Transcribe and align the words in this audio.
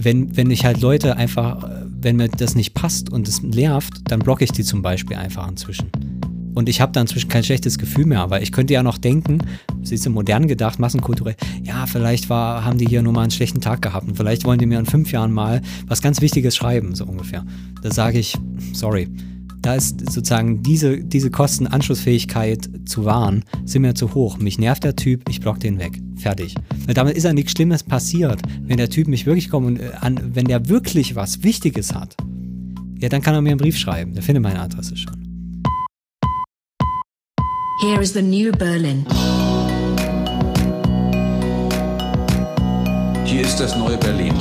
wenn, 0.00 0.36
wenn 0.36 0.50
ich 0.50 0.64
halt 0.64 0.80
Leute 0.80 1.16
einfach, 1.16 1.68
wenn 1.84 2.16
mir 2.16 2.28
das 2.28 2.54
nicht 2.54 2.72
passt 2.72 3.10
und 3.10 3.26
es 3.26 3.42
nervt, 3.42 3.92
dann 4.04 4.20
blocke 4.20 4.44
ich 4.44 4.52
die 4.52 4.62
zum 4.62 4.80
Beispiel 4.80 5.16
einfach 5.16 5.48
inzwischen. 5.48 5.90
Und 6.54 6.68
ich 6.68 6.80
habe 6.80 6.92
da 6.92 7.00
inzwischen 7.00 7.28
kein 7.28 7.42
schlechtes 7.42 7.78
Gefühl 7.78 8.06
mehr, 8.06 8.30
weil 8.30 8.42
ich 8.42 8.52
könnte 8.52 8.74
ja 8.74 8.82
noch 8.84 8.96
denken, 8.96 9.38
sie 9.82 9.96
ist 9.96 10.08
modern 10.08 10.46
gedacht, 10.46 10.78
massenkulturell, 10.78 11.34
ja, 11.64 11.86
vielleicht 11.86 12.30
war, 12.30 12.64
haben 12.64 12.78
die 12.78 12.86
hier 12.86 13.02
nur 13.02 13.12
mal 13.12 13.22
einen 13.22 13.32
schlechten 13.32 13.60
Tag 13.60 13.82
gehabt 13.82 14.08
und 14.08 14.16
vielleicht 14.16 14.44
wollen 14.44 14.60
die 14.60 14.66
mir 14.66 14.78
in 14.78 14.86
fünf 14.86 15.10
Jahren 15.10 15.32
mal 15.32 15.62
was 15.86 16.00
ganz 16.00 16.20
Wichtiges 16.20 16.56
schreiben, 16.56 16.94
so 16.94 17.04
ungefähr. 17.04 17.44
Da 17.82 17.90
sage 17.90 18.18
ich, 18.18 18.36
sorry. 18.72 19.08
Da 19.60 19.74
ist 19.74 20.10
sozusagen 20.10 20.62
diese, 20.62 20.98
diese 20.98 21.30
Kostenanschlussfähigkeit 21.30 22.68
zu 22.86 23.04
wahren, 23.04 23.44
sind 23.64 23.82
mir 23.82 23.94
zu 23.94 24.14
hoch. 24.14 24.38
Mich 24.38 24.58
nervt 24.58 24.84
der 24.84 24.96
Typ, 24.96 25.28
ich 25.28 25.40
block 25.40 25.60
den 25.60 25.78
weg. 25.78 26.00
Fertig. 26.16 26.54
Weil 26.86 26.94
damit 26.94 27.16
ist 27.16 27.24
ja 27.24 27.32
nichts 27.32 27.52
Schlimmes 27.52 27.82
passiert. 27.82 28.40
Wenn 28.62 28.76
der 28.76 28.88
Typ 28.88 29.08
mich 29.08 29.26
wirklich 29.26 29.50
kommt 29.50 29.66
und 29.66 29.80
äh, 29.80 29.90
an, 30.00 30.20
wenn 30.34 30.46
der 30.46 30.68
wirklich 30.68 31.16
was 31.16 31.42
Wichtiges 31.42 31.94
hat, 31.94 32.16
ja, 33.00 33.08
dann 33.08 33.22
kann 33.22 33.34
er 33.34 33.42
mir 33.42 33.50
einen 33.50 33.58
Brief 33.58 33.76
schreiben. 33.76 34.14
Der 34.14 34.22
findet 34.22 34.42
meine 34.42 34.60
Adresse 34.60 34.96
schon. 34.96 35.14
Here 37.80 38.02
is 38.02 38.12
the 38.12 38.22
new 38.22 38.50
Berlin. 38.52 39.06
Hier 43.24 43.42
ist 43.42 43.60
das 43.60 43.76
neue 43.76 43.96
Berlin. 43.98 44.34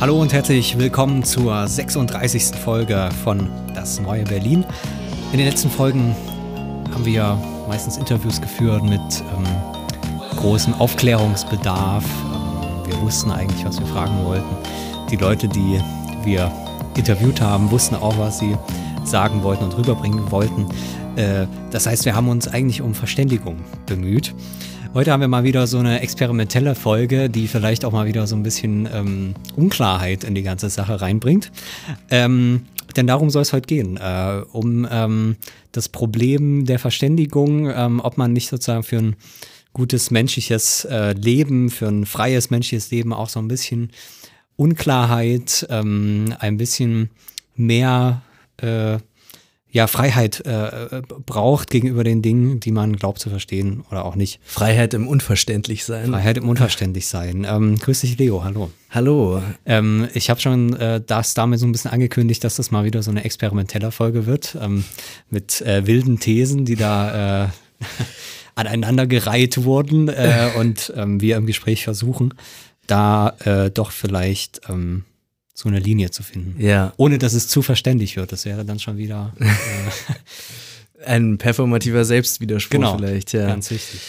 Hallo 0.00 0.20
und 0.20 0.32
herzlich 0.32 0.78
willkommen 0.78 1.24
zur 1.24 1.66
36. 1.66 2.56
Folge 2.56 3.08
von 3.24 3.50
Das 3.74 3.98
neue 4.00 4.22
Berlin. 4.22 4.64
In 5.32 5.38
den 5.38 5.48
letzten 5.48 5.68
Folgen 5.68 6.14
haben 6.94 7.04
wir 7.04 7.36
meistens 7.66 7.96
Interviews 7.96 8.40
geführt 8.40 8.84
mit 8.84 9.00
ähm, 9.00 10.36
großem 10.36 10.74
Aufklärungsbedarf. 10.74 12.04
Ähm, 12.04 12.86
wir 12.86 13.00
wussten 13.00 13.32
eigentlich, 13.32 13.64
was 13.64 13.80
wir 13.80 13.88
fragen 13.88 14.24
wollten. 14.24 14.56
Die 15.10 15.16
Leute, 15.16 15.48
die 15.48 15.80
wir 16.22 16.52
interviewt 16.96 17.40
haben, 17.40 17.68
wussten 17.72 17.96
auch, 17.96 18.16
was 18.18 18.38
sie 18.38 18.56
sagen 19.02 19.42
wollten 19.42 19.64
und 19.64 19.76
rüberbringen 19.76 20.30
wollten. 20.30 20.68
Äh, 21.16 21.48
das 21.72 21.88
heißt, 21.88 22.04
wir 22.04 22.14
haben 22.14 22.28
uns 22.28 22.46
eigentlich 22.46 22.82
um 22.82 22.94
Verständigung 22.94 23.56
bemüht. 23.86 24.32
Heute 24.94 25.12
haben 25.12 25.20
wir 25.20 25.28
mal 25.28 25.44
wieder 25.44 25.66
so 25.66 25.78
eine 25.78 26.00
experimentelle 26.00 26.74
Folge, 26.74 27.28
die 27.28 27.46
vielleicht 27.46 27.84
auch 27.84 27.92
mal 27.92 28.06
wieder 28.06 28.26
so 28.26 28.34
ein 28.34 28.42
bisschen 28.42 28.88
ähm, 28.92 29.34
Unklarheit 29.54 30.24
in 30.24 30.34
die 30.34 30.42
ganze 30.42 30.70
Sache 30.70 31.00
reinbringt. 31.00 31.52
Ähm, 32.10 32.62
denn 32.96 33.06
darum 33.06 33.28
soll 33.28 33.42
es 33.42 33.52
heute 33.52 33.66
gehen, 33.66 33.98
äh, 33.98 34.42
um 34.50 34.88
ähm, 34.90 35.36
das 35.72 35.90
Problem 35.90 36.64
der 36.64 36.78
Verständigung, 36.78 37.70
ähm, 37.70 38.00
ob 38.00 38.16
man 38.16 38.32
nicht 38.32 38.48
sozusagen 38.48 38.82
für 38.82 38.96
ein 38.96 39.16
gutes 39.74 40.10
menschliches 40.10 40.86
äh, 40.86 41.12
Leben, 41.12 41.68
für 41.68 41.86
ein 41.86 42.06
freies 42.06 42.50
menschliches 42.50 42.90
Leben 42.90 43.12
auch 43.12 43.28
so 43.28 43.40
ein 43.40 43.48
bisschen 43.48 43.90
Unklarheit, 44.56 45.66
ähm, 45.70 46.34
ein 46.40 46.56
bisschen 46.56 47.10
mehr 47.54 48.22
äh, 48.56 48.98
ja, 49.70 49.86
Freiheit 49.86 50.40
äh, 50.46 51.02
braucht 51.26 51.70
gegenüber 51.70 52.02
den 52.02 52.22
Dingen, 52.22 52.58
die 52.58 52.70
man 52.70 52.96
glaubt 52.96 53.18
zu 53.18 53.28
verstehen 53.28 53.84
oder 53.90 54.04
auch 54.04 54.14
nicht. 54.14 54.40
Freiheit 54.44 54.94
im 54.94 55.06
Unverständlichsein. 55.06 56.10
Freiheit 56.10 56.38
im 56.38 56.48
Unverständlichsein. 56.48 57.46
Ähm, 57.48 57.78
grüß 57.78 58.00
dich, 58.00 58.16
Leo, 58.16 58.44
hallo. 58.44 58.70
Hallo. 58.90 59.42
Ähm, 59.66 60.08
ich 60.14 60.30
habe 60.30 60.40
schon 60.40 60.74
äh, 60.74 61.02
das 61.04 61.34
damit 61.34 61.60
so 61.60 61.66
ein 61.66 61.72
bisschen 61.72 61.90
angekündigt, 61.90 62.42
dass 62.44 62.56
das 62.56 62.70
mal 62.70 62.84
wieder 62.84 63.02
so 63.02 63.10
eine 63.10 63.24
experimentelle 63.24 63.90
Folge 63.92 64.24
wird, 64.24 64.56
ähm, 64.60 64.84
mit 65.28 65.60
äh, 65.60 65.86
wilden 65.86 66.18
Thesen, 66.18 66.64
die 66.64 66.76
da 66.76 67.44
äh, 67.44 67.48
aneinandergereiht 68.54 69.64
wurden 69.64 70.08
äh, 70.08 70.48
und 70.56 70.94
ähm, 70.96 71.20
wir 71.20 71.36
im 71.36 71.44
Gespräch 71.44 71.84
versuchen, 71.84 72.32
da 72.86 73.36
äh, 73.44 73.70
doch 73.70 73.90
vielleicht 73.90 74.62
ähm, 74.70 75.04
so 75.58 75.68
eine 75.68 75.80
Linie 75.80 76.12
zu 76.12 76.22
finden. 76.22 76.54
Ja. 76.64 76.92
Ohne 76.98 77.18
dass 77.18 77.32
es 77.32 77.48
zu 77.48 77.62
verständlich 77.62 78.16
wird. 78.16 78.30
Das 78.30 78.44
wäre 78.44 78.64
dann 78.64 78.78
schon 78.78 78.96
wieder 78.96 79.34
äh, 79.40 81.04
ein 81.04 81.36
performativer 81.36 82.04
Selbstwiderspruch 82.04 82.70
genau, 82.70 82.96
vielleicht. 82.96 83.32
Ja. 83.32 83.48
Ganz 83.48 83.68
wichtig. 83.72 84.00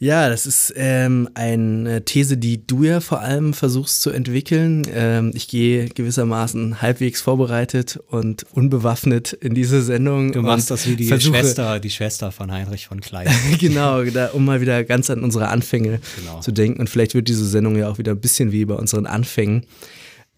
Ja, 0.00 0.28
das 0.28 0.46
ist 0.46 0.74
ähm, 0.74 1.28
eine 1.34 2.04
These, 2.04 2.38
die 2.38 2.66
du 2.66 2.82
ja 2.82 2.98
vor 2.98 3.20
allem 3.20 3.54
versuchst 3.54 4.02
zu 4.02 4.10
entwickeln. 4.10 4.82
Ähm, 4.92 5.30
ich 5.32 5.46
gehe 5.46 5.88
gewissermaßen 5.88 6.82
halbwegs 6.82 7.22
vorbereitet 7.22 8.00
und 8.08 8.44
unbewaffnet 8.50 9.32
in 9.32 9.54
diese 9.54 9.82
Sendung. 9.82 10.32
Du 10.32 10.42
machst 10.42 10.72
das 10.72 10.88
wie 10.88 10.96
die 10.96 11.06
Schwester, 11.06 11.78
die 11.78 11.90
Schwester 11.90 12.32
von 12.32 12.50
Heinrich 12.50 12.88
von 12.88 13.00
Klein. 13.00 13.28
genau, 13.60 14.02
da, 14.02 14.30
um 14.32 14.44
mal 14.44 14.60
wieder 14.60 14.82
ganz 14.82 15.08
an 15.08 15.22
unsere 15.22 15.50
Anfänge 15.50 16.00
genau. 16.18 16.40
zu 16.40 16.50
denken. 16.50 16.80
Und 16.80 16.90
vielleicht 16.90 17.14
wird 17.14 17.28
diese 17.28 17.46
Sendung 17.46 17.76
ja 17.76 17.88
auch 17.88 17.98
wieder 17.98 18.10
ein 18.10 18.20
bisschen 18.20 18.50
wie 18.50 18.64
bei 18.64 18.74
unseren 18.74 19.06
Anfängen. 19.06 19.66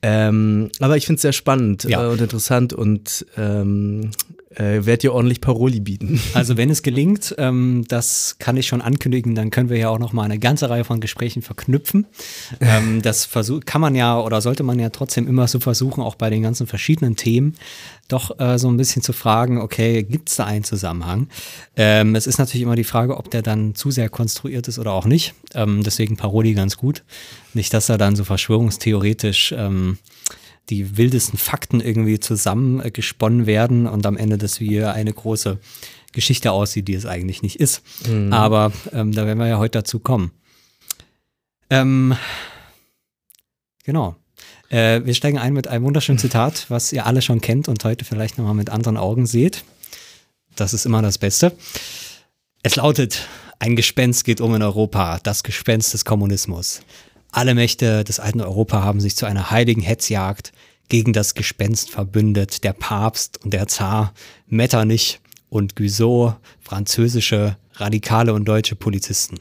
Ähm, 0.03 0.71
aber 0.81 0.97
ich 0.97 1.07
finde 1.07 1.17
es 1.17 1.23
sehr 1.23 1.33
spannend 1.33 1.85
ja. 1.85 2.05
äh, 2.05 2.09
und 2.09 2.21
interessant 2.21 2.73
und 2.73 3.27
ähm, 3.37 4.11
äh, 4.59 4.85
werde 4.85 4.99
dir 4.99 5.15
ordentlich 5.15 5.41
Paroli 5.41 5.81
bieten. 5.81 6.21
Also 6.35 6.57
wenn 6.57 6.71
es 6.71 6.83
gelingt, 6.83 7.35
ähm, 7.39 7.85
das 7.89 8.37
kann 8.39 8.57
ich 8.57 8.67
schon 8.67 8.81
ankündigen, 8.81 9.35
dann 9.35 9.51
können 9.51 9.71
wir 9.71 9.79
ja 9.79 9.89
auch 9.89 9.99
noch 9.99 10.13
mal 10.13 10.25
eine 10.25 10.39
ganze 10.39 10.71
Reihe 10.71 10.85
von 10.85 11.01
Gesprächen 11.01 11.43
verknüpfen. 11.43 12.07
ähm, 12.61 13.03
das 13.03 13.25
versuch, 13.25 13.61
kann 13.65 13.81
man 13.81 13.95
ja 13.95 14.21
oder 14.21 14.41
sollte 14.41 14.63
man 14.63 14.79
ja 14.79 14.91
trotzdem 14.91 15.27
immer 15.27 15.49
so 15.49 15.59
versuchen, 15.59 16.03
auch 16.03 16.15
bei 16.15 16.31
den 16.31 16.43
ganzen 16.43 16.67
verschiedenen 16.67 17.17
Themen, 17.17 17.55
doch 18.09 18.39
äh, 18.39 18.59
so 18.59 18.69
ein 18.69 18.77
bisschen 18.77 19.03
zu 19.03 19.13
fragen, 19.13 19.59
okay, 19.61 20.03
gibt 20.03 20.29
es 20.31 20.37
da 20.37 20.45
einen 20.45 20.65
Zusammenhang? 20.65 21.29
Ähm, 21.77 22.15
es 22.15 22.27
ist 22.27 22.39
natürlich 22.39 22.63
immer 22.63 22.77
die 22.77 22.85
Frage, 22.85 23.17
ob 23.17 23.31
der 23.31 23.43
dann 23.43 23.75
zu 23.75 23.91
sehr 23.91 24.09
konstruiert 24.09 24.69
ist 24.69 24.79
oder 24.79 24.93
auch 24.93 25.07
nicht. 25.07 25.35
Ähm, 25.55 25.83
deswegen 25.83 26.17
Paroli 26.17 26.55
ganz 26.55 26.77
gut. 26.77 27.05
Nicht, 27.53 27.73
dass 27.75 27.89
er 27.89 27.99
dann 27.99 28.17
so 28.17 28.25
verschwörungstheoretisch 28.25 29.55
ähm, 29.57 29.99
die 30.71 30.97
wildesten 30.97 31.39
Fakten 31.39 31.81
irgendwie 31.81 32.21
zusammengesponnen 32.21 33.47
werden 33.47 33.87
und 33.87 34.07
am 34.07 34.17
Ende 34.17 34.39
das 34.39 34.61
wie 34.61 34.85
eine 34.85 35.13
große 35.13 35.59
Geschichte 36.13 36.53
aussieht, 36.53 36.89
die 36.89 36.95
es 36.95 37.07
eigentlich 37.07 37.43
nicht 37.43 37.57
ist. 37.61 37.83
Mhm. 38.09 38.33
Aber 38.33 38.73
ähm, 38.93 39.13
da 39.13 39.27
werden 39.27 39.39
wir 39.39 39.47
ja 39.47 39.59
heute 39.59 39.79
dazu 39.79 39.99
kommen. 39.99 40.33
Ähm, 41.71 42.17
genau. 43.85 44.17
Äh, 44.71 45.03
wir 45.05 45.15
steigen 45.15 45.39
ein 45.39 45.53
mit 45.53 45.69
einem 45.69 45.85
wunderschönen 45.85 46.19
Zitat, 46.19 46.67
was 46.69 46.93
ihr 46.93 47.07
alle 47.07 47.23
schon 47.23 47.41
kennt 47.41 47.69
und 47.69 47.85
heute 47.85 48.05
vielleicht 48.05 48.39
nochmal 48.39 48.55
mit 48.55 48.71
anderen 48.71 48.97
Augen 48.97 49.27
seht. 49.27 49.65
Das 50.57 50.75
ist 50.75 50.87
immer 50.87 51.03
das 51.03 51.19
Beste. 51.19 51.53
Es 52.63 52.77
lautet, 52.77 53.29
ein 53.59 53.77
Gespenst 53.77 54.25
geht 54.25 54.41
um 54.41 54.55
in 54.55 54.63
Europa, 54.63 55.21
das 55.23 55.43
Gespenst 55.43 55.95
des 55.95 56.05
Kommunismus. 56.05 56.81
Alle 57.31 57.55
Mächte 57.55 58.05
des 58.05 58.21
alten 58.21 58.41
Europa 58.41 58.83
haben 58.83 59.01
sich 59.01 59.17
zu 59.17 59.27
einer 59.27 59.51
heiligen 59.51 59.83
Hetzjagd 59.83 60.53
gegen 60.89 61.13
das 61.13 61.35
Gespenst 61.35 61.91
verbündet. 61.91 62.65
Der 62.65 62.73
Papst 62.73 63.45
und 63.45 63.53
der 63.53 63.69
Zar, 63.69 64.15
Metternich 64.47 65.21
und 65.51 65.77
Guizot, 65.77 66.37
französische, 66.61 67.57
radikale 67.75 68.33
und 68.33 68.47
deutsche 68.47 68.77
Polizisten. 68.77 69.39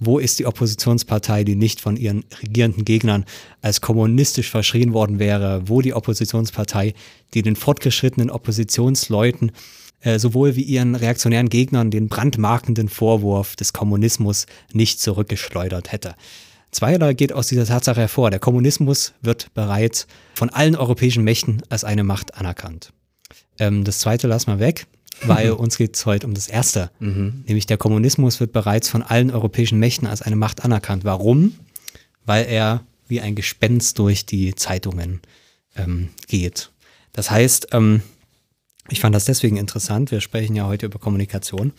Wo 0.00 0.18
ist 0.18 0.38
die 0.38 0.46
Oppositionspartei, 0.46 1.42
die 1.42 1.56
nicht 1.56 1.80
von 1.80 1.96
ihren 1.96 2.24
regierenden 2.40 2.84
Gegnern 2.84 3.24
als 3.62 3.80
kommunistisch 3.80 4.48
verschrien 4.48 4.92
worden 4.92 5.18
wäre? 5.18 5.62
Wo 5.68 5.80
die 5.80 5.92
Oppositionspartei, 5.92 6.94
die 7.34 7.42
den 7.42 7.56
fortgeschrittenen 7.56 8.30
Oppositionsleuten 8.30 9.52
äh, 10.00 10.20
sowohl 10.20 10.54
wie 10.54 10.62
ihren 10.62 10.94
reaktionären 10.94 11.48
Gegnern 11.48 11.90
den 11.90 12.08
brandmarkenden 12.08 12.88
Vorwurf 12.88 13.56
des 13.56 13.72
Kommunismus 13.72 14.46
nicht 14.72 15.00
zurückgeschleudert 15.00 15.90
hätte? 15.90 16.14
Zweierlei 16.70 17.14
geht 17.14 17.32
aus 17.32 17.48
dieser 17.48 17.64
Tatsache 17.64 18.00
hervor. 18.00 18.30
Der 18.30 18.40
Kommunismus 18.40 19.14
wird 19.22 19.52
bereits 19.54 20.06
von 20.34 20.50
allen 20.50 20.76
europäischen 20.76 21.24
Mächten 21.24 21.62
als 21.68 21.84
eine 21.84 22.04
Macht 22.04 22.34
anerkannt. 22.34 22.92
Ähm, 23.58 23.84
das 23.84 24.00
zweite 24.00 24.28
lassen 24.28 24.48
wir 24.48 24.58
weg, 24.58 24.86
weil 25.22 25.50
uns 25.52 25.78
geht 25.78 25.96
es 25.96 26.06
heute 26.06 26.26
um 26.26 26.34
das 26.34 26.48
erste. 26.48 26.90
Mhm. 27.00 27.44
Nämlich 27.46 27.66
der 27.66 27.78
Kommunismus 27.78 28.40
wird 28.40 28.52
bereits 28.52 28.88
von 28.88 29.02
allen 29.02 29.30
europäischen 29.30 29.78
Mächten 29.78 30.06
als 30.06 30.22
eine 30.22 30.36
Macht 30.36 30.64
anerkannt. 30.64 31.04
Warum? 31.04 31.54
Weil 32.24 32.46
er 32.46 32.84
wie 33.08 33.20
ein 33.20 33.34
Gespenst 33.34 33.98
durch 33.98 34.26
die 34.26 34.54
Zeitungen 34.54 35.20
ähm, 35.76 36.10
geht. 36.26 36.70
Das 37.12 37.30
heißt, 37.30 37.68
ähm, 37.72 38.02
ich 38.90 39.00
fand 39.00 39.14
das 39.14 39.24
deswegen 39.24 39.56
interessant, 39.56 40.10
wir 40.10 40.20
sprechen 40.20 40.56
ja 40.56 40.66
heute 40.66 40.86
über 40.86 40.98
Kommunikation, 40.98 41.72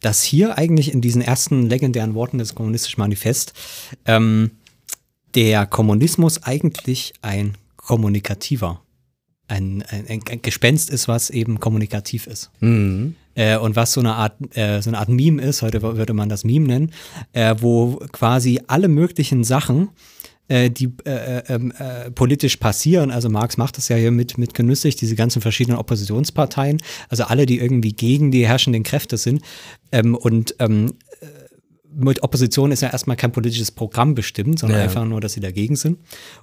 dass 0.00 0.22
hier 0.22 0.56
eigentlich 0.58 0.92
in 0.92 1.00
diesen 1.00 1.22
ersten 1.22 1.68
legendären 1.68 2.14
Worten 2.14 2.38
des 2.38 2.54
Kommunistischen 2.54 3.00
Manifest 3.00 3.52
ähm, 4.06 4.52
der 5.34 5.66
Kommunismus 5.66 6.42
eigentlich 6.42 7.12
ein 7.20 7.54
kommunikativer, 7.76 8.82
ein, 9.48 9.84
ein, 9.88 10.06
ein, 10.08 10.42
Gespenst 10.42 10.90
ist, 10.90 11.08
was 11.08 11.30
eben 11.30 11.60
kommunikativ 11.60 12.26
ist. 12.26 12.50
Mhm. 12.60 13.14
Äh, 13.34 13.58
und 13.58 13.76
was 13.76 13.92
so 13.92 14.00
eine 14.00 14.14
Art, 14.14 14.34
äh, 14.56 14.80
so 14.80 14.90
eine 14.90 14.98
Art 14.98 15.10
Meme 15.10 15.42
ist, 15.42 15.62
heute 15.62 15.82
würde 15.82 16.14
man 16.14 16.28
das 16.28 16.42
Meme 16.42 16.66
nennen, 16.66 16.92
äh, 17.32 17.54
wo 17.60 17.96
quasi 18.12 18.60
alle 18.66 18.88
möglichen 18.88 19.44
Sachen 19.44 19.90
äh, 20.48 20.70
die 20.70 20.92
äh, 21.04 21.38
äh, 21.38 21.42
ähm, 21.48 21.72
äh, 21.78 22.10
politisch 22.10 22.56
passieren. 22.56 23.10
Also 23.10 23.28
Marx 23.28 23.56
macht 23.56 23.76
das 23.76 23.88
ja 23.88 23.96
hier 23.96 24.10
mit, 24.10 24.38
mit 24.38 24.54
genüsslich, 24.54 24.96
diese 24.96 25.14
ganzen 25.14 25.42
verschiedenen 25.42 25.78
Oppositionsparteien, 25.78 26.80
also 27.08 27.24
alle, 27.24 27.46
die 27.46 27.58
irgendwie 27.58 27.92
gegen 27.92 28.30
die 28.30 28.46
herrschenden 28.46 28.82
Kräfte 28.82 29.16
sind. 29.16 29.42
Ähm, 29.92 30.14
und 30.14 30.54
ähm, 30.58 30.92
mit 31.98 32.22
Opposition 32.22 32.72
ist 32.72 32.82
ja 32.82 32.90
erstmal 32.90 33.16
kein 33.16 33.32
politisches 33.32 33.70
Programm 33.70 34.14
bestimmt, 34.14 34.58
sondern 34.58 34.78
ja. 34.78 34.84
einfach 34.84 35.04
nur, 35.04 35.20
dass 35.20 35.32
sie 35.32 35.40
dagegen 35.40 35.76
sind. 35.76 35.98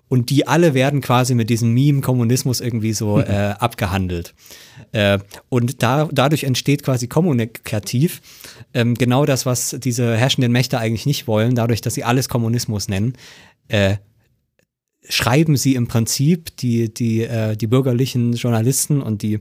Und 0.09 0.29
die 0.29 0.47
alle 0.47 0.73
werden 0.73 0.99
quasi 1.01 1.35
mit 1.35 1.49
diesem 1.49 1.73
Meme-Kommunismus 1.73 2.59
irgendwie 2.59 2.93
so 2.93 3.19
äh, 3.19 3.53
abgehandelt. 3.59 4.33
Äh, 4.91 5.19
und 5.49 5.83
da, 5.83 6.09
dadurch 6.11 6.43
entsteht 6.43 6.83
quasi 6.83 7.07
kommunikativ 7.07 8.21
ähm, 8.73 8.95
genau 8.95 9.25
das, 9.25 9.45
was 9.45 9.75
diese 9.79 10.17
herrschenden 10.17 10.51
Mächte 10.51 10.79
eigentlich 10.79 11.05
nicht 11.05 11.27
wollen, 11.27 11.55
dadurch, 11.55 11.81
dass 11.81 11.93
sie 11.93 12.03
alles 12.03 12.29
Kommunismus 12.29 12.87
nennen. 12.87 13.13
Äh, 13.67 13.97
schreiben 15.07 15.57
sie 15.57 15.75
im 15.75 15.87
Prinzip 15.87 16.55
die, 16.57 16.93
die, 16.93 17.23
äh, 17.23 17.57
die 17.57 17.67
bürgerlichen 17.67 18.33
Journalisten 18.33 19.01
und 19.01 19.21
die 19.21 19.39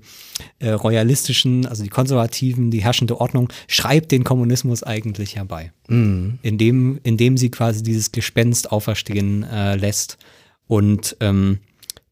äh, 0.58 0.70
royalistischen, 0.70 1.66
also 1.66 1.82
die 1.82 1.88
konservativen, 1.88 2.70
die 2.70 2.82
herrschende 2.82 3.20
Ordnung, 3.20 3.48
schreibt 3.68 4.10
den 4.12 4.24
Kommunismus 4.24 4.82
eigentlich 4.82 5.36
herbei. 5.36 5.72
Mhm. 5.88 6.38
Indem, 6.42 7.00
indem 7.02 7.36
sie 7.36 7.50
quasi 7.50 7.82
dieses 7.82 8.12
Gespenst 8.12 8.72
auferstehen 8.72 9.44
äh, 9.44 9.76
lässt 9.76 10.18
und 10.66 11.16
ähm, 11.20 11.58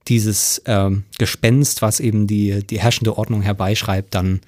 dieses 0.06 0.62
ähm, 0.66 1.04
Gespenst, 1.18 1.82
was 1.82 2.00
eben 2.00 2.26
die, 2.26 2.64
die 2.66 2.80
herrschende 2.80 3.16
Ordnung 3.16 3.42
herbeischreibt, 3.42 4.14
dann 4.14 4.40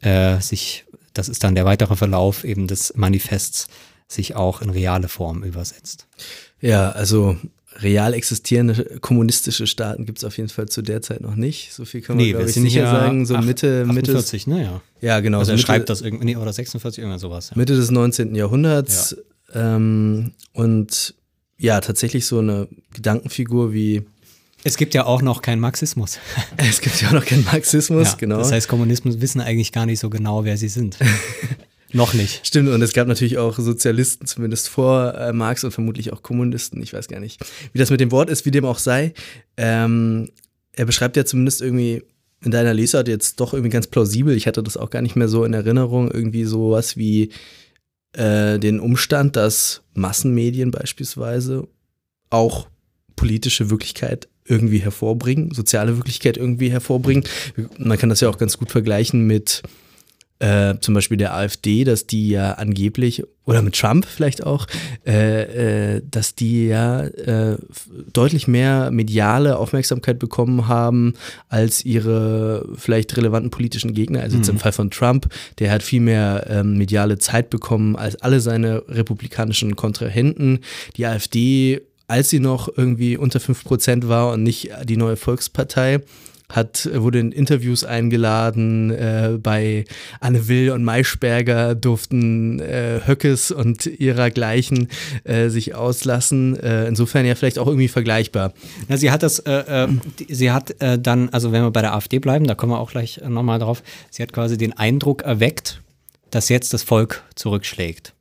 äh, 0.00 0.40
sich, 0.40 0.84
das 1.12 1.28
ist 1.28 1.44
dann 1.44 1.54
der 1.54 1.64
weitere 1.64 1.96
Verlauf 1.96 2.44
eben 2.44 2.66
des 2.66 2.94
Manifests, 2.96 3.68
sich 4.08 4.34
auch 4.36 4.60
in 4.60 4.70
reale 4.70 5.08
Form 5.08 5.42
übersetzt. 5.42 6.06
Ja, 6.60 6.90
also 6.90 7.36
real 7.80 8.14
existierende 8.14 8.98
kommunistische 9.00 9.66
Staaten 9.66 10.06
gibt 10.06 10.18
es 10.18 10.24
auf 10.24 10.36
jeden 10.36 10.48
Fall 10.48 10.68
zu 10.68 10.82
der 10.82 11.02
Zeit 11.02 11.20
noch 11.20 11.34
nicht. 11.34 11.72
So 11.72 11.84
viel 11.84 12.00
kann 12.00 12.16
man, 12.16 12.24
nee, 12.24 12.32
glaube 12.32 12.48
ich, 12.48 12.54
sicher 12.54 12.82
ja 12.82 12.90
sagen. 12.90 13.26
So 13.26 13.36
Mitte, 13.38 13.84
48, 13.88 14.46
Mitte. 14.46 14.58
ne, 14.58 14.64
ja. 14.64 14.80
Ja, 15.00 15.20
genau. 15.20 15.38
Also 15.40 15.52
er 15.52 15.56
Mitte, 15.56 15.66
schreibt 15.66 15.88
das 15.88 16.00
irgendwie, 16.00 16.24
nee, 16.24 16.36
oder 16.36 16.52
46, 16.52 17.00
irgendwas 17.00 17.20
sowas. 17.20 17.50
Ja. 17.50 17.58
Mitte 17.58 17.74
des 17.74 17.90
19. 17.90 18.34
Jahrhunderts. 18.34 19.16
Ja. 19.54 19.76
Ähm, 19.76 20.32
und 20.52 21.14
ja, 21.58 21.80
tatsächlich 21.80 22.26
so 22.26 22.38
eine 22.38 22.68
Gedankenfigur 22.92 23.72
wie 23.72 24.02
es 24.66 24.78
gibt 24.78 24.94
ja 24.94 25.04
auch 25.04 25.20
noch 25.20 25.42
keinen 25.42 25.60
Marxismus. 25.60 26.18
Es 26.56 26.80
gibt 26.80 27.00
ja 27.02 27.08
auch 27.08 27.12
noch 27.12 27.26
keinen 27.26 27.44
Marxismus, 27.44 28.16
genau. 28.16 28.38
Das 28.38 28.50
heißt, 28.50 28.66
Kommunismus 28.66 29.20
wissen 29.20 29.42
eigentlich 29.42 29.72
gar 29.72 29.84
nicht 29.84 30.00
so 30.00 30.08
genau, 30.08 30.44
wer 30.44 30.56
sie 30.56 30.68
sind. 30.68 30.96
Noch 31.94 32.12
nicht. 32.12 32.44
Stimmt, 32.44 32.68
und 32.68 32.82
es 32.82 32.92
gab 32.92 33.06
natürlich 33.06 33.38
auch 33.38 33.56
Sozialisten, 33.56 34.26
zumindest 34.26 34.68
vor 34.68 35.14
äh, 35.14 35.32
Marx 35.32 35.62
und 35.62 35.70
vermutlich 35.70 36.12
auch 36.12 36.22
Kommunisten. 36.22 36.82
Ich 36.82 36.92
weiß 36.92 37.06
gar 37.06 37.20
nicht, 37.20 37.40
wie 37.72 37.78
das 37.78 37.90
mit 37.90 38.00
dem 38.00 38.10
Wort 38.10 38.28
ist, 38.28 38.44
wie 38.44 38.50
dem 38.50 38.64
auch 38.64 38.78
sei. 38.78 39.14
Ähm, 39.56 40.28
er 40.72 40.86
beschreibt 40.86 41.16
ja 41.16 41.24
zumindest 41.24 41.62
irgendwie 41.62 42.02
in 42.44 42.50
deiner 42.50 42.74
Lesart 42.74 43.06
jetzt 43.06 43.38
doch 43.38 43.54
irgendwie 43.54 43.70
ganz 43.70 43.86
plausibel. 43.86 44.36
Ich 44.36 44.48
hatte 44.48 44.62
das 44.62 44.76
auch 44.76 44.90
gar 44.90 45.02
nicht 45.02 45.14
mehr 45.14 45.28
so 45.28 45.44
in 45.44 45.54
Erinnerung. 45.54 46.10
Irgendwie 46.10 46.44
sowas 46.44 46.96
wie 46.96 47.30
äh, 48.12 48.58
den 48.58 48.80
Umstand, 48.80 49.36
dass 49.36 49.82
Massenmedien 49.94 50.72
beispielsweise 50.72 51.68
auch 52.30 52.66
politische 53.14 53.70
Wirklichkeit 53.70 54.28
irgendwie 54.44 54.78
hervorbringen, 54.78 55.54
soziale 55.54 55.96
Wirklichkeit 55.96 56.36
irgendwie 56.36 56.70
hervorbringen. 56.70 57.24
Man 57.78 57.98
kann 57.98 58.08
das 58.08 58.20
ja 58.20 58.28
auch 58.28 58.36
ganz 58.36 58.58
gut 58.58 58.70
vergleichen 58.70 59.26
mit 59.26 59.62
äh, 60.40 60.74
zum 60.80 60.94
Beispiel 60.94 61.16
der 61.16 61.34
AfD, 61.34 61.84
dass 61.84 62.06
die 62.06 62.28
ja 62.28 62.52
angeblich, 62.52 63.22
oder 63.44 63.62
mit 63.62 63.78
Trump 63.78 64.04
vielleicht 64.04 64.44
auch, 64.44 64.66
äh, 65.06 65.96
äh, 65.96 66.02
dass 66.10 66.34
die 66.34 66.66
ja 66.66 67.04
äh, 67.04 67.56
deutlich 68.12 68.48
mehr 68.48 68.90
mediale 68.90 69.58
Aufmerksamkeit 69.58 70.18
bekommen 70.18 70.66
haben 70.66 71.14
als 71.48 71.84
ihre 71.84 72.68
vielleicht 72.74 73.16
relevanten 73.16 73.50
politischen 73.50 73.94
Gegner. 73.94 74.20
Also 74.20 74.36
jetzt 74.36 74.48
mhm. 74.48 74.54
im 74.54 74.60
Fall 74.60 74.72
von 74.72 74.90
Trump, 74.90 75.28
der 75.60 75.70
hat 75.70 75.82
viel 75.82 76.00
mehr 76.00 76.46
ähm, 76.48 76.78
mediale 76.78 77.18
Zeit 77.18 77.50
bekommen 77.50 77.96
als 77.96 78.16
alle 78.16 78.40
seine 78.40 78.82
republikanischen 78.88 79.76
Kontrahenten. 79.76 80.60
Die 80.96 81.06
AfD 81.06 81.82
als 82.06 82.28
sie 82.28 82.38
noch 82.38 82.68
irgendwie 82.76 83.16
unter 83.16 83.38
5% 83.38 84.08
war 84.08 84.32
und 84.32 84.42
nicht 84.42 84.70
die 84.84 84.98
neue 84.98 85.16
Volkspartei, 85.16 86.00
hat, 86.56 86.88
wurde 86.94 87.18
in 87.18 87.32
Interviews 87.32 87.84
eingeladen. 87.84 88.90
Äh, 88.90 89.38
bei 89.42 89.84
Anne 90.20 90.48
Will 90.48 90.70
und 90.70 90.84
Maischberger 90.84 91.74
durften 91.74 92.60
äh, 92.60 93.00
Höckes 93.06 93.50
und 93.50 93.86
ihrer-gleichen 93.86 94.88
äh, 95.24 95.48
sich 95.48 95.74
auslassen. 95.74 96.58
Äh, 96.58 96.86
insofern 96.86 97.26
ja 97.26 97.34
vielleicht 97.34 97.58
auch 97.58 97.66
irgendwie 97.66 97.88
vergleichbar. 97.88 98.52
Ja, 98.88 98.96
sie 98.96 99.10
hat 99.10 99.22
das, 99.22 99.40
äh, 99.40 99.84
äh, 99.84 99.88
sie 100.28 100.50
hat 100.50 100.74
dann, 100.80 101.28
also 101.30 101.52
wenn 101.52 101.62
wir 101.62 101.70
bei 101.70 101.82
der 101.82 101.94
AfD 101.94 102.18
bleiben, 102.18 102.46
da 102.46 102.54
kommen 102.54 102.72
wir 102.72 102.78
auch 102.78 102.90
gleich 102.90 103.20
nochmal 103.26 103.58
drauf, 103.58 103.82
sie 104.10 104.22
hat 104.22 104.32
quasi 104.32 104.58
den 104.58 104.72
Eindruck 104.72 105.22
erweckt, 105.22 105.80
dass 106.30 106.48
jetzt 106.48 106.72
das 106.72 106.82
Volk 106.82 107.22
zurückschlägt. 107.34 108.14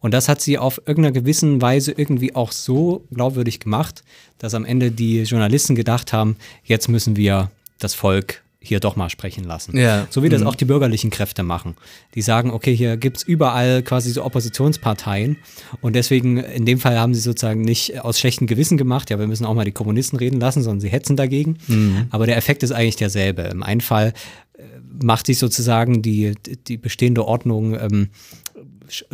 Und 0.00 0.14
das 0.14 0.28
hat 0.28 0.40
sie 0.40 0.58
auf 0.58 0.78
irgendeiner 0.86 1.12
gewissen 1.12 1.60
Weise 1.60 1.92
irgendwie 1.92 2.34
auch 2.34 2.52
so 2.52 3.04
glaubwürdig 3.12 3.60
gemacht, 3.60 4.02
dass 4.38 4.54
am 4.54 4.64
Ende 4.64 4.90
die 4.90 5.22
Journalisten 5.22 5.74
gedacht 5.74 6.12
haben, 6.12 6.36
jetzt 6.64 6.88
müssen 6.88 7.16
wir 7.16 7.50
das 7.80 7.94
Volk 7.94 8.42
hier 8.62 8.78
doch 8.78 8.94
mal 8.94 9.08
sprechen 9.08 9.44
lassen. 9.44 9.76
Ja. 9.76 10.06
So 10.10 10.22
wie 10.22 10.28
das 10.28 10.42
mhm. 10.42 10.46
auch 10.46 10.54
die 10.54 10.66
bürgerlichen 10.66 11.08
Kräfte 11.10 11.42
machen. 11.42 11.76
Die 12.14 12.20
sagen, 12.20 12.50
okay, 12.50 12.76
hier 12.76 12.98
gibt 12.98 13.16
es 13.16 13.22
überall 13.22 13.82
quasi 13.82 14.10
so 14.10 14.22
Oppositionsparteien 14.22 15.38
und 15.80 15.96
deswegen, 15.96 16.36
in 16.36 16.66
dem 16.66 16.78
Fall 16.78 16.98
haben 16.98 17.14
sie 17.14 17.20
sozusagen 17.20 17.62
nicht 17.62 18.02
aus 18.02 18.20
schlechtem 18.20 18.46
Gewissen 18.46 18.76
gemacht, 18.76 19.08
ja, 19.08 19.18
wir 19.18 19.26
müssen 19.26 19.46
auch 19.46 19.54
mal 19.54 19.64
die 19.64 19.72
Kommunisten 19.72 20.18
reden 20.18 20.40
lassen, 20.40 20.62
sondern 20.62 20.80
sie 20.80 20.90
hetzen 20.90 21.16
dagegen. 21.16 21.56
Mhm. 21.68 22.08
Aber 22.10 22.26
der 22.26 22.36
Effekt 22.36 22.62
ist 22.62 22.72
eigentlich 22.72 22.96
derselbe. 22.96 23.42
Im 23.42 23.62
einen 23.62 23.80
Fall 23.80 24.12
äh, 24.58 24.62
macht 25.02 25.26
sich 25.26 25.38
sozusagen 25.38 26.02
die, 26.02 26.34
die 26.68 26.76
bestehende 26.76 27.24
Ordnung 27.24 27.78
ähm, 27.78 28.08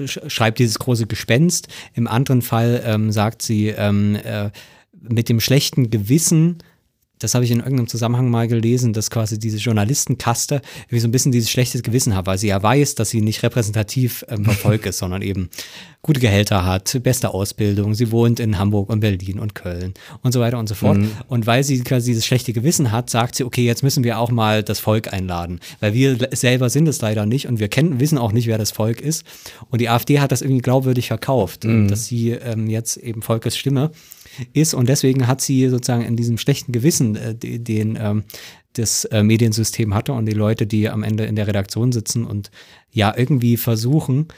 schreibt 0.06 0.58
dieses 0.58 0.78
große 0.78 1.06
Gespenst. 1.06 1.68
Im 1.94 2.08
anderen 2.08 2.42
Fall 2.42 2.82
ähm, 2.84 3.12
sagt 3.12 3.42
sie, 3.42 3.68
ähm, 3.68 4.16
äh, 4.24 4.50
mit 5.08 5.28
dem 5.28 5.38
schlechten 5.38 5.90
Gewissen 5.90 6.58
das 7.18 7.34
habe 7.34 7.44
ich 7.44 7.50
in 7.50 7.58
irgendeinem 7.58 7.88
Zusammenhang 7.88 8.30
mal 8.30 8.46
gelesen, 8.48 8.92
dass 8.92 9.10
quasi 9.10 9.38
diese 9.38 9.56
Journalistenkaste 9.58 10.60
wie 10.88 10.98
so 10.98 11.08
ein 11.08 11.12
bisschen 11.12 11.32
dieses 11.32 11.50
schlechtes 11.50 11.82
Gewissen 11.82 12.14
hat, 12.14 12.26
weil 12.26 12.38
sie 12.38 12.48
ja 12.48 12.62
weiß, 12.62 12.94
dass 12.94 13.10
sie 13.10 13.22
nicht 13.22 13.42
repräsentativ 13.42 14.24
ähm, 14.28 14.44
vom 14.44 14.54
Volk 14.54 14.86
ist, 14.86 14.98
sondern 15.06 15.22
eben 15.22 15.48
gute 16.02 16.20
Gehälter 16.20 16.64
hat, 16.64 16.98
beste 17.02 17.34
Ausbildung, 17.34 17.94
sie 17.94 18.12
wohnt 18.12 18.38
in 18.38 18.58
Hamburg 18.58 18.90
und 18.90 19.00
Berlin 19.00 19.40
und 19.40 19.54
Köln 19.54 19.94
und 20.22 20.32
so 20.32 20.40
weiter 20.40 20.58
und 20.58 20.68
so 20.68 20.74
fort. 20.74 20.98
Mhm. 20.98 21.10
Und 21.28 21.46
weil 21.46 21.64
sie 21.64 21.82
quasi 21.82 22.10
dieses 22.10 22.24
schlechte 22.24 22.52
Gewissen 22.52 22.92
hat, 22.92 23.10
sagt 23.10 23.34
sie, 23.34 23.44
okay, 23.44 23.64
jetzt 23.64 23.82
müssen 23.82 24.04
wir 24.04 24.18
auch 24.18 24.30
mal 24.30 24.62
das 24.62 24.78
Volk 24.78 25.12
einladen, 25.12 25.58
weil 25.80 25.94
wir 25.94 26.16
selber 26.32 26.70
sind 26.70 26.86
es 26.86 27.00
leider 27.00 27.26
nicht 27.26 27.48
und 27.48 27.58
wir 27.58 27.68
kennen, 27.68 27.98
wissen 27.98 28.18
auch 28.18 28.32
nicht, 28.32 28.46
wer 28.46 28.58
das 28.58 28.70
Volk 28.70 29.00
ist. 29.00 29.24
Und 29.70 29.80
die 29.80 29.88
AfD 29.88 30.20
hat 30.20 30.32
das 30.32 30.42
irgendwie 30.42 30.62
glaubwürdig 30.62 31.08
verkauft, 31.08 31.64
mhm. 31.64 31.88
dass 31.88 32.06
sie 32.06 32.30
ähm, 32.30 32.68
jetzt 32.68 32.98
eben 32.98 33.22
Volkes 33.22 33.56
Stimme 33.56 33.90
ist 34.52 34.74
und 34.74 34.88
deswegen 34.88 35.26
hat 35.26 35.40
sie 35.40 35.68
sozusagen 35.68 36.04
in 36.04 36.16
diesem 36.16 36.38
schlechten 36.38 36.72
Gewissen 36.72 37.16
äh, 37.16 37.34
den 37.34 37.98
ähm, 38.00 38.24
das 38.74 39.06
äh, 39.06 39.22
Mediensystem 39.22 39.94
hatte 39.94 40.12
und 40.12 40.26
die 40.26 40.32
Leute, 40.32 40.66
die 40.66 40.88
am 40.88 41.02
Ende 41.02 41.24
in 41.24 41.36
der 41.36 41.46
Redaktion 41.46 41.92
sitzen 41.92 42.24
und 42.24 42.50
ja 42.90 43.14
irgendwie 43.16 43.56
versuchen, 43.56 44.28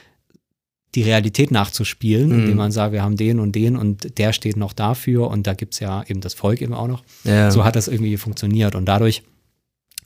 die 0.95 1.03
Realität 1.03 1.51
nachzuspielen, 1.51 2.29
mhm. 2.29 2.39
indem 2.39 2.57
man 2.57 2.71
sagt, 2.71 2.93
wir 2.93 3.03
haben 3.03 3.15
den 3.15 3.39
und 3.39 3.53
den 3.53 3.75
und 3.75 4.17
der 4.17 4.33
steht 4.33 4.57
noch 4.57 4.73
dafür 4.73 5.27
und 5.27 5.45
da 5.45 5.53
gibt 5.53 5.73
es 5.73 5.79
ja 5.79 6.03
eben 6.07 6.21
das 6.21 6.33
Volk 6.33 6.61
eben 6.61 6.73
auch 6.73 6.87
noch. 6.87 7.03
Ja. 7.23 7.51
So 7.51 7.63
hat 7.63 7.75
das 7.75 7.87
irgendwie 7.87 8.17
funktioniert 8.17 8.75
und 8.75 8.85
dadurch 8.85 9.23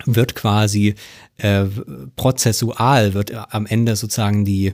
wird 0.06 0.36
quasi 0.36 0.96
äh, 1.38 1.66
prozessual, 2.16 3.14
wird 3.14 3.32
am 3.54 3.66
Ende 3.66 3.96
sozusagen 3.96 4.44
die, 4.44 4.74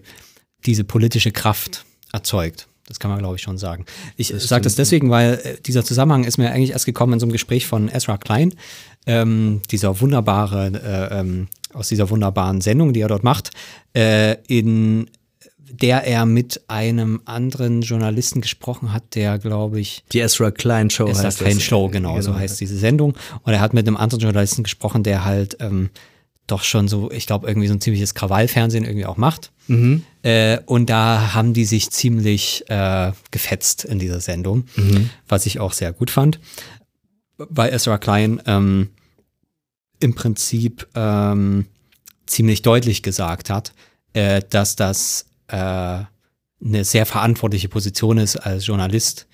diese 0.66 0.84
politische 0.84 1.32
Kraft 1.32 1.86
erzeugt. 2.12 2.69
Das 2.90 3.00
kann 3.00 3.12
man, 3.12 3.20
glaube 3.20 3.36
ich, 3.36 3.42
schon 3.42 3.58
sagen. 3.58 3.86
Ich 4.18 4.34
sage 4.36 4.64
das 4.64 4.76
deswegen, 4.76 5.10
weil 5.10 5.40
äh, 5.44 5.62
dieser 5.62 5.86
Zusammenhang 5.86 6.26
ist 6.26 6.38
mir 6.38 6.52
eigentlich 6.52 6.72
erst 6.72 6.86
gekommen 6.86 7.14
in 7.14 7.20
so 7.20 7.26
einem 7.26 7.32
Gespräch 7.32 7.68
von 7.68 7.88
Ezra 7.88 8.18
Klein, 8.18 8.56
ähm, 9.06 9.62
dieser 9.72 10.02
wunderbare, 10.02 10.72
äh, 10.74 11.20
ähm, 11.20 11.48
aus 11.72 11.88
dieser 11.88 12.10
wunderbaren 12.10 12.62
Sendung, 12.62 12.92
die 12.92 13.02
er 13.02 13.08
dort 13.08 13.24
macht, 13.24 13.52
äh, 13.96 14.38
in 14.48 15.08
der 15.72 16.04
er 16.04 16.26
mit 16.26 16.62
einem 16.68 17.22
anderen 17.26 17.82
Journalisten 17.82 18.42
gesprochen 18.42 18.92
hat, 18.92 19.16
der, 19.16 19.38
glaube 19.38 19.80
ich. 19.80 20.04
Die 20.12 20.20
Ezra 20.20 20.50
Klein 20.52 20.90
Show 20.90 21.08
Ezra 21.08 21.26
heißt 21.26 21.40
Klein 21.40 21.56
das. 21.56 21.64
Show, 21.64 21.90
genau, 21.90 22.14
genau, 22.14 22.22
so 22.22 22.36
heißt 22.36 22.60
diese 22.60 22.78
Sendung. 22.78 23.14
Und 23.44 23.54
er 23.54 23.62
hat 23.62 23.74
mit 23.74 23.88
einem 23.88 23.98
anderen 23.98 24.22
Journalisten 24.22 24.64
gesprochen, 24.64 25.04
der 25.04 25.26
halt 25.26 25.58
ähm, 25.60 25.92
doch 26.52 26.64
schon 26.64 26.88
so, 26.88 27.12
ich 27.12 27.26
glaube, 27.26 27.48
irgendwie 27.48 27.68
so 27.68 27.74
ein 27.74 27.82
ziemliches 27.82 28.14
Krawallfernsehen 28.14 28.84
irgendwie 28.84 29.06
auch 29.06 29.18
macht. 29.18 29.52
Mhm. 29.68 30.04
Äh, 30.24 30.60
und 30.66 30.90
da 30.90 31.34
haben 31.34 31.54
die 31.54 31.66
sich 31.66 31.92
ziemlich 31.92 32.70
äh, 32.70 33.12
gefetzt 33.32 33.86
in 33.86 34.00
dieser 34.00 34.20
Sendung, 34.20 34.66
mhm. 34.76 35.10
was 35.28 35.46
ich 35.46 35.60
auch 35.60 35.74
sehr 35.74 35.94
gut 35.94 36.12
fand. 36.12 36.40
Weil 37.38 37.74
Ezra 37.74 37.98
Klein 37.98 38.42
ähm, 38.46 38.90
im 40.00 40.16
Prinzip 40.16 40.88
ähm, 40.96 41.66
ziemlich 42.26 42.62
deutlich 42.62 43.04
gesagt 43.04 43.50
hat, 43.50 43.74
äh, 44.14 44.42
dass 44.50 44.76
das 44.76 45.26
äh, 45.48 45.56
eine 45.56 46.84
sehr 46.84 47.06
verantwortliche 47.06 47.70
Position 47.70 48.18
ist, 48.18 48.36
als 48.36 48.68
Journalist 48.68 49.28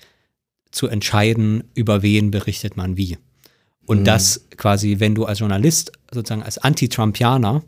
zu 0.70 0.86
entscheiden, 0.88 1.64
über 1.74 2.02
wen 2.02 2.30
berichtet 2.30 2.76
man 2.76 2.96
wie. 2.96 3.18
Und 3.86 4.00
mhm. 4.00 4.04
das 4.04 4.44
quasi, 4.56 4.96
wenn 4.98 5.14
du 5.14 5.24
als 5.24 5.38
Journalist, 5.38 5.92
sozusagen 6.12 6.42
als 6.42 6.58
Anti-Trumpianer, 6.58 7.62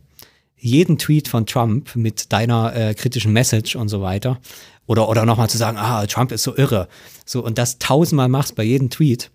jeden 0.56 0.98
Tweet 0.98 1.28
von 1.28 1.46
Trump 1.46 1.94
mit 1.94 2.32
deiner 2.32 2.74
äh, 2.74 2.94
kritischen 2.94 3.32
Message 3.32 3.76
und 3.76 3.88
so 3.88 4.02
weiter. 4.02 4.40
Oder, 4.86 5.08
oder 5.08 5.24
nochmal 5.24 5.48
zu 5.48 5.58
sagen, 5.58 5.76
ah, 5.78 6.06
Trump 6.06 6.32
ist 6.32 6.42
so 6.42 6.56
irre. 6.56 6.88
So, 7.24 7.44
und 7.44 7.58
das 7.58 7.78
tausendmal 7.78 8.28
machst 8.28 8.56
bei 8.56 8.64
jedem 8.64 8.90
Tweet, 8.90 9.30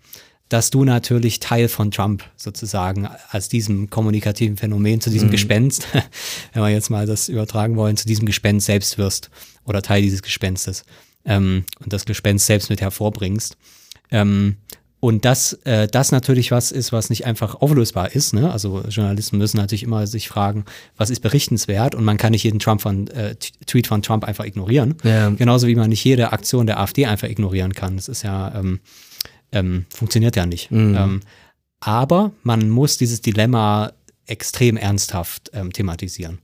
dass 0.48 0.70
du 0.70 0.84
natürlich 0.84 1.40
Teil 1.40 1.68
von 1.68 1.90
Trump 1.90 2.24
sozusagen 2.36 3.08
als 3.30 3.48
diesem 3.48 3.88
kommunikativen 3.88 4.56
Phänomen, 4.56 5.00
zu 5.00 5.10
diesem 5.10 5.28
mhm. 5.28 5.32
Gespenst, 5.32 5.86
wenn 6.52 6.62
wir 6.62 6.68
jetzt 6.68 6.90
mal 6.90 7.06
das 7.06 7.28
übertragen 7.28 7.76
wollen, 7.76 7.96
zu 7.96 8.06
diesem 8.06 8.26
Gespenst 8.26 8.66
selbst 8.66 8.98
wirst 8.98 9.30
oder 9.64 9.80
Teil 9.80 10.02
dieses 10.02 10.22
Gespenstes 10.22 10.84
ähm, 11.24 11.64
und 11.82 11.92
das 11.92 12.04
Gespenst 12.04 12.46
selbst 12.46 12.68
mit 12.68 12.80
hervorbringst. 12.80 13.56
Ähm, 14.10 14.56
und 15.04 15.26
dass 15.26 15.52
äh, 15.64 15.86
das 15.86 16.12
natürlich 16.12 16.50
was 16.50 16.72
ist, 16.72 16.90
was 16.90 17.10
nicht 17.10 17.26
einfach 17.26 17.56
auflösbar 17.56 18.14
ist. 18.14 18.32
Ne? 18.32 18.50
Also 18.50 18.80
Journalisten 18.88 19.36
müssen 19.36 19.58
natürlich 19.58 19.82
immer 19.82 20.06
sich 20.06 20.30
fragen, 20.30 20.64
was 20.96 21.10
ist 21.10 21.20
berichtenswert 21.20 21.94
und 21.94 22.04
man 22.04 22.16
kann 22.16 22.30
nicht 22.30 22.42
jeden 22.42 22.58
Trump 22.58 22.80
von, 22.80 23.08
äh, 23.08 23.34
Tweet 23.66 23.86
von 23.86 24.00
Trump 24.00 24.24
einfach 24.24 24.46
ignorieren. 24.46 24.94
Ja. 25.04 25.28
Genauso 25.28 25.66
wie 25.66 25.74
man 25.74 25.90
nicht 25.90 26.02
jede 26.02 26.32
Aktion 26.32 26.66
der 26.66 26.80
AfD 26.80 27.04
einfach 27.04 27.28
ignorieren 27.28 27.74
kann. 27.74 27.96
Das 27.96 28.08
ist 28.08 28.22
ja, 28.22 28.54
ähm, 28.58 28.80
ähm, 29.52 29.84
funktioniert 29.90 30.36
ja 30.36 30.46
nicht. 30.46 30.70
Mhm. 30.70 30.96
Ähm, 30.96 31.20
aber 31.80 32.32
man 32.42 32.70
muss 32.70 32.96
dieses 32.96 33.20
Dilemma 33.20 33.92
extrem 34.24 34.78
ernsthaft 34.78 35.50
ähm, 35.52 35.70
thematisieren 35.70 36.38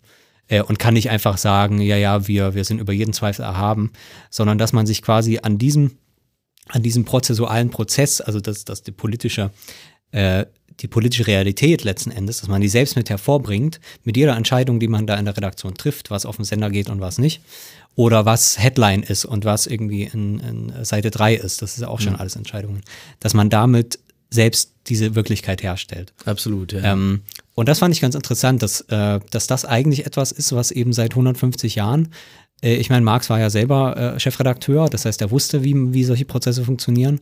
äh, 0.48 0.60
und 0.60 0.78
kann 0.78 0.92
nicht 0.92 1.08
einfach 1.08 1.38
sagen, 1.38 1.80
ja, 1.80 1.96
ja, 1.96 2.28
wir, 2.28 2.54
wir 2.54 2.64
sind 2.64 2.78
über 2.78 2.92
jeden 2.92 3.14
Zweifel 3.14 3.42
erhaben, 3.42 3.90
sondern 4.28 4.58
dass 4.58 4.74
man 4.74 4.84
sich 4.84 5.00
quasi 5.00 5.38
an 5.42 5.56
diesem 5.56 5.92
an 6.70 6.82
diesem 6.82 7.04
prozessualen 7.04 7.70
Prozess, 7.70 8.20
also 8.20 8.40
dass, 8.40 8.64
dass 8.64 8.82
die 8.82 8.92
politische 8.92 9.50
äh, 10.12 10.46
die 10.80 10.88
politische 10.88 11.26
Realität 11.26 11.84
letzten 11.84 12.10
Endes, 12.10 12.40
dass 12.40 12.48
man 12.48 12.60
die 12.60 12.68
selbst 12.68 12.96
mit 12.96 13.10
hervorbringt, 13.10 13.80
mit 14.04 14.16
jeder 14.16 14.36
Entscheidung, 14.36 14.80
die 14.80 14.88
man 14.88 15.06
da 15.06 15.16
in 15.16 15.26
der 15.26 15.36
Redaktion 15.36 15.74
trifft, 15.74 16.10
was 16.10 16.26
auf 16.26 16.36
den 16.36 16.44
Sender 16.44 16.70
geht 16.70 16.88
und 16.88 17.00
was 17.00 17.18
nicht. 17.18 17.42
Oder 17.96 18.24
was 18.24 18.58
Headline 18.58 19.02
ist 19.02 19.24
und 19.24 19.44
was 19.44 19.66
irgendwie 19.66 20.04
in, 20.04 20.40
in 20.40 20.84
Seite 20.84 21.10
3 21.10 21.34
ist. 21.34 21.60
Das 21.60 21.76
ist 21.76 21.84
auch 21.84 22.00
schon 22.00 22.14
mhm. 22.14 22.20
alles 22.20 22.36
Entscheidungen. 22.36 22.82
Dass 23.18 23.34
man 23.34 23.50
damit 23.50 23.98
selbst 24.30 24.72
diese 24.86 25.14
Wirklichkeit 25.14 25.62
herstellt. 25.62 26.12
Absolut, 26.24 26.72
ja. 26.72 26.92
Ähm, 26.92 27.22
und 27.54 27.68
das 27.68 27.80
fand 27.80 27.94
ich 27.94 28.00
ganz 28.00 28.14
interessant, 28.14 28.62
dass, 28.62 28.80
äh, 28.82 29.20
dass 29.30 29.48
das 29.48 29.64
eigentlich 29.64 30.06
etwas 30.06 30.32
ist, 30.32 30.52
was 30.52 30.70
eben 30.70 30.92
seit 30.92 31.12
150 31.12 31.74
Jahren 31.74 32.08
ich 32.62 32.90
meine, 32.90 33.04
Marx 33.04 33.30
war 33.30 33.38
ja 33.38 33.48
selber 33.48 33.96
äh, 33.96 34.20
Chefredakteur, 34.20 34.88
das 34.88 35.04
heißt, 35.04 35.20
er 35.22 35.30
wusste, 35.30 35.64
wie, 35.64 35.74
wie 35.94 36.04
solche 36.04 36.24
Prozesse 36.24 36.64
funktionieren. 36.64 37.20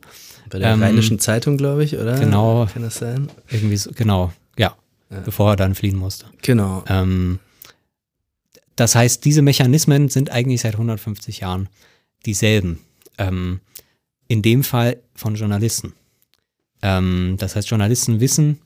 Bei 0.50 0.59
der 0.59 0.73
ähm, 0.73 0.83
Rheinischen 0.83 1.18
Zeitung, 1.18 1.57
glaube 1.57 1.85
ich, 1.85 1.97
oder? 1.97 2.18
Genau. 2.18 2.66
Kann 2.73 2.83
das 2.83 2.97
sein? 2.97 3.28
Irgendwie 3.49 3.76
so, 3.76 3.90
genau, 3.95 4.33
ja, 4.59 4.75
ja. 5.11 5.21
Bevor 5.21 5.50
er 5.50 5.57
dann 5.57 5.75
fliehen 5.75 5.97
musste. 5.97 6.26
Genau. 6.42 6.83
Ähm, 6.88 7.38
das 8.75 8.95
heißt, 8.95 9.25
diese 9.25 9.42
Mechanismen 9.42 10.09
sind 10.09 10.30
eigentlich 10.30 10.61
seit 10.61 10.75
150 10.75 11.40
Jahren 11.40 11.68
dieselben. 12.26 12.80
Ähm, 13.18 13.61
in 14.28 14.42
dem 14.42 14.62
Fall 14.62 14.99
von 15.14 15.35
Journalisten. 15.35 15.95
Ähm, 16.83 17.37
das 17.38 17.57
heißt, 17.57 17.68
Journalisten 17.68 18.21
wissen, 18.21 18.61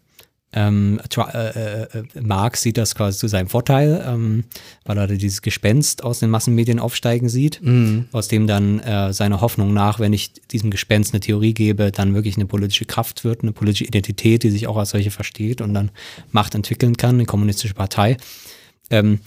ähm, 0.54 1.00
äh, 1.16 1.82
äh, 1.82 1.87
Marx 2.21 2.61
sieht 2.61 2.76
das 2.76 2.94
quasi 2.94 3.18
zu 3.18 3.26
seinem 3.26 3.49
Vorteil, 3.49 4.04
ähm, 4.06 4.44
weil 4.85 4.99
er 4.99 5.06
dieses 5.06 5.40
Gespenst 5.40 6.04
aus 6.04 6.18
den 6.18 6.28
Massenmedien 6.28 6.78
aufsteigen 6.78 7.30
sieht, 7.30 7.61
mhm. 7.62 8.06
aus 8.12 8.28
dem 8.28 8.47
dann 8.47 8.78
äh, 8.80 9.14
seine 9.14 9.40
Hoffnung 9.40 9.73
nach, 9.73 9.99
wenn 9.99 10.12
ich 10.12 10.32
diesem 10.50 10.71
Gespenst 10.71 11.14
eine 11.14 11.21
Theorie 11.21 11.54
gebe, 11.54 11.90
dann 11.90 12.14
wirklich 12.14 12.37
eine 12.37 12.44
politische 12.44 12.85
Kraft 12.85 13.25
wird, 13.25 13.42
eine 13.42 13.52
politische 13.52 13.85
Identität, 13.85 14.42
die 14.42 14.50
sich 14.50 14.66
auch 14.66 14.76
als 14.76 14.90
solche 14.90 15.11
versteht 15.11 15.62
und 15.62 15.73
dann 15.73 15.90
Macht 16.32 16.54
entwickeln 16.54 16.99
kann, 16.99 17.14
eine 17.14 17.25
kommunistische 17.25 17.75
Partei. 17.75 18.18
Ähm, 18.90 19.21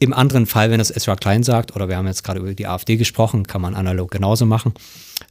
Im 0.00 0.12
anderen 0.12 0.46
Fall, 0.46 0.72
wenn 0.72 0.78
das 0.78 0.90
Ezra 0.90 1.14
Klein 1.14 1.44
sagt, 1.44 1.76
oder 1.76 1.88
wir 1.88 1.96
haben 1.96 2.08
jetzt 2.08 2.24
gerade 2.24 2.40
über 2.40 2.54
die 2.54 2.66
AfD 2.66 2.96
gesprochen, 2.96 3.46
kann 3.46 3.60
man 3.60 3.76
analog 3.76 4.10
genauso 4.10 4.46
machen. 4.46 4.74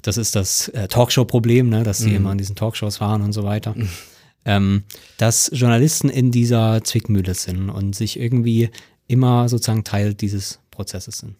Das 0.01 0.15
ist 0.15 0.33
das 0.33 0.69
äh, 0.69 0.87
Talkshow-Problem, 0.87 1.67
ne, 1.67 1.83
dass 1.83 1.97
sie 1.97 2.11
mhm. 2.11 2.15
immer 2.15 2.31
in 2.31 2.37
diesen 2.37 2.55
Talkshows 2.55 3.01
waren 3.01 3.21
und 3.21 3.33
so 3.33 3.43
weiter. 3.43 3.73
Mhm 3.75 3.89
ähm, 4.45 4.83
dass 5.17 5.49
Journalisten 5.53 6.09
in 6.09 6.31
dieser 6.31 6.83
Zwickmühle 6.83 7.33
sind 7.33 7.69
und 7.69 7.95
sich 7.95 8.19
irgendwie 8.19 8.69
immer 9.07 9.49
sozusagen 9.49 9.83
Teil 9.83 10.13
dieses 10.13 10.59
Prozesses 10.71 11.19
sind. 11.19 11.35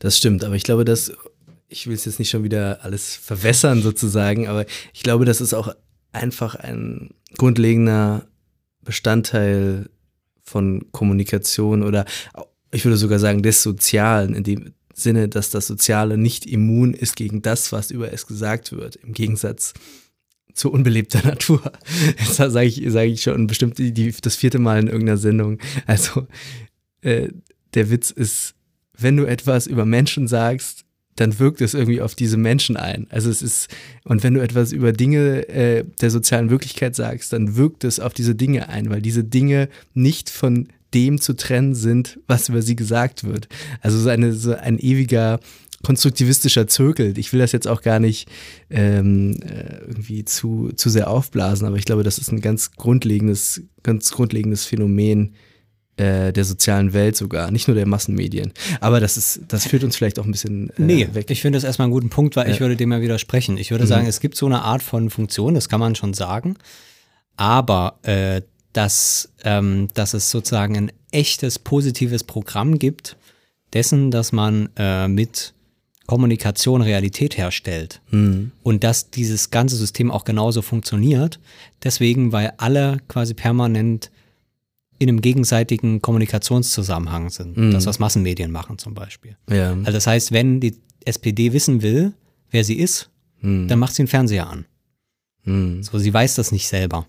Das 0.00 0.16
stimmt, 0.16 0.44
aber 0.44 0.56
ich 0.56 0.64
glaube, 0.64 0.84
dass, 0.84 1.12
ich 1.68 1.86
will 1.86 1.94
es 1.94 2.04
jetzt 2.04 2.18
nicht 2.18 2.30
schon 2.30 2.44
wieder 2.44 2.84
alles 2.84 3.14
verwässern 3.14 3.82
sozusagen, 3.82 4.48
aber 4.48 4.66
ich 4.92 5.02
glaube, 5.02 5.24
das 5.24 5.40
ist 5.40 5.54
auch 5.54 5.74
einfach 6.12 6.54
ein 6.54 7.10
grundlegender 7.36 8.26
Bestandteil 8.82 9.88
von 10.42 10.86
Kommunikation 10.92 11.82
oder 11.82 12.04
ich 12.70 12.84
würde 12.84 12.96
sogar 12.96 13.18
sagen 13.18 13.42
des 13.42 13.62
Sozialen, 13.62 14.34
in 14.34 14.44
dem 14.44 14.74
Sinne, 14.92 15.28
dass 15.28 15.50
das 15.50 15.66
Soziale 15.66 16.18
nicht 16.18 16.46
immun 16.46 16.94
ist 16.94 17.16
gegen 17.16 17.42
das, 17.42 17.72
was 17.72 17.90
über 17.90 18.12
es 18.12 18.26
gesagt 18.26 18.72
wird, 18.72 18.96
im 18.96 19.12
Gegensatz 19.12 19.74
zu 20.54 20.72
unbelebter 20.72 21.22
Natur. 21.26 21.60
Das 22.18 22.36
sage 22.36 22.66
ich, 22.66 22.82
sag 22.88 23.06
ich 23.06 23.22
schon 23.22 23.46
bestimmt 23.46 23.78
die, 23.78 24.14
das 24.22 24.36
vierte 24.36 24.58
Mal 24.58 24.80
in 24.80 24.86
irgendeiner 24.88 25.18
Sendung. 25.18 25.58
Also 25.86 26.26
äh, 27.02 27.28
der 27.74 27.90
Witz 27.90 28.10
ist, 28.10 28.54
wenn 28.96 29.16
du 29.16 29.24
etwas 29.24 29.66
über 29.66 29.84
Menschen 29.84 30.28
sagst, 30.28 30.84
dann 31.16 31.38
wirkt 31.38 31.60
es 31.60 31.74
irgendwie 31.74 32.00
auf 32.00 32.14
diese 32.14 32.36
Menschen 32.36 32.76
ein. 32.76 33.06
Also 33.10 33.30
es 33.30 33.40
ist, 33.40 33.68
und 34.04 34.22
wenn 34.22 34.34
du 34.34 34.40
etwas 34.40 34.72
über 34.72 34.92
Dinge 34.92 35.48
äh, 35.48 35.84
der 36.00 36.10
sozialen 36.10 36.50
Wirklichkeit 36.50 36.96
sagst, 36.96 37.32
dann 37.32 37.56
wirkt 37.56 37.84
es 37.84 38.00
auf 38.00 38.14
diese 38.14 38.34
Dinge 38.34 38.68
ein, 38.68 38.90
weil 38.90 39.00
diese 39.00 39.22
Dinge 39.22 39.68
nicht 39.92 40.28
von 40.28 40.68
dem 40.92 41.20
zu 41.20 41.34
trennen 41.34 41.74
sind, 41.74 42.20
was 42.26 42.48
über 42.48 42.62
sie 42.62 42.76
gesagt 42.76 43.24
wird. 43.24 43.48
Also 43.80 43.98
so, 43.98 44.08
eine, 44.08 44.32
so 44.32 44.54
ein 44.54 44.78
ewiger 44.78 45.40
konstruktivistischer 45.84 46.66
Zirkel. 46.66 47.16
Ich 47.18 47.32
will 47.32 47.40
das 47.40 47.52
jetzt 47.52 47.68
auch 47.68 47.82
gar 47.82 48.00
nicht 48.00 48.28
ähm, 48.70 49.38
äh, 49.42 49.78
irgendwie 49.86 50.24
zu, 50.24 50.72
zu 50.74 50.90
sehr 50.90 51.08
aufblasen, 51.08 51.66
aber 51.66 51.76
ich 51.76 51.84
glaube, 51.84 52.02
das 52.02 52.18
ist 52.18 52.32
ein 52.32 52.40
ganz 52.40 52.72
grundlegendes, 52.72 53.62
ganz 53.82 54.10
grundlegendes 54.10 54.64
Phänomen 54.64 55.34
äh, 55.96 56.32
der 56.32 56.44
sozialen 56.44 56.92
Welt 56.92 57.16
sogar, 57.16 57.52
nicht 57.52 57.68
nur 57.68 57.76
der 57.76 57.86
Massenmedien. 57.86 58.52
Aber 58.80 58.98
das 58.98 59.16
ist, 59.16 59.42
das 59.46 59.66
führt 59.66 59.84
uns 59.84 59.96
vielleicht 59.96 60.18
auch 60.18 60.24
ein 60.24 60.32
bisschen 60.32 60.70
äh, 60.70 60.72
nee, 60.78 61.08
weg. 61.12 61.30
Ich 61.30 61.40
finde 61.40 61.56
das 61.56 61.64
erstmal 61.64 61.86
einen 61.86 61.92
guten 61.92 62.10
Punkt, 62.10 62.34
weil 62.34 62.48
ja. 62.48 62.52
ich 62.52 62.60
würde 62.60 62.74
dem 62.74 62.90
ja 62.90 63.00
widersprechen. 63.00 63.58
Ich 63.58 63.70
würde 63.70 63.84
mhm. 63.84 63.88
sagen, 63.88 64.06
es 64.06 64.18
gibt 64.18 64.36
so 64.36 64.46
eine 64.46 64.62
Art 64.62 64.82
von 64.82 65.10
Funktion, 65.10 65.54
das 65.54 65.68
kann 65.68 65.78
man 65.78 65.94
schon 65.94 66.12
sagen, 66.12 66.56
aber 67.36 67.98
äh, 68.02 68.42
dass, 68.72 69.32
ähm, 69.44 69.88
dass 69.94 70.14
es 70.14 70.30
sozusagen 70.30 70.76
ein 70.76 70.92
echtes 71.12 71.60
positives 71.60 72.24
Programm 72.24 72.78
gibt, 72.78 73.16
dessen, 73.72 74.10
dass 74.10 74.32
man 74.32 74.68
äh, 74.76 75.08
mit 75.08 75.53
Kommunikation 76.06 76.82
Realität 76.82 77.36
herstellt 77.38 78.00
mhm. 78.10 78.52
und 78.62 78.84
dass 78.84 79.10
dieses 79.10 79.50
ganze 79.50 79.76
System 79.76 80.10
auch 80.10 80.24
genauso 80.24 80.60
funktioniert. 80.60 81.40
Deswegen, 81.82 82.32
weil 82.32 82.52
alle 82.58 82.98
quasi 83.08 83.34
permanent 83.34 84.10
in 84.98 85.08
einem 85.08 85.20
gegenseitigen 85.20 86.02
Kommunikationszusammenhang 86.02 87.30
sind. 87.30 87.56
Mhm. 87.56 87.72
Das, 87.72 87.86
was 87.86 87.98
Massenmedien 87.98 88.50
machen 88.50 88.78
zum 88.78 88.94
Beispiel. 88.94 89.36
Ja. 89.50 89.72
Also 89.72 89.92
das 89.92 90.06
heißt, 90.06 90.32
wenn 90.32 90.60
die 90.60 90.76
SPD 91.04 91.52
wissen 91.52 91.82
will, 91.82 92.12
wer 92.50 92.64
sie 92.64 92.78
ist, 92.78 93.10
mhm. 93.40 93.68
dann 93.68 93.78
macht 93.78 93.94
sie 93.94 94.02
einen 94.02 94.08
Fernseher 94.08 94.48
an. 94.48 94.66
Mhm. 95.44 95.82
So, 95.82 95.98
sie 95.98 96.12
weiß 96.12 96.34
das 96.34 96.52
nicht 96.52 96.68
selber. 96.68 97.06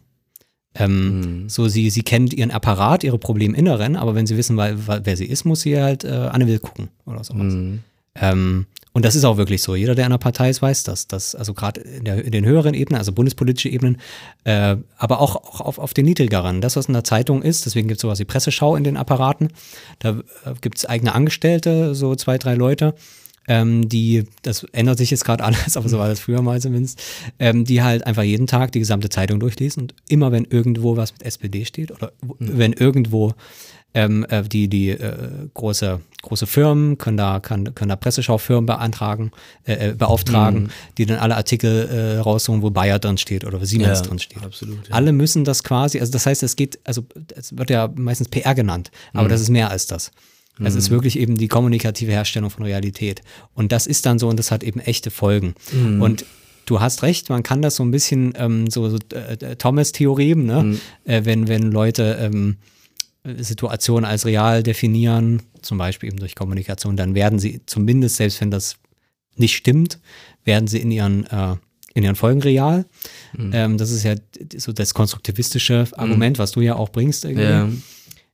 Ähm, 0.73 1.19
mhm. 1.43 1.49
So, 1.49 1.67
sie, 1.67 1.89
sie 1.89 2.03
kennt 2.03 2.33
ihren 2.33 2.51
Apparat, 2.51 3.03
ihre 3.03 3.17
Probleminneren, 3.17 3.95
aber 3.95 4.15
wenn 4.15 4.27
sie 4.27 4.35
wissen, 4.35 4.57
wer 4.57 5.17
sie 5.17 5.25
ist, 5.25 5.45
muss 5.45 5.61
sie 5.61 5.79
halt 5.79 6.03
äh, 6.03 6.09
Anne 6.09 6.47
Will 6.47 6.59
gucken 6.59 6.89
oder 7.05 7.23
sowas. 7.23 7.53
Mhm. 7.53 7.79
Ähm, 8.15 8.65
und 8.95 9.03
das 9.03 9.13
ist 9.13 9.25
auch 9.25 9.35
wirklich 9.35 9.61
so. 9.61 9.75
Jeder, 9.75 9.93
der 9.93 10.05
in 10.05 10.13
einer 10.13 10.17
Partei 10.17 10.49
ist, 10.49 10.61
weiß 10.61 10.83
das. 10.83 11.05
dass 11.07 11.35
also 11.35 11.53
gerade 11.53 11.81
in, 11.81 12.05
in, 12.05 12.31
den 12.31 12.45
höheren 12.45 12.73
Ebenen, 12.73 12.97
also 12.97 13.11
bundespolitische 13.11 13.67
Ebenen, 13.67 13.97
äh, 14.45 14.77
aber 14.97 15.19
auch, 15.19 15.35
auch 15.35 15.59
auf, 15.59 15.79
auf, 15.79 15.93
den 15.93 16.05
niedrigeren. 16.05 16.61
Das, 16.61 16.77
was 16.77 16.85
in 16.85 16.93
der 16.93 17.03
Zeitung 17.03 17.41
ist, 17.41 17.65
deswegen 17.65 17.89
gibt 17.89 17.97
es 17.97 18.03
sowas 18.03 18.19
wie 18.19 18.23
Presseschau 18.25 18.77
in 18.77 18.85
den 18.85 18.95
Apparaten. 18.95 19.49
Da 19.99 20.11
äh, 20.11 20.53
gibt 20.61 20.77
es 20.77 20.85
eigene 20.85 21.13
Angestellte, 21.13 21.93
so 21.93 22.15
zwei, 22.15 22.37
drei 22.37 22.55
Leute. 22.55 22.95
Ähm, 23.49 23.89
die, 23.89 24.23
das 24.43 24.63
ändert 24.71 24.97
sich 24.97 25.11
jetzt 25.11 25.25
gerade 25.25 25.43
alles, 25.43 25.75
aber 25.75 25.89
so 25.89 25.99
war 25.99 26.07
das 26.07 26.21
früher 26.21 26.41
mal 26.41 26.61
zumindest, 26.61 27.03
ähm, 27.37 27.65
die 27.65 27.83
halt 27.83 28.07
einfach 28.07 28.23
jeden 28.23 28.47
Tag 28.47 28.71
die 28.71 28.79
gesamte 28.79 29.09
Zeitung 29.09 29.41
durchlesen 29.41 29.83
und 29.83 29.95
immer 30.07 30.31
wenn 30.31 30.45
irgendwo 30.45 30.95
was 30.95 31.11
mit 31.11 31.23
SPD 31.23 31.65
steht 31.65 31.91
oder 31.91 32.13
mhm. 32.21 32.37
wenn 32.39 32.71
irgendwo 32.71 33.33
ähm, 33.95 34.25
äh, 34.29 34.43
die, 34.43 34.67
die 34.67 34.89
äh, 34.89 35.47
große, 35.53 36.01
große 36.21 36.45
Firmen 36.45 36.97
können 36.97 37.15
da, 37.15 37.39
kann, 37.39 37.73
können 37.73 37.89
da 37.89 37.95
Presseschaufirmen 37.95 38.65
beantragen, 38.65 39.31
äh, 39.63 39.89
äh, 39.89 39.93
beauftragen, 39.93 40.63
mhm. 40.63 40.69
die 40.97 41.05
dann 41.05 41.17
alle 41.17 41.37
Artikel 41.37 41.87
äh, 41.87 42.19
raussuchen, 42.19 42.61
wo 42.61 42.69
Bayer 42.69 42.99
drin 42.99 43.17
steht 43.17 43.45
oder 43.45 43.59
wo 43.59 43.65
Siemens 43.65 43.99
ja, 43.99 44.05
drin 44.05 44.19
steht. 44.19 44.43
Absolut, 44.43 44.89
ja. 44.89 44.93
Alle 44.93 45.13
müssen 45.13 45.45
das 45.45 45.63
quasi, 45.63 45.99
also 45.99 46.11
das 46.11 46.25
heißt, 46.25 46.43
es 46.43 46.57
geht, 46.57 46.77
also 46.83 47.05
es 47.35 47.57
wird 47.57 47.69
ja 47.69 47.89
meistens 47.95 48.27
PR 48.27 48.53
genannt, 48.53 48.91
aber 49.13 49.23
mhm. 49.23 49.29
das 49.29 49.41
ist 49.41 49.49
mehr 49.49 49.71
als 49.71 49.87
das. 49.87 50.11
Es 50.59 50.73
mhm. 50.73 50.79
ist 50.79 50.89
wirklich 50.89 51.17
eben 51.17 51.37
die 51.37 51.47
kommunikative 51.47 52.11
Herstellung 52.11 52.49
von 52.49 52.63
Realität. 52.63 53.21
Und 53.53 53.71
das 53.71 53.87
ist 53.87 54.05
dann 54.05 54.19
so 54.19 54.29
und 54.29 54.37
das 54.37 54.51
hat 54.51 54.63
eben 54.63 54.79
echte 54.79 55.11
Folgen. 55.11 55.53
Mhm. 55.73 56.01
Und 56.01 56.25
du 56.65 56.79
hast 56.79 57.03
recht, 57.03 57.29
man 57.29 57.43
kann 57.43 57.61
das 57.61 57.75
so 57.75 57.83
ein 57.83 57.91
bisschen 57.91 58.33
ähm, 58.37 58.69
so, 58.69 58.89
so 58.89 58.97
äh, 59.13 59.55
Thomas-Theorem, 59.57 60.45
ne? 60.45 60.63
Mhm. 60.63 60.81
Äh, 61.03 61.25
wenn, 61.25 61.47
wenn 61.49 61.71
Leute 61.71 62.17
ähm, 62.21 62.55
Situationen 63.37 64.05
als 64.05 64.25
real 64.25 64.63
definieren, 64.63 65.41
zum 65.61 65.77
Beispiel 65.77 66.09
eben 66.09 66.19
durch 66.19 66.35
Kommunikation, 66.35 66.95
dann 66.95 67.15
werden 67.15 67.39
sie 67.39 67.61
zumindest, 67.65 68.17
selbst 68.17 68.39
wenn 68.41 68.51
das 68.51 68.77
nicht 69.35 69.55
stimmt, 69.55 69.99
werden 70.43 70.67
sie 70.67 70.79
in 70.79 70.91
ihren, 70.91 71.25
äh, 71.27 71.55
in 71.93 72.03
ihren 72.03 72.15
Folgen 72.15 72.41
real. 72.41 72.85
Mhm. 73.35 73.51
Ähm, 73.53 73.77
das 73.77 73.91
ist 73.91 74.03
ja 74.03 74.15
so 74.55 74.71
das 74.73 74.93
konstruktivistische 74.93 75.87
Argument, 75.93 76.37
mhm. 76.37 76.41
was 76.41 76.51
du 76.51 76.61
ja 76.61 76.75
auch 76.75 76.89
bringst. 76.89 77.25
Irgendwie. 77.25 77.43
Ja. 77.43 77.69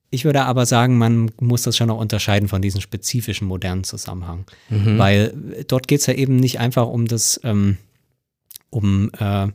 Ich 0.10 0.26
würde 0.26 0.44
aber 0.44 0.66
sagen, 0.66 0.98
man 0.98 1.32
muss 1.40 1.64
das 1.64 1.78
schon 1.78 1.88
noch 1.88 2.00
unterscheiden 2.00 2.50
von 2.50 2.62
diesem 2.62 2.82
spezifischen 2.82 3.48
modernen 3.48 3.86
Zusammenhang. 3.86 4.46
Mhm. 4.70 4.98
Weil 4.98 5.34
dort 5.68 5.88
geht 5.88 6.02
es 6.02 6.06
ja 6.06 6.14
eben 6.14 6.36
nicht 6.36 6.60
einfach 6.60 6.88
um 6.88 7.08
das, 7.08 7.40
ähm, 7.46 7.78
um 8.70 9.10
äh, 9.18 9.48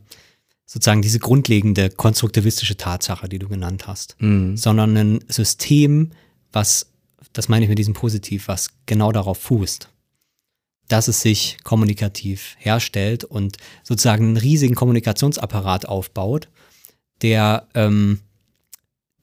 sozusagen 0.67 1.01
diese 1.01 1.19
grundlegende 1.19 1.89
konstruktivistische 1.89 2.77
Tatsache, 2.77 3.27
die 3.29 3.39
du 3.39 3.47
genannt 3.47 3.87
hast, 3.87 4.15
mhm. 4.19 4.57
sondern 4.57 4.95
ein 4.95 5.19
System, 5.29 6.11
was, 6.51 6.91
das 7.33 7.47
meine 7.47 7.65
ich 7.65 7.69
mit 7.69 7.79
diesem 7.79 7.93
Positiv, 7.93 8.47
was 8.49 8.69
genau 8.85 9.11
darauf 9.11 9.39
fußt, 9.39 9.89
dass 10.89 11.07
es 11.07 11.21
sich 11.21 11.57
kommunikativ 11.63 12.55
herstellt 12.59 13.23
und 13.23 13.57
sozusagen 13.83 14.25
einen 14.25 14.37
riesigen 14.37 14.75
Kommunikationsapparat 14.75 15.87
aufbaut, 15.87 16.49
der 17.21 17.67
ähm, 17.73 18.19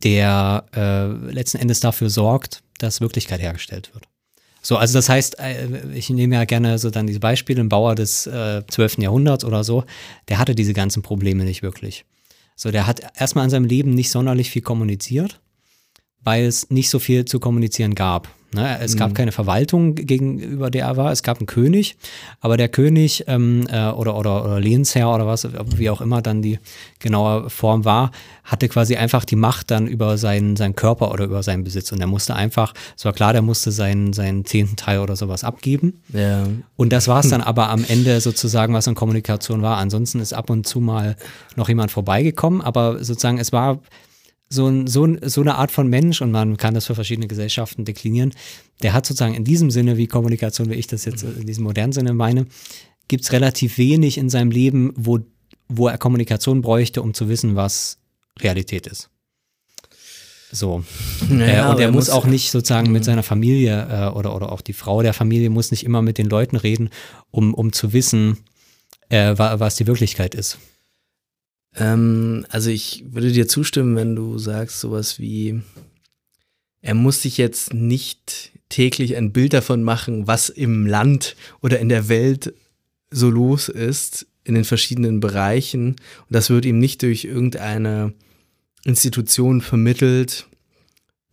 der 0.02 0.66
äh, 0.74 1.06
letzten 1.32 1.58
Endes 1.58 1.80
dafür 1.80 2.10
sorgt, 2.10 2.62
dass 2.78 3.00
Wirklichkeit 3.00 3.40
hergestellt 3.40 3.94
wird. 3.94 4.06
So, 4.64 4.78
also 4.78 4.94
das 4.94 5.10
heißt, 5.10 5.38
äh, 5.38 5.68
ich 5.94 6.08
nehme 6.08 6.36
ja 6.36 6.46
gerne 6.46 6.78
so 6.78 6.88
dann 6.88 7.06
diese 7.06 7.20
Beispiele, 7.20 7.60
ein 7.60 7.68
Bauer 7.68 7.94
des 7.94 8.26
äh, 8.26 8.62
12. 8.66 8.98
Jahrhunderts 8.98 9.44
oder 9.44 9.62
so, 9.62 9.84
der 10.28 10.38
hatte 10.38 10.54
diese 10.54 10.72
ganzen 10.72 11.02
Probleme 11.02 11.44
nicht 11.44 11.62
wirklich. 11.62 12.06
So, 12.56 12.70
der 12.70 12.86
hat 12.86 13.02
erstmal 13.14 13.44
in 13.44 13.50
seinem 13.50 13.66
Leben 13.66 13.90
nicht 13.90 14.10
sonderlich 14.10 14.50
viel 14.50 14.62
kommuniziert, 14.62 15.38
weil 16.22 16.46
es 16.46 16.70
nicht 16.70 16.88
so 16.88 16.98
viel 16.98 17.26
zu 17.26 17.40
kommunizieren 17.40 17.94
gab. 17.94 18.28
Ne? 18.54 18.78
Es 18.80 18.96
gab 18.96 19.10
mhm. 19.10 19.14
keine 19.14 19.32
Verwaltung, 19.32 19.94
gegenüber 19.94 20.70
der 20.70 20.86
er 20.86 20.96
war. 20.96 21.12
Es 21.12 21.22
gab 21.22 21.38
einen 21.38 21.46
König, 21.46 21.96
aber 22.40 22.56
der 22.56 22.68
König 22.68 23.24
ähm, 23.26 23.66
äh, 23.70 23.90
oder, 23.90 24.16
oder, 24.16 24.44
oder 24.44 24.60
Lehnsherr 24.60 25.12
oder 25.12 25.26
was, 25.26 25.46
wie 25.76 25.90
auch 25.90 26.00
immer 26.00 26.22
dann 26.22 26.40
die 26.40 26.58
genaue 27.00 27.50
Form 27.50 27.84
war, 27.84 28.10
hatte 28.44 28.68
quasi 28.68 28.96
einfach 28.96 29.24
die 29.24 29.36
Macht 29.36 29.70
dann 29.70 29.86
über 29.86 30.18
seinen, 30.18 30.56
seinen 30.56 30.76
Körper 30.76 31.10
oder 31.12 31.24
über 31.24 31.42
seinen 31.42 31.64
Besitz. 31.64 31.92
Und 31.92 32.00
er 32.00 32.06
musste 32.06 32.34
einfach, 32.34 32.74
es 32.96 33.04
war 33.04 33.12
klar, 33.12 33.32
der 33.32 33.42
musste 33.42 33.72
seinen, 33.72 34.12
seinen 34.12 34.44
zehnten 34.44 34.76
Teil 34.76 35.00
oder 35.00 35.16
sowas 35.16 35.44
abgeben. 35.44 36.00
Ja. 36.12 36.46
Und 36.76 36.92
das 36.92 37.08
war 37.08 37.20
es 37.20 37.28
dann 37.28 37.40
aber 37.40 37.70
am 37.70 37.84
Ende 37.86 38.20
sozusagen, 38.20 38.74
was 38.74 38.86
in 38.86 38.94
Kommunikation 38.94 39.62
war. 39.62 39.78
Ansonsten 39.78 40.20
ist 40.20 40.32
ab 40.32 40.50
und 40.50 40.66
zu 40.66 40.80
mal 40.80 41.16
noch 41.56 41.68
jemand 41.68 41.90
vorbeigekommen, 41.90 42.60
aber 42.60 43.02
sozusagen 43.02 43.38
es 43.38 43.52
war 43.52 43.80
so, 44.54 44.66
ein, 44.66 44.86
so, 44.86 45.06
so 45.22 45.40
eine 45.40 45.56
Art 45.56 45.70
von 45.70 45.88
Mensch, 45.88 46.22
und 46.22 46.30
man 46.30 46.56
kann 46.56 46.74
das 46.74 46.86
für 46.86 46.94
verschiedene 46.94 47.26
Gesellschaften 47.26 47.84
deklinieren, 47.84 48.32
der 48.82 48.92
hat 48.92 49.06
sozusagen 49.06 49.34
in 49.34 49.44
diesem 49.44 49.70
Sinne, 49.70 49.96
wie 49.96 50.06
Kommunikation, 50.06 50.70
wie 50.70 50.74
ich 50.74 50.86
das 50.86 51.04
jetzt 51.04 51.22
in 51.22 51.46
diesem 51.46 51.64
modernen 51.64 51.92
Sinne 51.92 52.14
meine, 52.14 52.46
gibt 53.08 53.24
es 53.24 53.32
relativ 53.32 53.78
wenig 53.78 54.18
in 54.18 54.30
seinem 54.30 54.50
Leben, 54.50 54.92
wo, 54.96 55.20
wo 55.68 55.88
er 55.88 55.98
Kommunikation 55.98 56.62
bräuchte, 56.62 57.02
um 57.02 57.14
zu 57.14 57.28
wissen, 57.28 57.56
was 57.56 57.98
Realität 58.40 58.86
ist. 58.86 59.10
So. 60.50 60.84
Naja, 61.28 61.68
äh, 61.68 61.72
und 61.72 61.80
er 61.80 61.90
muss, 61.90 62.06
muss 62.06 62.10
auch 62.10 62.26
nicht 62.26 62.50
sozusagen 62.50 62.92
mit 62.92 63.04
seiner 63.04 63.22
Familie 63.24 63.88
äh, 63.90 64.16
oder, 64.16 64.34
oder 64.34 64.52
auch 64.52 64.60
die 64.60 64.72
Frau 64.72 65.02
der 65.02 65.12
Familie 65.12 65.50
muss 65.50 65.70
nicht 65.70 65.84
immer 65.84 66.00
mit 66.00 66.16
den 66.16 66.28
Leuten 66.28 66.56
reden, 66.56 66.90
um, 67.30 67.54
um 67.54 67.72
zu 67.72 67.92
wissen, 67.92 68.38
äh, 69.08 69.34
was 69.36 69.76
die 69.76 69.86
Wirklichkeit 69.86 70.34
ist. 70.34 70.58
Ähm, 71.76 72.46
also 72.48 72.70
ich 72.70 73.04
würde 73.08 73.32
dir 73.32 73.48
zustimmen, 73.48 73.96
wenn 73.96 74.14
du 74.16 74.38
sagst 74.38 74.80
sowas 74.80 75.18
wie, 75.18 75.60
er 76.80 76.94
muss 76.94 77.22
sich 77.22 77.38
jetzt 77.38 77.74
nicht 77.74 78.52
täglich 78.68 79.16
ein 79.16 79.32
Bild 79.32 79.52
davon 79.52 79.82
machen, 79.82 80.26
was 80.26 80.48
im 80.48 80.86
Land 80.86 81.36
oder 81.62 81.78
in 81.78 81.88
der 81.88 82.08
Welt 82.08 82.54
so 83.10 83.30
los 83.30 83.68
ist 83.68 84.26
in 84.44 84.54
den 84.54 84.64
verschiedenen 84.64 85.20
Bereichen. 85.20 85.90
Und 85.90 86.30
das 86.30 86.50
wird 86.50 86.66
ihm 86.66 86.78
nicht 86.78 87.02
durch 87.02 87.24
irgendeine 87.24 88.12
Institution 88.84 89.62
vermittelt, 89.62 90.46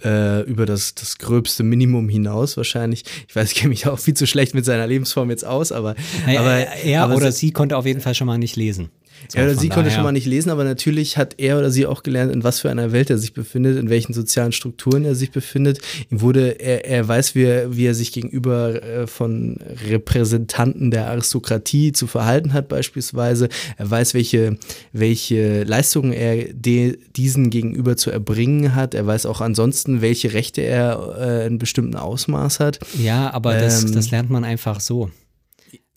äh, 0.04 0.42
über 0.44 0.66
das, 0.66 0.96
das 0.96 1.18
gröbste 1.18 1.64
Minimum 1.64 2.10
hinaus 2.10 2.58
wahrscheinlich. 2.58 3.04
Ich 3.28 3.36
weiß, 3.36 3.52
ich 3.52 3.58
kenne 3.58 3.70
mich 3.70 3.88
auch 3.88 4.00
viel 4.00 4.14
zu 4.14 4.26
schlecht 4.26 4.56
mit 4.56 4.66
seiner 4.66 4.88
Lebensform 4.88 5.30
jetzt 5.30 5.46
aus, 5.46 5.72
aber. 5.72 5.96
aber 6.26 6.58
er 6.58 7.04
aber 7.04 7.16
oder 7.16 7.32
sie 7.32 7.52
konnte 7.52 7.78
auf 7.78 7.86
jeden 7.86 8.02
Fall 8.02 8.16
schon 8.16 8.28
mal 8.28 8.38
nicht 8.38 8.56
lesen. 8.56 8.90
So, 9.28 9.38
er 9.38 9.46
oder 9.46 9.56
sie 9.56 9.70
konnte 9.70 9.92
schon 9.92 10.04
mal 10.04 10.12
nicht 10.12 10.26
lesen, 10.26 10.50
aber 10.50 10.64
natürlich 10.64 11.18
hat 11.18 11.36
er 11.38 11.58
oder 11.58 11.72
sie 11.72 11.86
auch 11.86 12.04
gelernt, 12.04 12.32
in 12.34 12.44
was 12.44 12.60
für 12.60 12.70
einer 12.70 12.92
Welt 12.92 13.10
er 13.10 13.18
sich 13.18 13.34
befindet, 13.34 13.78
in 13.78 13.90
welchen 13.90 14.14
sozialen 14.14 14.52
Strukturen 14.52 15.06
er 15.06 15.16
sich 15.16 15.32
befindet. 15.32 15.80
Ihm 16.10 16.22
wurde, 16.22 16.60
er, 16.60 16.86
er 16.86 17.08
weiß, 17.08 17.36
wie 17.36 17.44
er, 17.44 17.76
wie 17.76 17.86
er 17.86 17.94
sich 17.94 18.12
gegenüber 18.12 18.82
äh, 18.84 19.08
von 19.08 19.58
Repräsentanten 19.90 20.92
der 20.92 21.10
Aristokratie 21.10 21.92
zu 21.92 22.08
verhalten 22.08 22.54
hat, 22.54 22.68
beispielsweise. 22.68 23.50
Er 23.78 23.90
weiß, 23.90 24.14
welche, 24.14 24.58
welche 24.94 25.64
Leistungen 25.64 26.14
er 26.14 26.54
de, 26.54 26.98
diesen 27.16 27.50
gegenüber 27.50 27.98
zu 27.98 28.12
erbringen 28.12 28.76
hat. 28.76 28.94
Er 28.94 29.06
weiß 29.08 29.26
auch 29.26 29.42
ansonsten, 29.42 30.02
welche 30.02 30.34
Rechte 30.34 30.62
er 30.62 31.16
äh, 31.20 31.48
in 31.48 31.58
bestimmten 31.58 31.96
Ausmaß 31.96 32.60
hat. 32.60 32.80
Ja, 33.02 33.32
aber 33.34 33.56
ähm, 33.56 33.62
das, 33.62 33.92
das 33.92 34.12
lernt 34.12 34.30
man 34.30 34.44
einfach 34.44 34.80
so. 34.80 35.10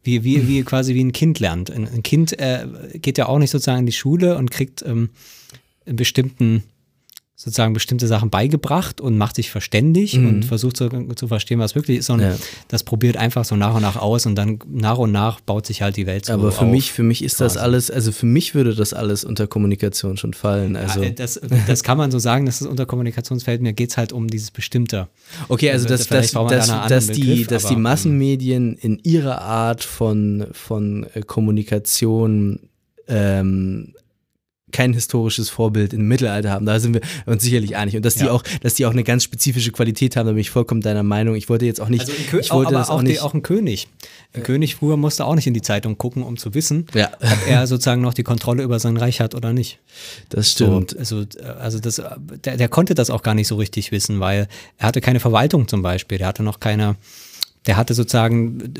Wie, 0.04 0.22
wie, 0.22 0.46
wie 0.46 0.62
quasi 0.64 0.94
wie 0.94 1.02
ein 1.02 1.12
Kind 1.12 1.40
lernt. 1.40 1.70
Ein, 1.70 1.88
ein 1.88 2.02
Kind 2.02 2.38
äh, 2.38 2.66
geht 2.94 3.18
ja 3.18 3.26
auch 3.26 3.38
nicht 3.38 3.50
sozusagen 3.50 3.80
in 3.80 3.86
die 3.86 3.92
Schule 3.92 4.38
und 4.38 4.50
kriegt 4.50 4.82
ähm, 4.82 5.10
einen 5.86 5.96
bestimmten 5.96 6.62
sozusagen 7.36 7.72
bestimmte 7.72 8.06
Sachen 8.06 8.30
beigebracht 8.30 9.00
und 9.00 9.18
macht 9.18 9.34
sich 9.34 9.50
verständig 9.50 10.16
mhm. 10.16 10.28
und 10.28 10.44
versucht 10.44 10.76
zu, 10.76 10.88
zu, 11.16 11.26
verstehen, 11.26 11.58
was 11.58 11.74
wirklich 11.74 11.98
ist. 11.98 12.08
Und 12.08 12.20
ja. 12.20 12.36
das 12.68 12.84
probiert 12.84 13.16
einfach 13.16 13.44
so 13.44 13.56
nach 13.56 13.74
und 13.74 13.82
nach 13.82 13.96
aus 13.96 14.24
und 14.26 14.36
dann 14.36 14.60
nach 14.68 14.98
und 14.98 15.10
nach 15.10 15.40
baut 15.40 15.66
sich 15.66 15.82
halt 15.82 15.96
die 15.96 16.06
Welt 16.06 16.26
so 16.26 16.32
Aber 16.32 16.52
für 16.52 16.64
auf, 16.64 16.70
mich, 16.70 16.92
für 16.92 17.02
mich 17.02 17.24
ist 17.24 17.38
quasi. 17.38 17.54
das 17.54 17.62
alles, 17.62 17.90
also 17.90 18.12
für 18.12 18.26
mich 18.26 18.54
würde 18.54 18.76
das 18.76 18.94
alles 18.94 19.24
unter 19.24 19.48
Kommunikation 19.48 20.16
schon 20.16 20.32
fallen. 20.32 20.76
Also 20.76 21.02
ja, 21.02 21.10
das, 21.10 21.40
das 21.66 21.82
kann 21.82 21.98
man 21.98 22.12
so 22.12 22.20
sagen, 22.20 22.46
dass 22.46 22.60
es 22.60 22.68
unter 22.68 22.86
Kommunikationsfeld, 22.86 23.60
mir 23.62 23.72
geht 23.72 23.90
es 23.90 23.96
halt 23.96 24.12
um 24.12 24.28
dieses 24.28 24.52
Bestimmte. 24.52 25.08
Okay, 25.48 25.72
also, 25.72 25.88
also 25.88 26.04
dass, 26.04 26.32
dass, 26.32 26.48
dass, 26.48 26.88
dass 26.88 27.06
die, 27.08 27.20
Begriff, 27.20 27.46
dass 27.48 27.66
die 27.66 27.76
Massenmedien 27.76 28.76
in 28.76 29.00
ihrer 29.02 29.42
Art 29.42 29.82
von, 29.82 30.46
von 30.52 31.04
äh, 31.14 31.22
Kommunikation 31.22 32.60
ähm, 33.08 33.94
kein 34.74 34.92
historisches 34.92 35.48
Vorbild 35.50 35.92
im 35.92 36.08
Mittelalter 36.08 36.50
haben. 36.50 36.66
Da 36.66 36.80
sind 36.80 36.94
wir 36.94 37.00
uns 37.26 37.44
sicherlich 37.44 37.76
einig. 37.76 37.94
Und 37.96 38.04
dass 38.04 38.16
ja. 38.16 38.24
die 38.24 38.30
auch, 38.30 38.42
dass 38.60 38.74
die 38.74 38.86
auch 38.86 38.90
eine 38.90 39.04
ganz 39.04 39.22
spezifische 39.22 39.70
Qualität 39.70 40.16
haben, 40.16 40.26
da 40.26 40.32
bin 40.32 40.40
ich 40.40 40.50
vollkommen 40.50 40.80
deiner 40.80 41.04
Meinung. 41.04 41.36
Ich 41.36 41.48
wollte 41.48 41.64
jetzt 41.64 41.80
auch 41.80 41.88
nicht. 41.88 42.00
Also 42.00 42.12
ich 42.12 42.50
wollte 42.50 42.76
aber 42.76 42.84
auch, 42.84 42.90
auch, 42.90 43.02
nicht, 43.02 43.16
die, 43.16 43.20
auch 43.20 43.34
ein 43.34 43.42
König. 43.42 43.86
Ein 44.34 44.40
äh. 44.40 44.44
König 44.44 44.74
früher 44.74 44.96
musste 44.96 45.24
auch 45.24 45.36
nicht 45.36 45.46
in 45.46 45.54
die 45.54 45.62
Zeitung 45.62 45.96
gucken, 45.96 46.24
um 46.24 46.36
zu 46.36 46.54
wissen, 46.54 46.86
ja. 46.92 47.08
ob 47.20 47.48
er 47.48 47.66
sozusagen 47.68 48.02
noch 48.02 48.14
die 48.14 48.24
Kontrolle 48.24 48.64
über 48.64 48.80
sein 48.80 48.96
Reich 48.96 49.20
hat 49.20 49.36
oder 49.36 49.52
nicht. 49.52 49.78
Das 50.28 50.50
stimmt. 50.50 50.90
So, 50.90 50.98
also, 50.98 51.24
also 51.60 51.78
das, 51.78 52.02
der, 52.44 52.56
der 52.56 52.68
konnte 52.68 52.94
das 52.94 53.10
auch 53.10 53.22
gar 53.22 53.34
nicht 53.34 53.46
so 53.46 53.54
richtig 53.54 53.92
wissen, 53.92 54.18
weil 54.18 54.48
er 54.78 54.88
hatte 54.88 55.00
keine 55.00 55.20
Verwaltung 55.20 55.68
zum 55.68 55.82
Beispiel. 55.82 56.18
Der 56.18 56.26
hatte 56.26 56.42
noch 56.42 56.58
keine 56.58 56.96
der 57.66 57.76
hatte 57.76 57.94
sozusagen 57.94 58.74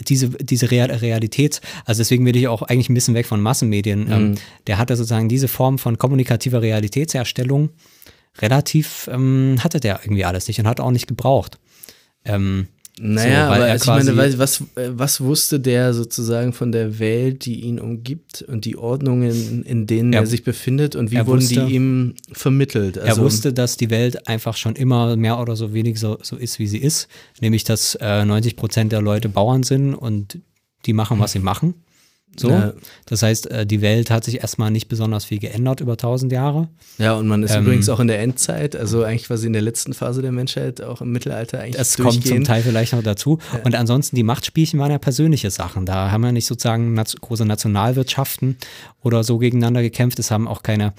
diese, 0.00 0.30
diese 0.30 0.70
Realität, 0.70 1.60
also 1.84 2.00
deswegen 2.00 2.24
will 2.24 2.36
ich 2.36 2.48
auch 2.48 2.62
eigentlich 2.62 2.88
ein 2.88 2.94
bisschen 2.94 3.14
weg 3.14 3.26
von 3.26 3.40
Massenmedien, 3.40 4.00
ähm, 4.00 4.06
mhm. 4.06 4.12
ähm, 4.12 4.34
der 4.66 4.78
hatte 4.78 4.96
sozusagen 4.96 5.28
diese 5.28 5.48
Form 5.48 5.78
von 5.78 5.98
kommunikativer 5.98 6.62
Realitätserstellung 6.62 7.70
relativ, 8.38 9.08
ähm, 9.12 9.56
hatte 9.62 9.80
der 9.80 10.00
irgendwie 10.02 10.24
alles 10.24 10.48
nicht 10.48 10.60
und 10.60 10.66
hat 10.66 10.80
auch 10.80 10.90
nicht 10.90 11.06
gebraucht. 11.06 11.58
Ähm, 12.24 12.68
naja, 12.98 13.46
so, 13.46 13.52
aber 13.52 13.64
also 13.64 13.92
ich 13.92 14.04
meine, 14.04 14.38
was, 14.38 14.64
was 14.74 15.20
wusste 15.20 15.60
der 15.60 15.94
sozusagen 15.94 16.52
von 16.52 16.70
der 16.72 16.98
Welt, 16.98 17.46
die 17.46 17.60
ihn 17.60 17.78
umgibt 17.78 18.42
und 18.42 18.64
die 18.64 18.76
Ordnungen, 18.76 19.62
in 19.64 19.86
denen 19.86 20.12
er, 20.12 20.20
er 20.20 20.26
sich 20.26 20.44
befindet 20.44 20.96
und 20.96 21.10
wie 21.10 21.18
wurden 21.18 21.40
wusste, 21.40 21.66
die 21.66 21.74
ihm 21.74 22.14
vermittelt? 22.32 22.98
Also, 22.98 23.20
er 23.20 23.24
wusste, 23.24 23.52
dass 23.52 23.76
die 23.76 23.90
Welt 23.90 24.28
einfach 24.28 24.56
schon 24.56 24.76
immer 24.76 25.16
mehr 25.16 25.38
oder 25.38 25.56
so 25.56 25.72
wenig 25.72 25.98
so, 25.98 26.18
so 26.22 26.36
ist, 26.36 26.58
wie 26.58 26.66
sie 26.66 26.78
ist. 26.78 27.08
Nämlich, 27.40 27.64
dass 27.64 27.94
äh, 28.00 28.24
90 28.24 28.56
Prozent 28.56 28.92
der 28.92 29.00
Leute 29.00 29.28
Bauern 29.28 29.62
sind 29.62 29.94
und 29.94 30.38
die 30.84 30.92
machen, 30.92 31.18
was 31.18 31.32
sie 31.32 31.38
machen. 31.38 31.74
So. 32.36 32.48
Ja. 32.48 32.72
Das 33.06 33.22
heißt, 33.22 33.50
äh, 33.50 33.66
die 33.66 33.80
Welt 33.82 34.10
hat 34.10 34.24
sich 34.24 34.40
erstmal 34.40 34.70
nicht 34.70 34.88
besonders 34.88 35.24
viel 35.24 35.38
geändert 35.38 35.80
über 35.80 35.96
tausend 35.96 36.32
Jahre. 36.32 36.68
Ja, 36.98 37.14
und 37.14 37.26
man 37.26 37.42
ist 37.42 37.54
ähm, 37.54 37.64
übrigens 37.64 37.88
auch 37.88 38.00
in 38.00 38.06
der 38.06 38.20
Endzeit, 38.20 38.76
also 38.76 39.02
eigentlich 39.02 39.24
quasi 39.24 39.46
in 39.46 39.52
der 39.52 39.62
letzten 39.62 39.92
Phase 39.94 40.22
der 40.22 40.32
Menschheit, 40.32 40.80
auch 40.80 41.00
im 41.00 41.12
Mittelalter 41.12 41.60
eigentlich. 41.60 41.76
Das 41.76 41.96
kommt 41.96 42.26
zum 42.26 42.44
Teil 42.44 42.62
vielleicht 42.62 42.92
noch 42.92 43.02
dazu. 43.02 43.38
Ja. 43.52 43.60
Und 43.64 43.74
ansonsten, 43.74 44.16
die 44.16 44.22
Machtspielchen 44.22 44.78
waren 44.78 44.90
ja 44.90 44.98
persönliche 44.98 45.50
Sachen. 45.50 45.86
Da 45.86 46.10
haben 46.10 46.22
wir 46.22 46.32
nicht 46.32 46.46
sozusagen 46.46 46.94
große 46.94 47.44
Nationalwirtschaften 47.44 48.56
oder 49.02 49.24
so 49.24 49.38
gegeneinander 49.38 49.82
gekämpft. 49.82 50.18
Es 50.18 50.30
haben 50.30 50.46
auch 50.46 50.62
keine, 50.62 50.94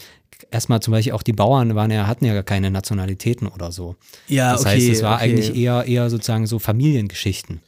erstmal 0.52 0.82
zum 0.82 0.92
Beispiel 0.92 1.14
auch 1.14 1.24
die 1.24 1.34
Bauern 1.34 1.76
waren 1.76 1.92
ja, 1.92 2.08
hatten 2.08 2.26
ja 2.26 2.34
gar 2.34 2.44
keine 2.44 2.72
Nationalitäten 2.72 3.48
oder 3.48 3.72
so. 3.72 3.96
Ja, 4.28 4.52
das 4.52 4.62
okay, 4.62 4.70
heißt, 4.72 4.90
es 4.90 5.02
war 5.02 5.16
okay. 5.16 5.24
eigentlich 5.24 5.56
eher, 5.56 5.86
eher 5.86 6.10
sozusagen 6.10 6.46
so 6.46 6.60
Familiengeschichten. 6.60 7.62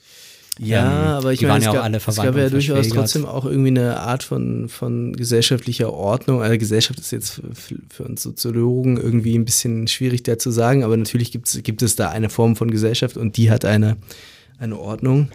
Ja, 0.60 0.86
ähm, 0.86 1.18
aber 1.18 1.34
ich 1.34 1.42
meine, 1.42 1.60
es, 1.60 1.66
ja 1.66 1.74
gab, 1.74 2.08
es 2.08 2.16
gab 2.16 2.36
ja 2.36 2.50
durchaus 2.50 2.89
trotzdem 2.89 3.26
auch 3.26 3.46
irgendwie 3.46 3.70
eine 3.70 4.00
Art 4.00 4.22
von, 4.24 4.70
von 4.70 5.13
gesellschaftlicher 5.13 5.92
Ordnung. 5.92 6.44
Also 6.44 6.58
Gesellschaft 6.58 7.00
ist 7.00 7.12
jetzt 7.12 7.42
für, 7.54 7.76
für 7.89 8.04
uns 8.04 8.22
Soziologen 8.22 8.98
irgendwie 8.98 9.36
ein 9.38 9.46
bisschen 9.46 9.88
schwierig 9.88 10.24
da 10.24 10.38
zu 10.38 10.52
sagen, 10.52 10.84
aber 10.84 10.96
natürlich 10.96 11.32
gibt's, 11.32 11.58
gibt 11.63 11.82
es 11.82 11.96
da 11.96 12.10
eine 12.10 12.30
Form 12.30 12.56
von 12.56 12.70
Gesellschaft 12.70 13.18
und 13.18 13.38
die 13.38 13.50
hat 13.50 13.66
eine, 13.66 13.98
eine 14.60 14.78
Ordnung. 14.78 15.30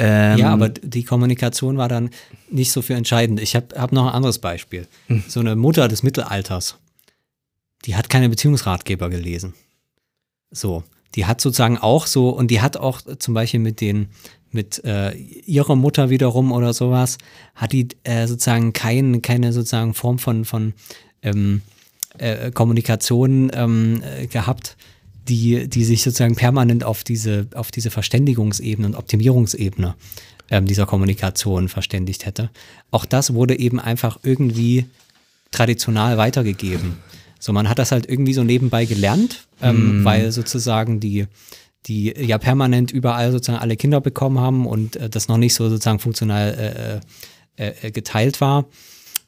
Ähm, 0.00 0.38
ja, 0.38 0.52
aber 0.52 0.70
die 0.70 1.04
Kommunikation 1.04 1.76
war 1.76 1.88
dann 1.88 2.10
nicht 2.50 2.72
so 2.72 2.82
für 2.82 2.94
entscheidend. 2.94 3.40
Ich 3.40 3.54
habe 3.54 3.68
hab 3.76 3.92
noch 3.92 4.06
ein 4.06 4.12
anderes 4.12 4.40
Beispiel. 4.40 4.88
Hm. 5.06 5.22
So 5.28 5.38
eine 5.38 5.54
Mutter 5.54 5.86
des 5.86 6.02
Mittelalters, 6.02 6.78
die 7.84 7.94
hat 7.94 8.08
keine 8.08 8.28
Beziehungsratgeber 8.28 9.08
gelesen. 9.08 9.54
So, 10.50 10.82
die 11.14 11.26
hat 11.26 11.40
sozusagen 11.40 11.78
auch 11.78 12.06
so, 12.06 12.30
und 12.30 12.50
die 12.50 12.60
hat 12.60 12.76
auch 12.76 13.00
zum 13.18 13.34
Beispiel 13.34 13.60
mit 13.60 13.80
den, 13.80 14.08
mit 14.50 14.84
äh, 14.84 15.12
ihrer 15.14 15.76
Mutter 15.76 16.10
wiederum 16.10 16.52
oder 16.52 16.72
sowas, 16.72 17.18
hat 17.54 17.72
die 17.72 17.88
äh, 18.04 18.26
sozusagen 18.26 18.72
kein, 18.72 19.22
keine 19.22 19.52
sozusagen 19.52 19.94
Form 19.94 20.18
von, 20.18 20.44
von 20.44 20.74
ähm, 21.22 21.62
äh, 22.18 22.50
Kommunikation 22.50 23.50
ähm, 23.54 24.02
äh, 24.02 24.26
gehabt, 24.26 24.76
die, 25.28 25.68
die 25.68 25.84
sich 25.84 26.02
sozusagen 26.02 26.34
permanent 26.34 26.84
auf 26.84 27.04
diese, 27.04 27.46
auf 27.54 27.70
diese 27.70 27.90
Verständigungsebene 27.90 28.86
und 28.88 28.94
Optimierungsebene 28.94 29.94
ähm, 30.50 30.66
dieser 30.66 30.86
Kommunikation 30.86 31.68
verständigt 31.68 32.26
hätte. 32.26 32.50
Auch 32.90 33.04
das 33.04 33.34
wurde 33.34 33.58
eben 33.58 33.80
einfach 33.80 34.18
irgendwie 34.22 34.86
traditional 35.50 36.18
weitergegeben. 36.18 36.98
So, 37.42 37.52
man 37.52 37.68
hat 37.68 37.80
das 37.80 37.90
halt 37.90 38.08
irgendwie 38.08 38.34
so 38.34 38.44
nebenbei 38.44 38.84
gelernt, 38.84 39.48
ähm, 39.60 40.02
mm. 40.02 40.04
weil 40.04 40.30
sozusagen 40.30 41.00
die, 41.00 41.26
die 41.86 42.14
ja 42.16 42.38
permanent 42.38 42.92
überall 42.92 43.32
sozusagen 43.32 43.58
alle 43.58 43.76
Kinder 43.76 44.00
bekommen 44.00 44.38
haben 44.38 44.64
und 44.64 44.94
äh, 44.94 45.10
das 45.10 45.26
noch 45.26 45.38
nicht 45.38 45.52
so 45.54 45.68
sozusagen 45.68 45.98
funktional 45.98 47.02
äh, 47.58 47.64
äh, 47.64 47.74
äh, 47.82 47.90
geteilt 47.90 48.40
war. 48.40 48.66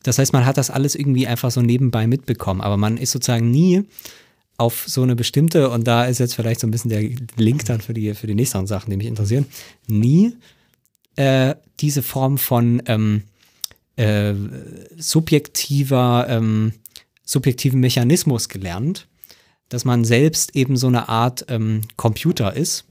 Das 0.04 0.18
heißt, 0.18 0.32
man 0.32 0.46
hat 0.46 0.58
das 0.58 0.70
alles 0.70 0.94
irgendwie 0.94 1.26
einfach 1.26 1.50
so 1.50 1.60
nebenbei 1.60 2.06
mitbekommen, 2.06 2.60
aber 2.60 2.76
man 2.76 2.98
ist 2.98 3.10
sozusagen 3.10 3.50
nie 3.50 3.82
auf 4.58 4.84
so 4.86 5.02
eine 5.02 5.16
bestimmte, 5.16 5.70
und 5.70 5.84
da 5.88 6.04
ist 6.04 6.20
jetzt 6.20 6.36
vielleicht 6.36 6.60
so 6.60 6.68
ein 6.68 6.70
bisschen 6.70 6.90
der 6.90 7.02
Link 7.34 7.64
dann 7.64 7.80
für 7.80 7.94
die, 7.94 8.14
für 8.14 8.28
die 8.28 8.36
nächsten 8.36 8.68
Sachen, 8.68 8.90
die 8.90 8.96
mich 8.96 9.08
interessieren, 9.08 9.46
nie 9.88 10.36
äh, 11.16 11.56
diese 11.80 12.04
Form 12.04 12.38
von 12.38 12.80
ähm, 12.86 13.24
äh, 13.96 14.34
subjektiver 14.96 16.26
ähm, 16.28 16.74
subjektiven 17.24 17.80
Mechanismus 17.80 18.48
gelernt, 18.48 19.08
dass 19.68 19.84
man 19.84 20.04
selbst 20.04 20.54
eben 20.54 20.76
so 20.76 20.86
eine 20.86 21.08
Art 21.08 21.46
ähm, 21.48 21.82
Computer 21.96 22.54
ist, 22.54 22.84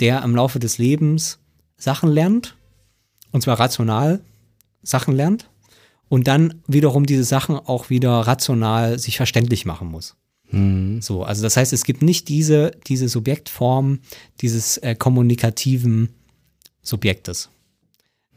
der 0.00 0.22
im 0.22 0.34
Laufe 0.34 0.58
des 0.58 0.78
Lebens 0.78 1.38
Sachen 1.76 2.10
lernt, 2.10 2.56
und 3.30 3.42
zwar 3.42 3.58
rational 3.58 4.20
Sachen 4.82 5.14
lernt, 5.14 5.48
und 6.08 6.26
dann 6.26 6.62
wiederum 6.66 7.06
diese 7.06 7.24
Sachen 7.24 7.56
auch 7.56 7.90
wieder 7.90 8.10
rational 8.10 8.98
sich 8.98 9.16
verständlich 9.16 9.64
machen 9.64 9.88
muss. 9.88 10.16
Mhm. 10.50 11.00
So, 11.02 11.22
also 11.22 11.42
das 11.42 11.56
heißt, 11.56 11.72
es 11.72 11.84
gibt 11.84 12.02
nicht 12.02 12.28
diese, 12.28 12.72
diese 12.86 13.08
Subjektform 13.08 14.00
dieses 14.40 14.78
äh, 14.78 14.94
kommunikativen 14.94 16.10
Subjektes. 16.82 17.50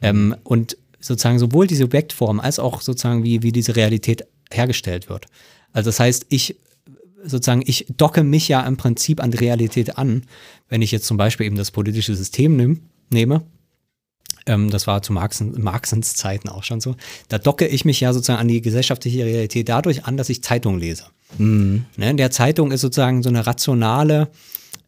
Mhm. 0.02 0.08
Ähm, 0.08 0.36
und 0.44 0.78
sozusagen 1.00 1.40
sowohl 1.40 1.68
die 1.68 1.76
Subjektform 1.76 2.40
als 2.40 2.60
auch 2.60 2.82
sozusagen 2.82 3.24
wie, 3.24 3.42
wie 3.44 3.52
diese 3.52 3.76
Realität 3.76 4.28
hergestellt 4.52 5.10
wird. 5.10 5.26
Also 5.74 5.90
das 5.90 6.00
heißt, 6.00 6.26
ich 6.30 6.58
sozusagen, 7.24 7.64
ich 7.66 7.86
docke 7.98 8.24
mich 8.24 8.48
ja 8.48 8.62
im 8.62 8.78
Prinzip 8.78 9.22
an 9.22 9.32
die 9.32 9.38
Realität 9.38 9.98
an, 9.98 10.24
wenn 10.70 10.82
ich 10.82 10.92
jetzt 10.92 11.06
zum 11.06 11.18
Beispiel 11.18 11.46
eben 11.46 11.56
das 11.56 11.72
politische 11.72 12.16
System 12.16 12.56
nehm, 12.56 12.82
nehme. 13.10 13.44
Ähm, 14.46 14.70
das 14.70 14.88
war 14.88 15.02
zu 15.02 15.14
Marxen, 15.14 15.62
Marxens 15.62 16.16
Zeiten 16.16 16.50
auch 16.50 16.64
schon 16.64 16.82
so. 16.82 16.96
Da 17.30 17.38
docke 17.38 17.68
ich 17.68 17.86
mich 17.86 18.00
ja 18.00 18.14
sozusagen 18.14 18.40
an 18.40 18.48
die 18.48 18.62
gesellschaftliche 18.62 19.26
Realität 19.26 19.70
dadurch 19.70 20.06
an, 20.06 20.18
dass 20.18 20.30
ich 20.30 20.44
Zeitung 20.44 20.80
lese. 20.80 21.06
Mhm. 21.38 21.86
Ne, 21.98 22.10
in 22.10 22.18
der 22.18 22.32
Zeitung 22.32 22.72
ist 22.72 22.82
sozusagen 22.82 23.24
so 23.24 23.30
eine 23.30 23.46
rationale, 23.46 24.30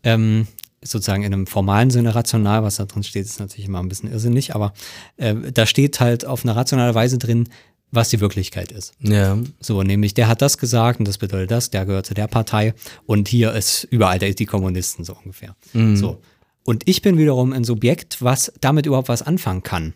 ähm, 0.03 0.47
sozusagen 0.81 1.23
in 1.23 1.33
einem 1.33 1.47
formalen 1.47 1.91
Sinne 1.91 2.15
rational, 2.15 2.63
was 2.63 2.77
da 2.77 2.85
drin 2.85 3.03
steht, 3.03 3.25
ist 3.25 3.39
natürlich 3.39 3.67
immer 3.67 3.79
ein 3.79 3.89
bisschen 3.89 4.11
irrsinnig, 4.11 4.55
aber 4.55 4.73
äh, 5.17 5.35
da 5.53 5.65
steht 5.65 5.99
halt 5.99 6.25
auf 6.25 6.43
eine 6.43 6.55
rationale 6.55 6.93
Weise 6.95 7.17
drin, 7.17 7.47
was 7.93 8.09
die 8.09 8.19
Wirklichkeit 8.19 8.71
ist. 8.71 8.93
Ja. 8.99 9.37
So, 9.59 9.83
nämlich 9.83 10.13
der 10.13 10.27
hat 10.27 10.41
das 10.41 10.57
gesagt 10.57 10.99
und 10.99 11.07
das 11.07 11.19
bedeutet 11.19 11.51
das, 11.51 11.69
der 11.69 11.85
gehört 11.85 12.07
zu 12.07 12.13
der 12.13 12.27
Partei 12.27 12.73
und 13.05 13.27
hier 13.27 13.53
ist 13.53 13.83
überall 13.85 14.19
die 14.19 14.45
Kommunisten 14.45 15.05
so 15.05 15.15
ungefähr. 15.15 15.55
Mhm. 15.73 15.95
So. 15.95 16.19
Und 16.63 16.87
ich 16.89 17.01
bin 17.01 17.17
wiederum 17.17 17.53
ein 17.53 17.63
Subjekt, 17.63 18.21
was 18.21 18.51
damit 18.61 18.85
überhaupt 18.85 19.09
was 19.09 19.21
anfangen 19.21 19.63
kann. 19.63 19.93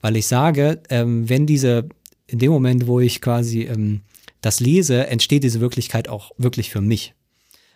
Weil 0.00 0.16
ich 0.16 0.26
sage, 0.26 0.82
ähm, 0.90 1.28
wenn 1.28 1.46
diese, 1.46 1.88
in 2.26 2.38
dem 2.38 2.52
Moment, 2.52 2.86
wo 2.86 3.00
ich 3.00 3.20
quasi 3.20 3.62
ähm, 3.62 4.02
das 4.40 4.60
lese, 4.60 5.06
entsteht 5.06 5.42
diese 5.42 5.60
Wirklichkeit 5.60 6.08
auch 6.08 6.32
wirklich 6.36 6.70
für 6.70 6.80
mich. 6.80 7.14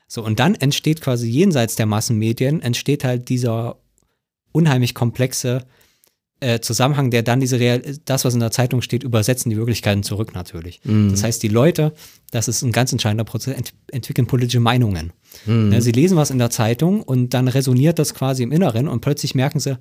So, 0.07 0.23
und 0.23 0.39
dann 0.39 0.55
entsteht 0.55 1.01
quasi 1.01 1.29
jenseits 1.29 1.77
der 1.77 1.87
Massenmedien, 1.87 2.61
entsteht 2.61 3.05
halt 3.05 3.29
dieser 3.29 3.79
unheimlich 4.53 4.95
komplexe 4.95 5.65
äh, 6.43 6.61
Zusammenhang, 6.61 7.11
der 7.11 7.23
dann 7.23 7.41
diese 7.41 7.59
Real 7.59 7.83
das, 8.05 8.25
was 8.25 8.35
in 8.35 8.41
der 8.41 8.51
Zeitung 8.51 8.83
steht, 8.83 9.03
übersetzen 9.03 9.51
die 9.51 9.57
Wirklichkeiten 9.57 10.03
zurück 10.03 10.35
natürlich. 10.35 10.81
Mhm. 10.85 11.11
Das 11.11 11.23
heißt, 11.23 11.43
die 11.43 11.49
Leute, 11.49 11.93
das 12.31 12.49
ist 12.49 12.63
ein 12.63 12.73
ganz 12.73 12.93
entscheidender 12.93 13.25
Prozess, 13.25 13.57
ent 13.57 13.73
entwickeln 13.91 14.27
politische 14.27 14.61
Meinungen. 14.61 15.13
Ja, 15.47 15.81
sie 15.81 15.93
lesen 15.93 16.17
was 16.17 16.31
in 16.31 16.39
der 16.39 16.51
Zeitung 16.51 17.03
und 17.03 17.31
dann 17.31 17.49
resoniert 17.49 17.99
das 17.99 18.15
quasi 18.15 18.43
im 18.43 18.53
Inneren 18.53 18.87
und 18.87 19.01
plötzlich 19.01 19.35
merken 19.35 19.61
sie, 19.61 19.79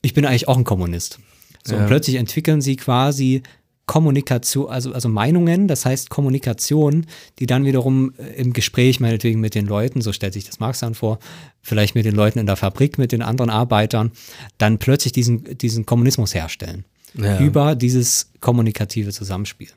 ich 0.00 0.14
bin 0.14 0.24
eigentlich 0.24 0.48
auch 0.48 0.56
ein 0.56 0.64
Kommunist. 0.64 1.18
So, 1.66 1.74
ja. 1.74 1.80
und 1.80 1.88
plötzlich 1.88 2.16
entwickeln 2.16 2.60
sie 2.60 2.76
quasi 2.76 3.42
Kommunikation, 3.88 4.70
also, 4.70 4.92
also 4.92 5.08
Meinungen, 5.08 5.66
das 5.66 5.86
heißt 5.86 6.10
Kommunikation, 6.10 7.06
die 7.38 7.46
dann 7.46 7.64
wiederum 7.64 8.12
äh, 8.18 8.40
im 8.40 8.52
Gespräch 8.52 9.00
meinetwegen 9.00 9.40
mit 9.40 9.56
den 9.56 9.66
Leuten, 9.66 10.02
so 10.02 10.12
stellt 10.12 10.34
sich 10.34 10.44
das 10.44 10.60
Marx 10.60 10.80
dann 10.80 10.94
vor, 10.94 11.18
vielleicht 11.62 11.96
mit 11.96 12.04
den 12.04 12.14
Leuten 12.14 12.38
in 12.38 12.46
der 12.46 12.56
Fabrik, 12.56 12.98
mit 12.98 13.12
den 13.12 13.22
anderen 13.22 13.50
Arbeitern, 13.50 14.12
dann 14.58 14.78
plötzlich 14.78 15.12
diesen, 15.12 15.58
diesen 15.58 15.86
Kommunismus 15.86 16.34
herstellen. 16.34 16.84
Ja. 17.14 17.40
Über 17.40 17.74
dieses 17.74 18.30
kommunikative 18.40 19.10
Zusammenspiel. 19.10 19.70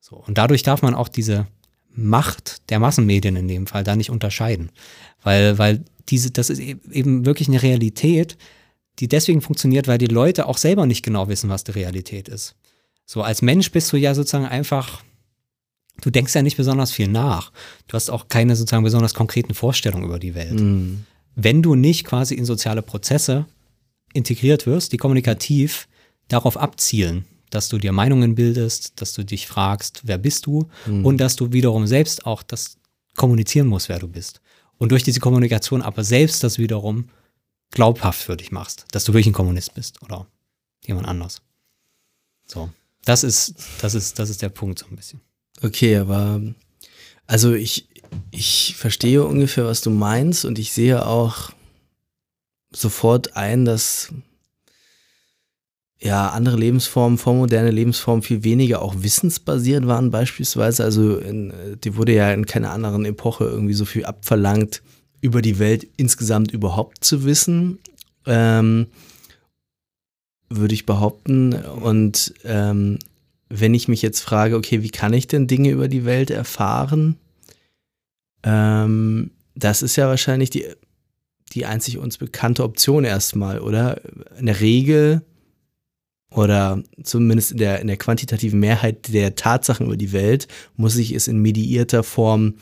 So, 0.00 0.16
und 0.16 0.38
dadurch 0.38 0.62
darf 0.62 0.80
man 0.80 0.94
auch 0.94 1.08
diese 1.08 1.46
Macht 1.94 2.70
der 2.70 2.80
Massenmedien 2.80 3.36
in 3.36 3.46
dem 3.46 3.66
Fall 3.66 3.84
da 3.84 3.94
nicht 3.94 4.10
unterscheiden. 4.10 4.70
Weil, 5.22 5.58
weil 5.58 5.84
diese, 6.08 6.30
das 6.30 6.48
ist 6.48 6.60
e-, 6.60 6.76
eben 6.90 7.26
wirklich 7.26 7.48
eine 7.48 7.62
Realität, 7.62 8.38
die 9.00 9.08
deswegen 9.08 9.42
funktioniert, 9.42 9.86
weil 9.86 9.98
die 9.98 10.06
Leute 10.06 10.46
auch 10.46 10.56
selber 10.56 10.86
nicht 10.86 11.04
genau 11.04 11.28
wissen, 11.28 11.50
was 11.50 11.64
die 11.64 11.72
Realität 11.72 12.28
ist. 12.28 12.56
So 13.06 13.22
als 13.22 13.42
Mensch 13.42 13.70
bist 13.70 13.92
du 13.92 13.96
ja 13.96 14.14
sozusagen 14.14 14.46
einfach, 14.46 15.02
du 16.00 16.10
denkst 16.10 16.34
ja 16.34 16.42
nicht 16.42 16.56
besonders 16.56 16.92
viel 16.92 17.08
nach. 17.08 17.52
Du 17.86 17.94
hast 17.94 18.10
auch 18.10 18.28
keine 18.28 18.56
sozusagen 18.56 18.84
besonders 18.84 19.14
konkreten 19.14 19.54
Vorstellungen 19.54 20.04
über 20.04 20.18
die 20.18 20.34
Welt. 20.34 20.60
Mhm. 20.60 21.04
Wenn 21.36 21.62
du 21.62 21.74
nicht 21.74 22.04
quasi 22.04 22.34
in 22.34 22.44
soziale 22.44 22.82
Prozesse 22.82 23.46
integriert 24.12 24.66
wirst, 24.66 24.92
die 24.92 24.96
kommunikativ 24.96 25.88
darauf 26.28 26.56
abzielen, 26.56 27.24
dass 27.50 27.68
du 27.68 27.78
dir 27.78 27.92
Meinungen 27.92 28.34
bildest, 28.34 29.00
dass 29.00 29.12
du 29.12 29.24
dich 29.24 29.46
fragst, 29.46 30.02
wer 30.04 30.18
bist 30.18 30.46
du 30.46 30.68
mhm. 30.86 31.04
und 31.04 31.18
dass 31.18 31.36
du 31.36 31.52
wiederum 31.52 31.86
selbst 31.86 32.26
auch 32.26 32.42
das 32.42 32.78
kommunizieren 33.16 33.66
musst, 33.66 33.88
wer 33.88 33.98
du 33.98 34.08
bist. 34.08 34.40
Und 34.78 34.90
durch 34.92 35.02
diese 35.02 35.20
Kommunikation 35.20 35.82
aber 35.82 36.02
selbst 36.02 36.42
das 36.42 36.58
wiederum 36.58 37.08
glaubhaft 37.70 38.22
für 38.22 38.36
dich 38.36 38.50
machst, 38.50 38.86
dass 38.90 39.04
du 39.04 39.12
wirklich 39.12 39.28
ein 39.28 39.32
Kommunist 39.32 39.74
bist 39.74 40.02
oder 40.02 40.26
jemand 40.84 41.06
anders. 41.06 41.42
So. 42.46 42.70
Das 43.04 43.24
ist, 43.24 43.54
das 43.80 43.94
ist, 43.94 44.18
das 44.18 44.30
ist 44.30 44.42
der 44.42 44.48
Punkt 44.48 44.78
so 44.78 44.86
ein 44.86 44.96
bisschen. 44.96 45.20
Okay, 45.62 45.96
aber 45.96 46.40
also 47.26 47.52
ich, 47.52 47.88
ich 48.30 48.74
verstehe 48.76 49.24
ungefähr, 49.24 49.64
was 49.64 49.80
du 49.80 49.90
meinst 49.90 50.44
und 50.44 50.58
ich 50.58 50.72
sehe 50.72 51.06
auch 51.06 51.50
sofort 52.72 53.36
ein, 53.36 53.64
dass 53.64 54.12
ja 56.00 56.28
andere 56.30 56.56
Lebensformen, 56.56 57.18
vormoderne 57.18 57.70
Lebensformen 57.70 58.22
viel 58.22 58.44
weniger 58.44 58.82
auch 58.82 58.94
wissensbasiert 58.98 59.86
waren 59.86 60.10
beispielsweise. 60.10 60.84
Also 60.84 61.16
in, 61.16 61.52
die 61.82 61.96
wurde 61.96 62.14
ja 62.14 62.32
in 62.32 62.46
keiner 62.46 62.72
anderen 62.72 63.04
Epoche 63.04 63.44
irgendwie 63.44 63.74
so 63.74 63.84
viel 63.84 64.04
abverlangt, 64.04 64.82
über 65.20 65.40
die 65.40 65.58
Welt 65.58 65.86
insgesamt 65.96 66.52
überhaupt 66.52 67.02
zu 67.04 67.24
wissen. 67.24 67.78
Ähm, 68.26 68.88
würde 70.48 70.74
ich 70.74 70.86
behaupten. 70.86 71.54
Und 71.54 72.34
ähm, 72.44 72.98
wenn 73.48 73.74
ich 73.74 73.88
mich 73.88 74.02
jetzt 74.02 74.20
frage, 74.20 74.56
okay, 74.56 74.82
wie 74.82 74.90
kann 74.90 75.12
ich 75.12 75.26
denn 75.26 75.46
Dinge 75.46 75.70
über 75.70 75.88
die 75.88 76.04
Welt 76.04 76.30
erfahren? 76.30 77.16
Ähm, 78.42 79.30
das 79.54 79.82
ist 79.82 79.96
ja 79.96 80.08
wahrscheinlich 80.08 80.50
die, 80.50 80.66
die 81.52 81.66
einzig 81.66 81.98
uns 81.98 82.18
bekannte 82.18 82.64
Option 82.64 83.04
erstmal, 83.04 83.60
oder? 83.60 84.00
In 84.38 84.46
der 84.46 84.60
Regel 84.60 85.22
oder 86.30 86.82
zumindest 87.02 87.52
in 87.52 87.58
der, 87.58 87.80
in 87.80 87.86
der 87.86 87.96
quantitativen 87.96 88.58
Mehrheit 88.58 89.12
der 89.12 89.36
Tatsachen 89.36 89.86
über 89.86 89.96
die 89.96 90.12
Welt 90.12 90.48
muss 90.76 90.96
ich 90.96 91.12
es 91.12 91.28
in 91.28 91.38
mediierter 91.38 92.02
Form 92.02 92.54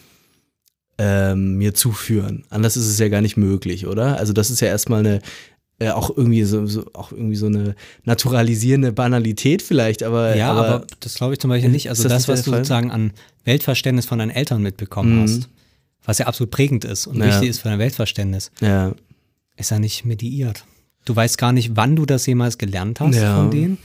ähm, 0.98 1.56
mir 1.56 1.72
zuführen. 1.72 2.44
Anders 2.50 2.76
ist 2.76 2.86
es 2.86 2.98
ja 2.98 3.08
gar 3.08 3.22
nicht 3.22 3.38
möglich, 3.38 3.86
oder? 3.86 4.18
Also 4.18 4.34
das 4.34 4.50
ist 4.50 4.60
ja 4.60 4.68
erstmal 4.68 5.00
eine, 5.00 5.20
äh, 5.78 5.90
auch 5.90 6.10
irgendwie 6.16 6.44
so, 6.44 6.66
so, 6.66 6.84
auch 6.94 7.12
irgendwie 7.12 7.36
so 7.36 7.46
eine 7.46 7.74
naturalisierende 8.04 8.92
Banalität 8.92 9.62
vielleicht, 9.62 10.02
aber. 10.02 10.36
Ja, 10.36 10.50
aber, 10.50 10.68
aber 10.68 10.86
das 11.00 11.14
glaube 11.14 11.32
ich 11.32 11.40
zum 11.40 11.50
Beispiel 11.50 11.70
nicht. 11.70 11.88
Also 11.88 12.04
das, 12.04 12.12
das 12.12 12.28
was 12.28 12.42
du 12.42 12.50
Fall? 12.50 12.60
sozusagen 12.60 12.90
an 12.90 13.12
Weltverständnis 13.44 14.06
von 14.06 14.18
deinen 14.18 14.30
Eltern 14.30 14.62
mitbekommen 14.62 15.18
mhm. 15.18 15.22
hast, 15.22 15.48
was 16.04 16.18
ja 16.18 16.26
absolut 16.26 16.50
prägend 16.50 16.84
ist 16.84 17.06
und 17.06 17.18
ja. 17.18 17.26
wichtig 17.26 17.48
ist 17.48 17.60
für 17.60 17.68
dein 17.68 17.78
Weltverständnis, 17.78 18.50
ja. 18.60 18.94
ist 19.56 19.70
ja 19.70 19.78
nicht 19.78 20.04
mediiert. 20.04 20.64
Du 21.04 21.16
weißt 21.16 21.36
gar 21.36 21.52
nicht, 21.52 21.72
wann 21.74 21.96
du 21.96 22.06
das 22.06 22.26
jemals 22.26 22.58
gelernt 22.58 23.00
hast 23.00 23.16
ja. 23.16 23.36
von 23.36 23.50
denen. 23.50 23.78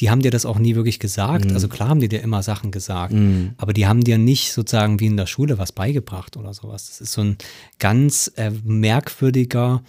Die 0.00 0.10
haben 0.10 0.22
dir 0.22 0.32
das 0.32 0.44
auch 0.44 0.58
nie 0.58 0.74
wirklich 0.74 0.98
gesagt. 0.98 1.44
Mhm. 1.44 1.52
Also 1.52 1.68
klar 1.68 1.88
haben 1.88 2.00
die 2.00 2.08
dir 2.08 2.20
immer 2.20 2.42
Sachen 2.42 2.72
gesagt, 2.72 3.12
mhm. 3.12 3.52
aber 3.58 3.72
die 3.72 3.86
haben 3.86 4.02
dir 4.02 4.18
nicht 4.18 4.52
sozusagen 4.52 4.98
wie 4.98 5.06
in 5.06 5.16
der 5.16 5.26
Schule 5.26 5.56
was 5.56 5.70
beigebracht 5.70 6.36
oder 6.36 6.52
sowas. 6.52 6.88
Das 6.88 7.00
ist 7.00 7.12
so 7.12 7.20
ein 7.20 7.36
ganz 7.78 8.32
äh, 8.34 8.50
merkwürdiger, 8.64 9.84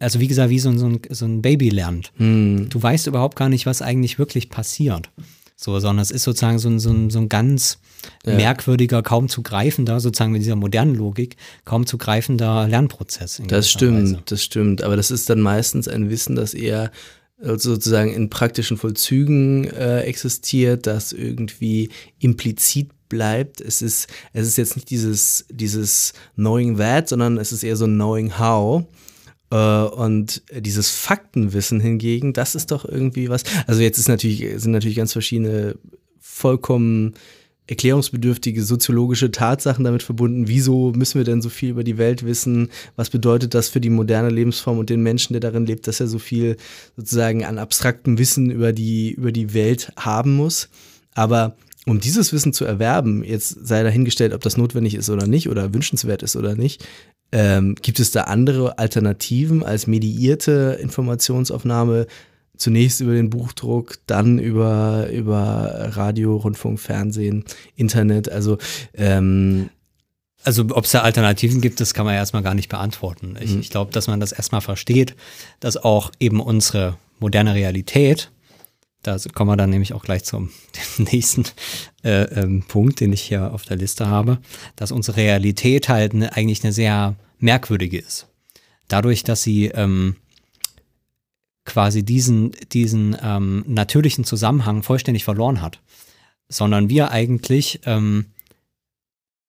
also 0.00 0.18
wie 0.18 0.26
gesagt, 0.26 0.50
wie 0.50 0.58
so, 0.58 0.76
so, 0.76 0.86
ein, 0.86 1.00
so 1.10 1.26
ein 1.26 1.42
Baby 1.42 1.68
lernt. 1.68 2.12
Mhm. 2.16 2.68
Du 2.70 2.82
weißt 2.82 3.06
überhaupt 3.06 3.36
gar 3.36 3.48
nicht, 3.48 3.66
was 3.66 3.82
eigentlich 3.82 4.18
wirklich 4.18 4.48
passiert. 4.48 5.10
So, 5.56 5.78
sondern 5.78 6.02
es 6.02 6.10
ist 6.10 6.22
sozusagen 6.22 6.58
so 6.58 6.70
ein, 6.70 6.80
so 6.80 6.90
ein, 6.90 7.10
so 7.10 7.18
ein 7.18 7.28
ganz 7.28 7.78
ja. 8.24 8.34
merkwürdiger, 8.34 9.02
kaum 9.02 9.28
zu 9.28 9.42
greifender, 9.42 10.00
sozusagen 10.00 10.32
mit 10.32 10.40
dieser 10.40 10.56
modernen 10.56 10.94
Logik, 10.94 11.36
kaum 11.66 11.84
zu 11.86 11.98
greifender 11.98 12.66
Lernprozess. 12.66 13.42
Das 13.46 13.70
stimmt, 13.70 14.02
Weise. 14.02 14.22
das 14.24 14.42
stimmt. 14.42 14.82
Aber 14.82 14.96
das 14.96 15.10
ist 15.10 15.28
dann 15.28 15.40
meistens 15.40 15.86
ein 15.86 16.08
Wissen, 16.08 16.34
das 16.34 16.54
eher 16.54 16.90
sozusagen 17.42 18.12
in 18.12 18.30
praktischen 18.30 18.78
Vollzügen 18.78 19.64
äh, 19.64 20.00
existiert, 20.00 20.86
das 20.86 21.12
irgendwie 21.12 21.90
implizit 22.18 22.90
bleibt. 23.08 23.60
Es 23.60 23.82
ist, 23.82 24.08
es 24.32 24.46
ist 24.46 24.56
jetzt 24.56 24.76
nicht 24.76 24.88
dieses, 24.88 25.44
dieses 25.50 26.14
Knowing 26.36 26.78
that, 26.78 27.08
sondern 27.08 27.36
es 27.36 27.52
ist 27.52 27.64
eher 27.64 27.76
so 27.76 27.86
Knowing 27.86 28.38
how. 28.38 28.84
Äh, 29.50 29.56
und 29.56 30.42
dieses 30.52 30.90
Faktenwissen 30.90 31.80
hingegen, 31.80 32.32
das 32.32 32.54
ist 32.54 32.70
doch 32.70 32.84
irgendwie 32.84 33.28
was. 33.28 33.44
Also 33.66 33.82
jetzt 33.82 33.98
ist 33.98 34.08
natürlich, 34.08 34.60
sind 34.60 34.72
natürlich 34.72 34.96
ganz 34.96 35.12
verschiedene 35.12 35.76
vollkommen 36.18 37.14
erklärungsbedürftige 37.70 38.64
soziologische 38.64 39.30
Tatsachen 39.30 39.84
damit 39.84 40.02
verbunden. 40.02 40.48
Wieso 40.48 40.92
müssen 40.96 41.18
wir 41.18 41.24
denn 41.24 41.40
so 41.40 41.48
viel 41.48 41.70
über 41.70 41.84
die 41.84 41.98
Welt 41.98 42.24
wissen? 42.24 42.68
Was 42.96 43.10
bedeutet 43.10 43.54
das 43.54 43.68
für 43.68 43.80
die 43.80 43.90
moderne 43.90 44.28
Lebensform 44.28 44.78
und 44.78 44.90
den 44.90 45.02
Menschen, 45.02 45.34
der 45.34 45.40
darin 45.40 45.66
lebt, 45.66 45.86
dass 45.86 46.00
er 46.00 46.08
so 46.08 46.18
viel 46.18 46.56
sozusagen 46.96 47.44
an 47.44 47.58
abstraktem 47.58 48.18
Wissen 48.18 48.50
über 48.50 48.72
die, 48.72 49.12
über 49.12 49.30
die 49.30 49.54
Welt 49.54 49.92
haben 49.96 50.34
muss? 50.34 50.68
Aber 51.14 51.56
um 51.86 52.00
dieses 52.00 52.32
Wissen 52.32 52.52
zu 52.52 52.64
erwerben, 52.64 53.22
jetzt 53.22 53.66
sei 53.66 53.84
dahingestellt, 53.84 54.34
ob 54.34 54.42
das 54.42 54.56
notwendig 54.56 54.94
ist 54.94 55.08
oder 55.08 55.28
nicht 55.28 55.48
oder 55.48 55.72
wünschenswert 55.72 56.24
ist 56.24 56.34
oder 56.34 56.56
nicht, 56.56 56.84
ähm, 57.32 57.76
gibt 57.80 58.00
es 58.00 58.10
da 58.10 58.22
andere 58.22 58.78
Alternativen 58.78 59.62
als 59.62 59.86
mediierte 59.86 60.78
Informationsaufnahme? 60.80 62.06
Zunächst 62.56 63.00
über 63.00 63.14
den 63.14 63.30
Buchdruck, 63.30 63.98
dann 64.06 64.38
über, 64.38 65.08
über 65.10 65.92
Radio, 65.92 66.36
Rundfunk, 66.36 66.78
Fernsehen, 66.78 67.44
Internet. 67.74 68.30
Also 68.30 68.58
ähm, 68.92 69.70
also 70.42 70.64
ob 70.70 70.84
es 70.84 70.92
da 70.92 71.00
Alternativen 71.00 71.60
gibt, 71.60 71.80
das 71.80 71.94
kann 71.94 72.04
man 72.04 72.14
ja 72.14 72.20
erstmal 72.20 72.42
gar 72.42 72.54
nicht 72.54 72.68
beantworten. 72.68 73.36
Ich, 73.40 73.52
mhm. 73.52 73.60
ich 73.60 73.70
glaube, 73.70 73.92
dass 73.92 74.08
man 74.08 74.20
das 74.20 74.32
erstmal 74.32 74.60
versteht, 74.60 75.14
dass 75.60 75.76
auch 75.76 76.12
eben 76.18 76.40
unsere 76.40 76.96
moderne 77.18 77.54
Realität, 77.54 78.30
da 79.02 79.16
kommen 79.34 79.50
wir 79.50 79.56
dann 79.56 79.70
nämlich 79.70 79.92
auch 79.94 80.04
gleich 80.04 80.24
zum 80.24 80.50
nächsten 80.98 81.44
äh, 82.04 82.22
ähm, 82.24 82.62
Punkt, 82.66 83.00
den 83.00 83.12
ich 83.12 83.22
hier 83.22 83.52
auf 83.52 83.64
der 83.64 83.76
Liste 83.76 84.06
habe, 84.08 84.38
dass 84.76 84.92
unsere 84.92 85.16
Realität 85.16 85.88
halt 85.88 86.14
ne, 86.14 86.34
eigentlich 86.34 86.62
eine 86.64 86.72
sehr 86.72 87.16
merkwürdige 87.38 87.98
ist. 87.98 88.26
Dadurch, 88.88 89.22
dass 89.22 89.42
sie 89.42 89.66
ähm, 89.66 90.16
quasi 91.64 92.02
diesen, 92.02 92.52
diesen 92.72 93.16
ähm, 93.22 93.64
natürlichen 93.66 94.24
Zusammenhang 94.24 94.82
vollständig 94.82 95.24
verloren 95.24 95.62
hat, 95.62 95.80
sondern 96.48 96.90
wir 96.90 97.10
eigentlich 97.10 97.80
ähm, 97.84 98.26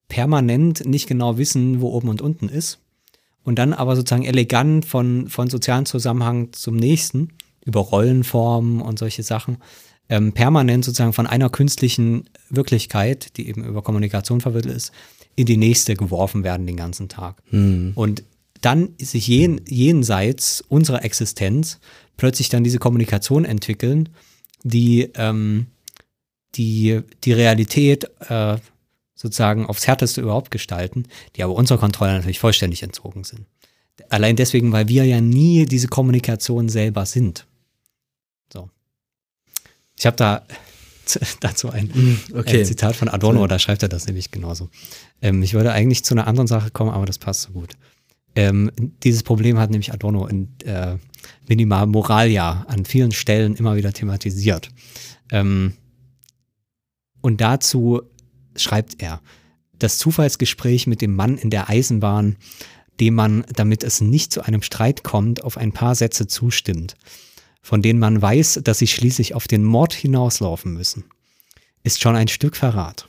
permanent 0.07 0.85
nicht 0.85 1.07
genau 1.07 1.37
wissen, 1.37 1.81
wo 1.81 1.89
oben 1.89 2.09
und 2.09 2.21
unten 2.21 2.47
ist 2.47 2.79
und 3.43 3.55
dann 3.55 3.73
aber 3.73 3.95
sozusagen 3.95 4.25
elegant 4.25 4.85
von, 4.85 5.27
von 5.29 5.49
sozialen 5.49 5.85
Zusammenhang 5.85 6.53
zum 6.53 6.75
nächsten 6.75 7.29
über 7.65 7.79
Rollenformen 7.79 8.81
und 8.81 8.99
solche 8.99 9.23
Sachen 9.23 9.57
ähm, 10.09 10.33
permanent 10.33 10.83
sozusagen 10.83 11.13
von 11.13 11.27
einer 11.27 11.49
künstlichen 11.49 12.29
Wirklichkeit, 12.49 13.37
die 13.37 13.47
eben 13.47 13.63
über 13.63 13.81
Kommunikation 13.81 14.41
vermittelt 14.41 14.75
ist, 14.75 14.91
in 15.35 15.45
die 15.45 15.57
nächste 15.57 15.95
geworfen 15.95 16.43
werden 16.43 16.67
den 16.67 16.77
ganzen 16.77 17.07
Tag. 17.07 17.41
Mhm. 17.51 17.93
Und 17.95 18.23
dann 18.61 18.89
sich 18.99 19.27
jen, 19.27 19.61
jenseits 19.67 20.63
unserer 20.67 21.03
Existenz 21.03 21.79
plötzlich 22.17 22.49
dann 22.49 22.63
diese 22.63 22.77
Kommunikation 22.77 23.45
entwickeln, 23.45 24.09
die 24.63 25.09
ähm, 25.15 25.67
die, 26.55 27.01
die 27.23 27.33
Realität 27.33 28.09
äh, 28.27 28.57
sozusagen 29.15 29.65
aufs 29.65 29.87
Härteste 29.87 30.21
überhaupt 30.21 30.51
gestalten, 30.51 31.05
die 31.35 31.43
aber 31.43 31.55
unserer 31.55 31.77
Kontrolle 31.77 32.13
natürlich 32.13 32.39
vollständig 32.39 32.83
entzogen 32.83 33.23
sind. 33.23 33.45
Allein 34.09 34.35
deswegen, 34.35 34.71
weil 34.71 34.87
wir 34.87 35.05
ja 35.05 35.21
nie 35.21 35.65
diese 35.65 35.87
Kommunikation 35.87 36.69
selber 36.69 37.05
sind. 37.05 37.45
Ich 40.01 40.07
habe 40.07 40.17
da 40.17 40.41
dazu 41.41 41.69
ein, 41.69 41.93
hm, 41.93 42.19
okay. 42.33 42.61
ein, 42.61 42.65
Zitat 42.65 42.95
von 42.95 43.07
Adorno, 43.07 43.45
da 43.45 43.59
schreibt 43.59 43.83
er 43.83 43.89
das 43.89 44.07
nämlich 44.07 44.31
genauso. 44.31 44.71
Ähm, 45.21 45.43
ich 45.43 45.53
würde 45.53 45.73
eigentlich 45.73 46.03
zu 46.03 46.15
einer 46.15 46.25
anderen 46.25 46.47
Sache 46.47 46.71
kommen, 46.71 46.89
aber 46.89 47.05
das 47.05 47.19
passt 47.19 47.43
so 47.43 47.51
gut. 47.51 47.73
Ähm, 48.35 48.71
dieses 49.03 49.21
Problem 49.21 49.59
hat 49.59 49.69
nämlich 49.69 49.93
Adorno 49.93 50.25
in 50.25 50.47
äh, 50.65 50.95
Minima 51.47 51.85
Moralia 51.85 52.65
an 52.67 52.83
vielen 52.83 53.11
Stellen 53.11 53.55
immer 53.55 53.75
wieder 53.75 53.93
thematisiert. 53.93 54.69
Ähm, 55.29 55.73
und 57.21 57.39
dazu 57.39 58.01
schreibt 58.55 59.03
er, 59.03 59.21
das 59.77 59.99
Zufallsgespräch 59.99 60.87
mit 60.87 61.01
dem 61.01 61.15
Mann 61.15 61.37
in 61.37 61.51
der 61.51 61.69
Eisenbahn, 61.69 62.37
dem 62.99 63.13
man, 63.13 63.45
damit 63.53 63.83
es 63.83 64.01
nicht 64.01 64.33
zu 64.33 64.41
einem 64.41 64.63
Streit 64.63 65.03
kommt, 65.03 65.43
auf 65.43 65.57
ein 65.57 65.73
paar 65.73 65.93
Sätze 65.93 66.25
zustimmt, 66.25 66.95
von 67.61 67.81
denen 67.81 67.99
man 67.99 68.21
weiß, 68.21 68.61
dass 68.63 68.79
sie 68.79 68.87
schließlich 68.87 69.35
auf 69.35 69.47
den 69.47 69.63
Mord 69.63 69.93
hinauslaufen 69.93 70.73
müssen, 70.73 71.05
ist 71.83 72.01
schon 72.01 72.15
ein 72.15 72.27
Stück 72.27 72.55
Verrat. 72.55 73.07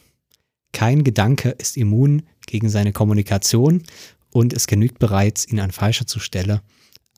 Kein 0.73 1.05
Gedanke 1.05 1.51
ist 1.51 1.77
immun 1.77 2.23
gegen 2.47 2.69
seine 2.69 2.93
Kommunikation 2.93 3.83
und 4.31 4.53
es 4.53 4.67
genügt 4.67 4.99
bereits, 4.99 5.47
ihn 5.47 5.61
an 5.61 5.71
falscher 5.71 6.07
Stelle, 6.19 6.63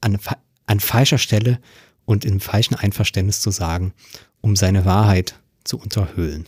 an, 0.01 0.19
an 0.67 0.81
falscher 0.81 1.19
Stelle 1.19 1.61
und 2.05 2.25
im 2.25 2.41
falschen 2.41 2.75
Einverständnis 2.75 3.41
zu 3.41 3.51
sagen, 3.51 3.93
um 4.41 4.57
seine 4.57 4.85
Wahrheit 4.85 5.41
zu 5.63 5.79
unterhöhlen. 5.79 6.47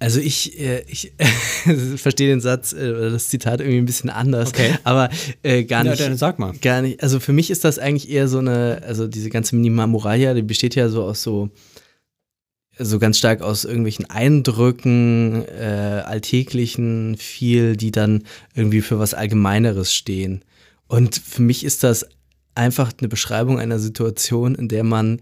Also 0.00 0.18
ich, 0.18 0.58
äh, 0.58 0.82
ich 0.88 1.12
verstehe 1.96 2.28
den 2.28 2.40
Satz, 2.40 2.72
äh, 2.72 3.10
das 3.10 3.28
Zitat 3.28 3.60
irgendwie 3.60 3.78
ein 3.78 3.84
bisschen 3.84 4.08
anders, 4.08 4.48
okay. 4.48 4.76
aber 4.82 5.10
äh, 5.42 5.64
gar 5.64 5.84
nicht. 5.84 6.00
Ja, 6.00 6.08
dann 6.08 6.16
sag 6.16 6.38
mal. 6.38 6.54
Gar 6.62 6.80
nicht. 6.80 7.02
Also 7.02 7.20
für 7.20 7.34
mich 7.34 7.50
ist 7.50 7.64
das 7.64 7.78
eigentlich 7.78 8.10
eher 8.10 8.26
so 8.26 8.38
eine, 8.38 8.80
also 8.86 9.06
diese 9.06 9.28
ganze 9.28 9.56
Minima 9.56 9.86
Moralia, 9.86 10.32
die 10.32 10.42
besteht 10.42 10.74
ja 10.74 10.88
so 10.88 11.04
aus 11.04 11.22
so 11.22 11.50
so 12.78 12.98
ganz 12.98 13.18
stark 13.18 13.42
aus 13.42 13.66
irgendwelchen 13.66 14.08
Eindrücken, 14.08 15.44
äh, 15.46 16.02
alltäglichen, 16.06 17.18
viel, 17.18 17.76
die 17.76 17.90
dann 17.90 18.24
irgendwie 18.54 18.80
für 18.80 18.98
was 18.98 19.12
Allgemeineres 19.12 19.94
stehen. 19.94 20.42
Und 20.86 21.14
für 21.16 21.42
mich 21.42 21.62
ist 21.62 21.84
das 21.84 22.06
einfach 22.54 22.90
eine 22.98 23.08
Beschreibung 23.08 23.60
einer 23.60 23.78
Situation, 23.78 24.54
in 24.54 24.68
der 24.68 24.84
man 24.84 25.20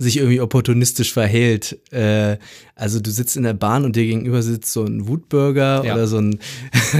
sich 0.00 0.16
irgendwie 0.16 0.40
opportunistisch 0.40 1.12
verhält. 1.12 1.78
Äh, 1.92 2.38
also 2.74 2.98
du 2.98 3.10
sitzt 3.10 3.36
in 3.36 3.42
der 3.42 3.52
Bahn 3.52 3.84
und 3.84 3.94
dir 3.94 4.06
gegenüber 4.06 4.42
sitzt 4.42 4.72
so 4.72 4.82
ein 4.82 5.06
Wutbürger 5.06 5.84
ja. 5.84 5.92
oder 5.92 6.06
so 6.06 6.16
ein 6.16 6.38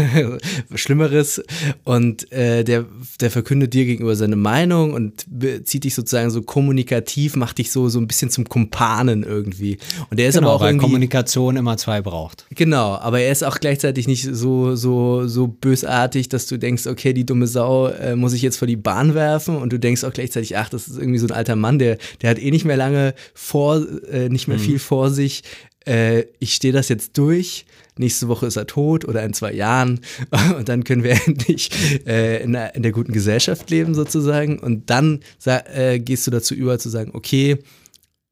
Schlimmeres 0.75 1.43
und 1.85 2.31
äh, 2.31 2.63
der, 2.65 2.85
der 3.19 3.31
verkündet 3.31 3.73
dir 3.73 3.87
gegenüber 3.87 4.15
seine 4.15 4.37
Meinung 4.37 4.93
und 4.93 5.25
zieht 5.65 5.85
dich 5.85 5.95
sozusagen 5.95 6.29
so 6.29 6.43
kommunikativ, 6.43 7.37
macht 7.37 7.57
dich 7.57 7.73
so, 7.73 7.89
so 7.89 7.99
ein 7.99 8.07
bisschen 8.07 8.29
zum 8.29 8.47
Kumpanen 8.47 9.23
irgendwie. 9.23 9.79
Und 10.11 10.19
der 10.19 10.29
ist 10.29 10.35
genau, 10.35 10.49
aber 10.49 10.57
auch 10.57 10.61
weil 10.61 10.73
irgendwie, 10.73 10.85
Kommunikation 10.85 11.57
immer 11.57 11.79
zwei 11.79 12.03
braucht. 12.03 12.45
Genau, 12.55 12.97
aber 12.97 13.21
er 13.21 13.33
ist 13.33 13.43
auch 13.43 13.59
gleichzeitig 13.59 14.07
nicht 14.07 14.29
so, 14.31 14.77
so, 14.77 15.27
so 15.27 15.47
bösartig, 15.47 16.29
dass 16.29 16.45
du 16.45 16.59
denkst, 16.59 16.87
okay, 16.87 17.15
die 17.15 17.25
dumme 17.25 17.47
Sau 17.47 17.87
äh, 17.87 18.15
muss 18.15 18.35
ich 18.35 18.43
jetzt 18.43 18.59
vor 18.59 18.69
die 18.69 18.77
Bahn 18.77 19.15
werfen 19.15 19.57
und 19.57 19.73
du 19.73 19.79
denkst 19.79 20.05
auch 20.05 20.13
gleichzeitig, 20.13 20.59
ach, 20.59 20.69
das 20.69 20.89
ist 20.89 20.99
irgendwie 20.99 21.19
so 21.19 21.27
ein 21.29 21.33
alter 21.33 21.57
Mann, 21.57 21.79
der, 21.79 21.97
der 22.21 22.29
hat 22.29 22.39
eh 22.39 22.51
nicht 22.51 22.67
mehr 22.67 22.77
lange 22.77 22.90
vor, 23.35 23.87
äh, 24.11 24.29
nicht 24.29 24.49
mehr 24.49 24.59
mhm. 24.59 24.63
viel 24.63 24.79
vor 24.79 25.11
sich 25.11 25.43
äh, 25.87 26.25
ich 26.39 26.55
stehe 26.55 26.73
das 26.73 26.89
jetzt 26.89 27.17
durch, 27.17 27.65
nächste 27.99 28.29
Woche 28.29 28.47
ist 28.47 28.57
er 28.57 28.67
tot 28.67 29.05
oder 29.05 29.23
in 29.23 29.33
zwei 29.33 29.53
Jahren 29.53 30.01
und 30.57 30.69
dann 30.69 30.85
können 30.85 31.03
wir 31.03 31.13
endlich 31.27 31.71
äh, 32.07 32.43
in, 32.43 32.53
der, 32.53 32.75
in, 32.75 32.83
der, 32.83 32.93
guten 32.93 33.13
Gesellschaft 33.13 33.71
leben 33.71 33.95
sozusagen 33.95 34.59
und 34.59 34.91
dann 34.91 35.21
äh, 35.45 35.99
gehst 35.99 36.27
du 36.27 36.31
dazu 36.31 36.55
über 36.55 36.79
zu 36.79 36.89
sagen, 36.89 37.13
okay, 37.15 37.59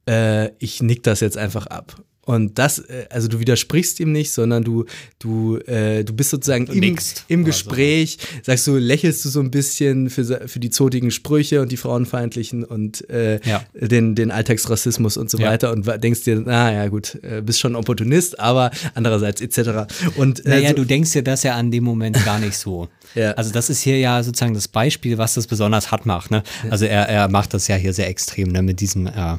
äh, 0.08 0.50
ich 0.58 0.82
nick 0.82 1.02
das 1.02 1.20
jetzt 1.20 1.38
einfach 1.38 1.66
ab 1.66 2.02
Und 2.28 2.58
das, 2.58 2.78
äh, 2.78 3.06
also 3.08 3.26
du 3.26 3.40
widersprichst 3.40 4.00
ihm 4.00 4.12
nicht, 4.12 4.32
sondern 4.32 4.62
du, 4.62 4.84
du, 5.18 5.56
äh, 5.60 6.04
du 6.04 6.12
bist 6.12 6.28
sozusagen 6.28 6.66
du 6.66 6.74
im, 6.74 6.94
im 7.28 7.44
Gespräch, 7.46 8.18
so. 8.20 8.38
sagst 8.42 8.66
du, 8.66 8.76
lächelst 8.76 9.24
du 9.24 9.30
so 9.30 9.40
ein 9.40 9.50
bisschen 9.50 10.10
für, 10.10 10.46
für 10.46 10.60
die 10.60 10.68
zotigen 10.68 11.10
Sprüche 11.10 11.62
und 11.62 11.72
die 11.72 11.78
frauenfeindlichen 11.78 12.64
und 12.64 13.08
äh, 13.08 13.40
ja. 13.48 13.64
den, 13.72 14.14
den 14.14 14.30
Alltagsrassismus 14.30 15.16
und 15.16 15.30
so 15.30 15.38
ja. 15.38 15.48
weiter 15.48 15.72
und 15.72 15.86
denkst 16.04 16.24
dir, 16.24 16.38
naja, 16.38 16.88
gut, 16.88 17.18
äh, 17.22 17.40
bist 17.40 17.60
schon 17.60 17.74
Opportunist, 17.74 18.38
aber 18.38 18.72
andererseits 18.92 19.40
etc. 19.40 19.90
Und, 20.16 20.44
äh, 20.44 20.50
naja, 20.50 20.68
so, 20.68 20.76
du 20.76 20.84
denkst 20.84 21.12
dir 21.12 21.22
das 21.22 21.44
ja 21.44 21.54
an 21.54 21.70
dem 21.70 21.84
Moment 21.84 22.22
gar 22.26 22.38
nicht 22.40 22.58
so. 22.58 22.88
ja. 23.14 23.30
Also 23.32 23.52
das 23.52 23.70
ist 23.70 23.80
hier 23.80 23.98
ja 23.98 24.22
sozusagen 24.22 24.52
das 24.52 24.68
Beispiel, 24.68 25.16
was 25.16 25.32
das 25.32 25.46
besonders 25.46 25.90
hart 25.90 26.04
macht. 26.04 26.30
Ne? 26.30 26.42
Also 26.68 26.84
er, 26.84 27.08
er 27.08 27.28
macht 27.28 27.54
das 27.54 27.68
ja 27.68 27.76
hier 27.76 27.94
sehr 27.94 28.08
extrem, 28.08 28.48
ne? 28.48 28.60
mit 28.60 28.80
diesem 28.80 29.06
äh, 29.06 29.36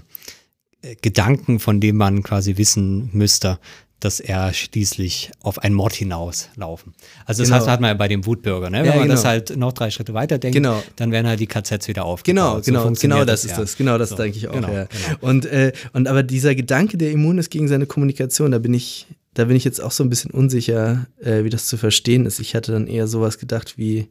Gedanken, 1.01 1.59
von 1.59 1.79
dem 1.79 1.97
man 1.97 2.23
quasi 2.23 2.57
wissen 2.57 3.09
müsste, 3.13 3.59
dass 3.99 4.19
er 4.19 4.53
schließlich 4.53 5.31
auf 5.41 5.59
einen 5.59 5.75
Mord 5.75 5.93
hinauslaufen. 5.93 6.93
Also 7.25 7.43
das 7.43 7.51
genau. 7.51 7.67
hat 7.67 7.81
man 7.81 7.89
ja 7.89 7.93
bei 7.95 8.07
dem 8.07 8.25
Wutbürger, 8.25 8.69
ne? 8.69 8.79
Wenn 8.79 8.85
ja, 8.85 8.91
man 8.91 9.03
genau. 9.03 9.15
das 9.15 9.25
halt 9.25 9.57
noch 9.57 9.73
drei 9.73 9.91
Schritte 9.91 10.13
weiter 10.13 10.37
denkt, 10.37 10.55
genau. 10.55 10.81
dann 10.95 11.11
werden 11.11 11.27
halt 11.27 11.39
die 11.39 11.47
KZs 11.47 11.87
wieder 11.87 12.05
aufgebaut. 12.05 12.63
Genau, 12.65 12.81
genau, 12.81 12.95
so 12.95 13.01
genau 13.01 13.25
das, 13.25 13.41
das 13.41 13.45
ist 13.45 13.51
ja. 13.51 13.57
das. 13.57 13.77
Genau 13.77 13.97
das 13.97 14.09
so, 14.09 14.15
denke 14.15 14.37
ich 14.37 14.47
auch. 14.47 14.53
Genau, 14.53 14.69
ja. 14.69 14.85
Genau. 14.85 15.17
Und, 15.19 15.45
äh, 15.45 15.73
und 15.91 16.07
aber 16.07 16.23
dieser 16.23 16.55
Gedanke, 16.55 16.97
der 16.97 17.11
immun 17.11 17.37
ist 17.37 17.49
gegen 17.49 17.67
seine 17.67 17.85
Kommunikation, 17.85 18.51
da 18.51 18.59
bin 18.59 18.73
ich, 18.73 19.07
da 19.33 19.45
bin 19.45 19.57
ich 19.57 19.65
jetzt 19.65 19.81
auch 19.81 19.91
so 19.91 20.03
ein 20.03 20.09
bisschen 20.09 20.31
unsicher, 20.31 21.07
äh, 21.21 21.43
wie 21.43 21.49
das 21.49 21.65
zu 21.67 21.75
verstehen 21.75 22.25
ist. 22.25 22.39
Ich 22.39 22.55
hatte 22.55 22.71
dann 22.71 22.87
eher 22.87 23.07
sowas 23.07 23.37
gedacht 23.37 23.77
wie, 23.77 24.07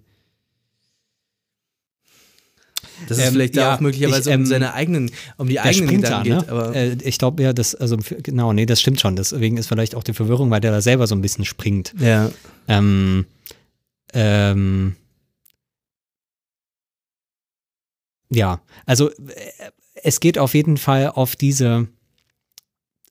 dass 3.07 3.19
es 3.19 3.27
ähm, 3.27 3.33
vielleicht 3.33 3.57
ja, 3.57 3.75
auch 3.75 3.81
möglicherweise 3.81 4.31
ich, 4.31 4.35
ähm, 4.35 4.41
um 4.41 4.47
seine 4.47 4.75
eigenen, 4.75 5.11
um 5.37 5.49
die 5.49 5.61
eigenen 5.61 6.01
Gedanken 6.01 6.39
geht. 6.39 6.51
Ne? 6.51 6.73
Äh, 6.75 6.97
ich 7.05 7.19
glaube 7.19 7.43
ja, 7.43 7.53
das, 7.53 7.75
also 7.75 7.97
genau, 8.23 8.53
nee, 8.53 8.67
das 8.67 8.81
stimmt 8.81 9.01
schon. 9.01 9.17
Deswegen 9.17 9.57
ist 9.57 9.69
vielleicht 9.69 9.95
auch 9.95 10.03
die 10.03 10.15
Verwirrung, 10.15 10.51
weil 10.51 10.61
der 10.61 10.73
da 10.73 10.81
selber 10.81 11.07
so 11.07 11.15
ein 11.15 11.23
bisschen 11.23 11.45
springt. 11.45 11.95
Ja. 11.99 12.31
Ähm, 12.67 13.27
ähm, 14.13 14.97
ja, 18.31 18.61
also 18.87 19.11
äh, 19.11 19.15
es 20.03 20.21
geht 20.21 20.39
auf 20.39 20.55
jeden 20.55 20.77
Fall 20.77 21.09
auf 21.09 21.37
diese, 21.37 21.89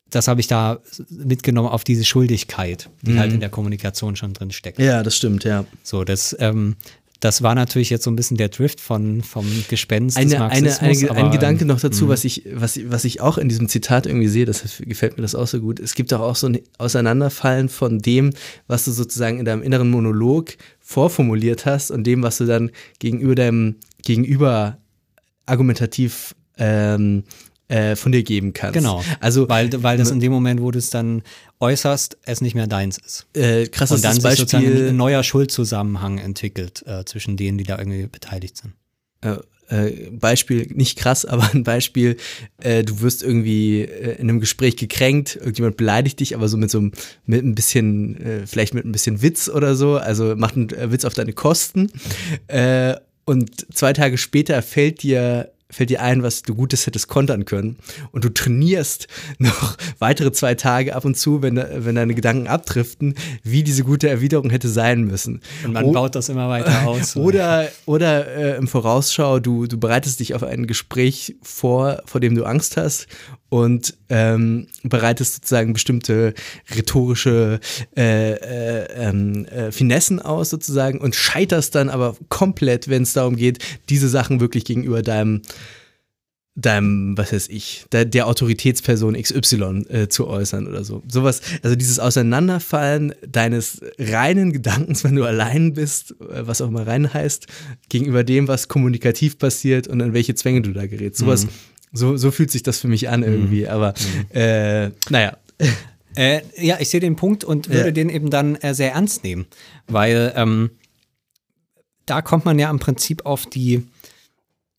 das 0.10 0.28
habe 0.28 0.39
ich 0.39 0.47
da 0.47 0.80
mitgenommen, 1.10 1.69
auf 1.69 1.84
diese 1.84 2.06
Schuldigkeit, 2.06 2.89
die 3.02 3.12
mhm. 3.12 3.19
halt 3.19 3.34
in 3.34 3.39
der 3.39 3.50
Kommunikation 3.50 4.15
schon 4.15 4.34
drin 4.34 4.52
steckt. 4.52 4.80
Ja, 4.80 5.04
das 5.04 5.15
stimmt, 5.15 5.43
ja. 5.43 5.65
So, 5.84 6.04
das, 6.04 6.36
ähm, 6.39 6.76
das 7.20 7.42
war 7.42 7.56
natürlich 7.56 7.90
jetzt 7.90 8.04
so 8.04 8.12
ein 8.12 8.16
bisschen 8.16 8.38
der 8.38 8.50
Drift 8.50 8.80
von, 8.80 9.24
vom 9.24 9.46
Gespenst 9.70 10.18
eine, 10.18 10.30
des 10.30 10.40
Marxismus. 10.40 10.80
Eine, 10.80 11.12
eine, 11.12 11.26
ein 11.26 11.32
Gedanke 11.32 11.66
noch 11.66 11.80
dazu, 11.80 12.06
mhm. 12.06 12.10
was 12.10 12.26
ich, 12.26 12.44
was, 12.54 12.80
was 12.90 13.06
ich 13.06 13.22
auch 13.22 13.38
in 13.38 13.50
diesem 13.50 13.68
Zitat 13.70 14.06
irgendwie 14.06 14.28
sehe, 14.28 14.46
das 14.46 14.64
gefällt 14.80 15.18
mir 15.18 15.24
das 15.24 15.34
auch 15.34 15.48
so 15.48 15.60
gut. 15.60 15.80
Es 15.80 15.96
gibt 15.96 16.12
doch 16.12 16.20
auch 16.20 16.36
so 16.36 16.48
ein 16.48 16.60
Auseinanderfallen 16.78 17.70
von 17.70 18.00
dem, 18.00 18.34
was 18.68 18.86
du 18.86 18.92
sozusagen 18.92 19.40
in 19.40 19.46
deinem 19.46 19.64
inneren 19.64 19.90
Monolog 19.90 20.58
vorformuliert 20.80 21.66
hast 21.66 21.92
und 21.92 22.06
dem, 22.06 22.22
was 22.22 22.38
du 22.38 22.46
dann 22.46 22.72
gegenüber 23.00 23.36
deinem 23.36 23.76
Gegenüber 24.04 24.78
argumentativ 25.46 26.36
ähm, 26.58 27.24
äh, 27.68 27.96
von 27.96 28.12
dir 28.12 28.24
geben 28.24 28.54
kannst. 28.54 28.74
Genau. 28.74 29.04
Also, 29.20 29.50
weil, 29.50 29.84
weil 29.84 29.98
das 29.98 30.12
in 30.12 30.20
dem 30.20 30.32
Moment, 30.32 30.62
wo 30.62 30.72
du 30.72 30.80
es 30.80 30.90
dann 30.90 31.22
äußerst, 31.60 32.18
es 32.24 32.42
nicht 32.42 32.56
mehr 32.56 32.68
deins 32.68 32.98
ist. 32.98 33.28
Äh, 33.34 33.68
krasses 33.68 33.98
Und 33.98 34.06
dann 34.06 34.22
Beispiel, 34.22 34.30
sich 34.30 34.40
sozusagen 34.40 34.88
ein 34.90 34.96
neuer 34.96 35.24
Schuldzusammenhang 35.24 36.18
entwickelt 36.18 36.84
äh, 36.88 37.04
zwischen 37.06 37.36
denen, 37.36 37.58
die 37.58 37.64
da 37.64 37.78
irgendwie 37.78 38.08
beteiligt 38.08 38.58
sind. 38.58 38.74
Äh, 39.22 39.40
äh 39.70 40.10
Beispiel, 40.12 40.68
nicht 40.74 40.98
krass, 40.98 41.26
aber 41.26 41.50
ein 41.54 41.64
Beispiel, 41.64 42.16
äh, 42.60 42.84
du 42.84 43.02
wirst 43.02 43.22
irgendwie 43.22 43.82
äh, 43.82 44.14
in 44.14 44.30
einem 44.30 44.40
Gespräch 44.40 44.78
gekränkt, 44.78 45.36
irgendjemand 45.36 45.76
beleidigt 45.76 46.22
dich, 46.22 46.36
aber 46.36 46.48
so 46.48 46.56
mit 46.56 46.72
so 46.72 46.78
einem, 46.78 46.92
mit 47.26 47.44
ein 47.44 47.56
bisschen, 47.56 48.22
äh, 48.22 48.48
vielleicht 48.48 48.76
mit 48.76 48.86
ein 48.86 48.94
bisschen 48.94 49.22
Witz 49.22 49.50
oder 49.50 49.76
so, 49.76 49.98
also 49.98 50.36
macht 50.38 50.56
einen 50.56 50.70
äh, 50.70 50.92
Witz 50.92 51.04
auf 51.04 51.16
deine 51.16 51.34
Kosten. 51.34 51.92
Äh, 52.48 52.96
und 53.26 53.76
zwei 53.76 53.92
Tage 53.92 54.18
später 54.18 54.62
fällt 54.62 55.04
dir 55.04 55.52
fällt 55.70 55.90
dir 55.90 56.02
ein, 56.02 56.24
was 56.24 56.44
du 56.44 56.56
Gutes 56.56 56.88
hättest 56.88 57.08
kontern 57.08 57.46
können. 57.46 57.78
Und 58.12 58.24
du 58.24 58.30
trainierst 58.30 59.08
noch 59.38 59.78
weitere 60.00 60.32
zwei 60.32 60.56
Tage 60.56 60.96
ab 60.96 61.06
und 61.06 61.16
zu, 61.16 61.42
wenn, 61.42 61.58
wenn 61.58 61.96
deine 61.96 62.16
Gedanken 62.16 62.48
abdriften, 62.48 63.16
wie 63.44 63.64
diese 63.64 63.84
gute 63.84 64.10
Erwiderung 64.10 64.50
hätte 64.50 64.70
sein 64.70 65.04
müssen. 65.04 65.42
Und 65.66 65.74
man 65.74 65.86
o 65.86 65.92
baut 65.92 66.16
das 66.16 66.30
immer 66.30 66.50
weiter 66.50 66.82
aus. 66.88 67.16
Oder, 67.16 67.70
oder 67.86 68.28
äh, 68.28 68.58
im 68.58 68.68
Vorausschau, 68.68 69.40
du, 69.40 69.68
du 69.68 69.80
bereitest 69.80 70.20
dich 70.20 70.34
auf 70.34 70.44
ein 70.44 70.68
Gespräch 70.68 71.36
vor, 71.42 72.02
vor 72.06 72.22
dem 72.22 72.36
du 72.36 72.44
Angst 72.44 72.78
hast 72.78 73.08
und 73.50 73.96
ähm, 74.10 74.68
bereitest 74.84 75.36
sozusagen 75.36 75.74
bestimmte 75.74 76.34
rhetorische 76.74 77.60
äh, 77.96 78.34
äh, 78.34 78.88
ähm, 78.96 79.46
äh, 79.46 79.72
Finessen 79.72 80.22
aus 80.22 80.50
sozusagen 80.50 81.00
und 81.00 81.16
scheiterst 81.16 81.76
dann 81.76 81.90
aber 81.90 82.16
komplett, 82.30 82.90
wenn 82.90 83.04
es 83.04 83.14
darum 83.14 83.36
geht, 83.36 83.60
diese 83.90 84.10
Sachen 84.10 84.40
wirklich 84.40 84.66
gegenüber 84.66 85.02
deinem 85.02 85.42
deinem, 86.60 87.16
was 87.16 87.32
weiß 87.32 87.50
ich, 87.50 87.86
der, 87.92 88.04
der 88.04 88.28
Autoritätsperson 88.28 89.14
XY 89.14 89.86
äh, 89.90 90.08
zu 90.08 90.28
äußern 90.28 90.68
oder 90.68 90.84
so. 90.84 91.04
Sowas, 91.08 91.42
also 91.62 91.76
dieses 91.76 92.00
Auseinanderfallen 92.00 93.14
deines 93.26 93.80
reinen 94.00 94.52
Gedankens, 94.52 95.04
wenn 95.04 95.16
du 95.16 95.24
allein 95.24 95.74
bist, 95.74 96.16
äh, 96.20 96.48
was 96.48 96.62
auch 96.62 96.70
immer 96.70 96.88
rein 96.88 97.14
heißt, 97.14 97.46
gegenüber 97.90 98.24
dem, 98.24 98.48
was 98.48 98.68
kommunikativ 98.68 99.38
passiert 99.38 99.88
und 99.88 100.02
an 100.02 100.14
welche 100.14 100.34
Zwänge 100.34 100.64
du 100.64 100.74
da 100.74 100.88
gerätst. 100.88 101.20
Sowas, 101.20 101.46
mhm. 101.46 101.50
So, 101.91 102.17
so 102.17 102.32
fühlt 102.32 102.52
sich 102.52 102.63
das 102.63 102.80
für 102.80 102.88
mich 102.88 103.10
an 103.10 103.23
irgendwie, 103.23 103.62
mhm. 103.62 103.69
aber 103.69 103.93
mhm. 104.34 104.38
äh, 104.38 104.91
naja. 105.10 105.38
Äh, 106.15 106.41
ja, 106.58 106.78
ich 106.80 106.89
sehe 106.89 107.00
den 107.00 107.15
Punkt 107.15 107.43
und 107.43 107.69
würde 107.69 107.89
ja. 107.89 107.91
den 107.91 108.10
eben 108.10 108.32
dann 108.32 108.56
äh, 108.56 108.73
sehr 108.73 108.93
ernst 108.93 109.23
nehmen, 109.23 109.45
weil 109.86 110.34
ähm, 110.36 110.71
da 112.08 112.23
kommt 112.23 112.43
man 112.43 112.58
ja 112.58 112.71
im 112.71 112.80
Prinzip 112.80 113.28
auf 113.28 113.45
die, 113.45 113.86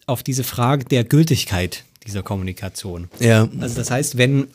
auf 0.06 0.24
diese 0.24 0.42
Frage 0.42 0.84
der 0.86 1.04
Gültigkeit 1.04 1.84
dieser 2.04 2.24
Kommunikation. 2.24 3.08
Ja. 3.20 3.48
Also 3.60 3.76
das 3.76 3.88
heißt, 3.88 4.18
wenn, 4.18 4.48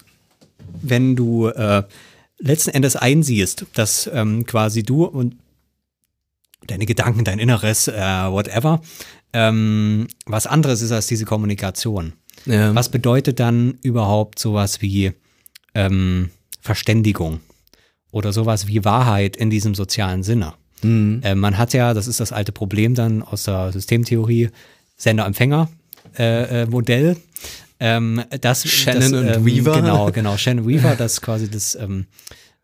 wenn 0.81 1.15
du 1.15 1.47
äh, 1.47 1.83
letzten 2.39 2.71
Endes 2.71 2.97
einsiehst, 2.97 3.65
dass 3.75 4.09
ähm, 4.13 4.45
quasi 4.45 4.83
du 4.83 5.05
und 5.05 5.37
deine 6.67 6.85
Gedanken, 6.85 7.23
dein 7.23 7.39
Inneres, 7.39 7.87
äh, 7.87 7.93
whatever, 7.93 8.81
ähm, 9.31 10.07
was 10.25 10.47
anderes 10.47 10.81
ist 10.81 10.91
als 10.91 11.07
diese 11.07 11.23
Kommunikation 11.23 12.11
ja. 12.45 12.75
Was 12.75 12.89
bedeutet 12.89 13.39
dann 13.39 13.77
überhaupt 13.81 14.39
sowas 14.39 14.81
wie 14.81 15.13
ähm, 15.73 16.29
Verständigung 16.61 17.39
oder 18.11 18.33
sowas 18.33 18.67
wie 18.67 18.85
Wahrheit 18.85 19.35
in 19.35 19.49
diesem 19.49 19.75
sozialen 19.75 20.23
Sinne? 20.23 20.53
Mhm. 20.81 21.21
Äh, 21.23 21.35
man 21.35 21.57
hat 21.57 21.73
ja, 21.73 21.93
das 21.93 22.07
ist 22.07 22.19
das 22.19 22.31
alte 22.31 22.51
Problem 22.51 22.95
dann 22.95 23.21
aus 23.21 23.43
der 23.43 23.71
Systemtheorie, 23.71 24.49
Sender-Empfänger-Modell. 24.97 27.05
Äh, 27.05 27.11
äh, 27.11 27.15
ähm, 27.79 28.23
das, 28.41 28.67
Shannon 28.67 29.01
das, 29.01 29.13
und 29.13 29.27
ähm, 29.27 29.45
Weaver. 29.45 29.81
Genau, 29.81 30.11
genau. 30.11 30.37
Shannon 30.37 30.67
Weaver, 30.67 30.95
das 30.95 31.13
ist 31.13 31.21
quasi 31.21 31.49
das 31.49 31.75
ähm, 31.75 32.05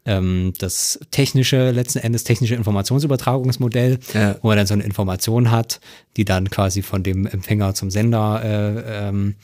ähm, 0.05 0.53
das 0.57 0.99
technische, 1.11 1.71
letzten 1.71 1.99
Endes 1.99 2.23
technische 2.23 2.55
Informationsübertragungsmodell, 2.55 3.99
ja. 4.13 4.37
wo 4.41 4.47
man 4.47 4.57
dann 4.57 4.67
so 4.67 4.73
eine 4.73 4.83
Information 4.83 5.51
hat, 5.51 5.79
die 6.17 6.25
dann 6.25 6.49
quasi 6.49 6.81
von 6.81 7.03
dem 7.03 7.27
Empfänger 7.27 7.75
zum 7.75 7.91
Sender 7.91 8.41
äh, 8.43 9.09
ähm, 9.09 9.35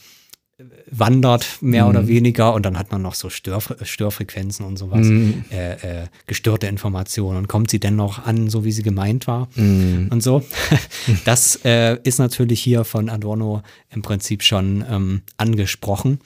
wandert, 0.89 1.57
mehr 1.61 1.83
mhm. 1.83 1.89
oder 1.89 2.07
weniger, 2.07 2.53
und 2.53 2.65
dann 2.65 2.79
hat 2.79 2.89
man 2.89 3.01
noch 3.01 3.15
so 3.15 3.29
Stör, 3.29 3.61
Störfrequenzen 3.81 4.65
und 4.65 4.77
sowas, 4.77 5.05
mhm. 5.05 5.43
äh, 5.51 6.03
äh, 6.03 6.07
gestörte 6.27 6.67
Informationen 6.67 7.39
und 7.39 7.47
kommt 7.47 7.69
sie 7.69 7.79
dennoch 7.79 8.25
an, 8.25 8.49
so 8.49 8.63
wie 8.63 8.71
sie 8.71 8.83
gemeint 8.83 9.27
war 9.27 9.49
mhm. 9.55 10.07
und 10.11 10.23
so. 10.23 10.43
Das 11.25 11.59
äh, 11.65 11.97
ist 12.03 12.19
natürlich 12.19 12.61
hier 12.61 12.83
von 12.83 13.09
Adorno 13.09 13.63
im 13.89 14.01
Prinzip 14.01 14.43
schon 14.43 14.83
ähm, 14.89 15.21
angesprochen, 15.37 16.19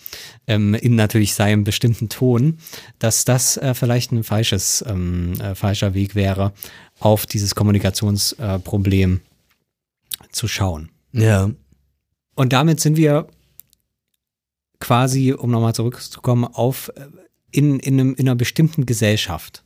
ähm, 0.47 0.73
in 0.75 0.95
natürlich 0.95 1.33
seinem 1.33 1.63
bestimmten 1.63 2.09
Ton, 2.09 2.59
dass 2.99 3.25
das 3.25 3.57
äh, 3.57 3.73
vielleicht 3.73 4.11
ein 4.11 4.23
falsches, 4.23 4.83
ähm, 4.87 5.33
äh, 5.41 5.55
falscher 5.55 5.93
Weg 5.93 6.15
wäre, 6.15 6.53
auf 6.99 7.25
dieses 7.25 7.55
Kommunikationsproblem 7.55 9.21
zu 10.31 10.47
schauen. 10.47 10.89
Ja. 11.13 11.49
Und 12.35 12.53
damit 12.53 12.79
sind 12.79 12.95
wir 12.95 13.27
quasi, 14.79 15.33
um 15.33 15.51
nochmal 15.51 15.75
zurückzukommen, 15.75 16.45
auf 16.45 16.91
äh, 16.95 17.07
in, 17.51 17.79
in, 17.79 17.99
einem, 17.99 18.15
in 18.15 18.27
einer 18.27 18.35
bestimmten 18.35 18.85
Gesellschaft, 18.85 19.63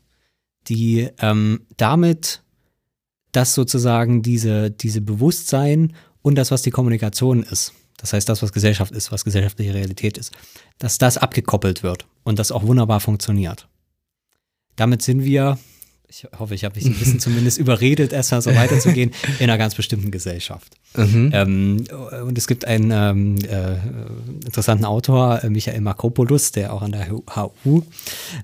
die 0.67 1.09
ähm, 1.19 1.65
damit 1.77 2.41
das 3.31 3.53
sozusagen 3.53 4.21
diese, 4.21 4.71
diese 4.71 5.01
Bewusstsein 5.01 5.93
und 6.21 6.35
das, 6.35 6.51
was 6.51 6.61
die 6.61 6.71
Kommunikation 6.71 7.43
ist, 7.43 7.73
das 7.97 8.13
heißt 8.13 8.27
das, 8.29 8.41
was 8.41 8.53
Gesellschaft 8.53 8.91
ist, 8.91 9.11
was 9.11 9.23
gesellschaftliche 9.23 9.73
Realität 9.73 10.17
ist, 10.17 10.31
dass 10.77 10.97
das 10.97 11.17
abgekoppelt 11.17 11.83
wird 11.83 12.05
und 12.23 12.39
das 12.39 12.51
auch 12.51 12.63
wunderbar 12.63 12.99
funktioniert. 12.99 13.67
Damit 14.75 15.01
sind 15.01 15.23
wir, 15.23 15.57
ich 16.15 16.27
hoffe, 16.37 16.53
ich 16.53 16.63
habe 16.63 16.75
mich 16.75 16.85
ein 16.85 16.93
bisschen 16.93 17.19
zumindest 17.19 17.57
überredet, 17.57 18.13
erstmal 18.13 18.41
so 18.41 18.53
weiterzugehen, 18.53 19.11
in 19.39 19.49
einer 19.49 19.57
ganz 19.57 19.73
bestimmten 19.73 20.11
Gesellschaft. 20.11 20.77
Mhm. 20.95 21.31
Ähm, 21.33 21.85
und 22.25 22.37
es 22.37 22.45
gibt 22.45 22.65
einen 22.65 22.91
ähm, 22.91 23.37
äh, 23.45 23.77
interessanten 24.45 24.85
Autor, 24.85 25.43
äh, 25.43 25.49
Michael 25.49 25.81
Makropoulos, 25.81 26.51
der 26.51 26.71
auch 26.71 26.83
an 26.83 26.91
der 26.91 27.09
HU 27.09 27.81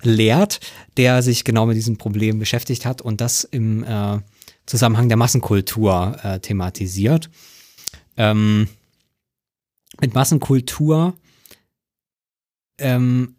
lehrt, 0.02 0.60
der 0.98 1.22
sich 1.22 1.44
genau 1.44 1.68
mit 1.68 1.78
diesem 1.78 1.98
Problem 1.98 2.40
beschäftigt 2.40 2.86
hat 2.86 3.02
und 3.04 3.22
das 3.22 3.44
im 3.44 3.84
äh, 3.84 4.18
Zusammenhang 4.66 5.08
der 5.08 5.18
Massenkultur 5.18 6.18
äh, 6.24 6.40
thematisiert. 6.40 7.30
Ähm, 8.18 8.68
mit 10.02 10.16
Massenkultur 10.16 11.14
ähm, 12.80 13.36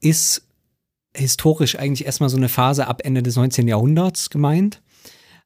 ist 0.00 0.47
historisch 1.18 1.78
eigentlich 1.78 2.06
erstmal 2.06 2.28
so 2.28 2.36
eine 2.36 2.48
Phase 2.48 2.86
ab 2.86 3.02
Ende 3.04 3.22
des 3.22 3.36
19. 3.36 3.68
Jahrhunderts 3.68 4.30
gemeint, 4.30 4.80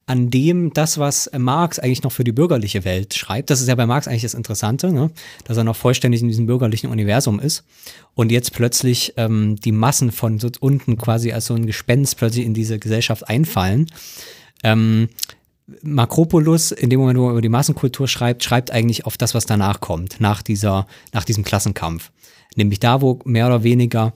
an 0.06 0.30
dem 0.30 0.72
das, 0.72 0.98
was 0.98 1.30
Marx 1.36 1.78
eigentlich 1.78 2.02
noch 2.02 2.12
für 2.12 2.24
die 2.24 2.32
bürgerliche 2.32 2.84
Welt 2.84 3.14
schreibt, 3.14 3.50
das 3.50 3.60
ist 3.60 3.68
ja 3.68 3.74
bei 3.74 3.86
Marx 3.86 4.08
eigentlich 4.08 4.22
das 4.22 4.34
Interessante, 4.34 4.92
ne? 4.92 5.10
dass 5.44 5.56
er 5.56 5.64
noch 5.64 5.76
vollständig 5.76 6.22
in 6.22 6.28
diesem 6.28 6.46
bürgerlichen 6.46 6.90
Universum 6.90 7.38
ist 7.38 7.64
und 8.14 8.32
jetzt 8.32 8.52
plötzlich 8.52 9.14
ähm, 9.16 9.56
die 9.56 9.72
Massen 9.72 10.10
von 10.10 10.38
so 10.38 10.48
unten 10.60 10.98
quasi 10.98 11.32
als 11.32 11.46
so 11.46 11.54
ein 11.54 11.66
Gespenst 11.66 12.16
plötzlich 12.16 12.44
in 12.44 12.54
diese 12.54 12.78
Gesellschaft 12.78 13.28
einfallen. 13.28 13.86
Ähm, 14.64 15.08
Makropoulos, 15.82 16.72
in 16.72 16.90
dem 16.90 17.00
Moment, 17.00 17.18
wo 17.18 17.26
er 17.26 17.32
über 17.32 17.40
die 17.40 17.48
Massenkultur 17.48 18.08
schreibt, 18.08 18.42
schreibt 18.42 18.70
eigentlich 18.72 19.06
auf 19.06 19.16
das, 19.16 19.34
was 19.34 19.46
danach 19.46 19.80
kommt, 19.80 20.20
nach, 20.20 20.42
dieser, 20.42 20.86
nach 21.12 21.24
diesem 21.24 21.44
Klassenkampf. 21.44 22.10
Nämlich 22.56 22.80
da, 22.80 23.00
wo 23.00 23.20
mehr 23.24 23.46
oder 23.46 23.62
weniger 23.62 24.12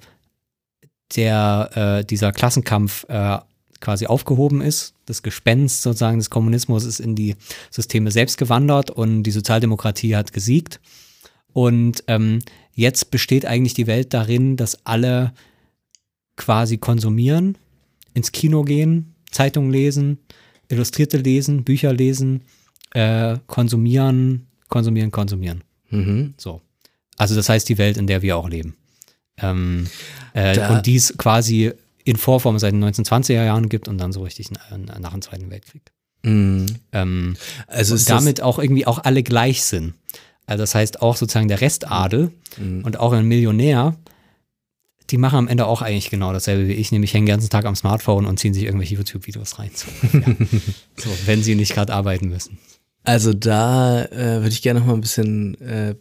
der, 1.15 1.71
äh, 2.01 2.05
dieser 2.05 2.33
Klassenkampf 2.33 3.05
äh, 3.09 3.39
quasi 3.81 4.07
aufgehoben 4.07 4.61
ist. 4.61 4.95
Das 5.07 5.23
Gespenst 5.23 5.83
sozusagen 5.83 6.19
des 6.19 6.31
Kommunismus 6.31 6.85
ist 6.85 7.01
in 7.01 7.15
die 7.15 7.37
Systeme 7.71 8.11
selbst 8.11 8.39
gewandert 8.39 8.91
und 8.91 9.23
die 9.23 9.31
Sozialdemokratie 9.31 10.17
hat 10.17 10.33
gesiegt. 10.33 10.81
Und 11.53 12.05
ähm, 12.09 12.41
jetzt 12.73 13.11
besteht 13.11 13.47
eigentlich 13.47 13.75
die 13.75 13.87
Welt 13.87 14.13
darin, 14.13 14.57
dass 14.57 14.85
alle 14.85 15.33
quasi 16.37 16.79
konsumieren, 16.79 17.57
ins 18.15 18.33
Kino 18.33 18.63
gehen, 18.63 19.15
Zeitungen 19.31 19.71
lesen, 19.71 20.19
Illustrierte 20.69 21.19
lesen, 21.19 21.65
Bücher 21.65 21.93
lesen, 21.93 22.43
äh, 22.93 23.39
konsumieren, 23.47 24.47
konsumieren, 24.69 25.11
konsumieren. 25.11 25.65
Mhm. 25.91 26.35
So. 26.37 26.61
Also 27.17 27.35
das 27.35 27.49
heißt 27.49 27.69
die 27.69 27.79
Welt, 27.79 27.97
in 27.97 28.07
der 28.07 28.23
wir 28.23 28.37
auch 28.37 28.49
leben. 28.49 28.77
Ähm, 29.41 29.87
äh, 30.35 30.73
und 30.73 30.87
dies 30.87 31.15
quasi 31.19 31.73
in 32.05 32.17
Vorform 32.17 32.59
seit 32.59 32.73
den 32.73 32.85
1920er 32.85 33.45
Jahren 33.45 33.69
gibt 33.69 33.89
und 33.89 33.99
dann 33.99 34.13
so 34.13 34.23
richtig 34.23 34.51
nach 34.51 35.13
dem 35.13 35.23
Zweiten 35.23 35.51
Weltkrieg. 35.51 35.83
Mhm. 36.23 36.67
Ähm, 36.93 37.37
also 37.67 37.95
und 37.95 38.09
damit 38.09 38.41
auch 38.41 38.59
irgendwie 38.59 38.87
auch 38.87 38.99
alle 39.05 39.23
gleich 39.23 39.63
sind. 39.65 39.95
Also 40.47 40.63
das 40.63 40.75
heißt 40.75 41.03
auch 41.03 41.17
sozusagen 41.17 41.49
der 41.49 41.61
Restadel 41.61 42.31
mhm. 42.57 42.85
und 42.85 42.99
auch 42.99 43.13
ein 43.13 43.27
Millionär, 43.27 43.97
die 45.11 45.19
machen 45.19 45.39
am 45.39 45.49
Ende 45.49 45.67
auch 45.67 45.83
eigentlich 45.83 46.11
genau 46.11 46.33
dasselbe 46.33 46.69
wie 46.69 46.73
ich, 46.73 46.91
nämlich 46.93 47.15
hängen 47.15 47.27
den 47.27 47.35
ganzen 47.35 47.51
Tag 47.51 47.65
am 47.65 47.77
Smartphone 47.77 48.27
und 48.27 48.39
ziehen 48.39 48.55
sich 48.55 48.65
irgendwelche 48.65 48.95
YouTube-Videos 48.95 49.59
rein. 49.59 49.71
So, 49.75 49.87
ja. 50.13 50.21
so, 50.97 51.11
wenn 51.27 51.43
sie 51.43 51.55
nicht 51.55 51.75
gerade 51.75 51.93
arbeiten 51.93 52.29
müssen. 52.29 52.59
Also 53.05 53.33
da 53.33 54.05
äh, 54.07 54.41
würde 54.41 54.49
ich 54.49 54.63
gerne 54.63 54.81
noch 54.81 54.87
mal 54.87 54.95
ein 54.95 55.01
bisschen 55.01 55.61
äh, 55.61 55.95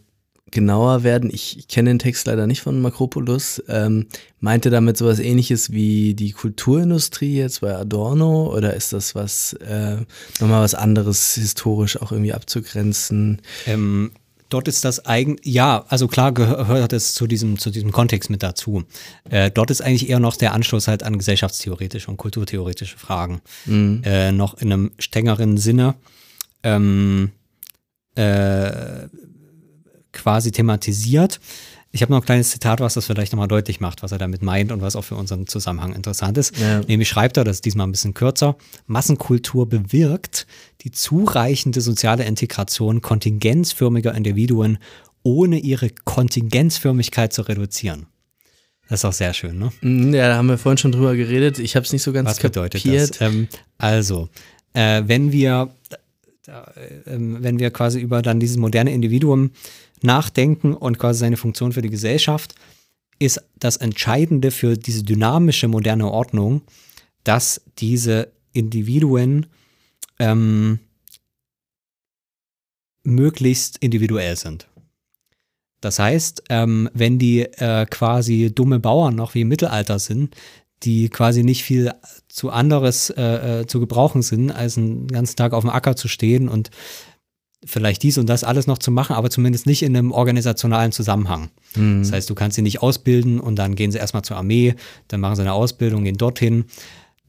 genauer 0.50 1.02
werden. 1.02 1.30
Ich, 1.32 1.58
ich 1.58 1.68
kenne 1.68 1.90
den 1.90 1.98
Text 1.98 2.26
leider 2.26 2.46
nicht 2.46 2.60
von 2.60 2.80
Makropoulos. 2.80 3.62
Ähm, 3.68 4.06
meinte 4.38 4.70
damit 4.70 4.96
sowas 4.96 5.18
ähnliches 5.18 5.72
wie 5.72 6.14
die 6.14 6.32
Kulturindustrie 6.32 7.36
jetzt 7.36 7.60
bei 7.60 7.74
Adorno 7.74 8.54
oder 8.54 8.74
ist 8.74 8.92
das 8.92 9.14
was 9.14 9.54
äh, 9.54 9.96
nochmal 10.40 10.62
was 10.62 10.74
anderes 10.74 11.34
historisch 11.34 12.00
auch 12.00 12.12
irgendwie 12.12 12.32
abzugrenzen? 12.32 13.42
Ähm, 13.66 14.12
dort 14.48 14.68
ist 14.68 14.84
das 14.84 15.04
eigentlich, 15.04 15.52
ja, 15.52 15.84
also 15.88 16.06
klar 16.06 16.32
gehört 16.32 16.92
es 16.92 17.14
zu 17.14 17.26
diesem, 17.26 17.58
zu 17.58 17.70
diesem 17.70 17.90
Kontext 17.90 18.30
mit 18.30 18.42
dazu. 18.42 18.84
Äh, 19.28 19.50
dort 19.50 19.70
ist 19.70 19.80
eigentlich 19.80 20.08
eher 20.08 20.20
noch 20.20 20.36
der 20.36 20.52
Anschluss 20.52 20.86
halt 20.86 21.02
an 21.02 21.18
gesellschaftstheoretische 21.18 22.10
und 22.10 22.18
kulturtheoretische 22.18 22.98
Fragen. 22.98 23.40
Mhm. 23.64 24.02
Äh, 24.04 24.32
noch 24.32 24.54
in 24.54 24.72
einem 24.72 24.92
strengeren 24.98 25.56
Sinne. 25.56 25.96
Ähm, 26.62 27.32
äh, 28.14 29.08
quasi 30.16 30.50
thematisiert. 30.50 31.40
Ich 31.92 32.02
habe 32.02 32.12
noch 32.12 32.20
ein 32.20 32.26
kleines 32.26 32.50
Zitat, 32.50 32.80
was 32.80 32.94
das 32.94 33.06
vielleicht 33.06 33.32
nochmal 33.32 33.48
deutlich 33.48 33.80
macht, 33.80 34.02
was 34.02 34.12
er 34.12 34.18
damit 34.18 34.42
meint 34.42 34.70
und 34.70 34.82
was 34.82 34.96
auch 34.96 35.04
für 35.04 35.14
unseren 35.14 35.46
Zusammenhang 35.46 35.94
interessant 35.94 36.36
ist. 36.36 36.58
Ja. 36.58 36.80
Nämlich 36.80 37.08
schreibt 37.08 37.36
er, 37.36 37.44
das 37.44 37.56
ist 37.56 37.64
diesmal 37.64 37.86
ein 37.86 37.92
bisschen 37.92 38.12
kürzer, 38.12 38.56
Massenkultur 38.86 39.68
bewirkt 39.68 40.46
die 40.82 40.90
zureichende 40.90 41.80
soziale 41.80 42.24
Integration 42.24 43.00
kontingenzförmiger 43.00 44.14
Individuen, 44.14 44.78
ohne 45.22 45.58
ihre 45.58 45.90
Kontingenzförmigkeit 46.04 47.32
zu 47.32 47.42
reduzieren. 47.42 48.06
Das 48.88 49.00
ist 49.00 49.04
auch 49.04 49.12
sehr 49.12 49.34
schön, 49.34 49.58
ne? 49.58 49.72
Mm, 49.80 50.14
ja, 50.14 50.28
da 50.28 50.36
haben 50.36 50.48
wir 50.48 50.58
vorhin 50.58 50.78
schon 50.78 50.92
drüber 50.92 51.16
geredet. 51.16 51.58
Ich 51.58 51.74
habe 51.76 51.84
es 51.84 51.92
nicht 51.92 52.02
so 52.02 52.12
ganz 52.12 52.28
Was 52.28 52.38
bedeutet 52.38 52.82
kapiert. 52.82 53.10
das? 53.10 53.20
Ähm, 53.20 53.48
also, 53.78 54.28
äh, 54.74 55.02
wenn 55.06 55.32
wir 55.32 55.70
da, 56.44 56.72
äh, 56.76 57.16
wenn 57.16 57.58
wir 57.58 57.70
quasi 57.70 58.00
über 58.00 58.22
dann 58.22 58.38
dieses 58.38 58.56
moderne 58.56 58.92
Individuum 58.92 59.50
nachdenken 60.02 60.74
und 60.74 60.98
quasi 60.98 61.20
seine 61.20 61.36
Funktion 61.36 61.72
für 61.72 61.82
die 61.82 61.90
Gesellschaft, 61.90 62.54
ist 63.18 63.42
das 63.58 63.76
Entscheidende 63.76 64.50
für 64.50 64.76
diese 64.76 65.02
dynamische 65.02 65.68
moderne 65.68 66.10
Ordnung, 66.10 66.62
dass 67.24 67.62
diese 67.78 68.32
Individuen 68.52 69.46
ähm, 70.18 70.78
möglichst 73.02 73.78
individuell 73.78 74.36
sind. 74.36 74.68
Das 75.80 75.98
heißt, 75.98 76.44
ähm, 76.48 76.90
wenn 76.94 77.18
die 77.18 77.42
äh, 77.42 77.86
quasi 77.86 78.52
dumme 78.54 78.80
Bauern 78.80 79.14
noch 79.14 79.34
wie 79.34 79.42
im 79.42 79.48
Mittelalter 79.48 79.98
sind, 79.98 80.34
die 80.82 81.08
quasi 81.08 81.42
nicht 81.42 81.62
viel 81.62 81.92
zu 82.28 82.50
anderes 82.50 83.10
äh, 83.10 83.60
äh, 83.60 83.66
zu 83.66 83.80
gebrauchen 83.80 84.22
sind, 84.22 84.50
als 84.50 84.76
einen 84.76 85.06
ganzen 85.08 85.36
Tag 85.36 85.52
auf 85.52 85.64
dem 85.64 85.70
Acker 85.70 85.96
zu 85.96 86.08
stehen 86.08 86.48
und 86.48 86.70
vielleicht 87.66 88.02
dies 88.02 88.18
und 88.18 88.26
das 88.28 88.44
alles 88.44 88.66
noch 88.66 88.78
zu 88.78 88.90
machen, 88.90 89.14
aber 89.14 89.30
zumindest 89.30 89.66
nicht 89.66 89.82
in 89.82 89.96
einem 89.96 90.12
organisationalen 90.12 90.92
Zusammenhang. 90.92 91.50
Mhm. 91.74 92.02
Das 92.02 92.12
heißt, 92.12 92.30
du 92.30 92.34
kannst 92.34 92.56
sie 92.56 92.62
nicht 92.62 92.82
ausbilden 92.82 93.40
und 93.40 93.56
dann 93.56 93.74
gehen 93.74 93.92
sie 93.92 93.98
erstmal 93.98 94.22
zur 94.22 94.36
Armee, 94.36 94.74
dann 95.08 95.20
machen 95.20 95.36
sie 95.36 95.42
eine 95.42 95.52
Ausbildung, 95.52 96.04
gehen 96.04 96.16
dorthin. 96.16 96.64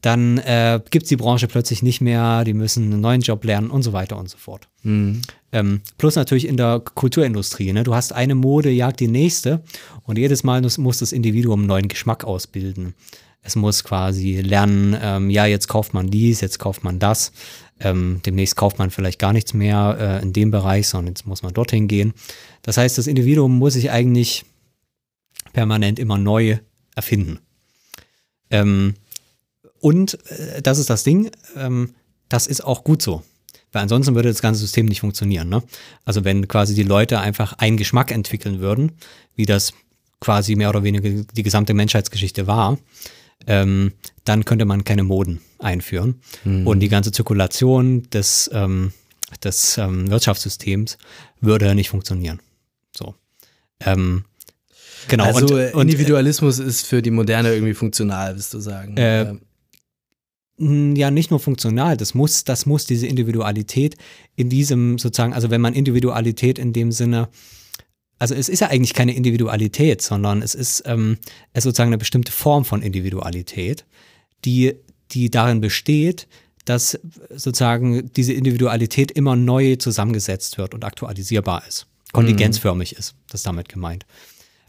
Dann 0.00 0.38
äh, 0.38 0.80
gibt 0.90 1.04
es 1.04 1.08
die 1.08 1.16
Branche 1.16 1.48
plötzlich 1.48 1.82
nicht 1.82 2.00
mehr, 2.00 2.44
die 2.44 2.54
müssen 2.54 2.84
einen 2.84 3.00
neuen 3.00 3.20
Job 3.20 3.44
lernen 3.44 3.68
und 3.68 3.82
so 3.82 3.92
weiter 3.92 4.16
und 4.16 4.30
so 4.30 4.38
fort. 4.38 4.68
Mhm. 4.84 5.22
Ähm, 5.50 5.80
plus 5.96 6.14
natürlich 6.14 6.46
in 6.46 6.56
der 6.56 6.80
Kulturindustrie. 6.80 7.72
Ne? 7.72 7.82
Du 7.82 7.94
hast 7.94 8.12
eine 8.12 8.36
Mode, 8.36 8.70
jagt 8.70 9.00
die 9.00 9.08
nächste 9.08 9.60
und 10.04 10.16
jedes 10.16 10.44
Mal 10.44 10.62
muss 10.78 10.98
das 10.98 11.12
Individuum 11.12 11.60
einen 11.60 11.68
neuen 11.68 11.88
Geschmack 11.88 12.24
ausbilden. 12.24 12.94
Es 13.48 13.56
muss 13.56 13.82
quasi 13.82 14.42
lernen, 14.42 14.94
ähm, 15.00 15.30
ja, 15.30 15.46
jetzt 15.46 15.68
kauft 15.68 15.94
man 15.94 16.10
dies, 16.10 16.42
jetzt 16.42 16.58
kauft 16.58 16.84
man 16.84 16.98
das. 16.98 17.32
Ähm, 17.80 18.20
demnächst 18.26 18.56
kauft 18.56 18.78
man 18.78 18.90
vielleicht 18.90 19.18
gar 19.18 19.32
nichts 19.32 19.54
mehr 19.54 19.96
äh, 19.98 20.22
in 20.22 20.34
dem 20.34 20.50
Bereich, 20.50 20.86
sondern 20.86 21.14
jetzt 21.14 21.26
muss 21.26 21.42
man 21.42 21.54
dorthin 21.54 21.88
gehen. 21.88 22.12
Das 22.60 22.76
heißt, 22.76 22.98
das 22.98 23.06
Individuum 23.06 23.56
muss 23.56 23.72
sich 23.72 23.90
eigentlich 23.90 24.44
permanent 25.54 25.98
immer 25.98 26.18
neu 26.18 26.58
erfinden. 26.94 27.38
Ähm, 28.50 28.96
und 29.80 30.18
äh, 30.30 30.60
das 30.60 30.78
ist 30.78 30.90
das 30.90 31.02
Ding, 31.02 31.30
ähm, 31.56 31.94
das 32.28 32.46
ist 32.46 32.62
auch 32.62 32.84
gut 32.84 33.00
so. 33.00 33.22
Weil 33.72 33.80
ansonsten 33.80 34.14
würde 34.14 34.28
das 34.28 34.42
ganze 34.42 34.60
System 34.60 34.84
nicht 34.84 35.00
funktionieren. 35.00 35.48
Ne? 35.48 35.62
Also 36.04 36.22
wenn 36.22 36.48
quasi 36.48 36.74
die 36.74 36.82
Leute 36.82 37.18
einfach 37.18 37.54
einen 37.54 37.78
Geschmack 37.78 38.10
entwickeln 38.10 38.60
würden, 38.60 38.92
wie 39.36 39.46
das 39.46 39.72
quasi 40.20 40.54
mehr 40.54 40.68
oder 40.68 40.82
weniger 40.82 41.24
die 41.24 41.42
gesamte 41.42 41.72
Menschheitsgeschichte 41.72 42.46
war, 42.46 42.76
ähm, 43.46 43.92
dann 44.24 44.44
könnte 44.44 44.64
man 44.64 44.84
keine 44.84 45.04
Moden 45.04 45.40
einführen. 45.58 46.20
Mhm. 46.44 46.66
Und 46.66 46.80
die 46.80 46.88
ganze 46.88 47.12
Zirkulation 47.12 48.08
des, 48.10 48.50
ähm, 48.52 48.92
des 49.42 49.78
ähm, 49.78 50.10
Wirtschaftssystems 50.10 50.98
würde 51.40 51.74
nicht 51.74 51.90
funktionieren. 51.90 52.40
So. 52.96 53.14
Ähm, 53.80 54.24
genau. 55.08 55.24
Also 55.24 55.54
und, 55.54 55.74
und, 55.74 55.82
Individualismus 55.82 56.58
ist 56.58 56.86
für 56.86 57.02
die 57.02 57.10
Moderne 57.10 57.52
irgendwie 57.52 57.74
funktional, 57.74 58.34
willst 58.34 58.54
du 58.54 58.60
sagen? 58.60 58.96
Äh, 58.96 59.34
ja, 60.60 61.12
nicht 61.12 61.30
nur 61.30 61.38
funktional, 61.38 61.96
das 61.96 62.14
muss, 62.14 62.42
das 62.42 62.66
muss 62.66 62.84
diese 62.84 63.06
Individualität 63.06 63.96
in 64.34 64.48
diesem 64.48 64.98
sozusagen, 64.98 65.32
also 65.32 65.50
wenn 65.50 65.60
man 65.60 65.72
Individualität 65.72 66.58
in 66.58 66.72
dem 66.72 66.90
Sinne 66.90 67.28
also 68.18 68.34
es 68.34 68.48
ist 68.48 68.60
ja 68.60 68.68
eigentlich 68.68 68.94
keine 68.94 69.14
Individualität, 69.14 70.02
sondern 70.02 70.42
es 70.42 70.54
ist, 70.54 70.82
ähm, 70.86 71.18
es 71.52 71.60
ist 71.60 71.64
sozusagen 71.64 71.88
eine 71.88 71.98
bestimmte 71.98 72.32
Form 72.32 72.64
von 72.64 72.82
Individualität, 72.82 73.84
die, 74.44 74.74
die 75.12 75.30
darin 75.30 75.60
besteht, 75.60 76.26
dass 76.64 76.98
sozusagen 77.30 78.12
diese 78.12 78.32
Individualität 78.32 79.10
immer 79.10 79.36
neu 79.36 79.76
zusammengesetzt 79.76 80.58
wird 80.58 80.74
und 80.74 80.84
aktualisierbar 80.84 81.62
ist. 81.66 81.86
Kontingenzförmig 82.12 82.92
mhm. 82.92 82.98
ist, 82.98 83.14
das 83.28 83.40
ist 83.40 83.46
damit 83.46 83.68
gemeint. 83.68 84.04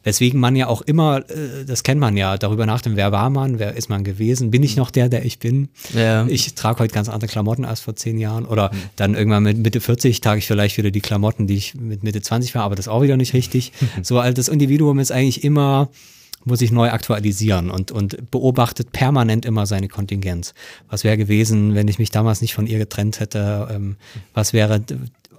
Weswegen 0.04 0.40
man 0.40 0.56
ja 0.56 0.68
auch 0.68 0.82
immer, 0.82 1.30
äh, 1.30 1.66
das 1.66 1.84
kennt 1.84 2.00
man 2.00 2.16
ja, 2.16 2.38
darüber 2.38 2.66
nachdenkt, 2.66 2.98
wer 2.98 3.12
war 3.12 3.30
man, 3.30 3.60
wer 3.60 3.76
ist 3.76 3.90
man 3.90 4.04
gewesen, 4.04 4.50
bin 4.52 4.64
ich 4.64 4.78
noch 4.78 4.92
der, 4.92 5.10
der 5.10 5.26
ich 5.26 5.40
bin? 5.40 5.70
Ja. 5.94 6.26
Ich 6.28 6.54
trage 6.56 6.80
heute 6.80 6.94
ganz 6.94 7.10
andere 7.10 7.30
Klamotten 7.30 7.66
als 7.66 7.82
vor 7.82 7.96
zehn 7.96 8.18
Jahren 8.18 8.46
oder 8.46 8.72
mhm. 8.74 8.78
dann 8.96 9.16
irgendwann 9.16 9.44
mit 9.44 9.58
Mitte 9.58 9.82
40 9.82 10.22
trage 10.22 10.40
ich 10.40 10.48
vielleicht 10.48 10.78
wieder 10.78 10.92
die 10.92 11.02
Klamotten, 11.02 11.48
die 11.48 11.56
ich 11.56 11.76
mit 11.76 12.04
Mitte 12.04 12.22
20 12.22 12.56
war, 12.56 12.64
aber 12.64 12.76
das 12.76 12.86
ist 12.86 12.92
auch 12.92 13.02
wieder 13.02 13.18
nicht 13.18 13.34
richtig. 13.34 13.74
so, 14.02 14.20
also 14.20 14.34
das 14.34 14.48
Individuum 14.48 15.00
ist 15.00 15.12
eigentlich 15.12 15.44
immer, 15.44 15.90
muss 16.46 16.60
sich 16.60 16.72
neu 16.72 16.90
aktualisieren 16.92 17.70
und, 17.70 17.92
und 17.92 18.32
beobachtet 18.32 18.94
permanent 18.94 19.46
immer 19.46 19.66
seine 19.66 19.90
Kontingenz. 19.90 20.54
Was 20.90 21.04
wäre 21.04 21.18
gewesen, 21.18 21.76
wenn 21.76 21.90
ich 21.90 22.00
mich 22.00 22.12
damals 22.12 22.42
nicht 22.42 22.54
von 22.54 22.68
ihr 22.68 22.78
getrennt 22.78 23.20
hätte? 23.20 23.68
Ähm, 23.70 23.98
was 24.34 24.54
wäre 24.54 24.82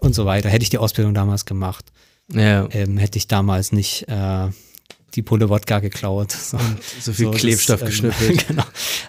und 0.00 0.14
so 0.14 0.26
weiter? 0.26 0.50
Hätte 0.50 0.62
ich 0.62 0.70
die 0.70 0.78
Ausbildung 0.78 1.14
damals 1.14 1.46
gemacht? 1.46 1.86
Ja. 2.34 2.68
Ähm, 2.72 2.98
hätte 2.98 3.18
ich 3.18 3.26
damals 3.26 3.72
nicht 3.72 4.06
äh, 4.08 4.48
die 5.14 5.22
Pulle 5.22 5.48
Wodka 5.48 5.78
geklaut. 5.80 6.32
So, 6.50 6.58
so 7.00 7.12
viel 7.12 7.26
so, 7.26 7.32
Klebstoff 7.32 7.80
das, 7.80 7.88
ähm, 7.88 7.90
geschnüffelt. 7.90 8.48
genau. 8.48 8.62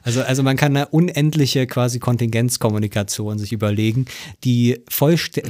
Also, 0.03 0.21
also 0.21 0.43
man 0.43 0.57
kann 0.57 0.75
eine 0.75 0.87
unendliche 0.87 1.67
quasi 1.67 1.99
Kontingenzkommunikation 1.99 3.39
sich 3.39 3.53
überlegen, 3.53 4.05
die, 4.43 4.83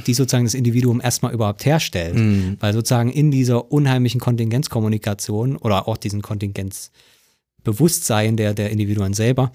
die 0.06 0.14
sozusagen 0.14 0.44
das 0.44 0.54
Individuum 0.54 1.00
erstmal 1.02 1.34
überhaupt 1.34 1.66
herstellt. 1.66 2.14
Mhm. 2.14 2.56
Weil 2.60 2.72
sozusagen 2.72 3.10
in 3.10 3.30
dieser 3.30 3.70
unheimlichen 3.70 4.20
Kontingenzkommunikation 4.20 5.56
oder 5.56 5.86
auch 5.88 5.98
diesen 5.98 6.22
Kontingenzbewusstsein 6.22 8.36
der, 8.36 8.54
der 8.54 8.70
Individuen 8.70 9.12
selber, 9.12 9.52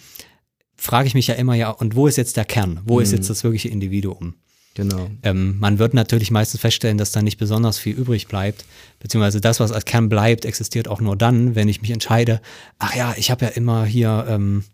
frage 0.76 1.08
ich 1.08 1.16
mich 1.16 1.28
ja 1.28 1.36
immer, 1.36 1.56
ja, 1.56 1.72
und 1.72 1.96
wo 1.96 2.08
ist 2.08 2.18
jetzt 2.18 2.36
der 2.38 2.46
Kern? 2.46 2.82
Wo 2.86 2.98
mhm. 2.98 3.02
ist 3.02 3.12
jetzt 3.12 3.30
das 3.30 3.44
wirkliche 3.44 3.70
Individuum? 3.70 4.36
Genau. 4.78 5.10
Ähm, 5.24 5.58
man 5.58 5.80
wird 5.80 5.96
natürlich 5.96 6.30
meistens 6.30 6.62
feststellen, 6.62 7.00
dass 7.00 7.12
da 7.12 7.24
nicht 7.24 7.40
besonders 7.40 7.80
viel 7.80 7.96
übrig 7.96 8.28
bleibt, 8.28 8.64
beziehungsweise 9.00 9.42
das, 9.42 9.60
was 9.60 9.72
als 9.72 9.86
Kern 9.86 10.08
bleibt, 10.08 10.46
existiert 10.46 10.88
auch 10.88 11.02
nur 11.02 11.16
dann, 11.16 11.56
wenn 11.56 11.68
ich 11.68 11.82
mich 11.82 11.90
entscheide, 11.90 12.42
ach 12.78 12.94
ja, 12.96 13.16
ich 13.18 13.32
habe 13.32 13.46
ja 13.46 13.52
immer 13.52 13.86
hier 13.86 14.28
ähm, 14.30 14.66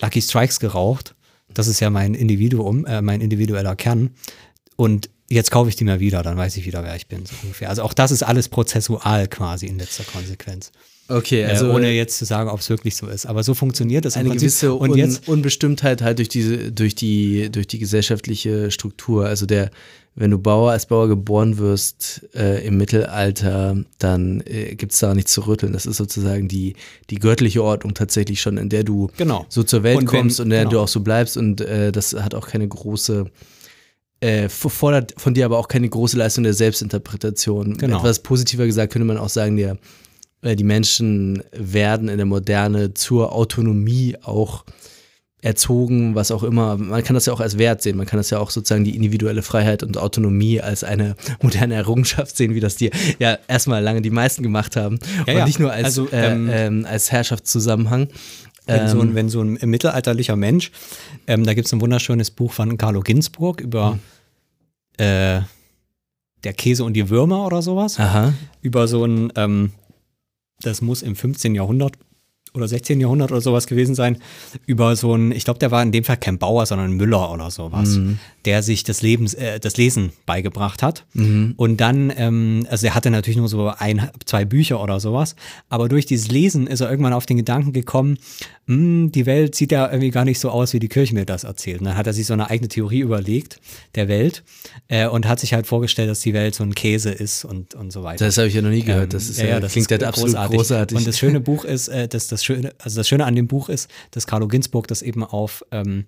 Lucky 0.00 0.22
Strikes 0.22 0.58
geraucht. 0.58 1.14
Das 1.52 1.68
ist 1.68 1.80
ja 1.80 1.90
mein 1.90 2.14
Individuum, 2.14 2.86
äh, 2.86 3.02
mein 3.02 3.20
individueller 3.20 3.76
Kern. 3.76 4.14
Und 4.74 5.10
jetzt 5.28 5.50
kaufe 5.50 5.68
ich 5.68 5.76
die 5.76 5.84
mir 5.84 6.00
wieder, 6.00 6.22
dann 6.22 6.38
weiß 6.38 6.56
ich 6.56 6.64
wieder, 6.64 6.82
wer 6.82 6.96
ich 6.96 7.06
bin, 7.06 7.26
so 7.26 7.34
ungefähr. 7.42 7.68
Also 7.68 7.82
auch 7.82 7.92
das 7.92 8.12
ist 8.12 8.22
alles 8.22 8.48
prozessual 8.48 9.28
quasi 9.28 9.66
in 9.66 9.78
letzter 9.78 10.04
Konsequenz. 10.04 10.72
Okay, 11.08 11.42
äh, 11.42 11.46
also 11.46 11.66
äh, 11.66 11.74
ohne 11.74 11.90
jetzt 11.92 12.18
zu 12.18 12.24
sagen, 12.24 12.50
ob 12.50 12.60
es 12.60 12.68
wirklich 12.68 12.96
so 12.96 13.06
ist. 13.06 13.26
Aber 13.26 13.42
so 13.42 13.54
funktioniert 13.54 14.04
das. 14.04 14.16
Eine 14.16 14.30
gewisse 14.30 14.74
Un 14.74 14.90
und 14.90 14.96
jetzt, 14.96 15.28
Unbestimmtheit 15.28 16.02
halt 16.02 16.18
durch 16.18 16.28
diese, 16.28 16.72
durch 16.72 16.94
die, 16.94 17.50
durch 17.50 17.66
die 17.66 17.78
gesellschaftliche 17.78 18.70
Struktur. 18.70 19.26
Also 19.26 19.46
der, 19.46 19.70
wenn 20.14 20.30
du 20.30 20.38
Bauer 20.38 20.72
als 20.72 20.86
Bauer 20.86 21.08
geboren 21.08 21.58
wirst 21.58 22.26
äh, 22.34 22.66
im 22.66 22.76
Mittelalter, 22.76 23.76
dann 23.98 24.42
äh, 24.46 24.74
gibt 24.74 24.92
es 24.92 24.98
da 24.98 25.14
nichts 25.14 25.32
zu 25.32 25.46
rütteln. 25.46 25.72
Das 25.72 25.86
ist 25.86 25.96
sozusagen 25.96 26.48
die, 26.48 26.74
die 27.10 27.16
göttliche 27.16 27.62
Ordnung 27.62 27.94
tatsächlich 27.94 28.40
schon, 28.40 28.56
in 28.56 28.68
der 28.68 28.82
du 28.82 29.10
genau. 29.16 29.46
so 29.48 29.62
zur 29.62 29.82
Welt 29.82 29.98
und 29.98 30.06
kommst 30.06 30.40
und 30.40 30.46
in 30.46 30.50
der 30.50 30.60
genau. 30.60 30.70
du 30.70 30.80
auch 30.80 30.88
so 30.88 31.00
bleibst. 31.00 31.36
Und 31.36 31.60
äh, 31.60 31.92
das 31.92 32.14
hat 32.14 32.34
auch 32.34 32.48
keine 32.48 32.66
große 32.66 33.26
äh, 34.20 34.48
fordert 34.48 35.14
von 35.18 35.34
dir 35.34 35.44
aber 35.44 35.58
auch 35.58 35.68
keine 35.68 35.88
große 35.88 36.16
Leistung 36.16 36.42
der 36.42 36.54
Selbstinterpretation. 36.54 37.76
Genau. 37.76 37.98
Etwas 37.98 38.20
positiver 38.22 38.66
gesagt 38.66 38.92
könnte 38.92 39.06
man 39.06 39.18
auch 39.18 39.28
sagen, 39.28 39.56
der 39.56 39.76
die 40.42 40.64
Menschen 40.64 41.42
werden 41.52 42.08
in 42.08 42.18
der 42.18 42.26
Moderne 42.26 42.94
zur 42.94 43.32
Autonomie 43.32 44.16
auch 44.22 44.64
erzogen, 45.46 46.14
was 46.14 46.32
auch 46.32 46.42
immer. 46.42 46.76
Man 46.76 47.04
kann 47.04 47.14
das 47.14 47.26
ja 47.26 47.32
auch 47.32 47.40
als 47.40 47.56
Wert 47.56 47.80
sehen. 47.80 47.96
Man 47.96 48.06
kann 48.06 48.16
das 48.16 48.30
ja 48.30 48.38
auch 48.38 48.50
sozusagen 48.50 48.84
die 48.84 48.96
individuelle 48.96 49.42
Freiheit 49.42 49.82
und 49.84 49.96
Autonomie 49.96 50.60
als 50.60 50.82
eine 50.82 51.14
moderne 51.42 51.74
Errungenschaft 51.74 52.36
sehen, 52.36 52.54
wie 52.54 52.60
das 52.60 52.76
die 52.76 52.90
ja 53.18 53.38
erstmal 53.46 53.82
lange 53.82 54.02
die 54.02 54.10
meisten 54.10 54.42
gemacht 54.42 54.76
haben. 54.76 54.98
Ja, 55.26 55.32
und 55.32 55.38
ja. 55.38 55.46
nicht 55.46 55.60
nur 55.60 55.72
als, 55.72 55.84
also, 55.84 56.08
äh, 56.10 56.32
ähm, 56.32 56.84
äh, 56.84 56.88
als 56.88 57.12
Herrschaftszusammenhang. 57.12 58.08
Wenn, 58.66 58.88
so 58.88 58.98
ein, 58.98 59.08
ähm, 59.08 59.14
wenn 59.14 59.28
so 59.28 59.42
ein 59.42 59.58
mittelalterlicher 59.62 60.34
Mensch, 60.34 60.72
ähm, 61.28 61.44
da 61.44 61.54
gibt 61.54 61.68
es 61.68 61.72
ein 61.72 61.80
wunderschönes 61.80 62.32
Buch 62.32 62.52
von 62.52 62.76
Carlo 62.76 63.00
Ginzburg 63.00 63.60
über 63.60 63.92
mhm. 63.92 64.00
äh, 64.96 65.40
der 66.42 66.52
Käse 66.56 66.82
und 66.82 66.94
die 66.94 67.08
Würmer 67.08 67.46
oder 67.46 67.62
sowas. 67.62 68.00
Aha. 68.00 68.32
Über 68.62 68.88
so 68.88 69.04
ein 69.04 69.32
ähm, 69.36 69.70
das 70.60 70.80
muss 70.80 71.02
im 71.02 71.16
15. 71.16 71.54
Jahrhundert 71.54 71.98
oder 72.56 72.68
16. 72.68 73.00
Jahrhundert 73.00 73.32
oder 73.32 73.40
sowas 73.40 73.66
gewesen 73.66 73.94
sein, 73.94 74.18
über 74.66 74.96
so 74.96 75.14
ein, 75.14 75.32
ich 75.32 75.44
glaube, 75.44 75.58
der 75.58 75.70
war 75.70 75.82
in 75.82 75.92
dem 75.92 76.04
Fall 76.04 76.16
kein 76.16 76.38
Bauer, 76.38 76.66
sondern 76.66 76.90
ein 76.90 76.96
Müller 76.96 77.32
oder 77.32 77.50
sowas, 77.50 77.96
mhm. 77.96 78.18
der 78.44 78.62
sich 78.62 78.84
das 78.84 79.02
Lebens, 79.02 79.34
äh, 79.34 79.60
das 79.60 79.76
Lesen 79.76 80.12
beigebracht 80.24 80.82
hat. 80.82 81.04
Mhm. 81.14 81.54
Und 81.56 81.80
dann, 81.80 82.12
ähm, 82.16 82.66
also 82.70 82.86
er 82.86 82.94
hatte 82.94 83.10
natürlich 83.10 83.38
nur 83.38 83.48
so 83.48 83.68
ein, 83.76 84.10
zwei 84.24 84.44
Bücher 84.44 84.82
oder 84.82 85.00
sowas, 85.00 85.36
aber 85.68 85.88
durch 85.88 86.06
dieses 86.06 86.28
Lesen 86.28 86.66
ist 86.66 86.80
er 86.80 86.90
irgendwann 86.90 87.12
auf 87.12 87.26
den 87.26 87.36
Gedanken 87.36 87.72
gekommen, 87.72 88.18
hm, 88.66 89.12
die 89.12 89.26
Welt 89.26 89.54
sieht 89.54 89.70
ja 89.70 89.86
irgendwie 89.86 90.10
gar 90.10 90.24
nicht 90.24 90.40
so 90.40 90.50
aus, 90.50 90.72
wie 90.72 90.80
die 90.80 90.88
Kirche 90.88 91.14
mir 91.14 91.24
das 91.24 91.44
erzählt. 91.44 91.78
Und 91.80 91.86
dann 91.86 91.96
hat 91.96 92.06
er 92.08 92.12
sich 92.12 92.26
so 92.26 92.32
eine 92.32 92.50
eigene 92.50 92.68
Theorie 92.68 93.00
überlegt, 93.00 93.60
der 93.94 94.08
Welt, 94.08 94.42
äh, 94.88 95.06
und 95.06 95.28
hat 95.28 95.38
sich 95.38 95.54
halt 95.54 95.68
vorgestellt, 95.68 96.10
dass 96.10 96.20
die 96.20 96.34
Welt 96.34 96.56
so 96.56 96.64
ein 96.64 96.74
Käse 96.74 97.10
ist 97.10 97.44
und, 97.44 97.74
und 97.74 97.92
so 97.92 98.02
weiter. 98.02 98.26
Das 98.26 98.38
habe 98.38 98.48
ich 98.48 98.54
ja 98.54 98.62
noch 98.62 98.70
nie 98.70 98.82
gehört. 98.82 99.14
Das 99.14 99.28
ist 99.28 99.38
ähm, 99.38 99.46
ja, 99.46 99.54
ja, 99.54 99.60
das 99.60 99.72
klingt 99.72 99.90
ja 99.90 99.98
absolut 99.98 100.32
großartig. 100.32 100.56
großartig. 100.56 100.98
Und 100.98 101.06
das 101.06 101.18
schöne 101.18 101.38
Buch 101.38 101.64
ist, 101.64 101.88
äh, 101.88 102.08
dass 102.08 102.26
das 102.26 102.44
Schöne, 102.46 102.72
also 102.78 102.96
das 102.98 103.08
Schöne 103.08 103.26
an 103.26 103.34
dem 103.34 103.46
Buch 103.46 103.68
ist, 103.68 103.90
dass 104.12 104.26
Carlo 104.26 104.48
Ginzburg 104.48 104.88
das 104.88 105.02
eben 105.02 105.22
auf 105.22 105.64
ähm, 105.70 106.06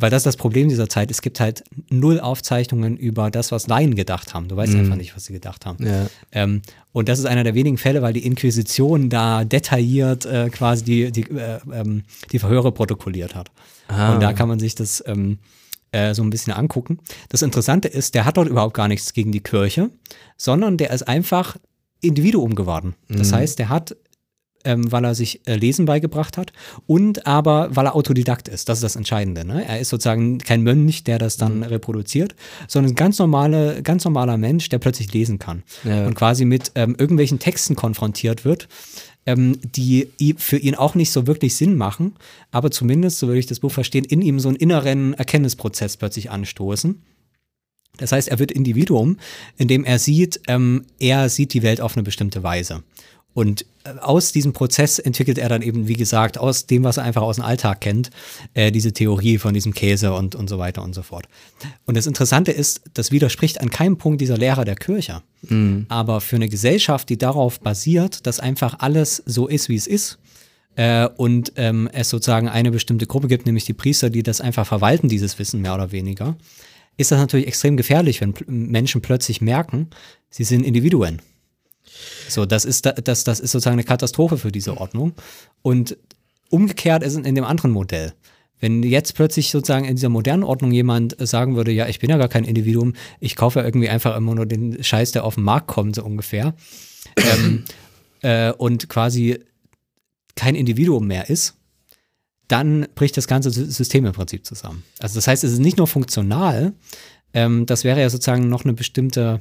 weil 0.00 0.10
das 0.10 0.20
ist 0.20 0.26
das 0.26 0.36
Problem 0.36 0.68
dieser 0.68 0.88
Zeit. 0.88 1.10
Es 1.10 1.20
gibt 1.20 1.40
halt 1.40 1.62
null 1.90 2.20
Aufzeichnungen 2.20 2.96
über 2.96 3.30
das, 3.30 3.52
was 3.52 3.66
Laien 3.66 3.94
gedacht 3.94 4.32
haben. 4.32 4.48
Du 4.48 4.56
weißt 4.56 4.72
mhm. 4.72 4.80
einfach 4.80 4.96
nicht, 4.96 5.14
was 5.14 5.26
sie 5.26 5.32
gedacht 5.32 5.66
haben. 5.66 5.84
Ja. 5.84 6.06
Ähm, 6.32 6.62
und 6.92 7.08
das 7.08 7.18
ist 7.18 7.26
einer 7.26 7.44
der 7.44 7.54
wenigen 7.54 7.76
Fälle, 7.76 8.00
weil 8.00 8.14
die 8.14 8.24
Inquisition 8.24 9.10
da 9.10 9.44
detailliert 9.44 10.24
äh, 10.24 10.48
quasi 10.48 10.84
die, 10.84 11.12
die, 11.12 11.30
äh, 11.30 11.58
ähm, 11.72 12.04
die 12.32 12.38
Verhöre 12.38 12.72
protokolliert 12.72 13.34
hat. 13.34 13.50
Ah. 13.88 14.14
Und 14.14 14.20
da 14.20 14.32
kann 14.32 14.48
man 14.48 14.58
sich 14.58 14.74
das 14.74 15.04
ähm, 15.06 15.38
äh, 15.92 16.14
so 16.14 16.22
ein 16.22 16.30
bisschen 16.30 16.52
angucken. 16.52 16.98
Das 17.28 17.42
Interessante 17.42 17.88
ist, 17.88 18.14
der 18.14 18.24
hat 18.24 18.36
dort 18.36 18.48
überhaupt 18.48 18.74
gar 18.74 18.88
nichts 18.88 19.12
gegen 19.12 19.32
die 19.32 19.42
Kirche, 19.42 19.90
sondern 20.36 20.78
der 20.78 20.90
ist 20.90 21.06
einfach 21.06 21.56
Individuum 22.00 22.54
geworden. 22.54 22.94
Das 23.08 23.32
mhm. 23.32 23.36
heißt, 23.36 23.58
der 23.58 23.68
hat 23.68 23.96
ähm, 24.64 24.90
weil 24.92 25.04
er 25.04 25.14
sich 25.14 25.40
äh, 25.46 25.56
Lesen 25.56 25.86
beigebracht 25.86 26.36
hat 26.36 26.52
und 26.86 27.26
aber 27.26 27.74
weil 27.74 27.86
er 27.86 27.94
Autodidakt 27.94 28.48
ist. 28.48 28.68
Das 28.68 28.78
ist 28.78 28.82
das 28.82 28.96
Entscheidende. 28.96 29.44
Ne? 29.44 29.66
Er 29.66 29.80
ist 29.80 29.88
sozusagen 29.88 30.38
kein 30.38 30.62
Mönch, 30.62 31.04
der 31.04 31.18
das 31.18 31.36
dann 31.36 31.58
mhm. 31.58 31.62
reproduziert, 31.64 32.34
sondern 32.68 32.92
ein 32.92 32.96
ganz, 32.96 33.18
normale, 33.18 33.82
ganz 33.82 34.04
normaler 34.04 34.36
Mensch, 34.36 34.68
der 34.68 34.78
plötzlich 34.78 35.12
lesen 35.12 35.38
kann 35.38 35.62
ja. 35.84 36.06
und 36.06 36.14
quasi 36.14 36.44
mit 36.44 36.72
ähm, 36.74 36.94
irgendwelchen 36.98 37.38
Texten 37.38 37.76
konfrontiert 37.76 38.44
wird, 38.44 38.68
ähm, 39.26 39.58
die 39.62 40.08
für 40.38 40.56
ihn 40.56 40.74
auch 40.74 40.94
nicht 40.94 41.10
so 41.10 41.26
wirklich 41.26 41.54
Sinn 41.54 41.76
machen, 41.76 42.16
aber 42.50 42.70
zumindest, 42.70 43.18
so 43.18 43.26
würde 43.26 43.38
ich 43.38 43.46
das 43.46 43.60
Buch 43.60 43.72
verstehen, 43.72 44.04
in 44.04 44.22
ihm 44.22 44.40
so 44.40 44.48
einen 44.48 44.56
inneren 44.56 45.14
Erkenntnisprozess 45.14 45.96
plötzlich 45.96 46.30
anstoßen. 46.30 47.02
Das 47.98 48.12
heißt, 48.12 48.28
er 48.28 48.38
wird 48.38 48.52
Individuum, 48.52 49.18
indem 49.58 49.84
er 49.84 49.98
sieht, 49.98 50.40
ähm, 50.48 50.86
er 50.98 51.28
sieht 51.28 51.52
die 51.52 51.62
Welt 51.62 51.80
auf 51.80 51.96
eine 51.96 52.02
bestimmte 52.02 52.42
Weise. 52.42 52.82
Und 53.32 53.64
äh, 53.84 53.90
aus 54.00 54.32
diesem 54.32 54.52
Prozess 54.52 54.98
entwickelt 54.98 55.38
er 55.38 55.48
dann 55.48 55.62
eben, 55.62 55.88
wie 55.88 55.94
gesagt, 55.94 56.38
aus 56.38 56.66
dem, 56.66 56.84
was 56.84 56.96
er 56.96 57.04
einfach 57.04 57.22
aus 57.22 57.36
dem 57.36 57.44
Alltag 57.44 57.80
kennt, 57.80 58.10
äh, 58.54 58.72
diese 58.72 58.92
Theorie 58.92 59.38
von 59.38 59.54
diesem 59.54 59.72
Käse 59.72 60.12
und, 60.12 60.34
und 60.34 60.48
so 60.48 60.58
weiter 60.58 60.82
und 60.82 60.94
so 60.94 61.02
fort. 61.02 61.26
Und 61.86 61.96
das 61.96 62.06
Interessante 62.06 62.52
ist, 62.52 62.82
das 62.94 63.12
widerspricht 63.12 63.60
an 63.60 63.70
keinem 63.70 63.98
Punkt 63.98 64.20
dieser 64.20 64.36
Lehrer 64.36 64.64
der 64.64 64.74
Kirche. 64.74 65.22
Mhm. 65.42 65.86
Aber 65.88 66.20
für 66.20 66.36
eine 66.36 66.48
Gesellschaft, 66.48 67.08
die 67.08 67.18
darauf 67.18 67.60
basiert, 67.60 68.26
dass 68.26 68.40
einfach 68.40 68.76
alles 68.80 69.22
so 69.26 69.46
ist, 69.46 69.68
wie 69.68 69.76
es 69.76 69.86
ist, 69.86 70.18
äh, 70.76 71.08
und 71.16 71.52
ähm, 71.56 71.88
es 71.92 72.10
sozusagen 72.10 72.48
eine 72.48 72.70
bestimmte 72.70 73.06
Gruppe 73.06 73.28
gibt, 73.28 73.46
nämlich 73.46 73.64
die 73.64 73.74
Priester, 73.74 74.10
die 74.10 74.22
das 74.22 74.40
einfach 74.40 74.66
verwalten, 74.66 75.08
dieses 75.08 75.38
Wissen 75.38 75.60
mehr 75.60 75.74
oder 75.74 75.92
weniger, 75.92 76.36
ist 76.96 77.12
das 77.12 77.18
natürlich 77.18 77.46
extrem 77.46 77.76
gefährlich, 77.76 78.20
wenn 78.20 78.34
Menschen 78.46 79.00
plötzlich 79.00 79.40
merken, 79.40 79.88
sie 80.28 80.44
sind 80.44 80.64
Individuen 80.64 81.22
so, 82.28 82.46
das 82.46 82.64
ist, 82.64 82.86
das, 82.86 83.24
das 83.24 83.40
ist 83.40 83.52
sozusagen 83.52 83.74
eine 83.74 83.84
Katastrophe 83.84 84.38
für 84.38 84.52
diese 84.52 84.76
Ordnung. 84.76 85.14
Und 85.62 85.96
umgekehrt 86.48 87.02
ist 87.02 87.16
es 87.16 87.26
in 87.26 87.34
dem 87.34 87.44
anderen 87.44 87.70
Modell. 87.70 88.12
Wenn 88.60 88.82
jetzt 88.82 89.14
plötzlich 89.14 89.50
sozusagen 89.50 89.86
in 89.86 89.96
dieser 89.96 90.10
modernen 90.10 90.44
Ordnung 90.44 90.70
jemand 90.70 91.16
sagen 91.18 91.56
würde, 91.56 91.72
ja, 91.72 91.88
ich 91.88 91.98
bin 91.98 92.10
ja 92.10 92.18
gar 92.18 92.28
kein 92.28 92.44
Individuum, 92.44 92.92
ich 93.18 93.34
kaufe 93.34 93.60
ja 93.60 93.64
irgendwie 93.64 93.88
einfach 93.88 94.16
immer 94.16 94.34
nur 94.34 94.46
den 94.46 94.84
Scheiß, 94.84 95.12
der 95.12 95.24
auf 95.24 95.36
den 95.36 95.44
Markt 95.44 95.66
kommt, 95.66 95.96
so 95.96 96.04
ungefähr, 96.04 96.54
ähm, 97.16 97.64
äh, 98.20 98.52
und 98.52 98.88
quasi 98.90 99.40
kein 100.36 100.54
Individuum 100.54 101.06
mehr 101.06 101.30
ist, 101.30 101.56
dann 102.48 102.86
bricht 102.94 103.16
das 103.16 103.26
ganze 103.26 103.50
System 103.50 104.04
im 104.04 104.12
Prinzip 104.12 104.44
zusammen. 104.44 104.82
Also 104.98 105.14
das 105.14 105.26
heißt, 105.26 105.44
es 105.44 105.52
ist 105.52 105.60
nicht 105.60 105.78
nur 105.78 105.86
funktional, 105.86 106.74
ähm, 107.32 107.64
das 107.66 107.84
wäre 107.84 108.00
ja 108.00 108.10
sozusagen 108.10 108.48
noch 108.48 108.64
eine 108.64 108.74
bestimmte 108.74 109.40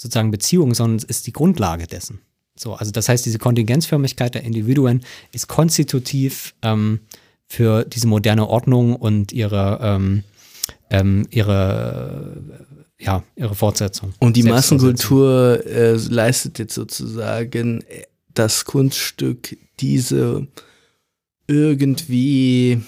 sozusagen 0.00 0.30
Beziehung, 0.30 0.74
sondern 0.74 0.98
es 0.98 1.04
ist 1.04 1.26
die 1.26 1.32
Grundlage 1.32 1.86
dessen. 1.86 2.20
So, 2.54 2.74
also 2.74 2.92
das 2.92 3.08
heißt, 3.08 3.24
diese 3.24 3.38
Kontingenzförmigkeit 3.38 4.34
der 4.34 4.44
Individuen 4.44 5.02
ist 5.32 5.48
konstitutiv 5.48 6.54
ähm, 6.62 7.00
für 7.46 7.84
diese 7.84 8.06
moderne 8.06 8.48
Ordnung 8.48 8.96
und 8.96 9.32
ihre, 9.32 9.78
ähm, 9.82 10.24
ähm, 10.90 11.26
ihre, 11.30 12.36
ja, 12.98 13.24
ihre 13.36 13.54
Fortsetzung. 13.54 14.12
Und 14.18 14.36
die 14.36 14.42
Massenkultur 14.42 15.64
äh, 15.66 15.94
leistet 15.94 16.58
jetzt 16.58 16.74
sozusagen 16.74 17.84
das 18.34 18.64
Kunststück, 18.64 19.56
diese 19.80 20.46
irgendwie 21.46 22.80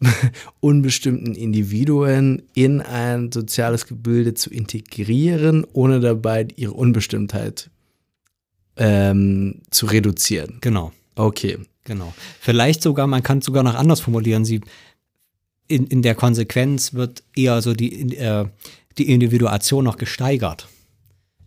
unbestimmten 0.60 1.34
Individuen 1.34 2.42
in 2.54 2.80
ein 2.80 3.32
soziales 3.32 3.86
Gebilde 3.86 4.34
zu 4.34 4.50
integrieren, 4.50 5.66
ohne 5.72 6.00
dabei 6.00 6.48
ihre 6.56 6.72
Unbestimmtheit 6.72 7.70
ähm, 8.76 9.62
zu 9.70 9.86
reduzieren. 9.86 10.58
Genau. 10.60 10.92
Okay. 11.14 11.58
Genau. 11.88 12.12
Vielleicht 12.40 12.82
sogar, 12.82 13.06
man 13.06 13.22
kann 13.22 13.38
es 13.38 13.46
sogar 13.46 13.62
noch 13.62 13.74
anders 13.74 14.00
formulieren. 14.00 14.44
Sie 14.44 14.60
in, 15.68 15.86
in 15.86 16.02
der 16.02 16.14
Konsequenz 16.14 16.94
wird 16.94 17.22
eher 17.34 17.62
so 17.62 17.72
die, 17.74 18.16
äh, 18.16 18.46
die 18.98 19.10
Individuation 19.10 19.84
noch 19.84 19.96
gesteigert. 19.96 20.68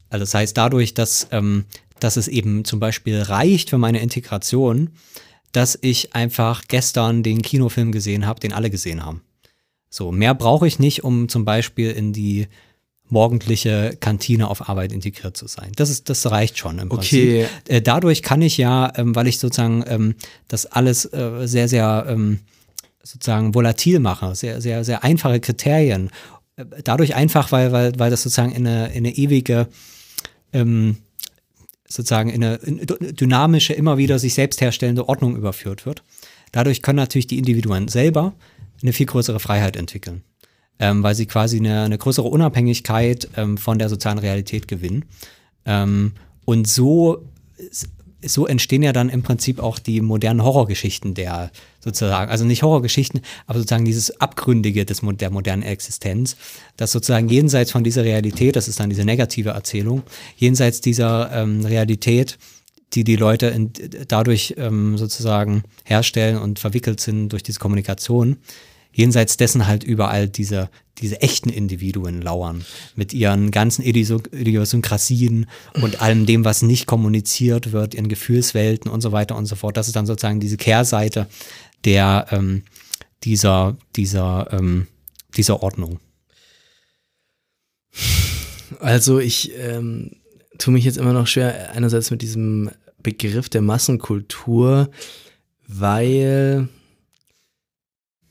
Also 0.09 0.23
das 0.23 0.33
heißt, 0.33 0.57
dadurch, 0.57 0.93
dass, 0.93 1.27
ähm, 1.31 1.65
dass 1.99 2.17
es 2.17 2.27
eben 2.27 2.65
zum 2.65 2.79
Beispiel 2.79 3.21
reicht 3.21 3.69
für 3.69 3.77
meine 3.77 4.01
Integration, 4.01 4.89
dass 5.51 5.77
ich 5.81 6.15
einfach 6.15 6.63
gestern 6.67 7.23
den 7.23 7.41
Kinofilm 7.41 7.91
gesehen 7.91 8.25
habe, 8.25 8.39
den 8.39 8.53
alle 8.53 8.69
gesehen 8.69 9.05
haben. 9.05 9.21
So, 9.89 10.11
mehr 10.11 10.33
brauche 10.33 10.67
ich 10.67 10.79
nicht, 10.79 11.03
um 11.03 11.27
zum 11.27 11.43
Beispiel 11.43 11.91
in 11.91 12.13
die 12.13 12.47
morgendliche 13.11 13.97
Kantine 13.99 14.47
auf 14.47 14.69
Arbeit 14.69 14.93
integriert 14.93 15.35
zu 15.35 15.45
sein. 15.47 15.73
Das 15.75 15.89
ist, 15.89 16.09
das 16.09 16.31
reicht 16.31 16.57
schon 16.57 16.79
im 16.79 16.87
Prinzip. 16.87 17.45
Okay. 17.45 17.47
Äh, 17.67 17.81
dadurch 17.81 18.23
kann 18.23 18.41
ich 18.41 18.57
ja, 18.57 18.91
ähm, 18.95 19.13
weil 19.15 19.27
ich 19.27 19.37
sozusagen 19.37 19.83
ähm, 19.85 20.15
das 20.47 20.65
alles 20.65 21.05
äh, 21.05 21.45
sehr, 21.45 21.67
sehr 21.67 22.05
ähm, 22.07 22.39
sozusagen 23.03 23.53
volatil 23.53 23.99
mache, 23.99 24.33
sehr, 24.33 24.61
sehr, 24.61 24.85
sehr 24.85 25.03
einfache 25.03 25.41
Kriterien. 25.41 26.09
Äh, 26.55 26.65
dadurch 26.85 27.13
einfach, 27.13 27.51
weil, 27.51 27.73
weil, 27.73 27.91
weil 27.99 28.11
das 28.11 28.23
sozusagen 28.23 28.53
in 28.53 28.65
eine, 28.65 28.87
in 28.93 29.05
eine 29.05 29.13
ewige 29.15 29.67
ähm, 30.53 30.95
sozusagen 31.91 32.29
in 32.29 32.43
eine, 32.43 32.55
in 32.55 32.79
eine 32.79 33.13
dynamische, 33.13 33.73
immer 33.73 33.97
wieder 33.97 34.19
sich 34.19 34.33
selbst 34.33 34.61
herstellende 34.61 35.09
Ordnung 35.09 35.35
überführt 35.35 35.85
wird. 35.85 36.03
Dadurch 36.51 36.81
können 36.81 36.97
natürlich 36.97 37.27
die 37.27 37.37
Individuen 37.37 37.87
selber 37.87 38.33
eine 38.81 38.93
viel 38.93 39.05
größere 39.05 39.39
Freiheit 39.39 39.75
entwickeln, 39.75 40.23
ähm, 40.79 41.03
weil 41.03 41.15
sie 41.15 41.25
quasi 41.25 41.57
eine, 41.57 41.83
eine 41.83 41.97
größere 41.97 42.27
Unabhängigkeit 42.27 43.29
ähm, 43.35 43.57
von 43.57 43.77
der 43.79 43.89
sozialen 43.89 44.17
Realität 44.17 44.67
gewinnen. 44.67 45.05
Ähm, 45.65 46.13
und 46.45 46.67
so 46.67 47.25
so 48.23 48.47
entstehen 48.47 48.83
ja 48.83 48.93
dann 48.93 49.09
im 49.09 49.23
Prinzip 49.23 49.59
auch 49.59 49.79
die 49.79 50.01
modernen 50.01 50.43
Horrorgeschichten 50.43 51.13
der 51.13 51.51
sozusagen, 51.79 52.29
also 52.29 52.45
nicht 52.45 52.63
Horrorgeschichten, 52.63 53.21
aber 53.47 53.59
sozusagen 53.59 53.85
dieses 53.85 54.21
Abgründige 54.21 54.85
des, 54.85 55.01
der 55.03 55.31
modernen 55.31 55.63
Existenz, 55.63 56.35
dass 56.77 56.91
sozusagen 56.91 57.29
jenseits 57.29 57.71
von 57.71 57.83
dieser 57.83 58.03
Realität, 58.03 58.55
das 58.55 58.67
ist 58.67 58.79
dann 58.79 58.89
diese 58.89 59.05
negative 59.05 59.49
Erzählung, 59.49 60.03
jenseits 60.37 60.81
dieser 60.81 61.31
ähm, 61.33 61.65
Realität, 61.65 62.37
die 62.93 63.03
die 63.03 63.15
Leute 63.15 63.47
in, 63.47 63.71
dadurch 64.07 64.55
ähm, 64.57 64.97
sozusagen 64.97 65.63
herstellen 65.83 66.37
und 66.37 66.59
verwickelt 66.59 66.99
sind 66.99 67.29
durch 67.29 67.43
diese 67.43 67.59
Kommunikation, 67.59 68.37
jenseits 68.93 69.37
dessen 69.37 69.67
halt 69.67 69.83
überall 69.83 70.27
diese, 70.27 70.69
diese 70.97 71.21
echten 71.21 71.49
Individuen 71.49 72.21
lauern, 72.21 72.65
mit 72.95 73.13
ihren 73.13 73.51
ganzen 73.51 73.83
Idiosynkrasien 73.83 75.47
und 75.81 76.01
allem 76.01 76.25
dem, 76.25 76.45
was 76.45 76.61
nicht 76.61 76.85
kommuniziert 76.85 77.71
wird, 77.71 77.93
ihren 77.93 78.09
Gefühlswelten 78.09 78.91
und 78.91 79.01
so 79.01 79.11
weiter 79.11 79.35
und 79.35 79.45
so 79.45 79.55
fort. 79.55 79.77
Das 79.77 79.87
ist 79.87 79.95
dann 79.95 80.05
sozusagen 80.05 80.39
diese 80.39 80.57
Kehrseite 80.57 81.27
der 81.83 82.27
ähm, 82.31 82.63
dieser, 83.23 83.77
dieser, 83.95 84.47
ähm, 84.51 84.87
dieser 85.35 85.61
Ordnung. 85.63 85.99
Also 88.79 89.19
ich 89.19 89.51
ähm, 89.57 90.11
tue 90.57 90.73
mich 90.73 90.85
jetzt 90.85 90.97
immer 90.97 91.13
noch 91.13 91.27
schwer, 91.27 91.71
einerseits 91.73 92.11
mit 92.11 92.21
diesem 92.21 92.71
Begriff 93.03 93.49
der 93.49 93.61
Massenkultur, 93.61 94.89
weil 95.67 96.69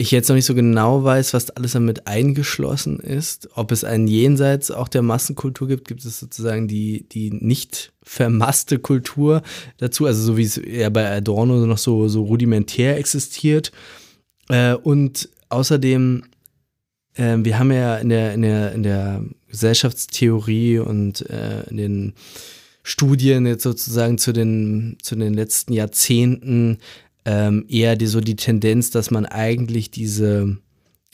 ich 0.01 0.13
jetzt 0.13 0.31
noch 0.31 0.35
nicht 0.35 0.47
so 0.47 0.55
genau 0.55 1.05
weiß, 1.05 1.35
was 1.35 1.51
alles 1.51 1.73
damit 1.73 2.07
eingeschlossen 2.07 3.01
ist. 3.01 3.51
Ob 3.55 3.71
es 3.71 3.85
einen 3.85 4.09
Jenseits 4.09 4.71
auch 4.71 4.89
der 4.89 5.03
Massenkultur 5.03 5.69
gibt, 5.69 5.87
gibt 5.89 6.03
es 6.07 6.19
sozusagen 6.19 6.69
die, 6.69 7.07
die 7.07 7.31
nicht 7.31 7.93
vermasste 8.03 8.79
Kultur 8.79 9.43
dazu, 9.77 10.07
also 10.07 10.23
so 10.23 10.37
wie 10.39 10.45
es 10.45 10.57
eher 10.57 10.89
bei 10.89 11.07
Adorno 11.15 11.67
noch 11.67 11.77
so, 11.77 12.09
so 12.09 12.23
rudimentär 12.23 12.97
existiert. 12.97 13.73
Äh, 14.49 14.73
und 14.73 15.29
außerdem, 15.51 16.23
äh, 17.17 17.37
wir 17.37 17.59
haben 17.59 17.71
ja 17.71 17.99
in 17.99 18.09
der, 18.09 18.33
in 18.33 18.41
der, 18.41 18.73
in 18.73 18.83
der 18.83 19.23
Gesellschaftstheorie 19.49 20.79
und 20.79 21.29
äh, 21.29 21.65
in 21.69 21.77
den 21.77 22.15
Studien 22.83 23.45
jetzt 23.45 23.65
sozusagen 23.65 24.17
zu 24.17 24.33
den, 24.33 24.97
zu 25.03 25.15
den 25.15 25.35
letzten 25.35 25.75
Jahrzehnten 25.75 26.79
ähm, 27.25 27.65
eher 27.69 27.97
die, 27.97 28.07
so 28.07 28.21
die 28.21 28.37
Tendenz, 28.37 28.91
dass 28.91 29.11
man 29.11 29.27
eigentlich 29.27 29.91
diese 29.91 30.59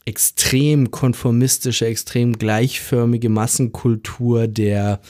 extrem 0.05 0.91
konformistische, 0.91 1.87
extrem 1.87 2.39
gleichförmige 2.39 3.29
Massenkultur 3.29 4.47
der, 4.47 5.01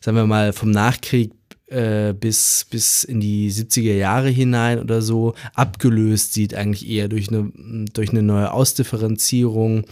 sagen 0.00 0.16
wir 0.16 0.26
mal, 0.26 0.52
vom 0.52 0.70
Nachkrieg 0.70 1.32
äh, 1.66 2.14
bis, 2.14 2.66
bis 2.70 3.04
in 3.04 3.20
die 3.20 3.52
70er 3.52 3.94
Jahre 3.94 4.30
hinein 4.30 4.80
oder 4.80 5.02
so 5.02 5.34
abgelöst 5.54 6.32
sieht, 6.32 6.54
eigentlich 6.54 6.88
eher 6.88 7.08
durch 7.08 7.28
eine, 7.28 7.52
durch 7.92 8.10
eine 8.10 8.22
neue 8.22 8.52
Ausdifferenzierung, 8.52 9.84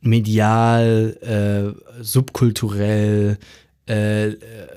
medial, 0.00 1.16
äh, 1.22 2.02
subkulturell, 2.02 3.38
äh, 3.86 4.32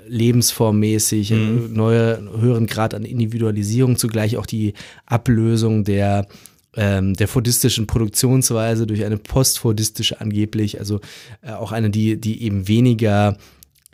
lebensformmäßig, 0.08 1.32
mhm. 1.32 1.70
neue, 1.74 2.22
höheren 2.40 2.68
Grad 2.68 2.94
an 2.94 3.04
Individualisierung, 3.04 3.98
zugleich 3.98 4.38
auch 4.38 4.46
die 4.46 4.74
Ablösung 5.06 5.84
der 5.84 6.28
ähm, 6.76 7.16
der 7.16 7.28
fordistischen 7.28 7.88
Produktionsweise 7.88 8.86
durch 8.86 9.04
eine 9.04 9.18
postfordistische 9.18 10.22
angeblich, 10.22 10.80
also 10.80 11.00
äh, 11.42 11.52
auch 11.52 11.72
eine, 11.72 11.90
die, 11.90 12.22
die 12.22 12.44
eben 12.44 12.68
weniger 12.68 13.38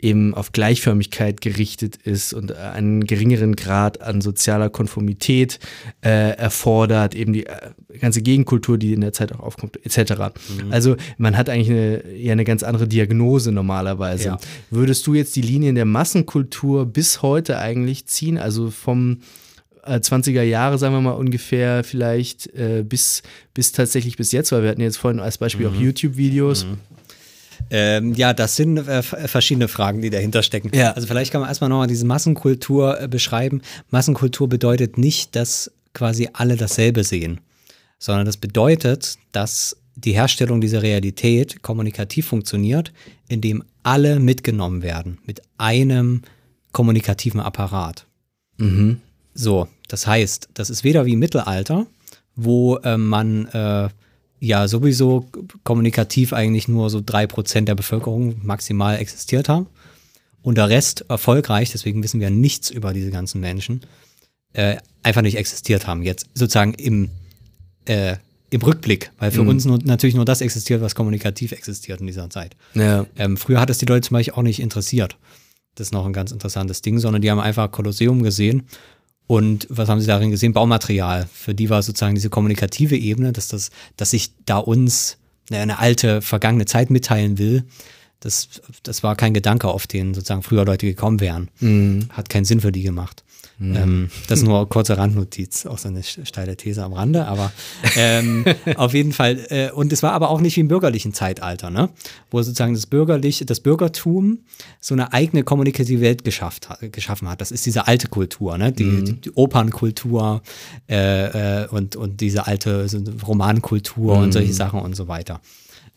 eben 0.04 0.34
auf 0.34 0.52
Gleichförmigkeit 0.52 1.40
gerichtet 1.40 1.96
ist 1.96 2.34
und 2.34 2.52
einen 2.52 3.04
geringeren 3.04 3.56
Grad 3.56 4.02
an 4.02 4.20
sozialer 4.20 4.68
Konformität 4.68 5.58
äh, 6.04 6.36
erfordert, 6.36 7.14
eben 7.14 7.32
die 7.32 7.46
äh, 7.46 7.72
ganze 7.98 8.20
Gegenkultur, 8.20 8.76
die 8.76 8.92
in 8.92 9.00
der 9.00 9.14
Zeit 9.14 9.32
auch 9.32 9.40
aufkommt, 9.40 9.78
etc. 9.84 10.12
Mhm. 10.12 10.72
Also 10.72 10.96
man 11.16 11.36
hat 11.36 11.48
eigentlich 11.48 11.70
eine, 11.70 12.16
ja 12.16 12.32
eine 12.32 12.44
ganz 12.44 12.62
andere 12.62 12.86
Diagnose 12.86 13.50
normalerweise. 13.50 14.24
Ja. 14.24 14.38
Würdest 14.70 15.06
du 15.06 15.14
jetzt 15.14 15.34
die 15.36 15.42
Linien 15.42 15.74
der 15.74 15.86
Massenkultur 15.86 16.84
bis 16.84 17.22
heute 17.22 17.58
eigentlich 17.58 18.06
ziehen, 18.06 18.36
also 18.36 18.70
vom 18.70 19.18
20er 19.86 20.40
äh, 20.40 20.48
Jahre, 20.48 20.78
sagen 20.78 20.94
wir 20.94 21.00
mal 21.00 21.12
ungefähr, 21.12 21.84
vielleicht 21.84 22.46
äh, 22.54 22.84
bis, 22.86 23.22
bis 23.54 23.72
tatsächlich 23.72 24.16
bis 24.16 24.32
jetzt, 24.32 24.52
weil 24.52 24.62
wir 24.62 24.70
hatten 24.70 24.80
jetzt 24.80 24.96
vorhin 24.96 25.20
als 25.20 25.38
Beispiel 25.38 25.68
mhm. 25.68 25.76
auch 25.76 25.80
YouTube-Videos. 25.80 26.66
Mhm. 26.66 26.78
Ähm, 27.70 28.14
ja, 28.14 28.32
das 28.32 28.56
sind 28.56 28.78
äh, 28.78 29.02
verschiedene 29.02 29.68
Fragen, 29.68 30.02
die 30.02 30.10
dahinter 30.10 30.42
stecken. 30.42 30.70
Ja. 30.74 30.92
Also 30.92 31.06
vielleicht 31.06 31.32
kann 31.32 31.40
man 31.40 31.48
erstmal 31.48 31.70
nochmal 31.70 31.86
diese 31.86 32.06
Massenkultur 32.06 33.00
äh, 33.00 33.08
beschreiben. 33.08 33.62
Massenkultur 33.90 34.48
bedeutet 34.48 34.98
nicht, 34.98 35.36
dass 35.36 35.70
quasi 35.92 36.28
alle 36.32 36.56
dasselbe 36.56 37.04
sehen, 37.04 37.40
sondern 37.98 38.26
das 38.26 38.36
bedeutet, 38.36 39.16
dass 39.32 39.76
die 39.96 40.12
Herstellung 40.12 40.60
dieser 40.60 40.82
Realität 40.82 41.62
kommunikativ 41.62 42.26
funktioniert, 42.26 42.92
indem 43.28 43.62
alle 43.82 44.18
mitgenommen 44.18 44.82
werden 44.82 45.18
mit 45.24 45.42
einem 45.56 46.22
kommunikativen 46.72 47.40
Apparat. 47.40 48.06
Mhm. 48.58 49.00
So, 49.34 49.68
das 49.88 50.06
heißt, 50.06 50.48
das 50.54 50.70
ist 50.70 50.84
weder 50.84 51.06
wie 51.06 51.12
im 51.12 51.18
Mittelalter, 51.18 51.86
wo 52.36 52.76
äh, 52.78 52.96
man 52.96 53.46
äh, 53.46 53.88
ja 54.46 54.68
sowieso 54.68 55.28
kommunikativ 55.62 56.32
eigentlich 56.32 56.68
nur 56.68 56.90
so 56.90 57.00
drei 57.04 57.26
Prozent 57.26 57.68
der 57.68 57.74
Bevölkerung 57.74 58.36
maximal 58.42 58.98
existiert 58.98 59.48
haben 59.48 59.66
und 60.42 60.56
der 60.56 60.68
Rest 60.68 61.06
erfolgreich, 61.08 61.72
deswegen 61.72 62.02
wissen 62.02 62.20
wir 62.20 62.30
nichts 62.30 62.70
über 62.70 62.92
diese 62.92 63.10
ganzen 63.10 63.40
Menschen, 63.40 63.80
äh, 64.52 64.76
einfach 65.02 65.22
nicht 65.22 65.36
existiert 65.36 65.86
haben. 65.86 66.02
Jetzt 66.02 66.26
sozusagen 66.34 66.74
im, 66.74 67.10
äh, 67.86 68.16
im 68.50 68.62
Rückblick, 68.62 69.10
weil 69.18 69.30
für 69.30 69.42
mhm. 69.42 69.48
uns 69.48 69.64
nur, 69.64 69.78
natürlich 69.82 70.14
nur 70.14 70.24
das 70.24 70.40
existiert, 70.40 70.80
was 70.80 70.94
kommunikativ 70.94 71.52
existiert 71.52 72.00
in 72.00 72.06
dieser 72.06 72.30
Zeit. 72.30 72.56
Ja. 72.74 73.06
Ähm, 73.16 73.36
früher 73.36 73.60
hat 73.60 73.70
es 73.70 73.78
die 73.78 73.86
Leute 73.86 74.06
zum 74.08 74.14
Beispiel 74.14 74.34
auch 74.34 74.42
nicht 74.42 74.60
interessiert. 74.60 75.16
Das 75.74 75.88
ist 75.88 75.92
noch 75.92 76.06
ein 76.06 76.12
ganz 76.12 76.30
interessantes 76.30 76.82
Ding, 76.82 76.98
sondern 76.98 77.22
die 77.22 77.30
haben 77.30 77.40
einfach 77.40 77.72
Kolosseum 77.72 78.22
gesehen 78.22 78.64
und 79.26 79.66
was 79.70 79.88
haben 79.88 80.00
sie 80.00 80.06
darin 80.06 80.30
gesehen? 80.30 80.52
Baumaterial. 80.52 81.28
Für 81.32 81.54
die 81.54 81.70
war 81.70 81.82
sozusagen 81.82 82.14
diese 82.14 82.30
kommunikative 82.30 82.96
Ebene, 82.96 83.32
dass 83.32 83.48
das, 83.48 83.70
dass 83.96 84.10
sich 84.10 84.32
da 84.44 84.58
uns 84.58 85.16
eine 85.50 85.78
alte, 85.78 86.22
vergangene 86.22 86.66
Zeit 86.66 86.90
mitteilen 86.90 87.38
will, 87.38 87.64
das, 88.20 88.48
das 88.82 89.02
war 89.02 89.16
kein 89.16 89.34
Gedanke, 89.34 89.68
auf 89.68 89.86
den 89.86 90.14
sozusagen 90.14 90.42
früher 90.42 90.64
Leute 90.64 90.86
gekommen 90.86 91.20
wären. 91.20 91.50
Mhm. 91.60 92.08
Hat 92.10 92.28
keinen 92.28 92.46
Sinn 92.46 92.60
für 92.60 92.72
die 92.72 92.82
gemacht. 92.82 93.23
Mhm. 93.58 93.76
Ähm, 93.76 94.10
das 94.28 94.40
ist 94.40 94.46
nur 94.46 94.58
eine 94.58 94.66
kurze 94.66 94.98
Randnotiz, 94.98 95.66
auch 95.66 95.78
so 95.78 95.88
eine 95.88 96.02
steile 96.02 96.56
These 96.56 96.82
am 96.82 96.92
Rande, 96.92 97.26
aber 97.26 97.52
ähm, 97.96 98.44
auf 98.76 98.94
jeden 98.94 99.12
Fall. 99.12 99.46
Äh, 99.48 99.70
und 99.70 99.92
es 99.92 100.02
war 100.02 100.12
aber 100.12 100.30
auch 100.30 100.40
nicht 100.40 100.56
wie 100.56 100.60
im 100.60 100.68
bürgerlichen 100.68 101.14
Zeitalter, 101.14 101.70
ne? 101.70 101.90
wo 102.30 102.42
sozusagen 102.42 102.74
das 102.74 102.86
bürgerliche, 102.86 103.44
das 103.44 103.60
Bürgertum 103.60 104.40
so 104.80 104.94
eine 104.94 105.12
eigene 105.12 105.44
kommunikative 105.44 106.00
Welt 106.00 106.24
geschafft 106.24 106.68
hat, 106.68 106.92
geschaffen 106.92 107.28
hat. 107.28 107.40
Das 107.40 107.52
ist 107.52 107.64
diese 107.66 107.86
alte 107.86 108.08
Kultur, 108.08 108.58
ne? 108.58 108.72
die, 108.72 108.84
mhm. 108.84 109.04
die, 109.04 109.20
die 109.20 109.30
Opernkultur 109.34 110.42
äh, 110.88 111.62
äh, 111.62 111.68
und, 111.68 111.96
und 111.96 112.20
diese 112.20 112.46
alte 112.46 112.88
so 112.88 112.98
Romankultur 113.26 114.16
und 114.18 114.32
solche 114.32 114.48
mhm. 114.48 114.56
Sachen 114.56 114.80
und 114.80 114.96
so 114.96 115.06
weiter. 115.06 115.40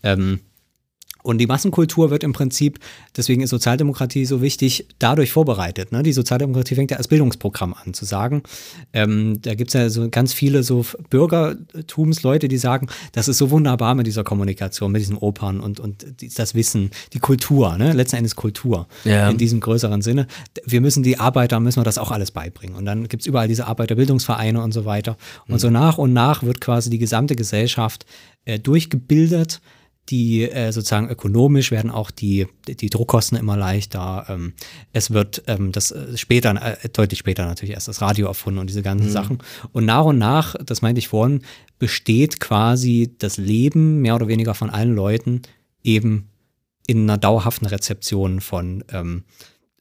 Ähm, 0.03 0.41
und 1.27 1.39
die 1.39 1.45
Massenkultur 1.45 2.09
wird 2.09 2.23
im 2.23 2.31
Prinzip, 2.31 2.79
deswegen 3.17 3.41
ist 3.41 3.49
Sozialdemokratie 3.49 4.23
so 4.23 4.41
wichtig, 4.41 4.87
dadurch 4.97 5.33
vorbereitet. 5.33 5.91
Ne? 5.91 6.01
Die 6.01 6.13
Sozialdemokratie 6.13 6.75
fängt 6.75 6.89
ja 6.89 6.95
als 6.95 7.09
Bildungsprogramm 7.09 7.73
an 7.73 7.93
zu 7.93 8.05
sagen. 8.05 8.43
Ähm, 8.93 9.37
da 9.41 9.53
gibt 9.53 9.71
es 9.71 9.73
ja 9.73 9.89
so 9.89 10.07
ganz 10.09 10.31
viele 10.31 10.63
so 10.63 10.85
Bürgertumsleute, 11.09 12.47
die 12.47 12.57
sagen, 12.57 12.87
das 13.11 13.27
ist 13.27 13.39
so 13.39 13.51
wunderbar 13.51 13.93
mit 13.93 14.07
dieser 14.07 14.23
Kommunikation, 14.23 14.89
mit 14.93 15.01
diesen 15.01 15.17
Opern 15.17 15.59
und, 15.59 15.81
und 15.81 16.05
das 16.37 16.55
Wissen, 16.55 16.91
die 17.11 17.19
Kultur, 17.19 17.77
ne? 17.77 17.91
letzten 17.91 18.15
Endes 18.15 18.37
Kultur 18.37 18.87
ja. 19.03 19.29
in 19.29 19.37
diesem 19.37 19.59
größeren 19.59 20.01
Sinne. 20.01 20.27
Wir 20.65 20.79
müssen 20.79 21.03
die 21.03 21.19
Arbeiter, 21.19 21.59
müssen 21.59 21.81
wir 21.81 21.83
das 21.83 21.97
auch 21.97 22.11
alles 22.11 22.31
beibringen. 22.31 22.77
Und 22.77 22.85
dann 22.85 23.09
gibt 23.09 23.23
es 23.23 23.27
überall 23.27 23.49
diese 23.49 23.67
Arbeiterbildungsvereine 23.67 24.61
und 24.61 24.71
so 24.71 24.85
weiter. 24.85 25.17
Und 25.49 25.55
mhm. 25.55 25.59
so 25.59 25.69
nach 25.71 25.97
und 25.97 26.13
nach 26.13 26.43
wird 26.43 26.61
quasi 26.61 26.89
die 26.89 26.99
gesamte 26.99 27.35
Gesellschaft 27.35 28.05
äh, 28.45 28.59
durchgebildet 28.59 29.59
die 30.09 30.43
äh, 30.43 30.71
sozusagen 30.71 31.09
ökonomisch 31.09 31.71
werden 31.71 31.91
auch 31.91 32.11
die, 32.11 32.47
die 32.67 32.89
Druckkosten 32.89 33.37
immer 33.37 33.57
leichter. 33.57 34.25
Ähm, 34.29 34.53
es 34.93 35.11
wird 35.11 35.43
ähm, 35.47 35.71
das 35.71 35.91
äh, 35.91 36.17
später, 36.17 36.55
äh, 36.55 36.89
deutlich 36.89 37.19
später 37.19 37.45
natürlich 37.45 37.75
erst 37.75 37.87
das 37.87 38.01
Radio 38.01 38.27
erfunden 38.27 38.59
und 38.59 38.69
diese 38.69 38.81
ganzen 38.81 39.07
mhm. 39.07 39.11
Sachen. 39.11 39.37
Und 39.73 39.85
nach 39.85 40.05
und 40.05 40.17
nach, 40.17 40.55
das 40.63 40.81
meinte 40.81 40.99
ich 40.99 41.07
vorhin, 41.07 41.41
besteht 41.79 42.39
quasi 42.39 43.15
das 43.17 43.37
Leben 43.37 44.01
mehr 44.01 44.15
oder 44.15 44.27
weniger 44.27 44.53
von 44.53 44.69
allen 44.69 44.95
Leuten 44.95 45.41
eben 45.83 46.29
in 46.87 47.03
einer 47.03 47.17
dauerhaften 47.17 47.67
Rezeption 47.67 48.39
von, 48.39 48.83
ähm, 48.91 49.23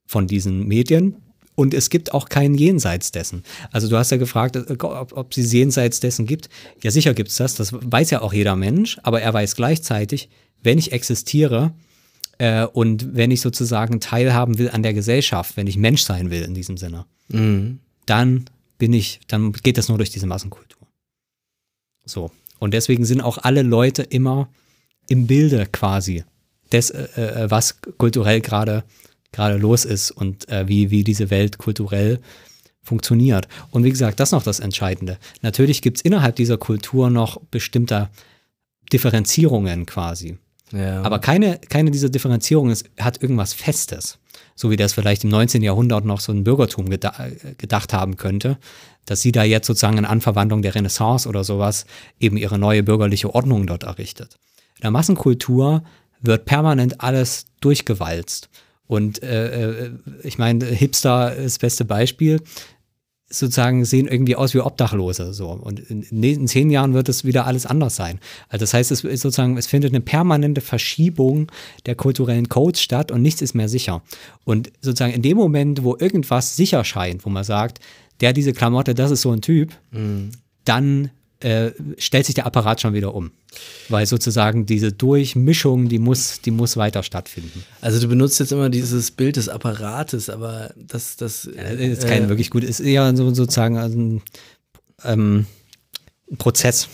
von 0.07 0.27
diesen 0.27 0.67
Medien. 0.67 1.17
Und 1.57 1.75
es 1.75 1.91
gibt 1.91 2.13
auch 2.15 2.29
keinen 2.29 2.55
Jenseits 2.55 3.11
dessen. 3.11 3.43
Also 3.73 3.89
du 3.89 3.97
hast 3.97 4.11
ja 4.11 4.19
gefragt, 4.19 4.55
äh, 4.55 4.77
ob, 4.79 5.17
ob 5.17 5.37
es 5.37 5.53
jenseits 5.53 5.99
dessen 5.99 6.27
gibt. 6.27 6.49
Ja, 6.83 6.93
sicher 6.93 7.15
gibt 7.15 7.31
es 7.31 7.37
das. 7.37 7.57
Das 7.57 7.73
weiß 7.73 8.11
ja 8.11 8.21
auch 8.21 8.33
jeder 8.33 8.55
Mensch. 8.55 8.99
Aber 9.03 9.21
er 9.23 9.35
weiß 9.35 9.57
gleichzeitig, 9.57 10.29
wenn 10.63 10.79
ich 10.79 10.93
existiere 10.93 11.73
äh, 12.39 12.67
und 12.67 13.17
wenn 13.17 13.31
ich 13.31 13.41
sozusagen 13.41 14.01
teilhaben 14.01 14.59
will 14.59 14.71
an 14.71 14.83
der 14.83 14.95
Gesellschaft, 14.95 15.57
wenn 15.57 15.67
ich 15.67 15.79
Mensch 15.79 16.03
sein 16.03 16.31
will 16.31 16.43
in 16.43 16.55
diesem 16.55 16.77
Sinne, 16.77 17.07
mhm. 17.29 17.81
dann 18.05 18.45
bin 18.79 18.93
ich, 18.93 19.21
dann 19.27 19.53
geht 19.53 19.79
das 19.79 19.89
nur 19.89 19.97
durch 19.97 20.11
diese 20.11 20.27
Massenkultur. 20.27 20.87
So. 22.05 22.31
Und 22.59 22.75
deswegen 22.75 23.07
sind 23.07 23.23
auch 23.23 23.39
alle 23.39 23.63
Leute 23.63 24.03
immer 24.03 24.49
im 25.09 25.27
Bilde 25.27 25.67
quasi 25.67 26.25
des, 26.71 26.91
äh, 26.91 27.07
äh 27.17 27.51
was 27.51 27.81
kulturell 27.97 28.43
gerade 28.43 28.85
gerade 29.37 29.59
los 29.59 29.85
ist 29.85 30.11
und 30.11 30.49
äh, 30.49 30.67
wie, 30.67 30.91
wie 30.91 31.05
diese 31.05 31.31
Welt 31.31 31.59
kulturell 31.59 32.21
funktioniert. 32.83 33.49
Und 33.71 33.85
wie 33.85 33.91
gesagt, 33.91 34.19
das 34.19 34.29
ist 34.29 34.33
noch 34.33 34.43
das 34.43 34.61
Entscheidende. 34.61 35.19
Natürlich 35.43 35.83
gibt 35.83 35.99
es 35.99 36.03
innerhalb 36.03 36.37
dieser 36.37 36.57
Kultur 36.57 37.11
noch 37.11 37.41
bestimmte 37.51 38.09
Differenzierungen 38.93 39.87
quasi. 39.87 40.39
Ja. 40.73 41.03
Aber 41.03 41.19
keine, 41.19 41.59
keine 41.69 41.91
dieser 41.91 42.09
Differenzierungen 42.09 42.73
ist, 42.73 42.89
hat 42.99 43.23
irgendwas 43.23 43.53
Festes. 43.53 44.19
So 44.55 44.71
wie 44.71 44.77
das 44.77 44.95
vielleicht 44.95 45.25
im 45.25 45.31
19. 45.31 45.63
Jahrhundert 45.63 46.05
noch 46.05 46.21
so 46.21 46.33
ein 46.33 46.45
Bürgertum 46.45 46.89
geda 46.89 47.13
gedacht 47.59 47.93
haben 47.93 48.17
könnte, 48.17 48.59
dass 49.05 49.21
sie 49.21 49.33
da 49.33 49.45
jetzt 49.45 49.67
sozusagen 49.67 49.99
in 49.99 50.05
Anverwandlung 50.05 50.63
der 50.63 50.75
Renaissance 50.75 51.29
oder 51.29 51.45
sowas 51.45 51.87
eben 52.19 52.37
ihre 52.37 52.59
neue 52.59 52.83
bürgerliche 52.83 53.35
Ordnung 53.35 53.67
dort 53.67 53.85
errichtet. 53.85 54.39
In 54.77 54.83
der 54.83 54.91
Massenkultur 54.91 55.83
wird 56.21 56.47
permanent 56.47 57.01
alles 57.01 57.47
durchgewalzt. 57.61 58.49
Und 58.87 59.23
äh, 59.23 59.71
äh, 59.87 59.91
ich 60.23 60.39
meine, 60.39 60.65
Hipster 60.65 61.35
ist 61.35 61.57
das 61.57 61.59
beste 61.59 61.85
Beispiel. 61.85 62.41
Sozusagen 63.29 63.85
sehen 63.85 64.07
irgendwie 64.07 64.37
aus 64.37 64.55
wie 64.55 64.61
Obdachlose. 64.61 65.33
So. 65.33 65.49
Und 65.49 65.81
in 65.81 66.47
zehn 66.47 66.71
Jahren 66.71 66.95
wird 66.95 67.09
es 67.09 67.25
wieder 67.25 67.47
alles 67.47 67.67
anders 67.67 67.97
sein. 67.97 68.21
Also 68.49 68.63
das 68.63 68.73
heißt, 68.73 68.93
es 68.93 69.03
ist 69.03 69.23
sozusagen, 69.23 69.57
es 69.57 69.67
findet 69.67 69.93
eine 69.93 70.01
permanente 70.01 70.61
Verschiebung 70.61 71.51
der 71.87 71.97
kulturellen 71.97 72.49
Codes 72.49 72.81
statt 72.81 73.11
und 73.11 73.23
nichts 73.23 73.43
ist 73.43 73.55
mehr 73.55 73.69
sicher. 73.69 74.03
Und 74.45 74.71
sozusagen 74.81 75.13
in 75.13 75.23
dem 75.23 75.37
Moment, 75.37 75.83
wo 75.83 75.97
irgendwas 75.97 76.55
sicher 76.55 76.85
scheint, 76.85 77.27
wo 77.27 77.31
man 77.31 77.43
sagt, 77.43 77.81
der 78.21 78.33
diese 78.33 78.53
Klamotte, 78.53 78.95
das 78.95 79.11
ist 79.11 79.23
so 79.23 79.33
ein 79.33 79.41
Typ, 79.41 79.73
mhm. 79.91 80.31
dann 80.65 81.11
äh, 81.41 81.73
stellt 81.99 82.27
sich 82.27 82.35
der 82.35 82.47
Apparat 82.47 82.81
schon 82.81 82.95
wieder 82.95 83.15
um. 83.15 83.31
Weil 83.89 84.07
sozusagen 84.07 84.67
diese 84.67 84.93
Durchmischung, 84.93 85.89
die 85.89 85.99
muss, 85.99 86.41
die 86.41 86.51
muss 86.51 86.77
weiter 86.77 87.03
stattfinden. 87.03 87.65
Also 87.81 88.01
du 88.01 88.09
benutzt 88.09 88.41
jetzt 88.41 88.53
immer 88.53 88.71
dieses 88.71 89.11
Bild 89.11 89.37
des 89.37 89.49
Apparates, 89.49 90.31
aber 90.31 90.73
das, 90.77 91.17
das 91.17 91.47
äh, 91.47 91.93
ist 91.93 92.07
kein 92.07 92.25
äh, 92.25 92.29
wirklich 92.29 92.51
gut, 92.51 92.65
ist 92.65 92.81
eher 92.81 93.15
so, 93.17 93.33
sozusagen 93.35 93.77
ein, 93.77 94.23
ähm, 95.05 95.47
ein 96.31 96.37
Prozess. 96.39 96.89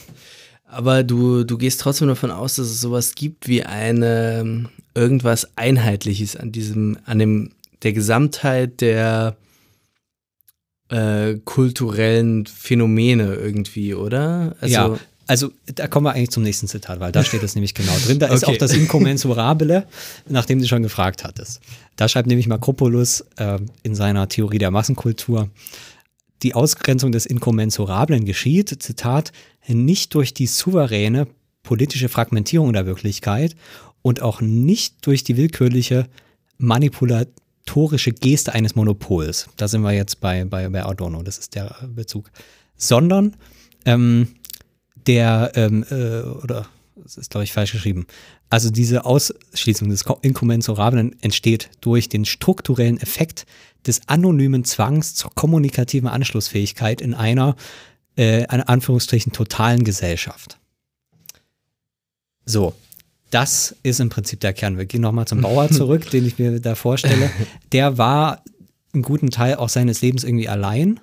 Aber 0.66 1.04
du, 1.04 1.44
du 1.44 1.58
gehst 1.58 1.80
trotzdem 1.80 2.08
davon 2.08 2.30
aus, 2.30 2.56
dass 2.56 2.66
es 2.66 2.80
sowas 2.80 3.14
gibt 3.14 3.46
wie 3.46 3.62
eine 3.62 4.70
irgendwas 4.94 5.56
Einheitliches 5.56 6.36
an 6.36 6.50
diesem, 6.50 6.98
an 7.04 7.18
dem, 7.18 7.52
der 7.82 7.92
Gesamtheit 7.92 8.80
der 8.80 9.36
äh, 10.92 11.38
kulturellen 11.44 12.46
Phänomene 12.46 13.34
irgendwie, 13.34 13.94
oder? 13.94 14.54
Also, 14.60 14.74
ja, 14.74 14.98
also 15.26 15.50
da 15.74 15.86
kommen 15.86 16.06
wir 16.06 16.12
eigentlich 16.12 16.30
zum 16.30 16.42
nächsten 16.42 16.68
Zitat, 16.68 17.00
weil 17.00 17.12
da 17.12 17.24
steht 17.24 17.42
das 17.42 17.54
nämlich 17.54 17.74
genau 17.74 17.96
drin. 18.04 18.18
Da 18.18 18.26
ist 18.26 18.44
okay. 18.44 18.52
auch 18.52 18.58
das 18.58 18.74
Inkommensurabile, 18.74 19.86
nachdem 20.28 20.60
du 20.60 20.68
schon 20.68 20.82
gefragt 20.82 21.24
hattest. 21.24 21.60
Da 21.96 22.08
schreibt 22.08 22.28
nämlich 22.28 22.46
Makropoulos 22.46 23.24
äh, 23.36 23.58
in 23.82 23.94
seiner 23.94 24.28
Theorie 24.28 24.58
der 24.58 24.70
Massenkultur, 24.70 25.48
die 26.42 26.54
Ausgrenzung 26.54 27.12
des 27.12 27.24
Inkommensurablen 27.24 28.24
geschieht, 28.24 28.82
Zitat, 28.82 29.32
nicht 29.68 30.14
durch 30.14 30.34
die 30.34 30.46
souveräne 30.46 31.28
politische 31.62 32.08
Fragmentierung 32.08 32.72
der 32.72 32.84
Wirklichkeit 32.84 33.54
und 34.02 34.20
auch 34.20 34.40
nicht 34.40 35.06
durch 35.06 35.22
die 35.22 35.36
willkürliche 35.36 36.08
Manipulation 36.58 37.32
rhetorische 37.62 38.12
Geste 38.12 38.52
eines 38.52 38.74
Monopols. 38.74 39.48
Da 39.56 39.68
sind 39.68 39.82
wir 39.82 39.92
jetzt 39.92 40.20
bei, 40.20 40.44
bei, 40.44 40.68
bei 40.68 40.84
Adorno, 40.84 41.22
das 41.22 41.38
ist 41.38 41.54
der 41.54 41.74
Bezug. 41.94 42.30
Sondern 42.76 43.36
ähm, 43.84 44.28
der, 45.06 45.52
ähm, 45.54 45.84
äh, 45.90 46.22
oder 46.22 46.66
das 46.96 47.16
ist, 47.16 47.30
glaube 47.30 47.44
ich, 47.44 47.52
falsch 47.52 47.72
geschrieben. 47.72 48.06
Also 48.50 48.70
diese 48.70 49.04
Ausschließung 49.04 49.88
des 49.88 50.04
Inkommensurablen 50.20 51.16
entsteht 51.22 51.70
durch 51.80 52.08
den 52.08 52.24
strukturellen 52.24 53.00
Effekt 53.00 53.46
des 53.86 54.06
anonymen 54.08 54.64
Zwangs 54.64 55.14
zur 55.14 55.34
kommunikativen 55.34 56.08
Anschlussfähigkeit 56.08 57.00
in 57.00 57.14
einer, 57.14 57.56
äh, 58.16 58.42
in 58.42 58.60
Anführungsstrichen, 58.60 59.32
totalen 59.32 59.84
Gesellschaft. 59.84 60.58
So, 62.44 62.74
das 63.32 63.74
ist 63.82 63.98
im 63.98 64.10
Prinzip 64.10 64.40
der 64.40 64.52
Kern. 64.52 64.76
Wir 64.76 64.84
gehen 64.84 65.00
nochmal 65.00 65.26
zum 65.26 65.40
Bauer 65.40 65.68
zurück, 65.70 66.08
den 66.10 66.26
ich 66.26 66.38
mir 66.38 66.60
da 66.60 66.74
vorstelle. 66.74 67.30
Der 67.72 67.98
war 67.98 68.44
einen 68.92 69.02
guten 69.02 69.30
Teil 69.30 69.56
auch 69.56 69.70
seines 69.70 70.02
Lebens 70.02 70.22
irgendwie 70.22 70.48
allein. 70.48 71.00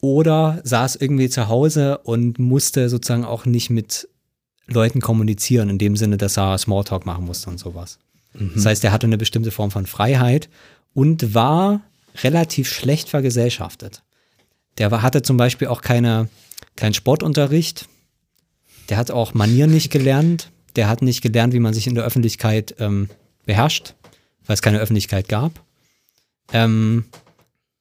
Oder 0.00 0.60
saß 0.64 0.96
irgendwie 0.96 1.28
zu 1.28 1.48
Hause 1.48 1.98
und 1.98 2.38
musste 2.38 2.88
sozusagen 2.88 3.24
auch 3.24 3.46
nicht 3.46 3.70
mit 3.70 4.08
Leuten 4.66 5.00
kommunizieren, 5.00 5.68
in 5.70 5.78
dem 5.78 5.96
Sinne, 5.96 6.16
dass 6.16 6.36
er 6.36 6.58
Smalltalk 6.58 7.06
machen 7.06 7.24
musste 7.24 7.48
und 7.48 7.58
sowas. 7.58 7.98
Mhm. 8.34 8.52
Das 8.54 8.66
heißt, 8.66 8.84
er 8.84 8.92
hatte 8.92 9.06
eine 9.06 9.18
bestimmte 9.18 9.50
Form 9.50 9.70
von 9.70 9.86
Freiheit 9.86 10.48
und 10.94 11.34
war 11.34 11.80
relativ 12.22 12.68
schlecht 12.68 13.08
vergesellschaftet. 13.08 14.02
Der 14.78 14.90
hatte 15.02 15.22
zum 15.22 15.36
Beispiel 15.36 15.68
auch 15.68 15.80
keine, 15.80 16.28
keinen 16.76 16.94
Sportunterricht 16.94 17.88
der 18.88 18.96
hat 18.96 19.10
auch 19.10 19.34
Manieren 19.34 19.70
nicht 19.70 19.90
gelernt. 19.90 20.50
Der 20.76 20.88
hat 20.88 21.02
nicht 21.02 21.22
gelernt, 21.22 21.52
wie 21.54 21.60
man 21.60 21.74
sich 21.74 21.86
in 21.86 21.94
der 21.94 22.04
Öffentlichkeit 22.04 22.74
ähm, 22.78 23.08
beherrscht, 23.44 23.94
weil 24.46 24.54
es 24.54 24.62
keine 24.62 24.78
Öffentlichkeit 24.78 25.28
gab. 25.28 25.52
Ähm, 26.52 27.04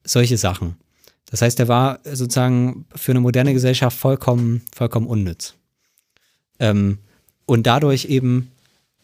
solche 0.03 0.37
Sachen. 0.37 0.75
Das 1.29 1.41
heißt, 1.41 1.59
er 1.59 1.67
war 1.67 1.99
sozusagen 2.05 2.85
für 2.95 3.11
eine 3.11 3.19
moderne 3.19 3.53
Gesellschaft 3.53 3.97
vollkommen, 3.97 4.61
vollkommen 4.73 5.07
unnütz. 5.07 5.55
Ähm, 6.59 6.99
und 7.45 7.67
dadurch 7.67 8.05
eben, 8.05 8.51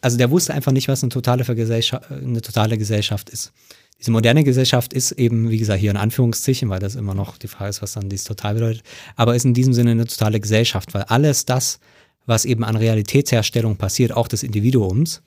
also 0.00 0.16
der 0.16 0.30
wusste 0.30 0.54
einfach 0.54 0.72
nicht, 0.72 0.88
was 0.88 1.02
eine 1.02 1.10
totale, 1.10 1.44
eine 1.46 2.42
totale 2.42 2.78
Gesellschaft 2.78 3.30
ist. 3.30 3.52
Diese 4.00 4.10
moderne 4.10 4.44
Gesellschaft 4.44 4.92
ist 4.92 5.12
eben, 5.12 5.50
wie 5.50 5.58
gesagt, 5.58 5.80
hier 5.80 5.90
in 5.90 5.96
Anführungszeichen, 5.96 6.68
weil 6.68 6.80
das 6.80 6.94
immer 6.94 7.14
noch 7.14 7.38
die 7.38 7.48
Frage 7.48 7.70
ist, 7.70 7.80
was 7.80 7.92
dann 7.92 8.08
dies 8.08 8.24
total 8.24 8.54
bedeutet, 8.54 8.82
aber 9.16 9.36
ist 9.36 9.44
in 9.44 9.54
diesem 9.54 9.72
Sinne 9.72 9.92
eine 9.92 10.06
totale 10.06 10.40
Gesellschaft, 10.40 10.94
weil 10.94 11.04
alles 11.04 11.46
das, 11.46 11.78
was 12.26 12.44
eben 12.44 12.64
an 12.64 12.76
Realitätsherstellung 12.76 13.76
passiert, 13.76 14.12
auch 14.12 14.28
des 14.28 14.42
Individuums, 14.42 15.22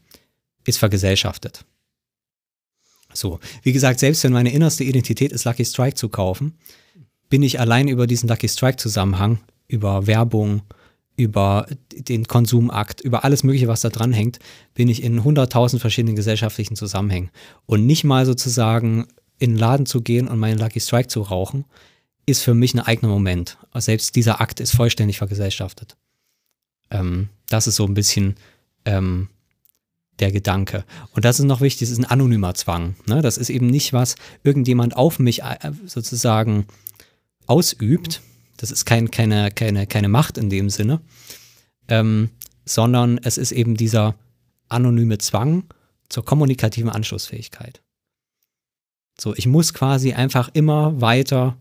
ist 0.65 0.77
vergesellschaftet. 0.77 1.65
So, 3.13 3.39
wie 3.63 3.73
gesagt, 3.73 3.99
selbst 3.99 4.23
wenn 4.23 4.33
meine 4.33 4.51
innerste 4.51 4.83
Identität 4.83 5.31
ist, 5.31 5.45
Lucky 5.45 5.65
Strike 5.65 5.95
zu 5.95 6.09
kaufen, 6.09 6.57
bin 7.29 7.43
ich 7.43 7.59
allein 7.59 7.87
über 7.87 8.07
diesen 8.07 8.29
Lucky 8.29 8.47
Strike-Zusammenhang, 8.47 9.39
über 9.67 10.07
Werbung, 10.07 10.61
über 11.15 11.67
den 11.91 12.25
Konsumakt, 12.25 13.01
über 13.01 13.23
alles 13.23 13.43
Mögliche, 13.43 13.67
was 13.67 13.81
da 13.81 13.89
dran 13.89 14.13
hängt, 14.13 14.39
bin 14.75 14.87
ich 14.87 15.03
in 15.03 15.23
hunderttausend 15.23 15.81
verschiedenen 15.81 16.15
gesellschaftlichen 16.15 16.75
Zusammenhängen. 16.75 17.31
Und 17.65 17.85
nicht 17.85 18.03
mal 18.03 18.25
sozusagen 18.25 19.07
in 19.39 19.51
den 19.51 19.59
Laden 19.59 19.85
zu 19.85 20.01
gehen 20.01 20.27
und 20.27 20.39
meinen 20.39 20.59
Lucky 20.59 20.79
Strike 20.79 21.07
zu 21.07 21.21
rauchen, 21.21 21.65
ist 22.25 22.43
für 22.43 22.53
mich 22.53 22.73
ein 22.73 22.79
eigener 22.79 23.11
Moment. 23.11 23.57
Selbst 23.73 24.15
dieser 24.15 24.41
Akt 24.41 24.59
ist 24.59 24.75
vollständig 24.75 25.17
vergesellschaftet. 25.17 25.97
Ähm, 26.89 27.29
das 27.49 27.67
ist 27.67 27.75
so 27.75 27.85
ein 27.85 27.93
bisschen 27.93 28.35
ähm, 28.85 29.29
der 30.19 30.31
Gedanke. 30.31 30.83
Und 31.11 31.25
das 31.25 31.39
ist 31.39 31.45
noch 31.45 31.61
wichtig, 31.61 31.87
das 31.87 31.91
ist 31.91 31.99
ein 31.99 32.05
anonymer 32.05 32.53
Zwang. 32.53 32.95
Ne? 33.05 33.21
Das 33.21 33.37
ist 33.37 33.49
eben 33.49 33.67
nicht, 33.67 33.93
was 33.93 34.15
irgendjemand 34.43 34.95
auf 34.95 35.19
mich 35.19 35.43
äh, 35.43 35.71
sozusagen 35.85 36.65
ausübt. 37.45 38.21
Das 38.57 38.71
ist 38.71 38.85
kein, 38.85 39.11
keine, 39.11 39.51
keine, 39.51 39.87
keine 39.87 40.09
Macht 40.09 40.37
in 40.37 40.49
dem 40.49 40.69
Sinne, 40.69 41.01
ähm, 41.87 42.29
sondern 42.65 43.19
es 43.19 43.37
ist 43.37 43.51
eben 43.51 43.75
dieser 43.75 44.15
anonyme 44.69 45.19
Zwang 45.19 45.63
zur 46.09 46.25
kommunikativen 46.25 46.89
Anschlussfähigkeit. 46.89 47.81
So, 49.19 49.35
ich 49.35 49.47
muss 49.47 49.73
quasi 49.73 50.13
einfach 50.13 50.49
immer 50.53 50.99
weiter 51.01 51.57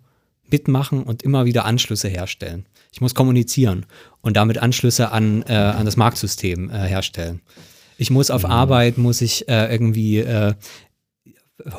mitmachen 0.51 1.03
und 1.03 1.23
immer 1.23 1.45
wieder 1.45 1.65
Anschlüsse 1.65 2.09
herstellen. 2.09 2.67
Ich 2.97 3.03
muss 3.03 3.15
kommunizieren 3.15 3.85
und 4.23 4.39
damit 4.39 4.57
Anschlüsse 4.57 5.13
an, 5.13 5.45
äh, 5.47 5.53
an 5.53 5.85
das 5.85 5.99
Marktsystem 5.99 6.71
äh, 6.71 6.79
herstellen. 6.79 7.43
Ich 7.99 8.11
muss 8.11 8.31
auf 8.31 8.45
mhm. 8.45 8.51
Arbeit, 8.51 8.97
muss 8.97 9.21
ich 9.21 9.47
äh, 9.51 9.71
irgendwie, 9.71 10.21
äh, 10.21 10.55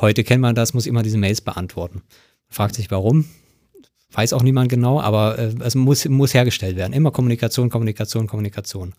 heute 0.00 0.22
kennt 0.22 0.42
man 0.42 0.54
das, 0.54 0.74
muss 0.74 0.86
immer 0.86 1.02
diese 1.02 1.18
Mails 1.18 1.40
beantworten. 1.40 2.02
Fragt 2.48 2.76
sich 2.76 2.92
warum, 2.92 3.24
weiß 4.12 4.32
auch 4.32 4.44
niemand 4.44 4.68
genau, 4.68 5.00
aber 5.00 5.40
äh, 5.40 5.54
es 5.64 5.74
muss, 5.74 6.08
muss 6.08 6.34
hergestellt 6.34 6.76
werden. 6.76 6.92
Immer 6.92 7.10
Kommunikation, 7.10 7.68
Kommunikation, 7.68 8.28
Kommunikation. 8.28 8.94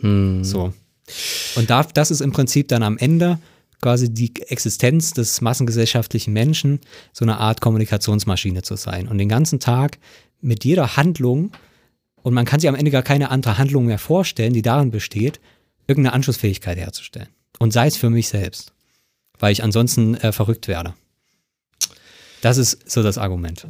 Mhm. 0.00 0.44
So. 0.44 0.72
Und 1.56 1.68
da, 1.68 1.82
das 1.82 2.10
ist 2.10 2.22
im 2.22 2.32
Prinzip 2.32 2.68
dann 2.68 2.82
am 2.82 2.96
Ende 2.96 3.38
quasi 3.84 4.08
die 4.08 4.32
Existenz 4.48 5.12
des 5.12 5.42
massengesellschaftlichen 5.42 6.32
Menschen, 6.32 6.80
so 7.12 7.26
eine 7.26 7.36
Art 7.36 7.60
Kommunikationsmaschine 7.60 8.62
zu 8.62 8.76
sein. 8.76 9.08
Und 9.08 9.18
den 9.18 9.28
ganzen 9.28 9.60
Tag 9.60 9.98
mit 10.40 10.64
jeder 10.64 10.96
Handlung, 10.96 11.52
und 12.22 12.32
man 12.32 12.46
kann 12.46 12.60
sich 12.60 12.68
am 12.70 12.76
Ende 12.76 12.90
gar 12.90 13.02
keine 13.02 13.30
andere 13.30 13.58
Handlung 13.58 13.84
mehr 13.84 13.98
vorstellen, 13.98 14.54
die 14.54 14.62
darin 14.62 14.90
besteht, 14.90 15.38
irgendeine 15.86 16.14
Anschlussfähigkeit 16.14 16.78
herzustellen. 16.78 17.28
Und 17.58 17.74
sei 17.74 17.86
es 17.86 17.98
für 17.98 18.08
mich 18.08 18.28
selbst, 18.28 18.72
weil 19.38 19.52
ich 19.52 19.62
ansonsten 19.62 20.14
äh, 20.14 20.32
verrückt 20.32 20.66
werde. 20.66 20.94
Das 22.40 22.56
ist 22.56 22.90
so 22.90 23.02
das 23.02 23.18
Argument. 23.18 23.66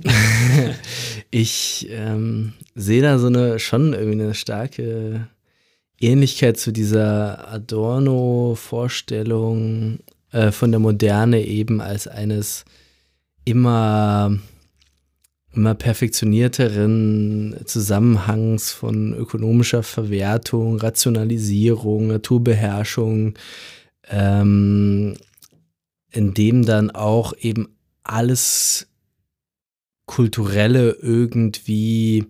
ich 1.32 1.88
ähm, 1.90 2.52
sehe 2.76 3.02
da 3.02 3.18
so 3.18 3.26
eine 3.26 3.58
schon 3.58 3.94
irgendwie 3.94 4.22
eine 4.22 4.34
starke 4.34 5.26
Ähnlichkeit 6.00 6.58
zu 6.58 6.72
dieser 6.72 7.48
Adorno-Vorstellung 7.48 10.00
äh, 10.32 10.50
von 10.50 10.70
der 10.70 10.80
Moderne 10.80 11.44
eben 11.44 11.80
als 11.80 12.08
eines 12.08 12.64
immer 13.44 14.38
immer 15.54 15.74
perfektionierteren 15.74 17.56
Zusammenhangs 17.64 18.72
von 18.72 19.14
ökonomischer 19.14 19.82
Verwertung, 19.82 20.78
Rationalisierung, 20.78 22.08
Naturbeherrschung, 22.08 23.34
ähm, 24.08 25.14
in 26.10 26.34
dem 26.34 26.64
dann 26.64 26.90
auch 26.90 27.34
eben 27.38 27.68
alles 28.02 28.88
Kulturelle 30.06 30.90
irgendwie 31.00 32.26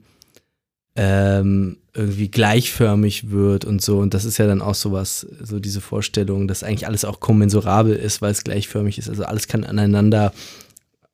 ähm, 0.97 1.79
irgendwie 1.95 2.29
gleichförmig 2.29 3.31
wird 3.31 3.65
und 3.65 3.81
so. 3.81 3.99
Und 3.99 4.15
das 4.15 4.25
ist 4.25 4.39
ja 4.39 4.47
dann 4.47 4.61
auch 4.61 4.75
sowas, 4.75 5.27
so 5.41 5.61
diese 5.61 5.81
Vorstellung, 5.81 6.49
dass 6.49 6.65
eigentlich 6.65 6.87
alles 6.87 7.05
auch 7.05 7.21
kommensurabel 7.21 7.95
ist, 7.95 8.21
weil 8.21 8.33
es 8.33 8.43
gleichförmig 8.43 8.99
ist. 8.99 9.09
Also 9.09 9.25
alles 9.25 9.47
kann 9.47 9.65
aneinander 9.65 10.33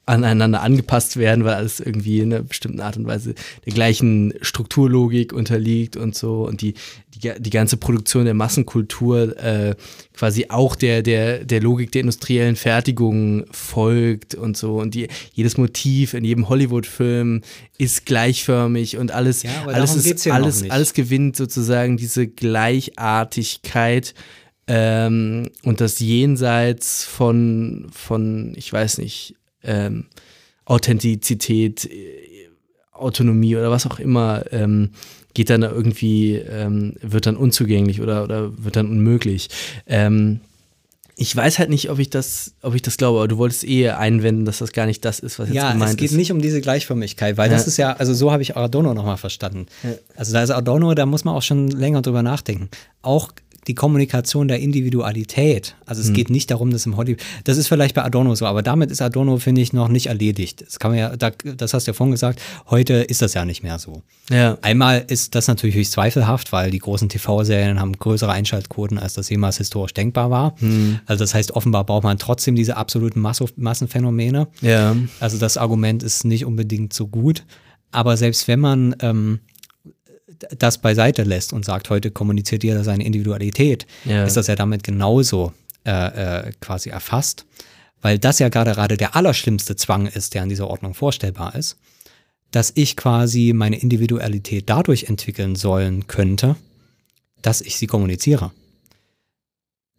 aneinander 0.06 0.62
angepasst 0.62 1.16
werden, 1.16 1.44
weil 1.44 1.54
alles 1.54 1.78
irgendwie 1.78 2.20
in 2.20 2.32
einer 2.32 2.42
bestimmten 2.42 2.80
Art 2.80 2.96
und 2.96 3.06
Weise 3.06 3.34
der 3.64 3.72
gleichen 3.72 4.34
Strukturlogik 4.42 5.32
unterliegt 5.32 5.96
und 5.96 6.16
so. 6.16 6.46
Und 6.46 6.62
die, 6.62 6.74
die, 7.14 7.32
die 7.38 7.50
ganze 7.50 7.76
Produktion 7.76 8.24
der 8.24 8.34
Massenkultur 8.34 9.38
äh, 9.38 9.76
quasi 10.12 10.46
auch 10.48 10.74
der, 10.74 11.02
der, 11.02 11.44
der 11.44 11.60
Logik 11.60 11.92
der 11.92 12.00
industriellen 12.00 12.56
Fertigung 12.56 13.44
folgt 13.52 14.34
und 14.34 14.56
so. 14.56 14.78
Und 14.80 14.94
die, 14.94 15.06
jedes 15.32 15.56
Motiv 15.56 16.14
in 16.14 16.24
jedem 16.24 16.48
Hollywood-Film 16.48 17.42
ist 17.78 18.04
gleichförmig 18.04 18.96
und 18.96 19.12
alles, 19.12 19.44
ja, 19.44 19.64
alles, 19.66 19.94
ist, 19.94 20.26
alles, 20.26 20.68
alles 20.70 20.92
gewinnt 20.92 21.36
sozusagen 21.36 21.96
diese 21.96 22.26
Gleichartigkeit 22.26 24.14
ähm, 24.66 25.50
und 25.62 25.80
das 25.80 26.00
Jenseits 26.00 27.04
von, 27.04 27.88
von, 27.92 28.54
ich 28.56 28.72
weiß 28.72 28.98
nicht, 28.98 29.34
ähm, 29.62 30.06
Authentizität, 30.64 31.86
äh, 31.86 32.48
Autonomie 32.92 33.56
oder 33.56 33.70
was 33.70 33.86
auch 33.86 33.98
immer 33.98 34.44
ähm, 34.52 34.90
geht 35.34 35.50
dann 35.50 35.62
irgendwie, 35.62 36.34
ähm, 36.34 36.94
wird 37.00 37.26
dann 37.26 37.36
unzugänglich 37.36 38.00
oder, 38.00 38.24
oder 38.24 38.52
wird 38.62 38.76
dann 38.76 38.88
unmöglich. 38.88 39.48
Ähm, 39.86 40.40
ich 41.16 41.36
weiß 41.36 41.58
halt 41.58 41.68
nicht, 41.68 41.90
ob 41.90 41.98
ich 41.98 42.08
das, 42.08 42.54
ob 42.62 42.74
ich 42.74 42.80
das 42.80 42.96
glaube, 42.96 43.18
aber 43.18 43.28
du 43.28 43.36
wolltest 43.36 43.64
eh 43.64 43.90
einwenden, 43.90 44.46
dass 44.46 44.58
das 44.58 44.72
gar 44.72 44.86
nicht 44.86 45.04
das 45.04 45.18
ist, 45.20 45.38
was 45.38 45.48
jetzt 45.48 45.56
ja, 45.56 45.72
gemeint 45.72 45.90
ist. 45.90 46.00
Ja, 46.00 46.04
es 46.04 46.10
geht 46.10 46.18
nicht 46.18 46.32
um 46.32 46.40
diese 46.40 46.62
Gleichförmigkeit, 46.62 47.36
weil 47.36 47.50
ja. 47.50 47.56
das 47.56 47.66
ist 47.66 47.76
ja, 47.76 47.92
also 47.92 48.14
so 48.14 48.32
habe 48.32 48.42
ich 48.42 48.56
Adorno 48.56 48.94
nochmal 48.94 49.18
verstanden. 49.18 49.66
Ja. 49.82 49.90
Also 50.16 50.32
da 50.32 50.42
ist 50.42 50.50
Adorno, 50.50 50.94
da 50.94 51.04
muss 51.04 51.24
man 51.24 51.34
auch 51.34 51.42
schon 51.42 51.68
länger 51.68 52.00
drüber 52.00 52.22
nachdenken. 52.22 52.70
Auch 53.02 53.32
die 53.66 53.74
Kommunikation 53.74 54.48
der 54.48 54.60
Individualität. 54.60 55.76
Also 55.86 56.00
es 56.00 56.08
hm. 56.08 56.14
geht 56.14 56.30
nicht 56.30 56.50
darum, 56.50 56.70
dass 56.70 56.86
im 56.86 56.96
Hollywood, 56.96 57.20
das 57.44 57.58
ist 57.58 57.68
vielleicht 57.68 57.94
bei 57.94 58.02
Adorno 58.02 58.34
so, 58.34 58.46
aber 58.46 58.62
damit 58.62 58.90
ist 58.90 59.02
Adorno, 59.02 59.38
finde 59.38 59.60
ich, 59.60 59.72
noch 59.72 59.88
nicht 59.88 60.06
erledigt. 60.06 60.62
Das 60.66 60.78
kann 60.78 60.92
man 60.92 60.98
ja, 60.98 61.14
das 61.16 61.74
hast 61.74 61.86
du 61.86 61.90
ja 61.90 61.94
vorhin 61.94 62.12
gesagt, 62.12 62.40
heute 62.68 62.94
ist 62.94 63.22
das 63.22 63.34
ja 63.34 63.44
nicht 63.44 63.62
mehr 63.62 63.78
so. 63.78 64.02
Ja. 64.30 64.58
Einmal 64.62 65.04
ist 65.08 65.34
das 65.34 65.48
natürlich 65.48 65.76
höchst 65.76 65.92
zweifelhaft, 65.92 66.52
weil 66.52 66.70
die 66.70 66.78
großen 66.78 67.08
TV-Serien 67.08 67.80
haben 67.80 67.92
größere 67.92 68.32
Einschaltquoten, 68.32 68.98
als 68.98 69.14
das 69.14 69.28
jemals 69.28 69.58
historisch 69.58 69.94
denkbar 69.94 70.30
war. 70.30 70.54
Hm. 70.60 71.00
Also 71.06 71.22
das 71.22 71.34
heißt, 71.34 71.52
offenbar 71.52 71.84
braucht 71.84 72.04
man 72.04 72.18
trotzdem 72.18 72.56
diese 72.56 72.76
absoluten 72.76 73.20
Masso 73.20 73.48
Massenphänomene. 73.56 74.48
Ja. 74.60 74.96
Also 75.18 75.38
das 75.38 75.56
Argument 75.56 76.02
ist 76.02 76.24
nicht 76.24 76.44
unbedingt 76.44 76.92
so 76.92 77.06
gut. 77.06 77.44
Aber 77.92 78.16
selbst 78.16 78.46
wenn 78.48 78.60
man 78.60 78.94
ähm, 79.00 79.40
das 80.56 80.78
beiseite 80.78 81.22
lässt 81.22 81.52
und 81.52 81.64
sagt, 81.64 81.90
heute 81.90 82.10
kommuniziert 82.10 82.64
jeder 82.64 82.84
seine 82.84 83.04
Individualität, 83.04 83.86
ja. 84.04 84.24
ist 84.24 84.36
das 84.36 84.46
ja 84.46 84.56
damit 84.56 84.84
genauso 84.84 85.52
äh, 85.84 85.90
äh, 86.48 86.52
quasi 86.60 86.90
erfasst, 86.90 87.46
weil 88.02 88.18
das 88.18 88.38
ja 88.38 88.48
gerade 88.48 88.72
gerade 88.72 88.96
der 88.96 89.16
allerschlimmste 89.16 89.76
Zwang 89.76 90.06
ist, 90.06 90.34
der 90.34 90.42
in 90.42 90.48
dieser 90.48 90.68
Ordnung 90.68 90.94
vorstellbar 90.94 91.54
ist, 91.54 91.76
dass 92.50 92.72
ich 92.74 92.96
quasi 92.96 93.52
meine 93.54 93.80
Individualität 93.80 94.68
dadurch 94.68 95.04
entwickeln 95.04 95.56
sollen 95.56 96.06
könnte, 96.06 96.56
dass 97.42 97.60
ich 97.60 97.76
sie 97.76 97.86
kommuniziere. 97.86 98.50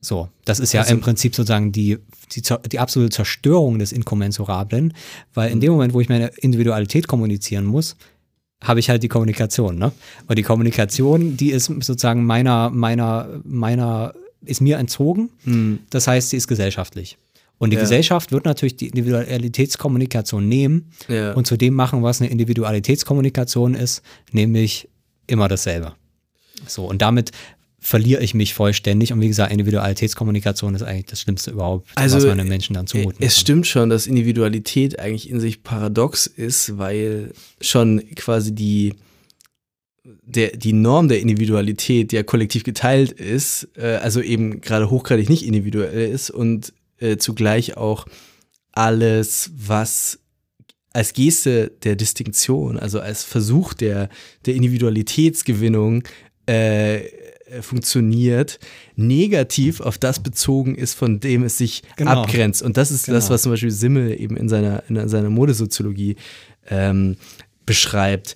So, 0.01 0.29
das 0.45 0.59
ist 0.59 0.73
ja 0.73 0.81
also, 0.81 0.93
im 0.93 1.01
Prinzip 1.01 1.35
sozusagen 1.35 1.71
die, 1.71 1.99
die, 2.31 2.41
die, 2.71 2.79
absolute 2.79 3.11
Zerstörung 3.11 3.77
des 3.77 3.91
Inkommensurablen, 3.91 4.95
weil 5.35 5.51
in 5.51 5.57
mhm. 5.57 5.61
dem 5.61 5.71
Moment, 5.73 5.93
wo 5.93 6.01
ich 6.01 6.09
meine 6.09 6.27
Individualität 6.37 7.07
kommunizieren 7.07 7.65
muss, 7.65 7.95
habe 8.61 8.79
ich 8.79 8.89
halt 8.89 9.03
die 9.03 9.07
Kommunikation, 9.07 9.77
ne? 9.77 9.91
Und 10.27 10.37
die 10.37 10.43
Kommunikation, 10.43 11.35
die 11.35 11.51
ist 11.51 11.65
sozusagen 11.65 12.25
meiner, 12.25 12.69
meiner, 12.69 13.41
meiner, 13.43 14.13
ist 14.45 14.61
mir 14.61 14.77
entzogen. 14.77 15.29
Mhm. 15.43 15.79
Das 15.89 16.07
heißt, 16.07 16.29
sie 16.29 16.37
ist 16.37 16.47
gesellschaftlich. 16.47 17.17
Und 17.57 17.69
die 17.71 17.75
ja. 17.75 17.81
Gesellschaft 17.81 18.31
wird 18.31 18.45
natürlich 18.45 18.75
die 18.75 18.87
Individualitätskommunikation 18.87 20.47
nehmen 20.47 20.91
ja. 21.07 21.33
und 21.33 21.45
zu 21.45 21.57
dem 21.57 21.75
machen, 21.75 22.01
was 22.01 22.19
eine 22.19 22.31
Individualitätskommunikation 22.31 23.75
ist, 23.75 24.01
nämlich 24.31 24.89
immer 25.27 25.47
dasselbe. 25.47 25.93
So, 26.65 26.85
und 26.85 27.01
damit 27.01 27.31
verliere 27.83 28.23
ich 28.23 28.35
mich 28.35 28.53
vollständig. 28.53 29.11
Und 29.11 29.21
wie 29.21 29.27
gesagt, 29.27 29.51
Individualitätskommunikation 29.51 30.75
ist 30.75 30.83
eigentlich 30.83 31.07
das 31.07 31.21
Schlimmste 31.21 31.51
überhaupt, 31.51 31.89
also, 31.95 32.17
was 32.17 32.25
man 32.25 32.37
den 32.37 32.47
Menschen 32.47 32.75
dann 32.75 32.85
zumuten 32.85 33.17
Es 33.19 33.33
kann. 33.33 33.41
stimmt 33.41 33.67
schon, 33.67 33.89
dass 33.89 34.05
Individualität 34.05 34.99
eigentlich 34.99 35.29
in 35.29 35.39
sich 35.39 35.63
paradox 35.63 36.27
ist, 36.27 36.77
weil 36.77 37.31
schon 37.59 38.03
quasi 38.15 38.53
die, 38.53 38.93
der, 40.03 40.55
die 40.55 40.73
Norm 40.73 41.07
der 41.07 41.19
Individualität 41.19 42.13
ja 42.13 42.21
kollektiv 42.21 42.63
geteilt 42.63 43.11
ist, 43.11 43.67
äh, 43.75 43.95
also 43.95 44.21
eben 44.21 44.61
gerade 44.61 44.91
hochgradig 44.91 45.27
nicht 45.27 45.43
individuell 45.43 46.11
ist 46.11 46.29
und 46.29 46.73
äh, 46.99 47.17
zugleich 47.17 47.77
auch 47.77 48.05
alles, 48.73 49.51
was 49.55 50.19
als 50.93 51.13
Geste 51.13 51.71
der 51.83 51.95
Distinktion, 51.95 52.77
also 52.77 52.99
als 52.99 53.23
Versuch 53.23 53.73
der, 53.73 54.09
der 54.45 54.53
Individualitätsgewinnung 54.53 56.03
äh, 56.47 56.97
äh, 56.97 57.11
funktioniert, 57.61 58.59
negativ 58.95 59.81
auf 59.81 59.97
das 59.97 60.21
bezogen 60.23 60.75
ist, 60.75 60.93
von 60.93 61.19
dem 61.19 61.43
es 61.43 61.57
sich 61.57 61.83
genau. 61.97 62.11
abgrenzt. 62.11 62.61
Und 62.61 62.77
das 62.77 62.91
ist 62.91 63.05
genau. 63.05 63.17
das, 63.17 63.29
was 63.29 63.41
zum 63.43 63.51
Beispiel 63.51 63.71
Simmel 63.71 64.19
eben 64.19 64.37
in 64.37 64.47
seiner, 64.47 64.83
in 64.89 65.09
seiner 65.09 65.29
Modesoziologie 65.29 66.15
ähm, 66.69 67.17
beschreibt. 67.65 68.35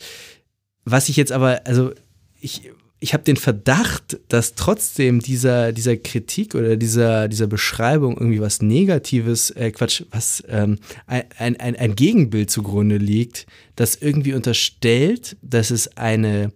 Was 0.84 1.10
ich 1.10 1.16
jetzt 1.16 1.32
aber, 1.32 1.62
also 1.66 1.92
ich, 2.40 2.72
ich 3.00 3.14
habe 3.14 3.24
den 3.24 3.38
Verdacht, 3.38 4.20
dass 4.30 4.56
trotzdem 4.56 5.20
dieser, 5.20 5.72
dieser 5.72 5.98
Kritik 5.98 6.56
oder 6.56 6.76
dieser, 6.76 7.28
dieser 7.28 7.48
Beschreibung 7.48 8.18
irgendwie 8.18 8.42
was 8.42 8.62
Negatives, 8.62 9.52
äh, 9.52 9.72
Quatsch, 9.72 10.04
was 10.12 10.44
ähm, 10.48 10.80
ein, 11.06 11.56
ein, 11.58 11.76
ein 11.76 11.96
Gegenbild 11.96 12.50
zugrunde 12.50 12.98
liegt, 12.98 13.48
das 13.76 13.96
irgendwie 13.96 14.34
unterstellt, 14.34 15.38
dass 15.42 15.72
es 15.72 15.98
eine 15.98 16.52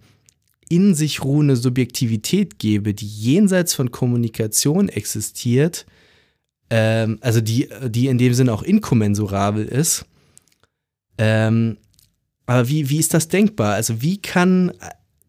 in 0.70 0.94
sich 0.94 1.22
ruhende 1.22 1.56
Subjektivität 1.56 2.58
gebe, 2.58 2.94
die 2.94 3.06
jenseits 3.06 3.74
von 3.74 3.90
Kommunikation 3.90 4.88
existiert, 4.88 5.84
ähm, 6.70 7.18
also 7.20 7.40
die, 7.40 7.68
die 7.88 8.06
in 8.06 8.16
dem 8.16 8.32
Sinne 8.32 8.54
auch 8.54 8.62
inkommensurabel 8.62 9.66
ist. 9.66 10.06
Ähm, 11.18 11.76
aber 12.46 12.68
wie, 12.68 12.88
wie 12.88 12.98
ist 12.98 13.12
das 13.12 13.28
denkbar? 13.28 13.74
Also 13.74 14.00
wie 14.00 14.22
kann 14.22 14.72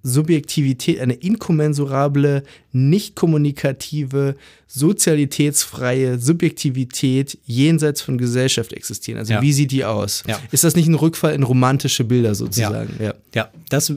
Subjektivität, 0.03 0.99
eine 0.99 1.13
inkommensurable, 1.13 2.43
nicht 2.71 3.15
kommunikative, 3.15 4.35
sozialitätsfreie 4.67 6.17
Subjektivität 6.17 7.37
jenseits 7.45 8.01
von 8.01 8.17
Gesellschaft 8.17 8.73
existieren. 8.73 9.19
Also 9.19 9.33
ja. 9.33 9.41
wie 9.41 9.53
sieht 9.53 9.71
die 9.71 9.85
aus? 9.85 10.23
Ja. 10.27 10.39
Ist 10.51 10.63
das 10.63 10.75
nicht 10.75 10.87
ein 10.87 10.95
Rückfall 10.95 11.33
in 11.33 11.43
romantische 11.43 12.03
Bilder 12.03 12.33
sozusagen? 12.33 12.95
Ja, 12.99 13.13
ja. 13.35 13.49
das, 13.69 13.93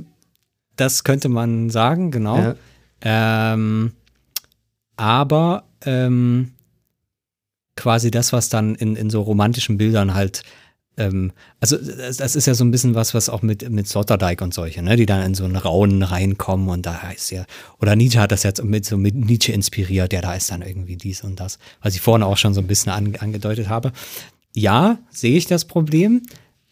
das 0.76 1.04
könnte 1.04 1.28
man 1.28 1.70
sagen, 1.70 2.10
genau. 2.10 2.54
Ähm, 3.00 3.92
aber 4.96 5.64
ähm, 5.84 6.52
quasi 7.76 8.10
das, 8.10 8.32
was 8.32 8.48
dann 8.48 8.74
in, 8.74 8.96
in 8.96 9.10
so 9.10 9.22
romantischen 9.22 9.76
Bildern 9.76 10.14
halt 10.14 10.42
ähm, 10.96 11.32
also 11.60 11.76
das, 11.76 12.36
ist 12.36 12.46
ja 12.46 12.54
so 12.54 12.64
ein 12.64 12.70
bisschen 12.70 12.94
was, 12.94 13.14
was 13.14 13.28
auch 13.28 13.42
mit, 13.42 13.68
mit 13.68 13.88
Sloterdijk 13.88 14.40
und 14.42 14.54
solche, 14.54 14.82
ne, 14.82 14.96
die 14.96 15.06
dann 15.06 15.24
in 15.24 15.34
so 15.34 15.44
einen 15.44 15.56
Raunen 15.56 16.02
reinkommen 16.02 16.68
und 16.68 16.86
da 16.86 17.02
heißt 17.02 17.32
ja, 17.32 17.44
oder 17.80 17.96
Nietzsche 17.96 18.20
hat 18.20 18.32
das 18.32 18.44
jetzt 18.44 18.62
mit 18.62 18.84
so 18.84 18.96
mit 18.96 19.14
Nietzsche 19.14 19.52
inspiriert, 19.52 20.12
ja, 20.12 20.20
da 20.20 20.34
ist 20.34 20.50
dann 20.50 20.62
irgendwie 20.62 20.96
dies 20.96 21.24
und 21.24 21.40
das, 21.40 21.58
was 21.82 21.94
ich 21.94 22.00
vorhin 22.00 22.22
auch 22.22 22.36
schon 22.36 22.54
so 22.54 22.60
ein 22.60 22.66
bisschen 22.66 22.92
an, 22.92 23.16
angedeutet 23.16 23.68
habe. 23.68 23.92
Ja, 24.54 24.98
sehe 25.10 25.36
ich 25.36 25.46
das 25.46 25.64
Problem, 25.64 26.22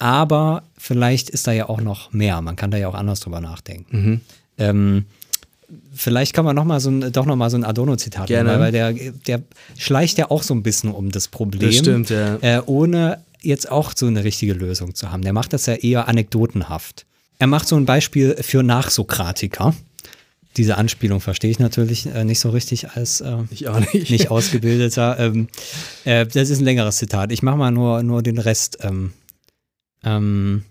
aber 0.03 0.64
vielleicht 0.76 1.30
ist 1.30 1.46
da 1.46 1.53
ja 1.53 1.68
auch 1.68 1.80
noch 1.80 2.12
mehr. 2.12 2.42
Man 2.42 2.57
kann 2.57 2.72
da 2.72 2.76
ja 2.76 2.88
auch 2.88 2.94
anders 2.94 3.20
drüber 3.20 3.40
nachdenken. 3.40 3.96
Mhm. 3.96 4.20
Ähm, 4.59 5.05
vielleicht 5.94 6.34
kann 6.34 6.44
man 6.44 6.57
noch 6.57 6.64
mal 6.64 6.80
so 6.80 6.90
ein, 6.90 7.12
doch 7.12 7.24
noch 7.24 7.36
mal 7.36 7.50
so 7.50 7.57
ein 7.57 7.62
Adorno-Zitat 7.62 8.28
nehmen, 8.28 8.59
weil 8.59 8.72
der, 8.72 8.92
der 8.92 9.42
schleicht 9.78 10.18
ja 10.18 10.28
auch 10.28 10.42
so 10.42 10.55
ein 10.55 10.64
bisschen 10.64 10.90
um 10.90 11.12
das 11.12 11.28
Problem. 11.28 11.70
Das 11.70 11.78
stimmt, 11.78 12.11
ja. 12.11 12.34
Äh, 12.40 12.62
ohne 12.66 13.18
jetzt 13.42 13.70
auch 13.70 13.92
so 13.94 14.07
eine 14.07 14.24
richtige 14.24 14.55
Lösung 14.55 14.96
zu 14.96 15.12
haben. 15.12 15.22
Der 15.22 15.32
macht 15.32 15.53
das 15.53 15.66
ja 15.66 15.74
eher 15.74 16.09
anekdotenhaft. 16.09 17.07
Er 17.38 17.46
macht 17.46 17.68
so 17.68 17.76
ein 17.76 17.86
Beispiel 17.86 18.36
für 18.40 18.64
Nachsokratiker. 18.64 19.72
Diese 20.57 20.78
Anspielung 20.78 21.20
verstehe 21.20 21.50
ich 21.53 21.61
natürlich 21.61 22.07
äh, 22.07 22.24
nicht 22.24 22.40
so 22.40 22.50
richtig 22.50 22.90
als 22.90 23.20
äh, 23.20 23.36
nicht. 23.50 24.11
nicht. 24.11 24.30
ausgebildeter. 24.32 25.16
Ähm, 25.20 25.46
äh, 26.05 26.26
das 26.26 26.50
ist 26.50 26.59
ein 26.59 26.64
längeres 26.64 26.96
Zitat. 26.96 27.30
Ich 27.30 27.44
mache 27.44 27.57
mal 27.57 27.70
nur, 27.70 28.03
nur 28.03 28.20
den 28.24 28.38
Rest. 28.38 28.78
Ähm, 28.82 29.12
ähm, 30.05 30.64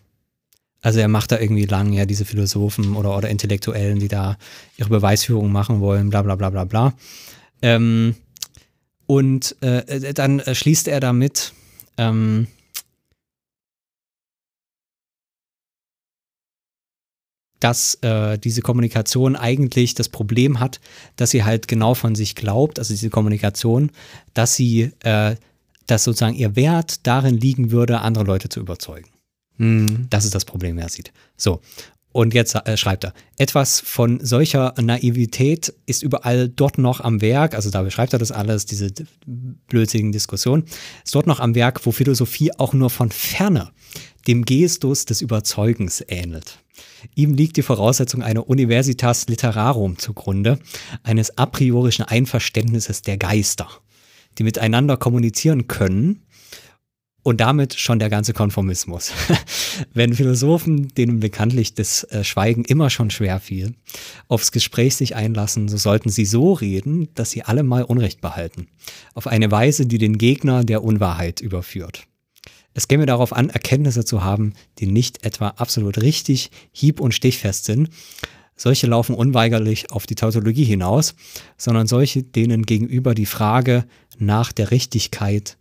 also 0.82 1.00
er 1.00 1.08
macht 1.08 1.32
da 1.32 1.40
irgendwie 1.40 1.66
lang, 1.66 1.94
ja, 1.94 2.06
diese 2.06 2.26
Philosophen 2.26 2.96
oder, 2.96 3.16
oder 3.16 3.30
Intellektuellen, 3.30 4.00
die 4.00 4.08
da 4.08 4.38
ihre 4.78 4.90
Beweisführung 4.90 5.52
machen 5.52 5.80
wollen, 5.80 6.10
bla 6.10 6.24
bla 6.24 6.36
bla 6.36 6.50
bla 6.50 6.66
bla. 6.66 6.94
Ähm, 7.62 8.16
und 9.06 9.62
äh, 9.62 10.14
dann 10.14 10.42
schließt 10.52 10.88
er 10.88 11.00
damit, 11.00 11.54
ähm, 11.98 12.48
dass 17.60 17.96
äh, 18.02 18.40
diese 18.40 18.62
Kommunikation 18.62 19.36
eigentlich 19.36 19.94
das 19.94 20.10
Problem 20.10 20.60
hat, 20.60 20.82
dass 21.16 21.30
sie 21.30 21.44
halt 21.44 21.68
genau 21.68 21.94
von 21.94 22.16
sich 22.16 22.36
glaubt, 22.36 22.80
also 22.80 22.92
diese 22.92 23.12
Kommunikation, 23.12 23.92
dass 24.34 24.56
sie, 24.56 24.92
äh, 25.04 25.36
dass 25.86 26.04
sozusagen 26.04 26.36
ihr 26.36 26.56
Wert 26.56 27.06
darin 27.06 27.38
liegen 27.38 27.70
würde, 27.70 28.00
andere 28.00 28.24
Leute 28.24 28.50
zu 28.50 28.60
überzeugen. 28.60 29.11
Mhm. 29.62 30.08
Das 30.10 30.26
ist 30.26 30.34
das 30.34 30.44
Problem, 30.44 30.78
wer 30.78 30.90
sieht. 30.90 31.14
So. 31.38 31.62
Und 32.14 32.34
jetzt 32.34 32.56
äh, 32.56 32.76
schreibt 32.76 33.06
er, 33.06 33.14
etwas 33.38 33.80
von 33.80 34.20
solcher 34.22 34.74
Naivität 34.82 35.74
ist 35.86 36.04
überall 36.04 36.50
dort 36.50 36.78
noch 36.78 37.00
am 37.00 37.22
Werk, 37.22 37.56
also 37.56 37.70
da 37.70 37.84
beschreibt 37.84 38.12
er 38.12 38.20
das 38.20 38.34
alles, 38.34 38.66
diese 38.66 38.92
blödsinnigen 39.68 40.12
Diskussionen, 40.12 40.66
ist 41.06 41.16
dort 41.16 41.28
noch 41.28 41.40
am 41.40 41.56
Werk, 41.56 41.86
wo 41.86 41.92
Philosophie 41.92 42.52
auch 42.58 42.74
nur 42.74 42.90
von 42.90 43.12
ferne 43.12 43.72
dem 44.28 44.44
Gestus 44.44 45.06
des 45.06 45.22
Überzeugens 45.22 46.04
ähnelt. 46.08 46.60
Ihm 47.16 47.34
liegt 47.34 47.56
die 47.56 47.62
Voraussetzung 47.62 48.24
einer 48.24 48.50
Universitas 48.50 49.28
Literarum 49.28 49.98
zugrunde, 49.98 50.60
eines 51.04 51.38
a 51.38 51.46
priorischen 51.46 52.04
Einverständnisses 52.04 53.04
der 53.04 53.18
Geister, 53.18 53.70
die 54.38 54.44
miteinander 54.44 54.98
kommunizieren 54.98 55.68
können 55.68 56.24
und 57.24 57.40
damit 57.40 57.76
schon 57.76 58.00
der 58.00 58.10
ganze 58.10 58.34
Konformismus. 58.34 59.12
Wenn 59.94 60.14
Philosophen, 60.14 60.88
denen 60.90 61.20
bekanntlich 61.20 61.74
das 61.74 62.04
äh, 62.06 62.24
Schweigen 62.24 62.66
immer 62.66 62.90
schon 62.90 63.12
schwer 63.12 63.40
fiel, 63.40 63.76
aufs 64.28 64.52
Gespräch 64.52 64.96
sich 64.96 65.16
einlassen, 65.16 65.68
so 65.68 65.78
sollten 65.78 66.10
sie 66.10 66.26
so 66.26 66.54
reden, 66.54 67.10
dass 67.16 67.32
sie 67.32 67.44
alle 67.44 67.64
mal 67.64 67.84
Unrecht 67.84 68.22
behalten. 68.22 68.68
Auf 69.14 69.28
eine 69.28 69.52
Weise, 69.52 69.86
die 69.86 69.98
den 69.98 70.18
Gegner 70.18 70.64
der 70.64 70.84
Unwahrheit 70.84 71.42
überführt. 71.42 72.08
Es 72.74 72.88
käme 72.88 73.06
darauf 73.06 73.34
an, 73.34 73.50
Erkenntnisse 73.50 74.06
zu 74.06 74.24
haben, 74.24 74.54
die 74.80 74.88
nicht 74.88 75.26
etwa 75.26 75.50
absolut 75.50 76.02
richtig, 76.02 76.52
hieb- 76.72 77.02
und 77.02 77.14
stichfest 77.14 77.66
sind. 77.66 77.90
Solche 78.56 78.88
laufen 78.88 79.16
unweigerlich 79.16 79.92
auf 79.92 80.06
die 80.06 80.16
Tautologie 80.16 80.64
hinaus, 80.64 81.16
sondern 81.58 81.88
solche, 81.88 82.24
denen 82.24 82.66
gegenüber 82.66 83.14
die 83.14 83.26
Frage 83.26 83.86
nach 84.20 84.52
der 84.52 84.72
Richtigkeit 84.72 85.58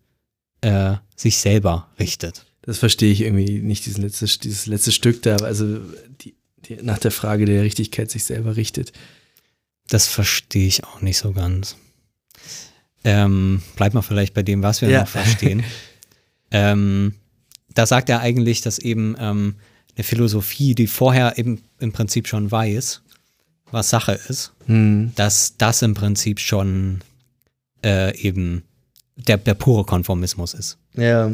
äh, 0.60 0.96
sich 1.16 1.38
selber 1.38 1.88
richtet. 1.98 2.46
Das 2.62 2.78
verstehe 2.78 3.12
ich 3.12 3.22
irgendwie 3.22 3.60
nicht, 3.60 3.86
dieses 3.86 3.98
letzte, 3.98 4.26
dieses 4.26 4.66
letzte 4.66 4.92
Stück 4.92 5.22
da, 5.22 5.36
also 5.36 5.80
die, 6.20 6.34
die, 6.66 6.76
nach 6.82 6.98
der 6.98 7.10
Frage 7.10 7.46
der 7.46 7.62
Richtigkeit 7.62 8.10
sich 8.10 8.24
selber 8.24 8.56
richtet. 8.56 8.92
Das 9.88 10.06
verstehe 10.06 10.66
ich 10.66 10.84
auch 10.84 11.00
nicht 11.00 11.18
so 11.18 11.32
ganz. 11.32 11.76
Ähm, 13.02 13.62
bleibt 13.76 13.94
mal 13.94 14.02
vielleicht 14.02 14.34
bei 14.34 14.42
dem, 14.42 14.62
was 14.62 14.82
wir 14.82 14.88
ja. 14.88 15.00
noch 15.00 15.08
verstehen. 15.08 15.64
Ähm, 16.52 17.14
da 17.74 17.86
sagt 17.86 18.08
er 18.08 18.20
eigentlich, 18.20 18.60
dass 18.60 18.80
eben 18.80 19.14
ähm, 19.20 19.54
eine 19.94 20.04
Philosophie, 20.04 20.74
die 20.74 20.88
vorher 20.88 21.38
eben 21.38 21.62
im 21.78 21.92
Prinzip 21.92 22.26
schon 22.26 22.50
weiß, 22.50 23.02
was 23.70 23.90
Sache 23.90 24.18
ist, 24.28 24.52
hm. 24.66 25.12
dass 25.14 25.56
das 25.56 25.82
im 25.82 25.94
Prinzip 25.94 26.40
schon 26.40 27.02
äh, 27.84 28.16
eben 28.18 28.64
der, 29.26 29.38
der 29.38 29.54
pure 29.54 29.84
Konformismus 29.84 30.54
ist. 30.54 30.78
Ja. 30.94 31.30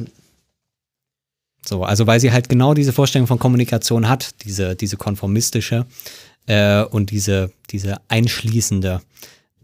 So, 1.65 1.83
also 1.83 2.07
weil 2.07 2.21
sie 2.21 2.33
halt 2.33 2.49
genau 2.49 2.75
diese 2.75 2.93
Vorstellung 2.93 3.27
von 3.27 3.39
Kommunikation 3.39 4.09
hat, 4.09 4.45
diese, 4.45 4.77
diese 4.77 4.97
konformistische 4.97 5.87
äh, 6.47 6.83
und 6.83 7.11
diese, 7.11 7.51
diese 7.71 7.97
einschließende 8.09 9.01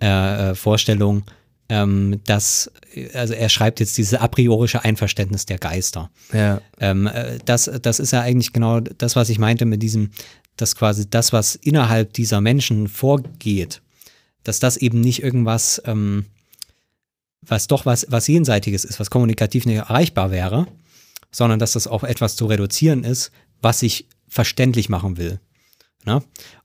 äh, 0.00 0.50
äh 0.50 0.54
Vorstellung, 0.54 1.22
ähm, 1.68 2.20
dass, 2.26 2.70
also 3.14 3.34
er 3.34 3.48
schreibt 3.48 3.80
jetzt 3.80 3.96
dieses 3.96 4.14
a 4.14 4.26
priorische 4.28 4.84
Einverständnis 4.84 5.46
der 5.46 5.58
Geister. 5.58 6.10
Ja. 6.32 6.60
Ähm, 6.80 7.06
äh, 7.06 7.38
das, 7.44 7.70
das 7.80 8.00
ist 8.00 8.10
ja 8.10 8.20
eigentlich 8.20 8.52
genau 8.52 8.80
das, 8.80 9.16
was 9.16 9.28
ich 9.28 9.38
meinte 9.38 9.64
mit 9.64 9.82
diesem, 9.82 10.10
dass 10.56 10.76
quasi 10.76 11.08
das, 11.08 11.32
was 11.32 11.54
innerhalb 11.54 12.12
dieser 12.12 12.40
Menschen 12.40 12.88
vorgeht, 12.88 13.80
dass 14.44 14.60
das 14.60 14.76
eben 14.76 15.00
nicht 15.00 15.22
irgendwas, 15.22 15.80
ähm, 15.86 16.26
was 17.42 17.66
doch 17.66 17.86
was, 17.86 18.06
was 18.08 18.28
Jenseitiges 18.28 18.84
ist, 18.84 19.00
was 19.00 19.10
kommunikativ 19.10 19.66
nicht 19.66 19.76
erreichbar 19.76 20.30
wäre, 20.30 20.66
sondern 21.30 21.58
dass 21.58 21.72
das 21.72 21.86
auf 21.86 22.02
etwas 22.02 22.36
zu 22.36 22.46
reduzieren 22.46 23.04
ist, 23.04 23.32
was 23.60 23.80
sich 23.80 24.08
verständlich 24.28 24.88
machen 24.88 25.16
will. 25.16 25.40
Ne? 26.04 26.22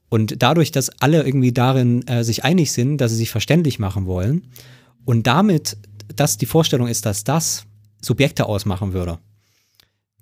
Und 0.08 0.42
dadurch, 0.42 0.70
dass 0.72 0.88
alle 1.00 1.22
irgendwie 1.22 1.52
darin 1.52 2.06
äh, 2.06 2.24
sich 2.24 2.44
einig 2.44 2.72
sind, 2.72 2.98
dass 2.98 3.10
sie 3.10 3.18
sich 3.18 3.30
verständlich 3.30 3.78
machen 3.78 4.06
wollen, 4.06 4.50
und 5.08 5.26
damit, 5.26 5.78
dass 6.14 6.36
die 6.36 6.44
Vorstellung 6.44 6.86
ist, 6.86 7.06
dass 7.06 7.24
das 7.24 7.64
Subjekte 8.02 8.44
ausmachen 8.44 8.92
würde. 8.92 9.18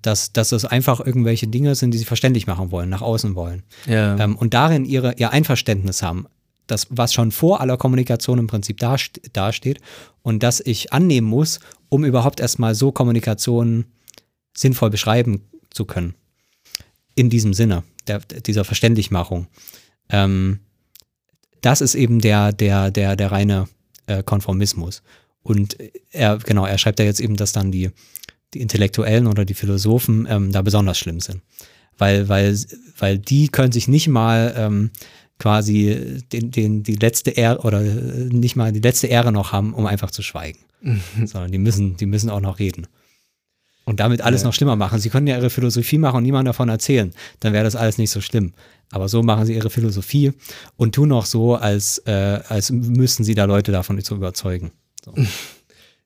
Dass, 0.00 0.32
dass 0.32 0.52
es 0.52 0.64
einfach 0.64 1.00
irgendwelche 1.00 1.48
Dinge 1.48 1.74
sind, 1.74 1.90
die 1.90 1.98
sie 1.98 2.04
verständlich 2.04 2.46
machen 2.46 2.70
wollen, 2.70 2.88
nach 2.88 3.02
außen 3.02 3.34
wollen. 3.34 3.64
Ja. 3.88 4.16
Ähm, 4.16 4.36
und 4.36 4.54
darin 4.54 4.84
ihre, 4.84 5.14
ihr 5.14 5.30
Einverständnis 5.30 6.04
haben. 6.04 6.28
Das, 6.66 6.86
was 6.90 7.14
schon 7.14 7.30
vor 7.30 7.60
aller 7.60 7.76
Kommunikation 7.76 8.38
im 8.38 8.46
Prinzip 8.46 8.78
dasteht 8.78 9.80
und 10.22 10.42
das 10.42 10.60
ich 10.60 10.92
annehmen 10.92 11.26
muss, 11.28 11.60
um 11.88 12.04
überhaupt 12.04 12.40
erstmal 12.40 12.74
so 12.74 12.90
Kommunikation 12.90 13.84
sinnvoll 14.56 14.90
beschreiben 14.90 15.42
zu 15.70 15.84
können. 15.84 16.14
In 17.14 17.30
diesem 17.30 17.54
Sinne, 17.54 17.84
der, 18.06 18.20
dieser 18.20 18.64
Verständlichmachung. 18.64 19.46
Ähm, 20.08 20.60
das 21.60 21.80
ist 21.80 21.94
eben 21.94 22.20
der, 22.20 22.52
der, 22.52 22.90
der, 22.90 23.16
der 23.16 23.32
reine 23.32 23.68
äh, 24.06 24.22
Konformismus. 24.22 25.02
Und 25.42 25.76
er, 26.10 26.38
genau, 26.38 26.66
er 26.66 26.78
schreibt 26.78 26.98
ja 26.98 27.04
jetzt 27.04 27.20
eben, 27.20 27.36
dass 27.36 27.52
dann 27.52 27.70
die, 27.70 27.90
die 28.54 28.60
Intellektuellen 28.60 29.26
oder 29.26 29.44
die 29.44 29.54
Philosophen 29.54 30.26
ähm, 30.28 30.52
da 30.52 30.62
besonders 30.62 30.98
schlimm 30.98 31.20
sind. 31.20 31.42
Weil, 31.98 32.28
weil, 32.28 32.58
weil 32.98 33.18
die 33.18 33.48
können 33.48 33.72
sich 33.72 33.88
nicht 33.88 34.08
mal 34.08 34.54
ähm, 34.56 34.90
quasi 35.38 36.22
den, 36.32 36.50
den, 36.50 36.82
die 36.82 36.96
letzte 36.96 37.30
Ehre 37.30 37.60
oder 37.60 37.80
nicht 37.80 38.56
mal 38.56 38.72
die 38.72 38.80
letzte 38.80 39.06
Ehre 39.06 39.32
noch 39.32 39.52
haben, 39.52 39.74
um 39.74 39.86
einfach 39.86 40.10
zu 40.10 40.22
schweigen. 40.22 40.58
Mhm. 40.80 41.26
Sondern 41.26 41.52
die 41.52 41.58
müssen, 41.58 41.96
die 41.96 42.06
müssen 42.06 42.30
auch 42.30 42.40
noch 42.40 42.58
reden. 42.58 42.86
Und 43.84 44.00
damit 44.00 44.20
alles 44.20 44.42
ja. 44.42 44.48
noch 44.48 44.54
schlimmer 44.54 44.74
machen. 44.76 44.98
Sie 44.98 45.10
können 45.10 45.28
ja 45.28 45.36
ihre 45.36 45.50
Philosophie 45.50 45.98
machen 45.98 46.16
und 46.16 46.22
niemand 46.24 46.48
davon 46.48 46.68
erzählen. 46.68 47.12
Dann 47.40 47.52
wäre 47.52 47.64
das 47.64 47.76
alles 47.76 47.98
nicht 47.98 48.10
so 48.10 48.20
schlimm. 48.20 48.52
Aber 48.90 49.08
so 49.08 49.22
machen 49.22 49.46
sie 49.46 49.54
ihre 49.54 49.70
Philosophie 49.70 50.32
und 50.76 50.94
tun 50.94 51.12
auch 51.12 51.26
so, 51.26 51.54
als, 51.54 51.98
äh, 52.06 52.40
als 52.48 52.70
müssten 52.70 53.24
sie 53.24 53.34
da 53.34 53.44
Leute 53.44 53.72
davon 53.72 54.00
zu 54.02 54.14
überzeugen. 54.14 54.72
So. 55.04 55.14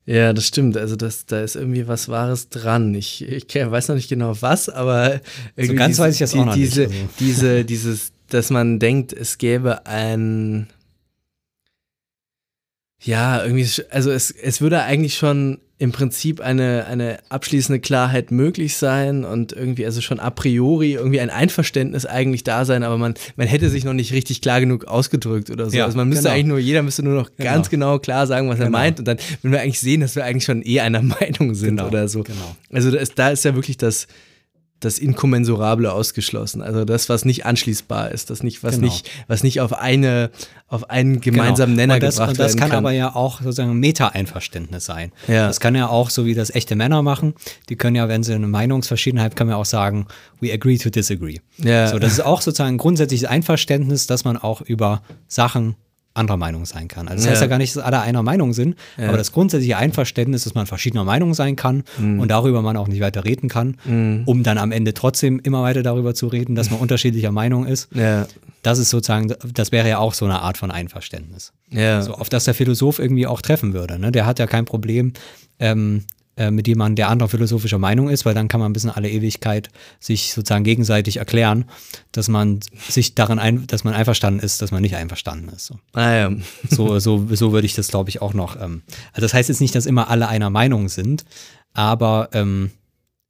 Ja, 0.07 0.33
das 0.33 0.47
stimmt. 0.47 0.77
Also 0.77 0.97
das, 0.97 1.27
da 1.27 1.43
ist 1.43 1.55
irgendwie 1.55 1.87
was 1.87 2.09
Wahres 2.09 2.49
dran. 2.49 2.95
Ich, 2.95 3.23
ich 3.23 3.45
weiß 3.55 3.89
noch 3.89 3.95
nicht 3.95 4.09
genau 4.09 4.35
was, 4.41 4.69
aber 4.69 5.21
so 5.57 5.75
ganz 5.75 5.97
diese, 5.97 6.03
weiß 6.03 6.15
ich 6.15 6.19
das 6.19 6.35
auch 6.35 6.47
noch 6.47 6.55
diese, 6.55 6.81
nicht. 6.89 6.95
Also. 6.95 7.09
Diese, 7.21 7.65
dieses, 7.65 8.13
dass 8.35 8.51
man 8.51 8.79
denkt, 8.79 9.13
es 9.13 9.39
gäbe 9.39 9.87
ein 9.87 10.69
ja, 13.03 13.43
irgendwie, 13.43 13.67
also 13.91 14.11
es, 14.11 14.31
es 14.31 14.61
würde 14.61 14.83
eigentlich 14.83 15.17
schon 15.17 15.59
im 15.79 15.93
Prinzip 15.93 16.43
eine, 16.43 16.85
eine 16.85 17.19
abschließende 17.31 17.81
Klarheit 17.81 18.31
möglich 18.31 18.77
sein 18.77 19.25
und 19.25 19.53
irgendwie, 19.53 19.87
also 19.87 20.03
schon 20.03 20.21
a 20.21 20.29
priori 20.29 20.93
irgendwie 20.93 21.21
ein 21.21 21.31
Einverständnis 21.31 22.05
eigentlich 22.05 22.45
da 22.45 22.67
sein, 22.67 22.83
aber 22.83 22.99
man, 22.99 23.15
man 23.37 23.47
hätte 23.47 23.71
sich 23.71 23.85
noch 23.85 23.95
nicht 23.95 24.13
richtig 24.13 24.43
klar 24.43 24.61
genug 24.61 24.85
ausgedrückt 24.85 25.49
oder 25.49 25.71
so. 25.71 25.79
Ja, 25.79 25.87
also 25.87 25.97
man 25.97 26.11
müsste 26.11 26.25
genau. 26.25 26.35
eigentlich 26.35 26.47
nur, 26.47 26.59
jeder 26.59 26.83
müsste 26.83 27.03
nur 27.03 27.15
noch 27.15 27.31
genau. 27.35 27.51
ganz 27.51 27.71
genau 27.71 27.99
klar 27.99 28.27
sagen, 28.27 28.51
was 28.51 28.59
genau. 28.59 28.67
er 28.67 28.71
meint 28.71 28.99
und 28.99 29.09
dann 29.09 29.17
würden 29.41 29.53
wir 29.53 29.63
eigentlich 29.63 29.81
sehen, 29.81 30.03
dass 30.03 30.17
wir 30.17 30.27
eigentlich 30.27 30.45
schon 30.45 30.63
eh 30.63 30.81
einer 30.81 31.01
Meinung 31.21 31.55
sind 31.55 31.77
genau, 31.77 31.89
oder 31.89 32.07
so. 32.09 32.25
Genau. 32.25 32.57
Also 32.71 32.91
da 32.91 32.99
ist, 32.99 33.19
da 33.19 33.31
ist 33.31 33.47
ja 33.47 33.55
wirklich 33.55 33.79
das, 33.79 34.07
das 34.81 34.99
Inkommensurable 34.99 35.93
ausgeschlossen. 35.93 36.63
Also 36.63 36.85
das, 36.85 37.09
was 37.09 37.25
nicht 37.25 37.47
anschließbar 37.47 38.11
ist, 38.11 38.31
das 38.31 38.43
nicht, 38.43 38.65
was 38.65 38.77
genau. 38.77 38.87
nicht, 38.87 39.11
was 39.29 39.43
nicht 39.43 39.61
auf 39.61 39.75
eine, 39.75 40.31
auf 40.69 40.89
einen 40.89 41.21
genau. 41.21 41.37
gemeinsamen 41.37 41.75
genau. 41.77 41.93
Nenner 41.93 42.01
das, 42.01 42.17
gebracht 42.17 42.39
werden 42.39 42.57
kann. 42.57 42.59
Das 42.59 42.71
kann 42.71 42.79
aber 42.79 42.93
ja 42.93 43.15
auch 43.15 43.43
sozusagen 43.43 43.79
Meta-Einverständnis 43.79 44.87
sein. 44.87 45.13
Ja. 45.29 45.47
Das 45.47 45.61
kann 45.61 45.75
ja 45.75 45.89
auch, 45.89 46.11
so 46.11 46.25
wie 46.25 46.35
das 46.35 46.51
echte 46.51 46.77
Männer 46.77 47.03
machen, 47.03 47.35
die 47.69 47.77
können 47.77 47.97
ja, 47.97 48.09
wenn 48.09 48.23
sie 48.23 48.35
eine 48.35 48.49
Meinungsverschiedenheit, 48.49 49.37
können 49.37 49.51
wir 49.51 49.59
auch 49.59 49.67
sagen, 49.67 50.07
we 50.41 50.53
agree 50.53 50.79
to 50.79 50.89
disagree. 50.89 51.39
Ja. 51.59 51.89
So, 51.89 51.99
das 51.99 52.13
ist 52.13 52.21
auch 52.21 52.41
sozusagen 52.41 52.75
ein 52.75 52.79
grundsätzliches 52.79 53.29
Einverständnis, 53.29 54.07
dass 54.07 54.25
man 54.25 54.39
auch 54.39 54.63
über 54.63 55.03
Sachen 55.29 55.77
anderer 56.15 56.37
Meinung 56.37 56.67
sein 56.67 56.89
kann. 56.89 57.09
Also 57.09 57.19
das 57.19 57.25
ja. 57.25 57.31
heißt 57.33 57.43
ja 57.43 57.47
gar 57.47 57.59
nicht, 57.59 57.77
dass 57.77 57.83
alle 57.83 58.01
einer 58.01 58.23
Meinung 58.23 58.53
sind, 58.53 58.77
ja. 58.99 59.09
aber 59.09 59.17
das 59.17 59.33
grundsätzliche 59.33 59.77
Einverständnis, 59.77 60.45
dass 60.45 60.55
man 60.55 60.67
verschiedener 60.67 61.05
Meinung 61.05 61.35
sein 61.35 61.57
kann 61.57 61.85
mhm. 61.99 62.21
und 62.21 62.29
darüber 62.29 62.63
man 62.63 62.77
auch 62.77 62.89
nicht 62.89 63.01
weiter 63.01 63.25
reden 63.25 63.49
kann, 63.49 63.77
mhm. 63.85 64.23
um 64.27 64.43
dann 64.43 64.59
am 64.59 64.73
Ende 64.73 64.93
trotzdem 64.95 65.41
immer 65.41 65.63
weiter 65.63 65.83
darüber 65.83 66.15
zu 66.15 66.27
reden, 66.27 66.55
dass 66.55 66.71
man 66.71 66.81
unterschiedlicher 66.81 67.33
Meinung 67.33 67.67
ist. 67.67 67.89
Ja. 67.95 68.27
Das 68.63 68.79
ist 68.79 68.91
sozusagen, 68.91 69.33
das 69.55 69.73
wäre 69.73 69.89
ja 69.89 69.99
auch 69.99 70.13
so 70.13 70.27
eine 70.27 70.41
Art 70.41 70.59
von 70.59 70.71
Einverständnis. 70.71 71.53
So, 72.03 72.15
auf 72.15 72.29
das 72.29 72.45
der 72.45 72.55
Philosoph 72.55 72.99
irgendwie 72.99 73.27
auch 73.27 73.41
treffen 73.41 73.73
würde. 73.73 73.99
Ne? 73.99 74.13
Der 74.13 74.27
hat 74.27 74.39
ja 74.39 74.47
kein 74.47 74.67
Problem, 74.67 75.15
ähm, 75.59 76.05
äh, 76.41 76.51
mit 76.51 76.67
jemandem, 76.67 76.97
der 76.97 77.11
anderer 77.11 77.29
philosophischer 77.29 77.77
Meinung 77.77 78.09
ist, 78.09 78.25
weil 78.25 78.33
dann 78.33 78.49
kann 78.49 78.61
man 78.61 78.73
bis 78.73 78.85
in 78.85 78.89
alle 78.89 79.11
Ewigkeit 79.11 79.69
sich 79.99 80.33
sozusagen 80.33 80.65
gegenseitig 80.65 81.19
erklären, 81.19 81.67
dass 82.13 82.29
man 82.29 82.61
sich 82.89 83.15
daran 83.15 83.39
ein, 83.39 83.67
dass 83.67 83.85
man 83.85 83.93
einverstanden 83.93 84.41
ist, 84.41 84.63
dass 84.63 84.71
man 84.71 84.81
nicht 84.81 84.97
einverstanden 84.97 85.51
ist. 85.51 85.67
So, 85.67 85.75
ah, 85.93 86.11
ja. 86.11 86.33
so, 86.71 86.99
so, 86.99 87.27
so 87.31 87.53
würde 87.53 87.67
ich 87.67 87.75
das, 87.75 87.89
glaube 87.89 88.09
ich, 88.09 88.23
auch 88.23 88.33
noch. 88.33 88.57
Ähm, 88.57 88.81
also 89.13 89.21
das 89.21 89.35
heißt 89.35 89.51
jetzt 89.51 89.61
nicht, 89.61 89.75
dass 89.75 89.85
immer 89.85 90.09
alle 90.09 90.29
einer 90.29 90.49
Meinung 90.49 90.89
sind, 90.89 91.27
aber 91.75 92.31
ähm, 92.33 92.71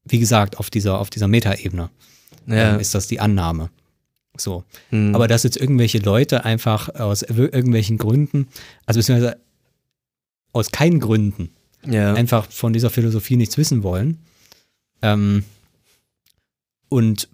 wie 0.05 0.21
gesagt, 0.21 0.59
auf 0.59 0.71
dieser, 0.71 1.01
auf 1.01 1.11
dieser 1.11 1.27
Metaebene 1.27 1.91
ja. 2.47 2.75
ähm, 2.75 2.81
ist 2.81 2.95
das 2.95 3.09
die 3.09 3.19
Annahme. 3.19 3.71
So. 4.37 4.63
Hm. 4.91 5.17
Aber 5.17 5.27
dass 5.27 5.43
jetzt 5.43 5.57
irgendwelche 5.57 5.99
Leute 5.99 6.45
einfach 6.45 6.95
aus 6.95 7.23
irgendwelchen 7.23 7.99
Gründen, 7.99 8.47
also 8.87 9.01
beziehungsweise 9.01 9.37
aus 10.53 10.71
keinen 10.71 11.01
Gründen 11.01 11.51
ja. 11.87 12.15
einfach 12.15 12.51
von 12.51 12.73
dieser 12.73 12.91
Philosophie 12.91 13.37
nichts 13.37 13.57
wissen 13.57 13.83
wollen. 13.83 14.19
Ähm, 15.03 15.45
und 16.89 17.29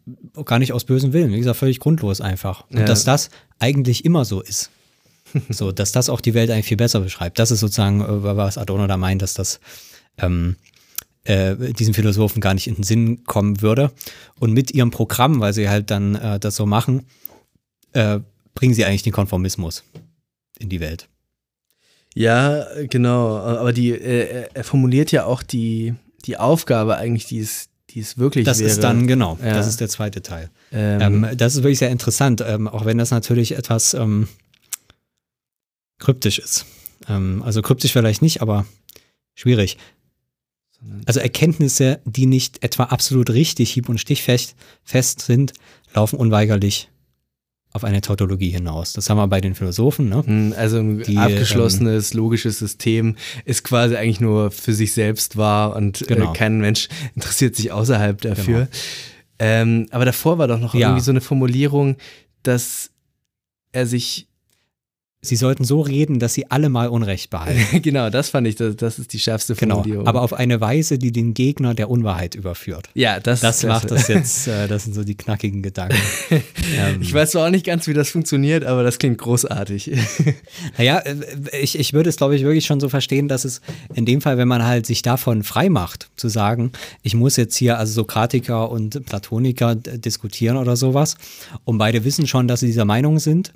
gar 0.44 0.59
nicht 0.59 0.72
aus 0.72 0.84
bösem 0.84 1.12
Willen, 1.12 1.32
wie 1.32 1.38
gesagt, 1.38 1.57
völlig 1.57 1.80
grundlos 1.80 2.20
einfach. 2.20 2.68
Und 2.70 2.80
ja. 2.80 2.84
dass 2.84 3.05
das 3.05 3.30
eigentlich 3.59 4.05
immer 4.05 4.24
so 4.24 4.42
ist. 4.42 4.70
so, 5.49 5.72
dass 5.72 5.92
das 5.92 6.09
auch 6.09 6.20
die 6.20 6.34
Welt 6.34 6.51
eigentlich 6.51 6.66
viel 6.66 6.76
besser 6.76 7.01
beschreibt. 7.01 7.38
Das 7.38 7.51
ist 7.51 7.61
sozusagen, 7.61 8.01
äh, 8.01 8.36
was 8.36 8.59
Adorno 8.59 8.86
da 8.86 8.97
meint, 8.97 9.22
dass 9.22 9.34
das 9.34 9.61
ähm, 10.18 10.57
äh, 11.24 11.57
diesen 11.72 11.94
Philosophen 11.94 12.40
gar 12.40 12.55
nicht 12.55 12.68
in 12.68 12.76
den 12.76 12.84
Sinn 12.84 13.24
kommen 13.24 13.61
würde. 13.62 13.92
Und 14.38 14.53
mit 14.53 14.70
ihrem 14.72 14.90
Programm, 14.90 15.40
weil 15.40 15.53
sie 15.53 15.68
halt 15.68 15.90
dann 15.90 16.14
äh, 16.14 16.38
das 16.38 16.57
so 16.57 16.66
machen, 16.66 17.07
äh, 17.92 18.20
bringen 18.55 18.74
sie 18.74 18.84
eigentlich 18.84 19.03
den 19.03 19.12
Konformismus 19.12 19.84
in 20.59 20.68
die 20.68 20.80
Welt. 20.80 21.09
Ja, 22.16 22.66
genau. 22.88 23.36
Aber 23.36 23.74
die, 23.74 23.90
äh, 23.90 24.48
er 24.52 24.64
formuliert 24.64 25.12
ja 25.12 25.26
auch 25.26 25.42
die, 25.42 25.94
die 26.24 26.38
Aufgabe 26.38 26.96
eigentlich, 26.96 27.26
die 27.26 27.40
es, 27.40 27.68
die 27.90 28.00
es 28.00 28.16
wirklich 28.16 28.46
das 28.46 28.58
wäre. 28.58 28.68
Das 28.68 28.78
ist 28.78 28.82
dann, 28.82 29.06
genau, 29.06 29.38
ja. 29.42 29.52
das 29.52 29.66
ist 29.66 29.80
der 29.80 29.90
zweite 29.90 30.22
Teil. 30.22 30.50
Ähm. 30.72 31.24
Ähm, 31.24 31.36
das 31.36 31.56
ist 31.56 31.62
wirklich 31.62 31.78
sehr 31.78 31.90
interessant, 31.90 32.42
ähm, 32.46 32.68
auch 32.68 32.86
wenn 32.86 32.96
das 32.96 33.10
natürlich 33.10 33.52
etwas 33.52 33.92
ähm, 33.92 34.28
kryptisch 35.98 36.38
ist. 36.38 36.64
Ähm, 37.06 37.42
also 37.44 37.60
kryptisch 37.60 37.92
vielleicht 37.92 38.22
nicht, 38.22 38.40
aber 38.40 38.64
schwierig. 39.34 39.76
Also 41.04 41.20
Erkenntnisse, 41.20 42.00
die 42.06 42.26
nicht 42.26 42.62
etwa 42.64 42.84
absolut 42.84 43.28
richtig 43.28 43.70
hieb- 43.72 43.90
und 43.90 43.98
stichfest 43.98 44.54
fest 44.84 45.20
sind, 45.20 45.52
laufen 45.94 46.18
unweigerlich 46.18 46.88
auf 47.76 47.84
eine 47.84 48.00
Tautologie 48.00 48.50
hinaus. 48.50 48.92
Das 48.92 49.08
haben 49.08 49.18
wir 49.18 49.28
bei 49.28 49.40
den 49.40 49.54
Philosophen. 49.54 50.08
Ne? 50.08 50.24
Hm, 50.26 50.54
also 50.56 50.78
ein 50.78 51.02
Die, 51.02 51.16
abgeschlossenes, 51.16 52.12
ähm, 52.12 52.18
logisches 52.18 52.58
System 52.58 53.16
ist 53.44 53.62
quasi 53.62 53.96
eigentlich 53.96 54.20
nur 54.20 54.50
für 54.50 54.72
sich 54.72 54.92
selbst 54.92 55.36
wahr 55.36 55.76
und 55.76 56.02
äh, 56.02 56.06
genau. 56.06 56.32
äh, 56.32 56.36
kein 56.36 56.58
Mensch 56.58 56.88
interessiert 57.14 57.54
sich 57.54 57.70
außerhalb 57.70 58.20
dafür. 58.20 58.58
Genau. 58.58 58.68
Ähm, 59.38 59.86
aber 59.90 60.04
davor 60.04 60.38
war 60.38 60.48
doch 60.48 60.58
noch 60.58 60.74
ja. 60.74 60.88
irgendwie 60.88 61.04
so 61.04 61.10
eine 61.12 61.20
Formulierung, 61.20 61.96
dass 62.42 62.90
er 63.72 63.86
sich 63.86 64.28
Sie 65.26 65.36
sollten 65.36 65.64
so 65.64 65.80
reden, 65.80 66.18
dass 66.18 66.34
sie 66.34 66.50
alle 66.50 66.68
mal 66.68 66.88
Unrecht 66.88 67.30
behalten. 67.30 67.82
genau, 67.82 68.10
das 68.10 68.30
fand 68.30 68.46
ich, 68.46 68.56
das, 68.56 68.76
das 68.76 68.98
ist 68.98 69.12
die 69.12 69.18
schärfste 69.18 69.54
genau, 69.54 69.76
Formulierung. 69.76 70.04
Genau, 70.04 70.10
aber 70.10 70.22
auf 70.22 70.32
eine 70.32 70.60
Weise, 70.60 70.98
die 70.98 71.12
den 71.12 71.34
Gegner 71.34 71.74
der 71.74 71.90
Unwahrheit 71.90 72.34
überführt. 72.34 72.88
Ja, 72.94 73.20
das, 73.20 73.40
das 73.40 73.62
macht 73.64 73.90
das 73.90 74.08
jetzt, 74.08 74.48
äh, 74.48 74.68
das 74.68 74.84
sind 74.84 74.94
so 74.94 75.04
die 75.04 75.16
knackigen 75.16 75.62
Gedanken. 75.62 75.96
ähm, 76.30 76.42
ich 77.00 77.12
weiß 77.12 77.32
zwar 77.32 77.46
auch 77.46 77.50
nicht 77.50 77.66
ganz, 77.66 77.86
wie 77.86 77.94
das 77.94 78.10
funktioniert, 78.10 78.64
aber 78.64 78.82
das 78.82 78.98
klingt 78.98 79.18
großartig. 79.18 79.92
naja, 80.78 80.98
äh, 80.98 81.14
ich, 81.60 81.78
ich 81.78 81.92
würde 81.92 82.08
es, 82.08 82.16
glaube 82.16 82.36
ich, 82.36 82.42
wirklich 82.42 82.66
schon 82.66 82.80
so 82.80 82.88
verstehen, 82.88 83.28
dass 83.28 83.44
es 83.44 83.60
in 83.94 84.06
dem 84.06 84.20
Fall, 84.20 84.38
wenn 84.38 84.48
man 84.48 84.64
halt 84.64 84.86
sich 84.86 85.02
davon 85.02 85.42
frei 85.42 85.68
macht, 85.68 86.10
zu 86.16 86.28
sagen, 86.28 86.72
ich 87.02 87.14
muss 87.14 87.36
jetzt 87.36 87.56
hier 87.56 87.78
also 87.78 87.92
Sokratiker 87.92 88.70
und 88.70 89.04
Platoniker 89.06 89.74
diskutieren 89.74 90.56
oder 90.56 90.76
sowas, 90.76 91.16
und 91.64 91.78
beide 91.78 92.04
wissen 92.04 92.26
schon, 92.26 92.48
dass 92.48 92.60
sie 92.60 92.66
dieser 92.66 92.84
Meinung 92.84 93.18
sind, 93.18 93.52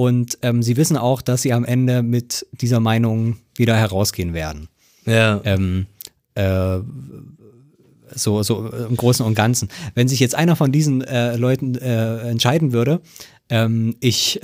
und 0.00 0.38
ähm, 0.40 0.62
sie 0.62 0.78
wissen 0.78 0.96
auch, 0.96 1.20
dass 1.20 1.42
sie 1.42 1.52
am 1.52 1.62
Ende 1.62 2.02
mit 2.02 2.46
dieser 2.52 2.80
Meinung 2.80 3.36
wieder 3.54 3.76
herausgehen 3.76 4.32
werden. 4.32 4.68
Ja. 5.04 5.42
Ähm, 5.44 5.88
äh, 6.36 6.78
so, 8.14 8.42
so 8.42 8.66
im 8.70 8.96
Großen 8.96 9.26
und 9.26 9.34
Ganzen. 9.34 9.68
Wenn 9.94 10.08
sich 10.08 10.18
jetzt 10.18 10.34
einer 10.34 10.56
von 10.56 10.72
diesen 10.72 11.02
äh, 11.02 11.36
Leuten 11.36 11.74
äh, 11.74 12.30
entscheiden 12.30 12.72
würde, 12.72 13.02
ähm, 13.50 13.94
ich 14.00 14.40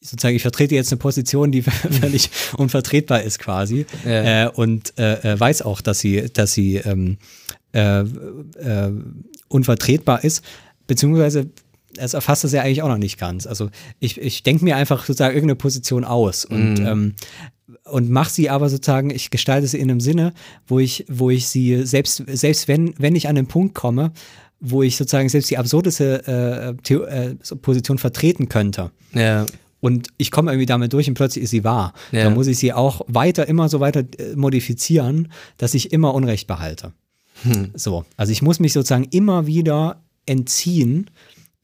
sozusagen, 0.00 0.36
ich 0.36 0.40
vertrete 0.40 0.74
jetzt 0.74 0.90
eine 0.90 0.98
Position, 0.98 1.52
die 1.52 1.60
völlig 2.00 2.30
unvertretbar 2.56 3.20
ist 3.20 3.40
quasi 3.40 3.84
ja. 4.06 4.46
äh, 4.46 4.48
und 4.48 4.98
äh, 4.98 5.38
weiß 5.38 5.60
auch, 5.60 5.82
dass 5.82 6.00
sie, 6.00 6.32
dass 6.32 6.54
sie 6.54 6.76
ähm, 6.76 7.18
äh, 7.74 8.00
äh, 8.00 8.90
unvertretbar 9.48 10.24
ist, 10.24 10.42
beziehungsweise 10.86 11.50
es 11.96 12.14
erfasst 12.14 12.44
das 12.44 12.52
ja 12.52 12.62
eigentlich 12.62 12.82
auch 12.82 12.88
noch 12.88 12.98
nicht 12.98 13.18
ganz. 13.18 13.46
Also 13.46 13.70
ich, 13.98 14.18
ich 14.18 14.42
denke 14.42 14.64
mir 14.64 14.76
einfach 14.76 15.04
sozusagen 15.04 15.34
irgendeine 15.34 15.56
Position 15.56 16.04
aus 16.04 16.44
und, 16.44 16.74
mm. 16.74 16.86
ähm, 16.86 17.14
und 17.84 18.10
mache 18.10 18.30
sie 18.30 18.50
aber 18.50 18.68
sozusagen, 18.68 19.10
ich 19.10 19.30
gestalte 19.30 19.66
sie 19.66 19.78
in 19.78 19.90
einem 19.90 20.00
Sinne, 20.00 20.32
wo 20.66 20.78
ich, 20.78 21.04
wo 21.08 21.30
ich 21.30 21.48
sie 21.48 21.84
selbst, 21.84 22.22
selbst 22.26 22.68
wenn, 22.68 22.94
wenn 22.98 23.16
ich 23.16 23.28
an 23.28 23.34
den 23.34 23.46
Punkt 23.46 23.74
komme, 23.74 24.12
wo 24.60 24.82
ich 24.82 24.96
sozusagen 24.96 25.28
selbst 25.28 25.50
die 25.50 25.58
absurdeste 25.58 26.76
äh, 26.86 26.94
äh, 26.94 27.34
Position 27.56 27.98
vertreten 27.98 28.48
könnte. 28.48 28.90
Ja. 29.12 29.46
Und 29.80 30.08
ich 30.18 30.30
komme 30.30 30.50
irgendwie 30.52 30.66
damit 30.66 30.92
durch 30.92 31.08
und 31.08 31.14
plötzlich 31.14 31.44
ist 31.44 31.50
sie 31.50 31.64
wahr. 31.64 31.94
Ja. 32.12 32.24
Dann 32.24 32.34
muss 32.34 32.46
ich 32.46 32.58
sie 32.58 32.72
auch 32.72 33.00
weiter, 33.08 33.48
immer 33.48 33.68
so 33.68 33.80
weiter 33.80 34.00
äh, 34.18 34.36
modifizieren, 34.36 35.32
dass 35.56 35.74
ich 35.74 35.92
immer 35.92 36.14
Unrecht 36.14 36.46
behalte. 36.46 36.92
Hm. 37.42 37.70
So. 37.74 38.04
Also 38.16 38.32
ich 38.32 38.42
muss 38.42 38.60
mich 38.60 38.74
sozusagen 38.74 39.04
immer 39.10 39.46
wieder 39.46 40.02
entziehen, 40.26 41.10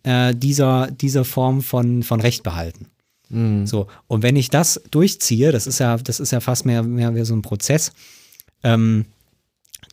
äh, 0.07 0.35
dieser, 0.35 0.89
dieser 0.91 1.25
Form 1.25 1.63
von, 1.63 2.03
von 2.05 2.21
Recht 2.21 2.45
behalten. 2.45 2.87
Mhm. 3.29 3.67
So, 3.67 3.89
und 4.07 4.23
wenn 4.23 4.37
ich 4.37 4.51
das 4.51 4.81
durchziehe, 4.91 5.51
das 5.51 5.67
ist 5.67 5.81
ja, 5.81 5.97
das 5.97 6.21
ist 6.21 6.31
ja 6.31 6.41
fast 6.41 6.65
mehr, 6.65 6.85
mehr, 6.85 7.11
mehr 7.11 7.25
so 7.25 7.35
ein 7.35 7.43
Prozess, 7.43 7.93
ähm, 8.63 9.07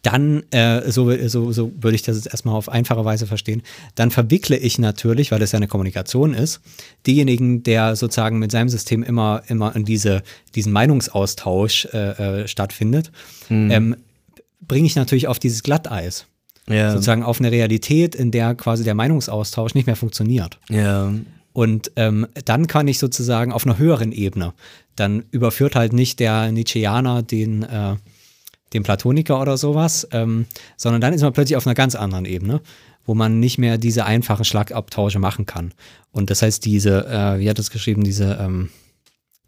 dann, 0.04 0.44
äh, 0.52 0.92
so, 0.92 1.12
so, 1.28 1.52
so 1.52 1.72
würde 1.80 1.96
ich 1.96 2.04
das 2.04 2.18
jetzt 2.18 2.28
erstmal 2.28 2.56
auf 2.56 2.70
einfache 2.70 3.04
Weise 3.06 3.26
verstehen, 3.26 3.64
dann 3.96 4.12
verwickle 4.12 4.58
ich 4.58 4.78
natürlich, 4.78 5.32
weil 5.32 5.40
das 5.40 5.54
ja 5.54 5.58
eine 5.58 5.68
Kommunikation 5.68 6.34
ist, 6.34 6.60
diejenigen, 7.08 7.64
der 7.64 7.96
sozusagen 7.96 8.38
mit 8.38 8.52
seinem 8.52 8.70
System 8.70 9.02
immer, 9.02 9.42
immer 9.48 9.76
in 9.76 9.86
diese, 9.86 10.22
diesen 10.54 10.74
Meinungsaustausch 10.74 11.86
äh, 11.86 12.42
äh, 12.42 12.48
stattfindet, 12.48 13.12
mhm. 13.50 13.72
ähm, 13.72 13.96
bringe 14.62 14.86
ich 14.86 14.96
natürlich 14.96 15.28
auf 15.28 15.40
dieses 15.40 15.64
Glatteis. 15.64 16.28
Ja. 16.68 16.92
Sozusagen 16.92 17.24
auf 17.24 17.40
eine 17.40 17.52
Realität, 17.52 18.16
in 18.16 18.32
der 18.32 18.56
quasi 18.56 18.84
der 18.84 18.96
Meinungsaustausch 18.96 19.76
nicht 19.76 19.86
mehr 19.86 19.96
funktioniert. 19.96 20.60
Ja. 20.70 21.14
Und 21.52 21.92
ähm, 21.98 22.28
dann 22.46 22.68
kann 22.68 22.88
ich 22.88 23.00
sozusagen 23.00 23.52
auf 23.52 23.66
einer 23.66 23.78
höheren 23.78 24.12
Ebene, 24.12 24.54
dann 24.96 25.24
überführt 25.32 25.76
halt 25.76 25.94
nicht 25.94 26.20
der 26.20 26.52
Nietzscheaner 26.52 27.22
den, 27.22 27.64
äh, 27.64 27.96
den 28.74 28.84
Platoniker 28.84 29.40
oder 29.40 29.58
sowas, 29.58 30.08
ähm, 30.12 30.46
sondern 30.78 31.02
dann 31.02 31.14
ist 31.14 31.22
man 31.22 31.34
plötzlich 31.34 31.56
auf 31.58 31.68
einer 31.68 31.76
ganz 31.76 31.96
anderen 31.96 32.26
Ebene, 32.26 32.62
wo 33.06 33.14
man 33.14 33.40
nicht 33.40 33.58
mehr 33.58 33.78
diese 33.78 34.06
einfachen 34.06 34.46
Schlagabtausche 34.46 35.20
machen 35.20 35.46
kann. 35.46 35.74
Und 36.12 36.30
das 36.30 36.42
heißt, 36.42 36.66
diese, 36.66 37.06
äh, 37.08 37.40
wie 37.40 37.50
hat 37.50 37.60
es 37.60 37.70
geschrieben, 37.70 38.04
diese, 38.04 38.38
ähm, 38.42 38.70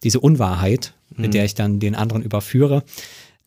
diese 0.03 0.19
Unwahrheit, 0.19 0.93
mit 1.09 1.27
mhm. 1.27 1.31
der 1.31 1.45
ich 1.45 1.55
dann 1.55 1.79
den 1.79 1.95
anderen 1.95 2.21
überführe, 2.21 2.83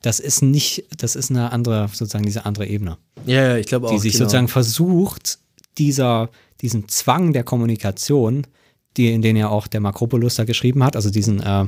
das 0.03 0.21
ist 0.21 0.43
nicht, 0.43 0.85
das 0.97 1.17
ist 1.17 1.31
eine 1.31 1.53
andere, 1.53 1.89
sozusagen 1.89 2.25
diese 2.25 2.47
andere 2.47 2.67
Ebene. 2.67 2.99
Ja, 3.27 3.43
ja 3.43 3.57
ich 3.57 3.67
glaube 3.67 3.89
auch. 3.89 3.91
Die 3.91 3.99
sich 3.99 4.13
genau. 4.13 4.25
sozusagen 4.25 4.49
versucht, 4.49 5.39
dieser, 5.77 6.31
diesen 6.61 6.89
Zwang 6.89 7.33
der 7.33 7.45
Kommunikation, 7.45 8.47
die, 8.97 9.13
in 9.13 9.23
den 9.23 9.37
ja 9.37 9.49
auch 9.49 9.67
der 9.67 9.81
Makropoulos 9.81 10.37
da 10.37 10.45
geschrieben 10.45 10.85
hat, 10.85 10.97
also 10.97 11.11
diesen, 11.11 11.41
äh, 11.41 11.67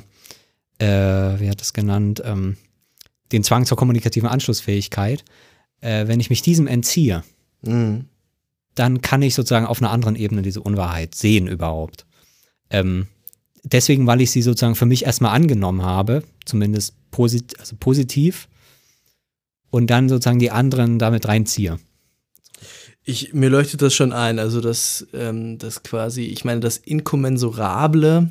äh, 0.78 1.40
wie 1.40 1.50
hat 1.50 1.60
es 1.60 1.72
genannt, 1.72 2.22
ähm, 2.24 2.56
den 3.32 3.44
Zwang 3.44 3.66
zur 3.66 3.76
kommunikativen 3.76 4.28
Anschlussfähigkeit, 4.28 5.24
äh, 5.80 6.06
wenn 6.06 6.20
ich 6.20 6.30
mich 6.30 6.42
diesem 6.42 6.66
entziehe, 6.66 7.22
mhm. 7.62 8.06
dann 8.74 9.00
kann 9.00 9.22
ich 9.22 9.34
sozusagen 9.34 9.66
auf 9.66 9.80
einer 9.80 9.90
anderen 9.90 10.16
Ebene 10.16 10.42
diese 10.42 10.60
Unwahrheit 10.60 11.14
sehen 11.14 11.46
überhaupt. 11.46 12.06
Ähm, 12.70 13.08
deswegen, 13.62 14.06
weil 14.06 14.20
ich 14.20 14.30
sie 14.30 14.42
sozusagen 14.42 14.74
für 14.74 14.86
mich 14.86 15.04
erstmal 15.04 15.34
angenommen 15.34 15.82
habe, 15.82 16.22
zumindest 16.44 16.94
posit 17.10 17.58
also 17.58 17.76
positiv, 17.78 18.48
und 19.70 19.88
dann 19.88 20.08
sozusagen 20.08 20.38
die 20.38 20.50
anderen 20.50 20.98
damit 20.98 21.28
reinziehe. 21.28 21.78
Ich, 23.04 23.32
mir 23.32 23.48
leuchtet 23.48 23.82
das 23.82 23.94
schon 23.94 24.12
ein, 24.12 24.38
also 24.38 24.60
das, 24.60 25.06
ähm, 25.14 25.58
das 25.58 25.82
quasi, 25.82 26.24
ich 26.24 26.44
meine, 26.44 26.60
das 26.60 26.76
Inkommensurable, 26.76 28.30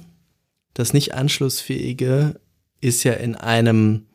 das 0.74 0.94
nicht 0.94 1.14
Anschlussfähige 1.14 2.40
ist 2.82 3.04
ja 3.04 3.14
in 3.14 3.36
einem, 3.36 4.06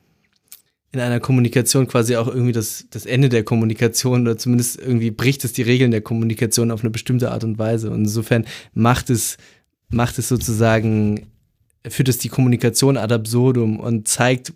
in 0.92 1.00
einer 1.00 1.18
Kommunikation 1.18 1.88
quasi 1.88 2.16
auch 2.16 2.28
irgendwie 2.28 2.52
das, 2.52 2.86
das 2.90 3.04
Ende 3.04 3.28
der 3.28 3.42
Kommunikation 3.42 4.22
oder 4.22 4.38
zumindest 4.38 4.78
irgendwie 4.78 5.10
bricht 5.10 5.44
es 5.44 5.52
die 5.52 5.62
Regeln 5.62 5.90
der 5.90 6.02
Kommunikation 6.02 6.70
auf 6.70 6.80
eine 6.80 6.90
bestimmte 6.90 7.32
Art 7.32 7.42
und 7.42 7.58
Weise. 7.58 7.90
Und 7.90 8.04
insofern 8.04 8.46
macht 8.74 9.10
es, 9.10 9.36
macht 9.94 10.18
es 10.18 10.28
sozusagen, 10.28 11.26
führt 11.86 12.08
es 12.08 12.18
die 12.18 12.28
Kommunikation 12.28 12.96
ad 12.96 13.14
absurdum 13.14 13.78
und 13.78 14.08
zeigt 14.08 14.52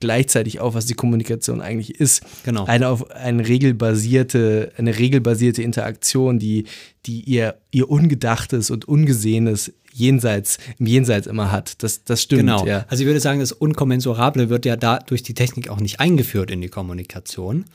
gleichzeitig 0.00 0.58
auf, 0.58 0.74
was 0.74 0.86
die 0.86 0.94
Kommunikation 0.94 1.60
eigentlich 1.60 2.00
ist. 2.00 2.22
Genau. 2.44 2.64
Eine 2.64 2.88
auf 2.88 3.10
eine 3.12 3.46
regelbasierte, 3.46 4.72
eine 4.76 4.98
regelbasierte 4.98 5.62
Interaktion, 5.62 6.40
die, 6.40 6.64
die 7.06 7.20
ihr, 7.20 7.54
ihr 7.70 7.88
Ungedachtes 7.88 8.70
und 8.70 8.86
Ungesehenes 8.86 9.72
jenseits, 9.92 10.58
im 10.78 10.86
Jenseits 10.86 11.26
immer 11.26 11.52
hat. 11.52 11.82
Das, 11.82 12.02
das 12.04 12.20
stimmt. 12.20 12.40
Genau. 12.40 12.66
Ja. 12.66 12.84
Also 12.88 13.02
ich 13.02 13.06
würde 13.06 13.20
sagen, 13.20 13.40
das 13.40 13.52
Unkommensurable 13.52 14.48
wird 14.48 14.66
ja 14.66 14.76
da 14.76 14.98
durch 14.98 15.22
die 15.22 15.34
Technik 15.34 15.68
auch 15.68 15.80
nicht 15.80 16.00
eingeführt 16.00 16.50
in 16.50 16.60
die 16.60 16.68
Kommunikation. 16.68 17.66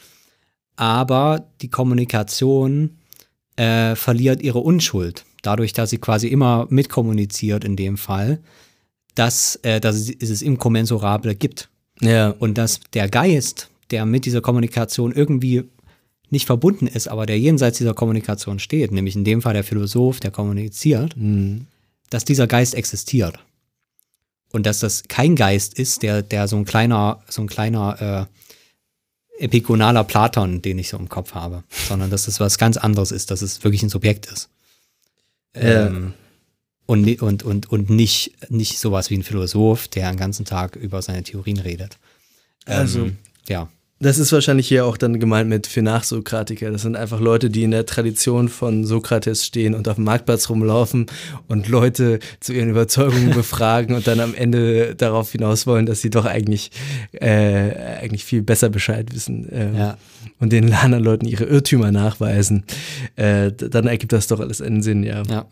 Aber 0.76 1.48
die 1.62 1.70
Kommunikation 1.70 2.98
äh, 3.56 3.96
verliert 3.96 4.42
ihre 4.42 4.60
Unschuld. 4.60 5.24
Dadurch, 5.48 5.72
dass 5.72 5.92
sie 5.92 5.98
quasi 5.98 6.28
immer 6.28 6.68
mitkommuniziert 6.70 7.64
in 7.64 7.78
dem 7.78 7.96
Fall, 7.96 8.40
dass, 9.16 9.56
äh, 9.64 9.80
dass 9.80 9.96
es, 9.96 10.10
es 10.10 10.42
Inkommensurable 10.42 11.36
gibt. 11.36 11.70
Ja. 12.02 12.32
Und 12.38 12.58
dass 12.58 12.82
der 12.94 13.08
Geist, 13.08 13.70
der 13.90 14.06
mit 14.06 14.26
dieser 14.26 14.42
Kommunikation 14.42 15.14
irgendwie 15.14 15.64
nicht 16.30 16.48
verbunden 16.48 16.86
ist, 16.86 17.08
aber 17.08 17.26
der 17.26 17.40
jenseits 17.40 17.78
dieser 17.78 17.94
Kommunikation 17.94 18.60
steht, 18.60 18.92
nämlich 18.92 19.16
in 19.16 19.24
dem 19.24 19.42
Fall 19.42 19.54
der 19.54 19.64
Philosoph, 19.64 20.20
der 20.20 20.32
kommuniziert, 20.32 21.16
mhm. 21.16 21.68
dass 22.10 22.26
dieser 22.26 22.48
Geist 22.48 22.76
existiert. 22.76 23.40
Und 24.52 24.66
dass 24.66 24.82
das 24.82 25.04
kein 25.08 25.38
Geist 25.38 25.80
ist, 25.80 26.04
der, 26.04 26.24
der 26.24 26.50
so 26.50 26.58
ein 26.58 26.66
kleiner, 26.66 27.24
so 27.30 27.42
ein 27.42 27.48
kleiner 27.48 28.28
äh, 29.40 29.46
epigonaler 29.46 30.04
Platon, 30.04 30.62
den 30.62 30.78
ich 30.78 30.90
so 30.90 30.98
im 30.98 31.08
Kopf 31.08 31.36
habe, 31.36 31.64
sondern 31.88 32.10
dass 32.10 32.28
es 32.28 32.42
was 32.42 32.58
ganz 32.58 32.76
anderes 32.76 33.14
ist, 33.14 33.32
dass 33.32 33.42
es 33.42 33.64
wirklich 33.64 33.84
ein 33.84 33.90
Subjekt 33.90 34.26
ist. 34.26 34.50
Ähm, 35.54 36.14
und, 36.86 37.22
und, 37.22 37.44
und, 37.44 37.72
und 37.72 37.90
nicht, 37.90 38.50
nicht 38.50 38.80
sowas 38.80 39.10
wie 39.10 39.18
ein 39.18 39.24
Philosoph, 39.24 39.88
der 39.88 40.10
den 40.10 40.18
ganzen 40.18 40.46
Tag 40.46 40.76
über 40.76 41.02
seine 41.02 41.24
Theorien 41.24 41.60
redet. 41.60 41.98
Also, 42.66 43.06
ähm, 43.06 43.18
ja. 43.48 43.70
Das 44.00 44.20
ist 44.20 44.32
wahrscheinlich 44.32 44.68
hier 44.68 44.86
auch 44.86 44.96
dann 44.96 45.20
gemeint 45.20 45.50
mit 45.50 45.66
für 45.66 45.82
Nachsokratiker. 45.82 46.70
Das 46.70 46.84
sind 46.84 46.96
einfach 46.96 47.20
Leute, 47.20 47.50
die 47.50 47.64
in 47.64 47.72
der 47.72 47.88
Tradition 47.88 48.48
von 48.48 48.86
Sokrates 48.86 49.44
stehen 49.44 49.74
und 49.74 49.88
auf 49.90 49.96
dem 49.96 50.04
Marktplatz 50.04 50.50
rumlaufen 50.50 51.08
und 51.48 51.68
Leute 51.68 52.20
zu 52.40 52.54
ihren 52.54 52.70
Überzeugungen 52.70 53.32
befragen 53.34 53.96
und 53.96 54.06
dann 54.06 54.20
am 54.20 54.36
Ende 54.36 54.94
darauf 54.94 55.32
hinaus 55.32 55.66
wollen, 55.66 55.88
dass 55.88 56.02
sie 56.02 56.12
doch 56.12 56.26
eigentlich, 56.26 56.70
äh, 57.14 57.72
eigentlich 58.02 58.24
viel 58.24 58.44
besser 58.44 58.70
Bescheid 58.70 59.14
wissen. 59.16 59.50
Äh, 59.50 59.76
ja. 59.76 59.98
Und 60.40 60.54
den 60.54 60.72
anderen 60.72 61.04
Leuten 61.04 61.26
ihre 61.26 61.46
Irrtümer 61.46 61.92
nachweisen. 61.92 62.66
Äh, 63.16 63.52
dann 63.52 63.88
ergibt 63.88 64.14
das 64.14 64.28
doch 64.28 64.40
alles 64.40 64.62
einen 64.62 64.84
Sinn, 64.84 65.04
ja. 65.04 65.24
Ja. 65.24 65.48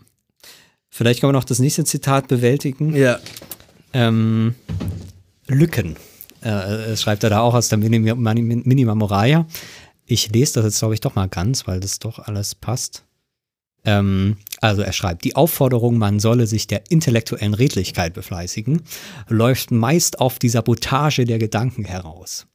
Vielleicht 0.92 1.20
können 1.20 1.34
wir 1.34 1.38
noch 1.38 1.46
das 1.46 1.60
nächste 1.60 1.84
Zitat 1.84 2.28
bewältigen. 2.28 2.96
Ja. 2.96 3.20
Ähm, 3.92 4.54
Lücken. 5.48 5.96
Äh, 6.46 6.96
schreibt 6.96 7.24
er 7.24 7.32
da 7.32 7.40
auch 7.40 7.56
aus 7.56 7.70
der 7.70 7.80
Minima, 7.80 8.94
Moralia. 8.94 9.48
Ich 10.06 10.32
lese 10.32 10.54
das 10.54 10.66
jetzt, 10.66 10.80
glaube 10.80 10.94
ich, 10.94 11.02
doch 11.02 11.16
mal 11.16 11.28
ganz, 11.28 11.66
weil 11.66 11.80
das 11.80 11.98
doch 11.98 12.20
alles 12.20 12.54
passt. 12.54 13.04
Ähm, 13.84 14.38
also 14.62 14.84
er 14.84 14.94
schreibt, 14.94 15.24
die 15.24 15.36
Aufforderung, 15.36 15.98
man 15.98 16.20
solle 16.20 16.46
sich 16.46 16.68
der 16.68 16.92
intellektuellen 16.92 17.56
Redlichkeit 17.56 18.14
befleißigen, 18.14 18.84
läuft 19.28 19.72
meist 19.72 20.20
auf 20.20 20.38
die 20.38 20.50
Sabotage 20.50 21.26
der 21.26 21.40
Gedanken 21.40 21.84
heraus. 21.84 22.46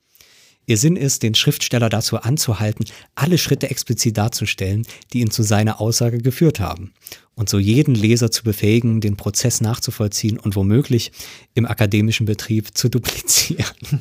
Ihr 0.71 0.77
Sinn 0.77 0.95
ist, 0.95 1.25
den 1.25 1.35
Schriftsteller 1.35 1.89
dazu 1.89 2.19
anzuhalten, 2.19 2.85
alle 3.17 3.39
Schritte 3.39 3.71
explizit 3.71 4.17
darzustellen, 4.17 4.87
die 5.13 5.19
ihn 5.19 5.33
zu 5.33 5.43
seiner 5.43 5.81
Aussage 5.81 6.19
geführt 6.19 6.61
haben, 6.61 6.93
und 7.35 7.49
so 7.49 7.59
jeden 7.59 7.97
Leser 7.97 8.31
zu 8.31 8.45
befähigen, 8.45 9.01
den 9.01 9.17
Prozess 9.17 9.61
nachzuvollziehen 9.61 10.39
und 10.39 10.55
womöglich 10.55 11.11
im 11.55 11.67
akademischen 11.67 12.25
Betrieb 12.25 12.79
zu 12.79 12.89
duplizieren. 12.89 13.67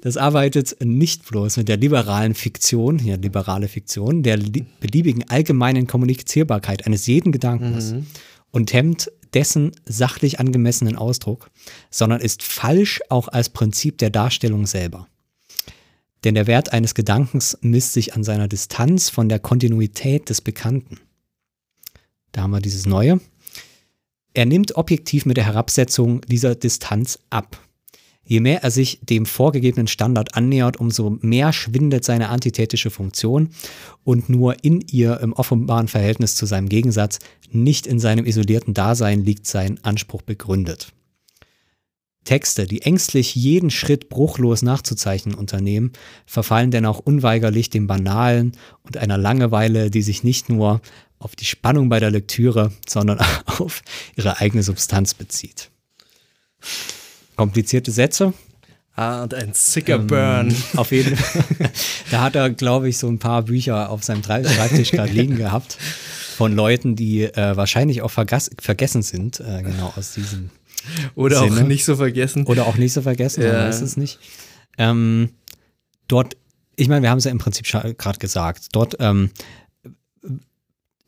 Das 0.00 0.18
arbeitet 0.18 0.76
nicht 0.84 1.26
bloß 1.26 1.56
mit 1.56 1.66
der 1.66 1.78
liberalen 1.78 2.34
Fiktion, 2.34 2.98
ja, 2.98 3.16
liberale 3.16 3.68
Fiktion, 3.68 4.22
der 4.22 4.36
beliebigen 4.36 5.26
allgemeinen 5.30 5.86
Kommunizierbarkeit 5.86 6.86
eines 6.86 7.06
jeden 7.06 7.32
Gedankens 7.32 7.92
mhm. 7.92 8.06
und 8.50 8.74
hemmt 8.74 9.10
dessen 9.32 9.72
sachlich 9.86 10.40
angemessenen 10.40 10.96
Ausdruck, 10.96 11.50
sondern 11.90 12.20
ist 12.20 12.42
falsch 12.42 13.00
auch 13.08 13.28
als 13.28 13.48
Prinzip 13.48 13.96
der 13.96 14.10
Darstellung 14.10 14.66
selber. 14.66 15.08
Denn 16.24 16.34
der 16.34 16.46
Wert 16.46 16.72
eines 16.72 16.94
Gedankens 16.94 17.58
misst 17.60 17.92
sich 17.92 18.14
an 18.14 18.24
seiner 18.24 18.48
Distanz 18.48 19.10
von 19.10 19.28
der 19.28 19.38
Kontinuität 19.38 20.30
des 20.30 20.40
Bekannten. 20.40 20.98
Da 22.32 22.42
haben 22.42 22.50
wir 22.50 22.60
dieses 22.60 22.86
Neue. 22.86 23.20
Er 24.32 24.46
nimmt 24.46 24.76
objektiv 24.76 25.26
mit 25.26 25.36
der 25.36 25.44
Herabsetzung 25.44 26.22
dieser 26.22 26.54
Distanz 26.54 27.18
ab. 27.30 27.60
Je 28.26 28.40
mehr 28.40 28.62
er 28.62 28.70
sich 28.70 29.00
dem 29.02 29.26
vorgegebenen 29.26 29.86
Standard 29.86 30.34
annähert, 30.34 30.78
umso 30.78 31.18
mehr 31.20 31.52
schwindet 31.52 32.04
seine 32.04 32.30
antithetische 32.30 32.90
Funktion 32.90 33.50
und 34.02 34.30
nur 34.30 34.64
in 34.64 34.80
ihr 34.80 35.20
im 35.20 35.34
offenbaren 35.34 35.88
Verhältnis 35.88 36.34
zu 36.34 36.46
seinem 36.46 36.70
Gegensatz, 36.70 37.18
nicht 37.52 37.86
in 37.86 38.00
seinem 38.00 38.24
isolierten 38.24 38.72
Dasein 38.72 39.22
liegt 39.22 39.46
sein 39.46 39.78
Anspruch 39.82 40.22
begründet. 40.22 40.92
Texte, 42.24 42.66
die 42.66 42.82
ängstlich 42.82 43.34
jeden 43.34 43.70
Schritt 43.70 44.08
bruchlos 44.08 44.62
nachzuzeichnen 44.62 45.34
unternehmen, 45.34 45.92
verfallen 46.26 46.70
denn 46.70 46.86
auch 46.86 46.98
unweigerlich 46.98 47.70
dem 47.70 47.86
Banalen 47.86 48.52
und 48.82 48.96
einer 48.96 49.18
Langeweile, 49.18 49.90
die 49.90 50.02
sich 50.02 50.24
nicht 50.24 50.48
nur 50.48 50.80
auf 51.18 51.36
die 51.36 51.44
Spannung 51.44 51.88
bei 51.88 52.00
der 52.00 52.10
Lektüre, 52.10 52.72
sondern 52.86 53.18
auf 53.46 53.82
ihre 54.16 54.40
eigene 54.40 54.62
Substanz 54.62 55.14
bezieht. 55.14 55.70
Komplizierte 57.36 57.90
Sätze. 57.90 58.32
Ah, 58.96 59.24
und 59.24 59.34
ein 59.34 59.52
sicker 59.54 59.96
ähm, 59.96 60.06
Burn. 60.06 60.56
Auf 60.76 60.92
jeden 60.92 61.16
Fall. 61.16 61.70
da 62.12 62.22
hat 62.22 62.36
er, 62.36 62.50
glaube 62.50 62.88
ich, 62.88 62.96
so 62.96 63.08
ein 63.08 63.18
paar 63.18 63.42
Bücher 63.42 63.90
auf 63.90 64.04
seinem 64.04 64.22
Schreibtisch 64.22 64.92
gerade 64.92 65.12
liegen 65.12 65.36
gehabt. 65.36 65.76
von 66.36 66.54
Leuten, 66.54 66.94
die 66.94 67.24
äh, 67.24 67.56
wahrscheinlich 67.56 68.02
auch 68.02 68.10
vergessen 68.10 69.02
sind, 69.02 69.40
äh, 69.40 69.62
genau 69.62 69.92
aus 69.96 70.12
diesem 70.14 70.50
Oder 71.14 71.40
Sinne. 71.40 71.62
auch 71.62 71.66
nicht 71.66 71.84
so 71.84 71.96
vergessen. 71.96 72.46
Oder 72.46 72.66
auch 72.66 72.76
nicht 72.76 72.92
so 72.92 73.02
vergessen, 73.02 73.42
ja. 73.42 73.52
man 73.52 73.68
weiß 73.68 73.80
es 73.80 73.96
nicht. 73.96 74.18
Ähm, 74.78 75.30
dort, 76.08 76.36
ich 76.76 76.88
meine, 76.88 77.02
wir 77.02 77.10
haben 77.10 77.18
es 77.18 77.24
ja 77.24 77.30
im 77.30 77.38
Prinzip 77.38 77.66
gerade 77.66 78.18
gesagt, 78.18 78.68
dort, 78.72 78.96
ähm, 79.00 79.30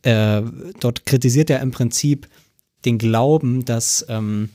äh, 0.03 0.43
dort 0.81 1.05
kritisiert 1.07 1.51
er 1.51 1.61
im 1.61 1.71
Prinzip 1.71 2.29
den 2.85 2.99
Glauben, 2.99 3.65
dass, 3.65 4.07
ähm, 4.09 4.51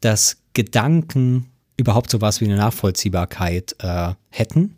dass 0.00 0.38
Gedanken 0.54 1.50
überhaupt 1.76 2.10
sowas 2.10 2.40
wie 2.40 2.46
eine 2.46 2.56
Nachvollziehbarkeit 2.56 3.76
äh, 3.80 4.14
hätten 4.30 4.76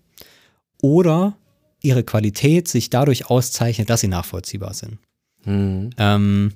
oder 0.82 1.36
ihre 1.80 2.02
Qualität 2.02 2.66
sich 2.66 2.90
dadurch 2.90 3.30
auszeichnet, 3.30 3.90
dass 3.90 4.00
sie 4.00 4.08
nachvollziehbar 4.08 4.74
sind. 4.74 4.98
Mhm. 5.44 5.90
Ähm, 5.98 6.52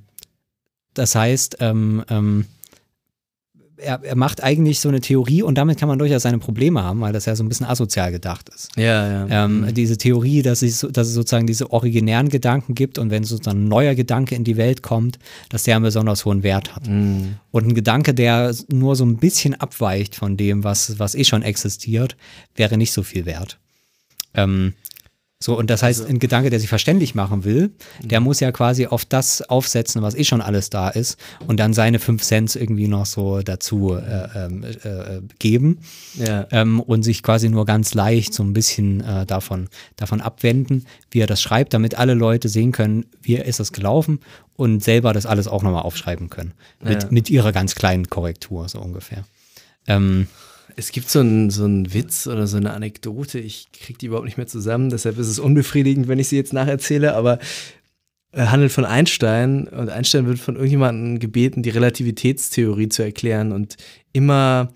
das 0.94 1.14
heißt, 1.14 1.58
ähm, 1.60 2.04
ähm, 2.08 2.46
er, 3.78 4.02
er 4.02 4.16
macht 4.16 4.42
eigentlich 4.42 4.80
so 4.80 4.88
eine 4.88 5.00
Theorie 5.00 5.42
und 5.42 5.56
damit 5.56 5.78
kann 5.78 5.88
man 5.88 5.98
durchaus 5.98 6.22
seine 6.22 6.38
Probleme 6.38 6.82
haben, 6.82 7.00
weil 7.00 7.12
das 7.12 7.26
ja 7.26 7.34
so 7.36 7.44
ein 7.44 7.48
bisschen 7.48 7.66
asozial 7.66 8.12
gedacht 8.12 8.48
ist. 8.54 8.70
Ja, 8.76 9.26
ja. 9.26 9.44
Ähm, 9.44 9.60
mhm. 9.60 9.74
Diese 9.74 9.96
Theorie, 9.96 10.42
dass 10.42 10.62
es, 10.62 10.86
dass 10.90 11.08
es 11.08 11.14
sozusagen 11.14 11.46
diese 11.46 11.70
originären 11.70 12.28
Gedanken 12.28 12.74
gibt 12.74 12.98
und 12.98 13.10
wenn 13.10 13.24
sozusagen 13.24 13.64
ein 13.64 13.68
neuer 13.68 13.94
Gedanke 13.94 14.34
in 14.34 14.44
die 14.44 14.56
Welt 14.56 14.82
kommt, 14.82 15.18
dass 15.48 15.62
der 15.62 15.76
einen 15.76 15.84
besonders 15.84 16.24
hohen 16.24 16.42
Wert 16.42 16.74
hat. 16.74 16.86
Mhm. 16.88 17.36
Und 17.50 17.68
ein 17.68 17.74
Gedanke, 17.74 18.14
der 18.14 18.54
nur 18.70 18.96
so 18.96 19.04
ein 19.04 19.16
bisschen 19.16 19.54
abweicht 19.54 20.14
von 20.14 20.36
dem, 20.36 20.64
was, 20.64 20.98
was 20.98 21.14
eh 21.14 21.24
schon 21.24 21.42
existiert, 21.42 22.16
wäre 22.54 22.76
nicht 22.76 22.92
so 22.92 23.02
viel 23.02 23.26
wert. 23.26 23.58
Ähm, 24.34 24.74
so, 25.40 25.56
und 25.56 25.70
das 25.70 25.84
heißt, 25.84 26.00
also, 26.00 26.12
ein 26.12 26.18
Gedanke, 26.18 26.50
der 26.50 26.58
sich 26.58 26.68
verständlich 26.68 27.14
machen 27.14 27.44
will, 27.44 27.70
der 28.02 28.18
mhm. 28.18 28.24
muss 28.24 28.40
ja 28.40 28.50
quasi 28.50 28.86
auf 28.86 29.04
das 29.04 29.40
aufsetzen, 29.42 30.02
was 30.02 30.16
eh 30.16 30.24
schon 30.24 30.40
alles 30.40 30.68
da 30.68 30.88
ist 30.88 31.16
und 31.46 31.60
dann 31.60 31.74
seine 31.74 32.00
fünf 32.00 32.22
Cent 32.22 32.56
irgendwie 32.56 32.88
noch 32.88 33.06
so 33.06 33.40
dazu 33.40 33.94
äh, 33.94 34.28
ähm, 34.34 34.64
äh, 34.64 34.88
äh, 34.88 35.22
geben 35.38 35.78
ja. 36.14 36.46
ähm, 36.50 36.80
und 36.80 37.04
sich 37.04 37.22
quasi 37.22 37.48
nur 37.48 37.66
ganz 37.66 37.94
leicht 37.94 38.34
so 38.34 38.42
ein 38.42 38.52
bisschen 38.52 39.00
äh, 39.00 39.26
davon, 39.26 39.68
davon 39.94 40.20
abwenden, 40.20 40.86
wie 41.12 41.20
er 41.20 41.28
das 41.28 41.40
schreibt, 41.40 41.72
damit 41.72 41.96
alle 41.96 42.14
Leute 42.14 42.48
sehen 42.48 42.72
können, 42.72 43.06
wie 43.22 43.36
ist 43.36 43.60
das 43.60 43.72
gelaufen 43.72 44.18
und 44.56 44.82
selber 44.82 45.12
das 45.12 45.24
alles 45.24 45.46
auch 45.46 45.62
nochmal 45.62 45.82
aufschreiben 45.82 46.30
können. 46.30 46.52
Mit, 46.82 47.04
ja. 47.04 47.08
mit 47.12 47.30
ihrer 47.30 47.52
ganz 47.52 47.76
kleinen 47.76 48.08
Korrektur, 48.10 48.68
so 48.68 48.80
ungefähr. 48.80 49.24
Ähm, 49.86 50.26
es 50.76 50.92
gibt 50.92 51.10
so 51.10 51.20
einen 51.20 51.50
so 51.50 51.66
Witz 51.66 52.26
oder 52.26 52.46
so 52.46 52.56
eine 52.56 52.72
Anekdote, 52.72 53.38
ich 53.38 53.66
kriege 53.72 53.98
die 53.98 54.06
überhaupt 54.06 54.26
nicht 54.26 54.36
mehr 54.36 54.46
zusammen, 54.46 54.90
deshalb 54.90 55.18
ist 55.18 55.28
es 55.28 55.38
unbefriedigend, 55.38 56.08
wenn 56.08 56.18
ich 56.18 56.28
sie 56.28 56.36
jetzt 56.36 56.52
nacherzähle, 56.52 57.14
aber 57.14 57.38
er 58.32 58.44
äh, 58.44 58.46
handelt 58.48 58.72
von 58.72 58.84
Einstein 58.84 59.68
und 59.68 59.88
Einstein 59.88 60.26
wird 60.26 60.38
von 60.38 60.56
irgendjemandem 60.56 61.18
gebeten, 61.18 61.62
die 61.62 61.70
Relativitätstheorie 61.70 62.88
zu 62.88 63.02
erklären 63.02 63.52
und 63.52 63.76
immer 64.12 64.72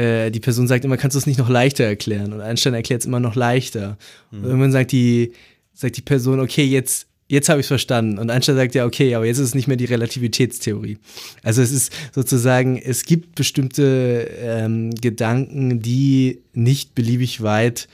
äh, 0.00 0.30
die 0.30 0.40
Person 0.40 0.68
sagt 0.68 0.84
immer, 0.84 0.96
kannst 0.96 1.14
du 1.14 1.18
es 1.18 1.26
nicht 1.26 1.38
noch 1.38 1.48
leichter 1.48 1.84
erklären? 1.84 2.32
Und 2.32 2.40
Einstein 2.40 2.74
erklärt 2.74 3.02
es 3.02 3.06
immer 3.06 3.20
noch 3.20 3.34
leichter. 3.34 3.98
Mhm. 4.30 4.38
Und 4.38 4.44
irgendwann 4.44 4.72
sagt 4.72 4.92
die, 4.92 5.32
sagt 5.72 5.96
die 5.96 6.02
Person, 6.02 6.40
okay, 6.40 6.64
jetzt 6.64 7.08
jetzt 7.30 7.48
habe 7.48 7.60
ich 7.60 7.64
es 7.64 7.68
verstanden. 7.68 8.18
Und 8.18 8.28
Einstein 8.30 8.56
sagt 8.56 8.74
ja, 8.74 8.84
okay, 8.84 9.14
aber 9.14 9.24
jetzt 9.24 9.38
ist 9.38 9.48
es 9.48 9.54
nicht 9.54 9.68
mehr 9.68 9.76
die 9.76 9.84
Relativitätstheorie. 9.84 10.98
Also 11.42 11.62
es 11.62 11.70
ist 11.70 11.92
sozusagen, 12.12 12.76
es 12.76 13.04
gibt 13.04 13.36
bestimmte 13.36 14.28
ähm, 14.42 14.90
Gedanken, 14.90 15.80
die 15.80 16.42
nicht 16.52 16.94
beliebig 16.96 17.42
weit 17.42 17.88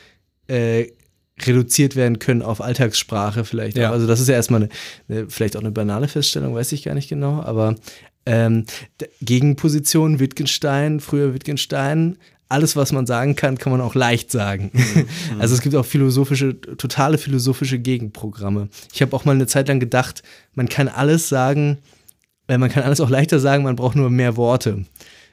äh, 0.49 0.87
reduziert 1.43 1.97
werden 1.97 2.19
können 2.19 2.41
auf 2.41 2.63
Alltagssprache 2.63 3.45
vielleicht. 3.45 3.77
Ja. 3.77 3.91
Also 3.91 4.07
das 4.07 4.21
ist 4.21 4.29
ja 4.29 4.35
erstmal 4.35 4.63
eine, 4.63 4.71
eine, 5.09 5.29
vielleicht 5.29 5.57
auch 5.57 5.61
eine 5.61 5.71
banale 5.71 6.09
Feststellung, 6.09 6.55
weiß 6.55 6.73
ich 6.73 6.85
gar 6.85 6.95
nicht 6.95 7.11
genau, 7.11 7.43
aber 7.43 7.75
ähm, 8.25 8.65
Gegenposition 9.21 10.19
Wittgenstein, 10.19 10.99
früher 11.01 11.35
Wittgenstein, 11.35 12.17
alles, 12.49 12.77
was 12.77 12.93
man 12.93 13.07
sagen 13.07 13.35
kann, 13.35 13.59
kann 13.59 13.73
man 13.73 13.81
auch 13.81 13.95
leicht 13.95 14.31
sagen. 14.31 14.71
Mhm. 15.07 15.41
Also 15.41 15.55
es 15.55 15.61
gibt 15.61 15.75
auch 15.75 15.85
philosophische, 15.85 16.61
totale 16.61 17.19
philosophische 17.19 17.79
Gegenprogramme. 17.79 18.69
Ich 18.93 19.03
habe 19.03 19.15
auch 19.15 19.25
mal 19.25 19.35
eine 19.35 19.47
Zeit 19.47 19.69
lang 19.69 19.81
gedacht, 19.81 20.23
man 20.55 20.69
kann 20.69 20.89
alles 20.89 21.29
sagen, 21.29 21.79
weil 22.47 22.59
man 22.59 22.71
kann 22.71 22.83
alles 22.85 23.01
auch 23.01 23.11
leichter 23.11 23.41
sagen, 23.41 23.65
man 23.65 23.77
braucht 23.77 23.97
nur 23.97 24.11
mehr 24.11 24.37
Worte. 24.37 24.85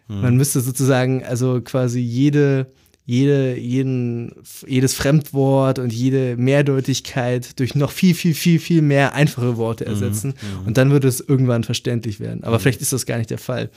Mhm. 0.08 0.22
Man 0.22 0.38
müsste 0.38 0.62
sozusagen 0.62 1.24
also 1.24 1.62
quasi 1.62 2.00
jede, 2.00 2.68
jede, 3.06 3.58
jeden, 3.58 4.34
jedes 4.66 4.94
Fremdwort 4.94 5.80
und 5.80 5.92
jede 5.92 6.38
Mehrdeutigkeit 6.38 7.60
durch 7.60 7.76
noch 7.76 7.92
viel, 7.92 8.16
viel, 8.16 8.34
viel, 8.34 8.60
viel 8.60 8.82
mehr 8.82 9.14
einfache 9.14 9.58
Worte 9.58 9.86
mhm. 9.86 9.92
ersetzen. 9.92 10.28
Mhm. 10.30 10.68
Und 10.68 10.78
dann 10.78 10.92
würde 10.92 11.08
es 11.08 11.20
irgendwann 11.20 11.64
verständlich 11.64 12.20
werden. 12.20 12.44
Aber 12.44 12.58
mhm. 12.58 12.62
vielleicht 12.62 12.82
ist 12.82 12.94
das 12.94 13.06
gar 13.06 13.18
nicht 13.18 13.30
der 13.30 13.38
Fall. 13.38 13.70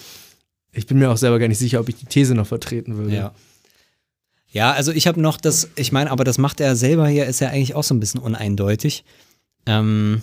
Ich 0.77 0.86
bin 0.86 0.98
mir 0.98 1.11
auch 1.11 1.16
selber 1.16 1.39
gar 1.39 1.48
nicht 1.48 1.59
sicher, 1.59 1.81
ob 1.81 1.89
ich 1.89 1.97
die 1.97 2.07
These 2.07 2.35
noch 2.35 2.47
vertreten 2.47 2.97
würde. 2.97 3.15
Ja. 3.15 3.35
Ja, 4.53 4.73
also 4.73 4.93
ich 4.93 5.07
habe 5.07 5.20
noch 5.20 5.36
das, 5.36 5.69
ich 5.77 5.93
meine, 5.93 6.11
aber 6.11 6.24
das 6.24 6.39
macht 6.39 6.61
er 6.61 6.77
selber 6.77 7.09
hier, 7.09 7.27
ist 7.27 7.40
ja 7.40 7.48
eigentlich 7.48 7.74
auch 7.74 7.82
so 7.82 7.94
ein 7.94 8.01
bisschen 8.01 8.20
uneindeutig. 8.20 9.05
Ähm, 9.66 10.23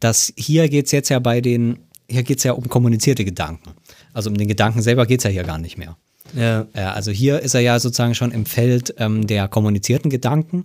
dass 0.00 0.32
hier 0.36 0.68
geht 0.68 0.86
es 0.86 0.92
jetzt 0.92 1.08
ja 1.08 1.18
bei 1.18 1.40
den, 1.40 1.78
hier 2.08 2.22
geht 2.22 2.38
es 2.38 2.44
ja 2.44 2.52
um 2.52 2.68
kommunizierte 2.68 3.24
Gedanken. 3.24 3.74
Also 4.12 4.30
um 4.30 4.36
den 4.36 4.48
Gedanken 4.48 4.82
selber 4.82 5.06
geht 5.06 5.20
es 5.20 5.24
ja 5.24 5.30
hier 5.30 5.44
gar 5.44 5.58
nicht 5.58 5.76
mehr. 5.76 5.96
Ja. 6.34 6.66
ja. 6.74 6.92
Also 6.94 7.10
hier 7.10 7.40
ist 7.40 7.54
er 7.54 7.60
ja 7.60 7.78
sozusagen 7.78 8.14
schon 8.14 8.32
im 8.32 8.46
Feld 8.46 8.94
ähm, 8.98 9.26
der 9.26 9.46
kommunizierten 9.46 10.10
Gedanken, 10.10 10.64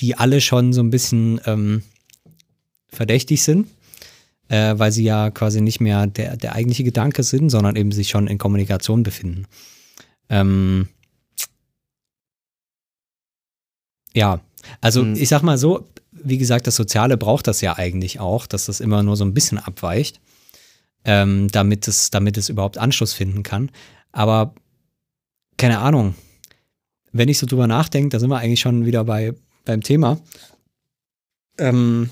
die 0.00 0.14
alle 0.14 0.40
schon 0.40 0.72
so 0.72 0.82
ein 0.82 0.90
bisschen 0.90 1.40
ähm, 1.44 1.82
verdächtig 2.88 3.42
sind 3.42 3.68
äh, 4.52 4.78
weil 4.78 4.92
sie 4.92 5.02
ja 5.02 5.30
quasi 5.30 5.62
nicht 5.62 5.80
mehr 5.80 6.06
der, 6.06 6.36
der 6.36 6.54
eigentliche 6.54 6.84
Gedanke 6.84 7.22
sind, 7.22 7.48
sondern 7.48 7.74
eben 7.74 7.90
sich 7.90 8.10
schon 8.10 8.26
in 8.26 8.36
Kommunikation 8.36 9.02
befinden. 9.02 9.46
Ähm, 10.28 10.88
ja, 14.12 14.42
also 14.82 15.04
mhm. 15.04 15.14
ich 15.14 15.30
sag 15.30 15.42
mal 15.42 15.56
so, 15.56 15.88
wie 16.10 16.36
gesagt, 16.36 16.66
das 16.66 16.76
Soziale 16.76 17.16
braucht 17.16 17.46
das 17.46 17.62
ja 17.62 17.78
eigentlich 17.78 18.20
auch, 18.20 18.46
dass 18.46 18.66
das 18.66 18.80
immer 18.80 19.02
nur 19.02 19.16
so 19.16 19.24
ein 19.24 19.32
bisschen 19.32 19.58
abweicht, 19.58 20.20
ähm, 21.06 21.48
damit, 21.50 21.88
es, 21.88 22.10
damit 22.10 22.36
es 22.36 22.50
überhaupt 22.50 22.76
Anschluss 22.76 23.14
finden 23.14 23.42
kann. 23.42 23.70
Aber 24.12 24.54
keine 25.56 25.78
Ahnung, 25.78 26.14
wenn 27.10 27.30
ich 27.30 27.38
so 27.38 27.46
drüber 27.46 27.66
nachdenke, 27.66 28.10
da 28.10 28.20
sind 28.20 28.28
wir 28.28 28.36
eigentlich 28.38 28.60
schon 28.60 28.84
wieder 28.84 29.04
bei, 29.04 29.32
beim 29.64 29.80
Thema. 29.82 30.20
Ähm, 31.56 32.10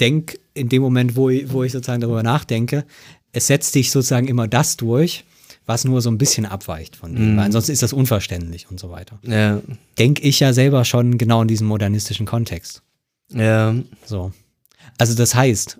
denk 0.00 0.38
in 0.54 0.68
dem 0.68 0.82
Moment, 0.82 1.16
wo 1.16 1.30
ich, 1.30 1.52
wo 1.52 1.62
ich 1.62 1.72
sozusagen 1.72 2.00
darüber 2.00 2.22
nachdenke, 2.22 2.84
es 3.32 3.46
setzt 3.46 3.72
sich 3.72 3.90
sozusagen 3.90 4.28
immer 4.28 4.48
das 4.48 4.76
durch, 4.76 5.24
was 5.66 5.84
nur 5.84 6.00
so 6.00 6.10
ein 6.10 6.18
bisschen 6.18 6.46
abweicht 6.46 6.96
von 6.96 7.14
dem, 7.14 7.34
mm. 7.34 7.36
weil 7.36 7.44
ansonsten 7.46 7.72
ist 7.72 7.82
das 7.82 7.92
unverständlich 7.92 8.70
und 8.70 8.78
so 8.78 8.90
weiter. 8.90 9.18
Ja. 9.22 9.60
Denke 9.98 10.22
ich 10.22 10.40
ja 10.40 10.52
selber 10.52 10.84
schon 10.84 11.18
genau 11.18 11.42
in 11.42 11.48
diesem 11.48 11.66
modernistischen 11.66 12.24
Kontext. 12.24 12.82
Ja. 13.30 13.74
So. 14.04 14.32
Also 14.96 15.14
das 15.14 15.34
heißt, 15.34 15.78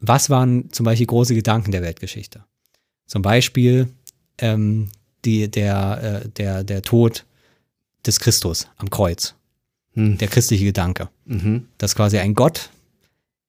was 0.00 0.30
waren 0.30 0.70
zum 0.72 0.84
Beispiel 0.84 1.06
große 1.06 1.34
Gedanken 1.34 1.70
der 1.70 1.82
Weltgeschichte? 1.82 2.44
Zum 3.06 3.22
Beispiel 3.22 3.88
ähm, 4.38 4.88
die, 5.24 5.50
der, 5.50 6.22
äh, 6.24 6.28
der, 6.30 6.64
der 6.64 6.82
Tod 6.82 7.24
des 8.06 8.20
Christus 8.20 8.68
am 8.76 8.90
Kreuz. 8.90 9.34
Hm. 9.92 10.18
Der 10.18 10.28
christliche 10.28 10.64
Gedanke. 10.64 11.08
Mhm. 11.24 11.66
Dass 11.78 11.94
quasi 11.94 12.18
ein 12.18 12.34
Gott 12.34 12.70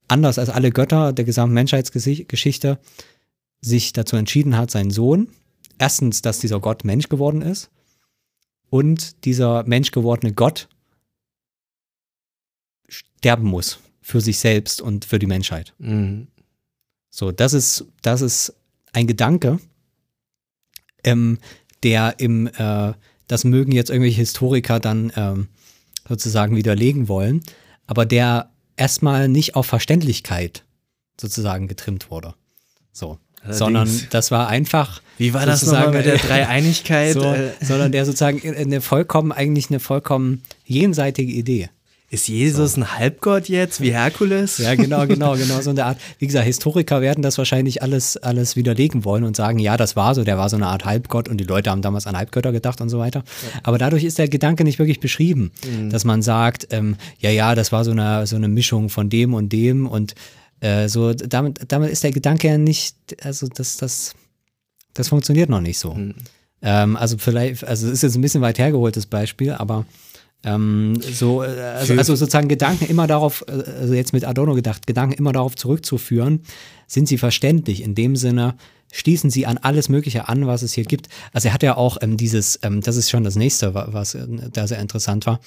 anders 0.08 0.40
als 0.40 0.50
alle 0.50 0.72
Götter 0.72 1.14
der 1.14 1.26
gesamten 1.26 1.54
Menschheitsgeschichte 1.54 2.80
sich 3.62 3.94
dazu 3.94 4.16
entschieden 4.16 4.58
hat, 4.58 4.72
seinen 4.72 4.92
Sohn, 4.92 5.30
erstens, 5.78 6.22
dass 6.22 6.40
dieser 6.40 6.60
Gott 6.60 6.84
Mensch 6.84 7.10
geworden 7.10 7.42
ist 7.42 7.70
und 8.70 9.26
dieser 9.26 9.64
Mensch 9.64 9.92
gewordene 9.92 10.34
Gott 10.34 10.70
sterben 12.88 13.48
muss 13.48 13.80
für 14.02 14.22
sich 14.22 14.40
selbst 14.40 14.82
und 14.82 15.06
für 15.06 15.20
die 15.20 15.28
Menschheit. 15.28 15.74
Mhm. 15.80 16.28
So, 17.10 17.32
das 17.32 17.54
ist, 17.54 17.86
das 18.02 18.22
ist 18.22 18.54
ein 18.94 19.08
Gedanke, 19.08 19.60
ähm, 21.04 21.40
der 21.84 22.20
im, 22.20 22.48
äh, 22.48 22.94
das 23.28 23.44
mögen 23.44 23.72
jetzt 23.72 23.90
irgendwelche 23.90 24.18
Historiker 24.18 24.80
dann 24.80 25.12
ähm, 25.16 25.48
sozusagen 26.08 26.56
widerlegen 26.56 27.08
wollen, 27.08 27.44
aber 27.86 28.06
der 28.06 28.52
erstmal 28.78 29.28
nicht 29.28 29.56
auf 29.56 29.66
Verständlichkeit 29.66 30.64
sozusagen 31.20 31.68
getrimmt 31.68 32.10
wurde. 32.10 32.34
So. 32.94 33.18
Allerdings. 33.42 33.60
Sondern 33.60 34.08
das 34.10 34.32
war 34.32 34.48
einfach. 34.48 35.02
Wie 35.18 35.34
war 35.34 35.46
das 35.46 35.66
nochmal 35.66 35.92
mit 35.92 36.06
der 36.06 36.18
Dreieinigkeit? 36.18 37.14
so, 37.14 37.36
sondern 37.62 37.92
der 37.92 38.06
sozusagen 38.06 38.42
eine 38.56 38.82
vollkommen, 38.82 39.32
eigentlich 39.32 39.70
eine 39.70 39.80
vollkommen 39.80 40.44
jenseitige 40.66 41.32
Idee. 41.32 41.70
Ist 42.10 42.30
Jesus 42.30 42.74
so. 42.74 42.82
ein 42.82 42.98
Halbgott 42.98 43.50
jetzt, 43.50 43.82
wie 43.82 43.92
Herkules? 43.92 44.60
Ja, 44.60 44.76
genau, 44.76 45.06
genau, 45.08 45.34
genau, 45.38 45.60
so 45.62 45.72
eine 45.72 45.84
Art. 45.84 45.98
Wie 46.20 46.28
gesagt, 46.28 46.46
Historiker 46.46 47.02
werden 47.02 47.22
das 47.22 47.38
wahrscheinlich 47.38 47.82
alles, 47.82 48.16
alles 48.16 48.56
widerlegen 48.56 49.04
wollen 49.04 49.26
und 49.26 49.36
sagen, 49.36 49.60
ja, 49.60 49.76
das 49.76 49.98
war 49.98 50.16
so, 50.16 50.24
der 50.24 50.38
war 50.38 50.48
so 50.50 50.56
eine 50.56 50.68
Art 50.68 50.86
Halbgott 50.86 51.28
und 51.28 51.38
die 51.38 51.44
Leute 51.44 51.70
haben 51.70 51.82
damals 51.82 52.08
an 52.08 52.16
Halbgötter 52.16 52.54
gedacht 52.54 52.80
und 52.80 52.88
so 52.88 53.00
weiter. 53.00 53.24
Ja. 53.54 53.60
Aber 53.64 53.78
dadurch 53.78 54.06
ist 54.06 54.20
der 54.20 54.30
Gedanke 54.30 54.64
nicht 54.64 54.80
wirklich 54.80 55.02
beschrieben, 55.02 55.52
mhm. 55.66 55.90
dass 55.90 56.06
man 56.06 56.22
sagt, 56.22 56.68
ähm, 56.72 56.96
ja, 57.20 57.30
ja, 57.30 57.56
das 57.56 57.74
war 57.74 57.84
so 57.84 57.92
eine, 57.92 58.26
so 58.26 58.38
eine 58.38 58.48
Mischung 58.48 58.90
von 58.90 59.10
dem 59.10 59.34
und 59.34 59.52
dem 59.52 59.86
und 59.86 60.16
äh, 60.62 60.88
so, 60.88 61.14
damit, 61.14 61.60
damit 61.68 61.92
ist 61.92 62.04
der 62.04 62.12
Gedanke 62.12 62.48
ja 62.48 62.58
nicht, 62.58 62.96
also 63.22 63.48
das, 63.48 63.76
das, 63.76 64.14
das 64.94 65.10
funktioniert 65.10 65.50
noch 65.50 65.62
nicht 65.62 65.78
so. 65.78 65.94
Mhm. 65.94 66.16
Ähm, 66.62 66.96
also 66.96 67.18
vielleicht, 67.18 67.66
also 67.66 67.88
es 67.88 67.94
ist 67.94 68.04
jetzt 68.04 68.16
ein 68.16 68.22
bisschen 68.22 68.42
weit 68.42 68.58
hergeholtes 68.58 69.06
Beispiel, 69.06 69.52
aber 69.52 69.86
ähm, 70.44 71.00
so, 71.02 71.44
äh, 71.44 71.48
also, 71.48 71.94
also, 71.94 72.16
sozusagen 72.16 72.48
Gedanken 72.48 72.86
immer 72.86 73.08
darauf, 73.08 73.44
äh, 73.48 73.52
also 73.82 73.94
jetzt 73.94 74.14
mit 74.14 74.26
Adorno 74.26 74.54
gedacht, 74.54 74.88
Gedanken 74.88 75.14
immer 75.14 75.34
darauf 75.34 75.56
zurückzuführen, 75.56 76.42
sind 76.88 77.08
sie 77.08 77.18
verständlich 77.18 77.82
in 77.82 77.96
dem 77.96 78.16
Sinne, 78.16 78.56
schließen 78.92 79.30
sie 79.30 79.46
an 79.46 79.58
alles 79.58 79.90
Mögliche 79.90 80.30
an, 80.30 80.48
was 80.48 80.62
es 80.62 80.74
hier 80.74 80.86
gibt. 80.86 81.10
Also 81.34 81.50
er 81.50 81.54
hat 81.54 81.64
ja 81.64 81.76
auch 81.76 81.98
ähm, 82.02 82.18
dieses, 82.18 82.60
ähm, 82.64 82.82
das 82.82 82.96
ist 82.96 83.10
schon 83.10 83.24
das 83.24 83.36
nächste, 83.36 83.74
was 83.74 84.16
äh, 84.16 84.26
da 84.52 84.68
sehr 84.68 84.80
interessant 84.80 85.26
war, 85.26 85.40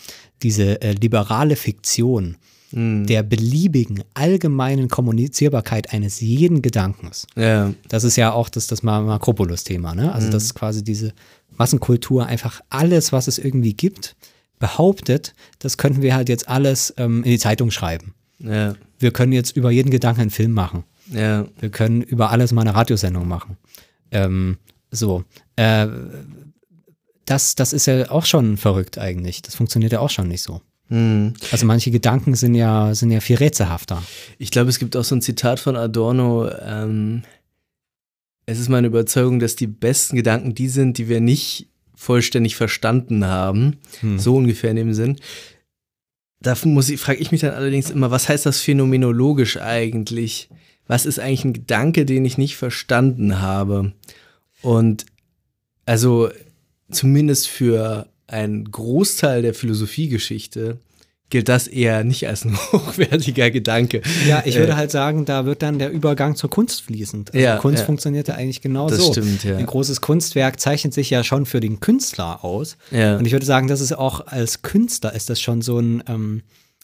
diese 0.42 0.82
äh, 0.82 0.92
liberale 0.92 1.56
Fiktion 1.56 2.36
mhm. 2.72 3.06
der 3.06 3.22
beliebigen 3.22 4.02
allgemeinen 4.14 4.88
Kommunizierbarkeit 4.88 5.92
eines 5.92 6.20
jeden 6.20 6.62
Gedankens. 6.62 7.26
Ja. 7.36 7.72
Das 7.88 8.04
ist 8.04 8.16
ja 8.16 8.32
auch 8.32 8.48
das, 8.48 8.66
das 8.66 8.82
Makropolis-Thema, 8.82 9.94
ne? 9.94 10.12
Also 10.12 10.28
mhm. 10.28 10.32
das 10.32 10.44
ist 10.44 10.54
quasi 10.54 10.84
diese 10.84 11.12
Massenkultur, 11.56 12.26
einfach 12.26 12.60
alles, 12.68 13.12
was 13.12 13.28
es 13.28 13.38
irgendwie 13.38 13.74
gibt, 13.74 14.16
behauptet, 14.60 15.34
das 15.58 15.76
könnten 15.76 16.02
wir 16.02 16.14
halt 16.14 16.28
jetzt 16.28 16.48
alles 16.48 16.94
ähm, 16.96 17.24
in 17.24 17.32
die 17.32 17.38
Zeitung 17.38 17.72
schreiben. 17.72 18.14
Ja. 18.38 18.74
Wir 19.00 19.10
können 19.10 19.32
jetzt 19.32 19.56
über 19.56 19.72
jeden 19.72 19.90
Gedanken 19.90 20.20
einen 20.20 20.30
Film 20.30 20.52
machen. 20.52 20.84
Ja. 21.10 21.46
Wir 21.58 21.70
können 21.70 22.02
über 22.02 22.30
alles 22.30 22.52
mal 22.52 22.60
eine 22.60 22.74
Radiosendung 22.74 23.26
machen. 23.26 23.56
Ähm, 24.12 24.58
so. 24.92 25.24
Äh, 25.56 25.88
das, 27.24 27.54
das 27.54 27.72
ist 27.72 27.86
ja 27.86 28.10
auch 28.10 28.26
schon 28.26 28.56
verrückt 28.56 28.98
eigentlich. 28.98 29.42
Das 29.42 29.56
funktioniert 29.56 29.92
ja 29.92 30.00
auch 30.00 30.10
schon 30.10 30.28
nicht 30.28 30.42
so. 30.42 30.60
Hm. 30.88 31.34
Also 31.52 31.66
manche 31.66 31.90
Gedanken 31.90 32.34
sind 32.34 32.54
ja, 32.54 32.94
sind 32.94 33.10
ja 33.10 33.20
viel 33.20 33.36
rätselhafter. 33.36 34.02
Ich 34.38 34.50
glaube, 34.50 34.70
es 34.70 34.78
gibt 34.78 34.96
auch 34.96 35.04
so 35.04 35.14
ein 35.14 35.22
Zitat 35.22 35.60
von 35.60 35.76
Adorno. 35.76 36.50
Ähm, 36.50 37.22
es 38.46 38.58
ist 38.58 38.68
meine 38.68 38.88
Überzeugung, 38.88 39.38
dass 39.38 39.54
die 39.54 39.68
besten 39.68 40.16
Gedanken 40.16 40.54
die 40.54 40.68
sind, 40.68 40.98
die 40.98 41.08
wir 41.08 41.20
nicht 41.20 41.69
vollständig 42.00 42.56
verstanden 42.56 43.26
haben. 43.26 43.76
Hm. 44.00 44.18
So 44.18 44.34
ungefähr 44.36 44.70
in 44.70 44.76
dem 44.76 44.94
Sinn. 44.94 45.16
Da 46.40 46.54
frage 46.54 47.20
ich 47.20 47.30
mich 47.30 47.42
dann 47.42 47.52
allerdings 47.52 47.90
immer, 47.90 48.10
was 48.10 48.26
heißt 48.26 48.46
das 48.46 48.62
phänomenologisch 48.62 49.58
eigentlich? 49.58 50.48
Was 50.86 51.04
ist 51.04 51.18
eigentlich 51.18 51.44
ein 51.44 51.52
Gedanke, 51.52 52.06
den 52.06 52.24
ich 52.24 52.38
nicht 52.38 52.56
verstanden 52.56 53.42
habe? 53.42 53.92
Und 54.62 55.04
also 55.84 56.30
zumindest 56.90 57.48
für 57.48 58.08
einen 58.26 58.64
Großteil 58.70 59.42
der 59.42 59.52
Philosophiegeschichte 59.52 60.78
gilt 61.30 61.48
das 61.48 61.68
eher 61.68 62.04
nicht 62.04 62.26
als 62.28 62.44
ein 62.44 62.56
hochwertiger 62.72 63.50
Gedanke. 63.50 64.02
Ja, 64.28 64.42
ich 64.44 64.56
würde 64.56 64.72
äh, 64.72 64.76
halt 64.76 64.90
sagen, 64.90 65.24
da 65.24 65.46
wird 65.46 65.62
dann 65.62 65.78
der 65.78 65.90
Übergang 65.90 66.36
zur 66.36 66.50
Kunst 66.50 66.82
fließend. 66.82 67.32
Also 67.32 67.44
ja, 67.44 67.56
Kunst 67.56 67.80
ja. 67.80 67.86
funktioniert 67.86 68.28
ja 68.28 68.34
eigentlich 68.34 68.60
genau 68.60 68.88
das 68.88 68.98
so. 68.98 69.12
Stimmt, 69.12 69.44
ja. 69.44 69.56
Ein 69.56 69.66
großes 69.66 70.00
Kunstwerk 70.00 70.60
zeichnet 70.60 70.92
sich 70.92 71.08
ja 71.08 71.24
schon 71.24 71.46
für 71.46 71.60
den 71.60 71.80
Künstler 71.80 72.44
aus. 72.44 72.76
Ja. 72.90 73.16
Und 73.16 73.24
ich 73.24 73.32
würde 73.32 73.46
sagen, 73.46 73.68
das 73.68 73.80
ist 73.80 73.92
auch 73.92 74.26
als 74.26 74.62
Künstler 74.62 75.14
ist 75.14 75.30
das 75.30 75.40
schon 75.40 75.62
so 75.62 75.78
ein 75.78 76.02
ähm, 76.08 76.42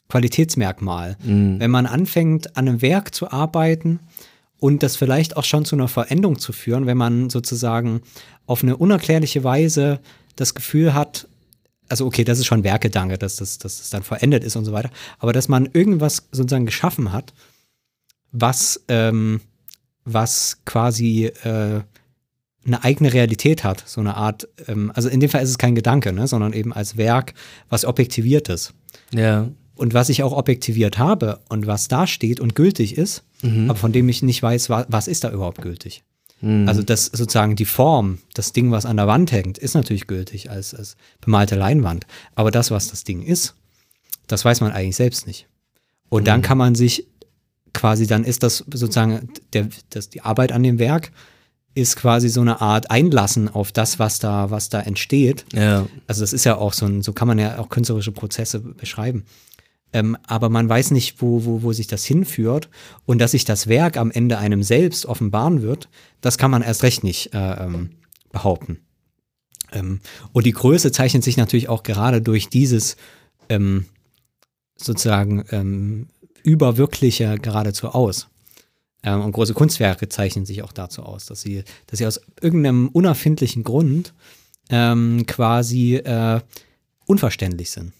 Qualitätsmerkmal. 0.09 1.17
Mhm. 1.25 1.59
Wenn 1.59 1.71
man 1.71 1.87
anfängt, 1.87 2.57
an 2.57 2.69
einem 2.69 2.83
Werk 2.83 3.15
zu 3.15 3.31
arbeiten 3.31 3.99
und 4.59 4.83
das 4.83 4.97
vielleicht 4.97 5.37
auch 5.37 5.45
schon 5.45 5.65
zu 5.65 5.75
einer 5.75 5.89
Veränderung 5.89 6.39
zu 6.39 6.53
führen, 6.53 6.87
wenn 6.87 6.97
man 6.97 7.31
sozusagen 7.31 8.03
auf 8.47 8.63
eine 8.63 8.77
unerklärliche 8.77 9.43
Weise 9.43 9.99
das 10.37 10.55
Gefühl 10.55 10.95
hat, 10.95 11.27
also 11.89 12.07
okay, 12.07 12.25
das 12.25 12.39
ist 12.39 12.47
schon 12.47 12.65
Werkedanke, 12.65 13.19
dass 13.19 13.37
das, 13.37 13.59
dass 13.59 13.79
das 13.79 13.91
dann 13.91 14.03
verendet 14.03 14.45
ist 14.45 14.57
und 14.57 14.65
so 14.65 14.73
weiter, 14.73 14.91
aber 15.19 15.33
dass 15.33 15.49
man 15.49 15.69
irgendwas 15.73 16.29
sozusagen 16.33 16.67
geschaffen 16.67 17.13
hat, 17.13 17.33
was, 18.33 18.85
ähm, 18.89 19.41
was 20.05 20.59
quasi 20.65 21.27
äh, 21.27 21.81
eine 22.67 22.85
eigene 22.85 23.13
Realität 23.13 23.65
hat, 23.65 23.83
so 23.87 24.01
eine 24.01 24.17
Art, 24.17 24.49
ähm, 24.67 24.93
also 24.95 25.09
in 25.09 25.21
dem 25.21 25.31
Fall 25.31 25.43
ist 25.43 25.51
es 25.51 25.59
kein 25.59 25.75
Gedanke, 25.75 26.13
ne, 26.13 26.27
sondern 26.27 26.53
eben 26.53 26.73
als 26.73 26.97
Werk, 26.97 27.35
was 27.69 27.85
objektiviert 27.85 28.49
ist. 28.49 28.75
Ja. 29.13 29.49
Und 29.77 29.95
was 29.95 30.09
ich 30.09 30.23
auch 30.23 30.33
objektiviert 30.33 30.99
habe 30.99 31.41
und 31.49 31.67
was 31.67 31.89
da 31.89 32.07
steht 32.07 32.41
und 32.41 32.55
gültig 32.55 32.97
ist, 32.97 33.25
mhm. 33.43 33.71
aber 33.71 33.79
von 33.79 33.93
dem 33.93 34.09
ich 34.09 34.23
nicht 34.23 34.43
weiß, 34.43 34.71
was, 34.71 34.87
was 34.89 35.07
ist 35.07 35.25
da 35.25 35.31
überhaupt 35.31 35.61
gültig. 35.61 36.03
Mhm. 36.41 36.69
Also 36.69 36.83
das 36.83 37.07
sozusagen 37.07 37.57
die 37.57 37.65
Form, 37.65 38.19
das 38.35 38.53
Ding, 38.53 38.71
was 38.71 38.87
an 38.87 38.97
der 38.97 39.07
Wand 39.07 39.33
hängt, 39.33 39.59
ist 39.59 39.75
natürlich 39.75 40.07
gültig 40.07 40.51
als, 40.51 40.75
als 40.75 40.97
bemalte 41.21 41.57
Leinwand. 41.57 42.07
Aber 42.35 42.51
das, 42.51 42.71
was 42.71 42.89
das 42.89 43.05
Ding 43.05 43.23
ist, 43.23 43.55
das 44.27 44.45
weiß 44.45 44.61
man 44.61 44.73
eigentlich 44.73 44.97
selbst 44.97 45.27
nicht. 45.27 45.47
Und 46.09 46.23
mhm. 46.23 46.27
dann 46.27 46.43
kann 46.43 46.59
man 46.59 46.75
sich 46.75 47.07
quasi, 47.73 48.07
dann 48.07 48.25
ist 48.25 48.43
das 48.43 48.59
sozusagen 48.59 49.29
der, 49.53 49.69
das, 49.91 50.09
die 50.09 50.23
Arbeit 50.23 50.53
an 50.53 50.63
dem 50.63 50.79
Werk 50.79 51.13
ist 51.75 51.97
quasi 51.97 52.31
so 52.31 52.41
eine 52.41 52.63
Art 52.63 52.91
Einlassen 52.91 53.51
auf 53.51 53.71
das, 53.71 53.99
was 53.99 54.19
da, 54.19 54.51
was 54.51 54.71
da 54.71 54.81
entsteht. 54.81 55.45
Ja. 55.53 55.87
Also 56.07 56.23
das 56.23 56.33
ist 56.33 56.45
ja 56.45 56.57
auch 56.57 56.73
so 56.73 56.87
ein, 56.87 57.03
so 57.03 57.13
kann 57.13 57.29
man 57.29 57.39
ja 57.39 57.59
auch 57.59 57.69
künstlerische 57.69 58.13
Prozesse 58.13 58.61
beschreiben. 58.61 59.27
Ähm, 59.97 60.19
aber 60.27 60.51
man 60.51 60.69
weiß 60.69 60.91
nicht, 60.91 61.23
wo, 61.23 61.47
wo, 61.47 61.63
wo 61.63 61.73
sich 61.73 61.87
das 61.87 62.05
hinführt. 62.05 62.69
Und 63.07 63.19
dass 63.19 63.31
sich 63.31 63.47
das 63.47 63.67
Werk 63.67 63.97
am 63.97 64.11
Ende 64.11 64.37
einem 64.37 64.63
selbst 64.63 65.07
offenbaren 65.07 65.63
wird, 65.63 65.89
das 66.21 66.37
kann 66.37 66.51
man 66.51 66.61
erst 66.61 66.83
recht 66.83 67.03
nicht 67.03 67.33
äh, 67.33 67.65
ähm, 67.65 67.93
behaupten. 68.31 68.81
Ähm, 69.73 70.01
und 70.35 70.45
die 70.45 70.53
Größe 70.53 70.93
zeichnet 70.93 71.25
sich 71.25 71.39
natürlich 71.39 71.71
auch 71.71 71.83
gerade 71.83 72.21
durch 72.21 72.51
dieses 72.51 72.99
ähm, 73.49 73.87
sozusagen 74.77 75.47
ähm, 75.51 76.09
überwirkliche 76.43 77.39
geradezu 77.39 77.89
aus. 77.89 78.29
Ähm, 79.03 79.23
und 79.23 79.33
große 79.33 79.55
Kunstwerke 79.55 80.11
zeichnen 80.11 80.45
sich 80.45 80.63
auch 80.63 80.73
dazu 80.73 81.05
aus, 81.05 81.25
dass 81.25 81.41
sie, 81.41 81.65
dass 81.87 82.01
sie 82.01 82.07
aus 82.07 82.21
irgendeinem 82.43 82.89
unerfindlichen 82.89 83.65
Grund 83.65 84.13
quasi 84.69 85.95
äh, 85.95 86.41
unverständlich 87.07 87.71
sind. 87.71 87.93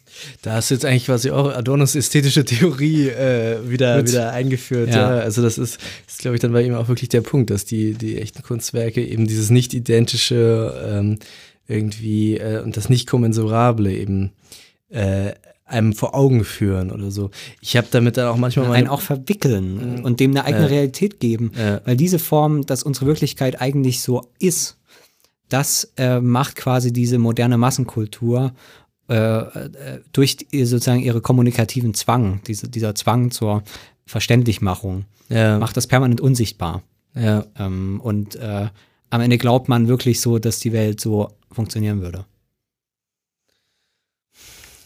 Da 0.43 0.55
hast 0.55 0.71
du 0.71 0.75
jetzt 0.75 0.85
eigentlich 0.85 1.07
quasi 1.07 1.31
auch 1.31 1.53
Adornos 1.55 1.95
ästhetische 1.95 2.45
Theorie 2.45 3.09
äh, 3.09 3.59
wieder, 3.69 4.07
wieder 4.07 4.33
eingeführt. 4.33 4.91
Ja. 4.91 5.17
ja. 5.17 5.21
Also 5.21 5.43
das 5.43 5.59
ist, 5.59 5.79
ist 6.07 6.19
glaube 6.19 6.37
ich, 6.37 6.41
dann 6.41 6.53
bei 6.53 6.63
ihm 6.63 6.75
auch 6.75 6.89
wirklich 6.89 7.09
der 7.09 7.21
Punkt, 7.21 7.51
dass 7.51 7.65
die, 7.65 7.95
die 7.95 8.21
echten 8.21 8.43
Kunstwerke 8.43 9.05
eben 9.05 9.27
dieses 9.27 9.51
nicht 9.51 9.75
identische 9.75 10.75
ähm, 10.87 11.19
irgendwie 11.69 12.39
äh, 12.39 12.63
und 12.63 12.77
das 12.77 12.89
nicht 12.89 13.09
kommensurable 13.09 13.93
eben 13.93 14.33
äh, 14.89 15.33
einem 15.65 15.95
vor 15.95 16.15
Augen 16.15 16.45
führen 16.45 16.93
oder 16.93 17.11
so. 17.11 17.31
Ich 17.61 17.77
habe 17.77 17.89
damit 17.91 18.17
dann 18.17 18.29
auch 18.29 18.37
manchmal 18.37 18.71
einen 18.71 18.87
auch 18.87 19.01
verwickeln 19.01 19.97
mhm. 19.97 20.05
und 20.05 20.21
dem 20.21 20.31
eine 20.31 20.45
eigene 20.45 20.71
Realität 20.71 21.19
geben, 21.19 21.51
weil 21.85 21.97
diese 21.97 22.21
Form, 22.21 22.65
dass 22.65 22.85
unsere 22.85 23.07
Wirklichkeit 23.07 23.61
eigentlich 23.61 24.01
so 24.01 24.31
ist, 24.39 24.77
das 25.49 25.93
äh, 25.97 26.21
macht 26.21 26.57
quasi 26.57 26.93
diese 26.93 27.19
moderne 27.19 27.59
Massenkultur 27.59 28.53
äh, 29.09 30.01
durch 30.13 30.37
die, 30.37 30.65
sozusagen 30.65 31.01
ihre 31.01 31.21
kommunikativen 31.21 31.95
Zwang, 31.95 32.41
diese, 32.47 32.69
dieser 32.69 32.95
Zwang 32.95 33.31
zur 33.31 33.63
Verständlichmachung, 34.07 35.05
ja. 35.29 35.59
macht 35.59 35.77
das 35.77 35.87
permanent 35.87 36.21
unsichtbar. 36.21 36.83
Ja. 37.15 37.45
Ähm, 37.59 38.01
und 38.03 38.37
äh, 38.37 38.69
am 39.11 39.21
Ende 39.21 39.39
glaubt 39.39 39.69
man 39.69 39.89
wirklich 39.89 40.21
so, 40.21 40.39
dass 40.39 40.59
die 40.59 40.73
Welt 40.73 41.01
so 41.01 41.31
funktionieren 41.51 42.01
würde. 42.03 42.25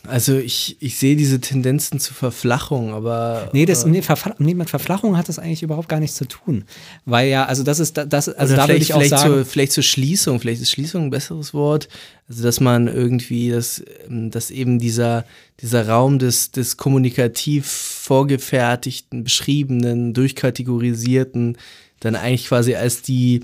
Also 0.09 0.39
ich, 0.39 0.78
ich 0.81 0.97
sehe 0.97 1.14
diese 1.14 1.40
Tendenzen 1.40 2.01
zur 2.01 2.16
Verflachung, 2.16 2.94
aber. 2.94 3.51
Nee, 3.52 3.66
das, 3.66 3.85
nee, 3.85 4.02
nee, 4.39 4.55
mit 4.55 4.70
Verflachung 4.70 5.16
hat 5.16 5.28
das 5.28 5.39
eigentlich 5.39 5.62
überhaupt 5.62 5.90
gar 5.90 6.01
nichts 6.01 6.16
zu 6.16 6.24
tun. 6.24 6.64
Weil 7.05 7.28
ja, 7.28 7.44
also 7.44 7.62
das 7.62 7.81
ist, 7.81 7.98
das, 7.98 8.28
also 8.28 8.56
da 8.56 8.66
würde 8.66 8.77
ich 8.77 8.94
auch 8.94 8.98
vielleicht 8.98 9.10
sagen. 9.10 9.31
Zur, 9.31 9.44
vielleicht 9.44 9.72
zur 9.72 9.82
Schließung, 9.82 10.40
vielleicht 10.40 10.62
ist 10.62 10.70
Schließung 10.70 11.05
ein 11.05 11.10
besseres 11.10 11.52
Wort. 11.52 11.89
Also 12.28 12.43
dass 12.43 12.60
man 12.60 12.89
irgendwie, 12.89 13.51
dass, 13.51 13.82
dass 14.09 14.51
eben 14.51 14.78
dieser, 14.78 15.27
dieser 15.60 15.86
Raum 15.86 16.18
des, 16.18 16.51
des 16.51 16.78
kommunikativ 16.78 17.66
vorgefertigten, 17.66 19.22
beschriebenen, 19.22 20.14
durchkategorisierten, 20.14 21.59
dann 22.01 22.16
eigentlich 22.16 22.47
quasi 22.47 22.74
als 22.74 23.02
die 23.02 23.40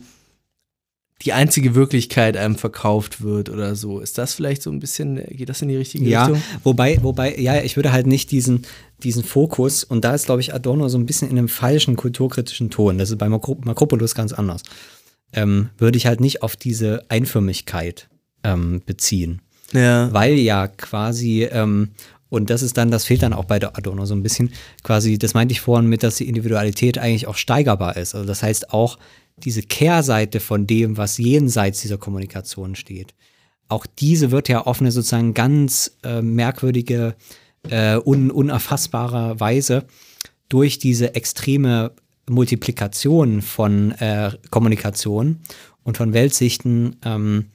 die 1.23 1.33
einzige 1.33 1.75
Wirklichkeit 1.75 2.37
einem 2.37 2.57
verkauft 2.57 3.23
wird 3.23 3.49
oder 3.49 3.75
so. 3.75 4.01
Ist 4.01 4.19
das 4.19 4.35
vielleicht 4.35 4.63
so 4.63 4.71
ein 4.71 4.81
bisschen, 4.81 5.17
geht 5.31 5.49
das 5.49 5.63
in 5.63 5.69
die 5.69 5.77
richtige 5.77 6.05
ja, 6.05 6.27
Richtung? 6.27 6.43
Ja, 6.53 6.61
wobei, 6.63 7.03
wobei, 7.03 7.37
ja, 7.39 7.63
ich 7.63 7.77
würde 7.77 7.93
halt 7.93 8.07
nicht 8.07 8.31
diesen, 8.31 8.67
diesen 9.03 9.25
Fokus, 9.25 9.83
und 9.83 10.05
da 10.05 10.15
ist, 10.15 10.27
glaube 10.27 10.43
ich, 10.43 10.53
Adorno 10.55 10.89
so 10.89 10.99
ein 10.99 11.07
bisschen 11.07 11.31
in 11.31 11.39
einem 11.39 11.49
falschen 11.49 11.97
kulturkritischen 11.97 12.71
Ton, 12.71 12.99
das 12.99 13.11
ist 13.11 13.19
bei 13.19 13.29
Makropoulos 13.29 14.15
ganz 14.15 14.33
anders, 14.33 14.63
ähm, 15.33 15.71
würde 15.79 15.97
ich 15.97 16.07
halt 16.07 16.21
nicht 16.21 16.43
auf 16.43 16.55
diese 16.55 17.05
Einförmigkeit 17.09 18.09
ähm, 18.45 18.83
beziehen. 18.85 19.41
Ja. 19.73 20.13
Weil 20.13 20.35
ja 20.35 20.69
quasi, 20.69 21.45
ähm, 21.45 21.89
Und 22.29 22.51
das 22.51 22.63
ist 22.63 22.77
dann, 22.77 22.91
das 22.91 23.05
fehlt 23.05 23.23
dann 23.23 23.33
auch 23.33 23.45
bei 23.45 23.59
der 23.59 23.77
Adorno 23.79 24.05
so 24.05 24.15
ein 24.15 24.23
bisschen. 24.23 24.51
Quasi, 24.83 25.17
das 25.17 25.33
meinte 25.35 25.53
ich 25.53 25.61
vorhin 25.61 25.89
mit, 25.89 26.03
dass 26.03 26.17
die 26.17 26.29
Individualität 26.29 26.99
eigentlich 26.99 27.27
auch 27.27 27.37
steigerbar 27.37 27.97
ist. 27.97 28.15
Also 28.15 28.27
das 28.27 28.43
heißt 28.43 28.73
auch 28.73 28.99
diese 29.39 29.63
Kehrseite 29.63 30.41
von 30.41 30.67
dem, 30.67 30.97
was 30.97 31.19
jenseits 31.19 31.83
dieser 31.83 31.99
Kommunikation 31.99 32.75
steht. 32.75 33.15
Auch 33.69 33.87
diese 33.87 34.31
wird 34.31 34.49
ja 34.49 34.63
auf 34.63 34.81
eine 34.81 34.93
sozusagen 34.93 35.35
ganz 35.35 35.97
äh, 36.03 36.23
merkwürdige, 36.23 37.17
äh, 37.69 37.97
un 37.97 38.31
unerfassbare 38.31 39.39
Weise 39.41 39.87
durch 40.49 40.79
diese 40.79 41.15
extreme 41.15 41.93
Multiplikation 42.29 43.43
von 43.43 43.93
äh, 43.93 44.33
Kommunikation 44.51 45.41
und 45.83 45.97
von 45.97 46.13
Weltsichten 46.13 46.97
ähm, 47.05 47.47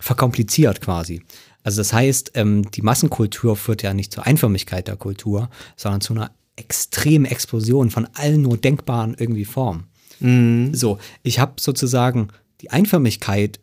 verkompliziert 0.00 0.80
quasi. 0.80 1.22
Also 1.62 1.80
das 1.80 1.92
heißt, 1.92 2.32
ähm, 2.34 2.70
die 2.70 2.82
Massenkultur 2.82 3.56
führt 3.56 3.82
ja 3.82 3.92
nicht 3.94 4.12
zur 4.12 4.26
Einförmigkeit 4.26 4.88
der 4.88 4.96
Kultur, 4.96 5.50
sondern 5.76 6.00
zu 6.00 6.14
einer 6.14 6.30
extremen 6.56 7.24
Explosion 7.24 7.90
von 7.90 8.08
allen 8.14 8.42
nur 8.42 8.56
denkbaren 8.56 9.14
irgendwie 9.18 9.44
Formen. 9.44 9.84
Mhm. 10.20 10.74
So, 10.74 10.98
ich 11.22 11.38
habe 11.38 11.54
sozusagen 11.58 12.28
die 12.60 12.70
Einförmigkeit 12.70 13.60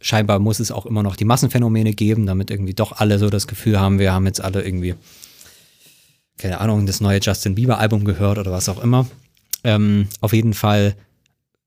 scheinbar 0.00 0.38
muss 0.38 0.60
es 0.60 0.70
auch 0.70 0.86
immer 0.86 1.02
noch 1.02 1.16
die 1.16 1.24
Massenphänomene 1.24 1.92
geben, 1.92 2.26
damit 2.26 2.50
irgendwie 2.50 2.74
doch 2.74 2.92
alle 2.92 3.18
so 3.18 3.30
das 3.30 3.46
Gefühl 3.46 3.80
haben, 3.80 3.98
wir 3.98 4.12
haben 4.12 4.26
jetzt 4.26 4.40
alle 4.40 4.62
irgendwie, 4.62 4.94
keine 6.38 6.60
Ahnung, 6.60 6.86
das 6.86 7.00
neue 7.00 7.20
Justin 7.20 7.54
Bieber-Album 7.54 8.04
gehört 8.04 8.38
oder 8.38 8.52
was 8.52 8.68
auch 8.68 8.82
immer. 8.82 9.06
Ähm, 9.64 10.08
auf 10.20 10.32
jeden 10.32 10.54
Fall 10.54 10.94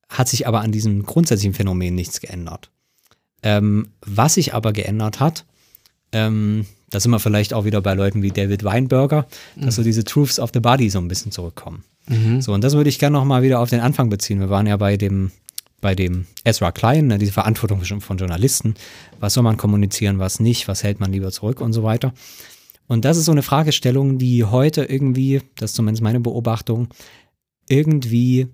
hat 0.10 0.28
sich 0.28 0.48
aber 0.48 0.62
an 0.62 0.72
diesem 0.72 1.04
grundsätzlichen 1.04 1.54
Phänomen 1.54 1.96
nichts 1.96 2.20
geändert. 2.20 2.70
Ähm, 3.44 3.90
was 4.06 4.36
sich 4.36 4.54
aber 4.54 4.74
geändert 4.74 5.20
hat, 5.20 5.46
ähm, 6.12 6.66
da 6.90 7.00
sind 7.00 7.12
wir 7.12 7.20
vielleicht 7.20 7.54
auch 7.54 7.66
wieder 7.66 7.82
bei 7.82 7.94
Leuten 7.94 8.22
wie 8.22 8.32
David 8.32 8.64
Weinberger, 8.64 9.28
mhm. 9.56 9.66
dass 9.66 9.76
so 9.76 9.84
diese 9.84 10.04
Truths 10.04 10.40
of 10.40 10.52
the 10.54 10.60
Body 10.60 10.90
so 10.90 11.00
ein 11.00 11.08
bisschen 11.08 11.32
zurückkommen. 11.32 11.84
Mhm. 12.08 12.42
So, 12.42 12.54
und 12.54 12.64
das 12.64 12.74
würde 12.74 12.90
ich 12.90 13.00
gerne 13.00 13.18
nochmal 13.18 13.44
wieder 13.44 13.60
auf 13.60 13.70
den 13.70 13.80
Anfang 13.80 14.10
beziehen. 14.10 14.40
Wir 14.40 14.50
waren 14.50 14.68
ja 14.68 14.78
bei 14.78 14.98
dem 14.98 15.32
bei 15.82 15.96
dem 15.96 16.26
Ezra 16.44 16.72
Klein, 16.72 17.08
ne, 17.08 17.18
diese 17.18 17.32
Verantwortung 17.32 17.82
von 18.02 18.18
Journalisten, 18.18 18.76
was 19.20 19.34
soll 19.34 19.44
man 19.44 19.58
kommunizieren, 19.58 20.20
was 20.20 20.40
nicht, 20.40 20.68
was 20.68 20.84
hält 20.84 21.00
man 21.00 21.12
lieber 21.12 21.32
zurück 21.32 21.62
und 21.62 21.74
so 21.74 21.84
weiter. 21.84 22.14
Und 22.90 23.06
das 23.06 23.18
ist 23.18 23.26
so 23.26 23.32
eine 23.32 23.44
Fragestellung, 23.44 24.18
die 24.18 24.44
heute 24.44 24.84
irgendwie, 24.84 25.42
das 25.58 25.72
ist 25.72 25.76
zumindest 25.76 26.02
meine 26.02 26.20
Beobachtung, 26.20 26.88
irgendwie 27.70 28.48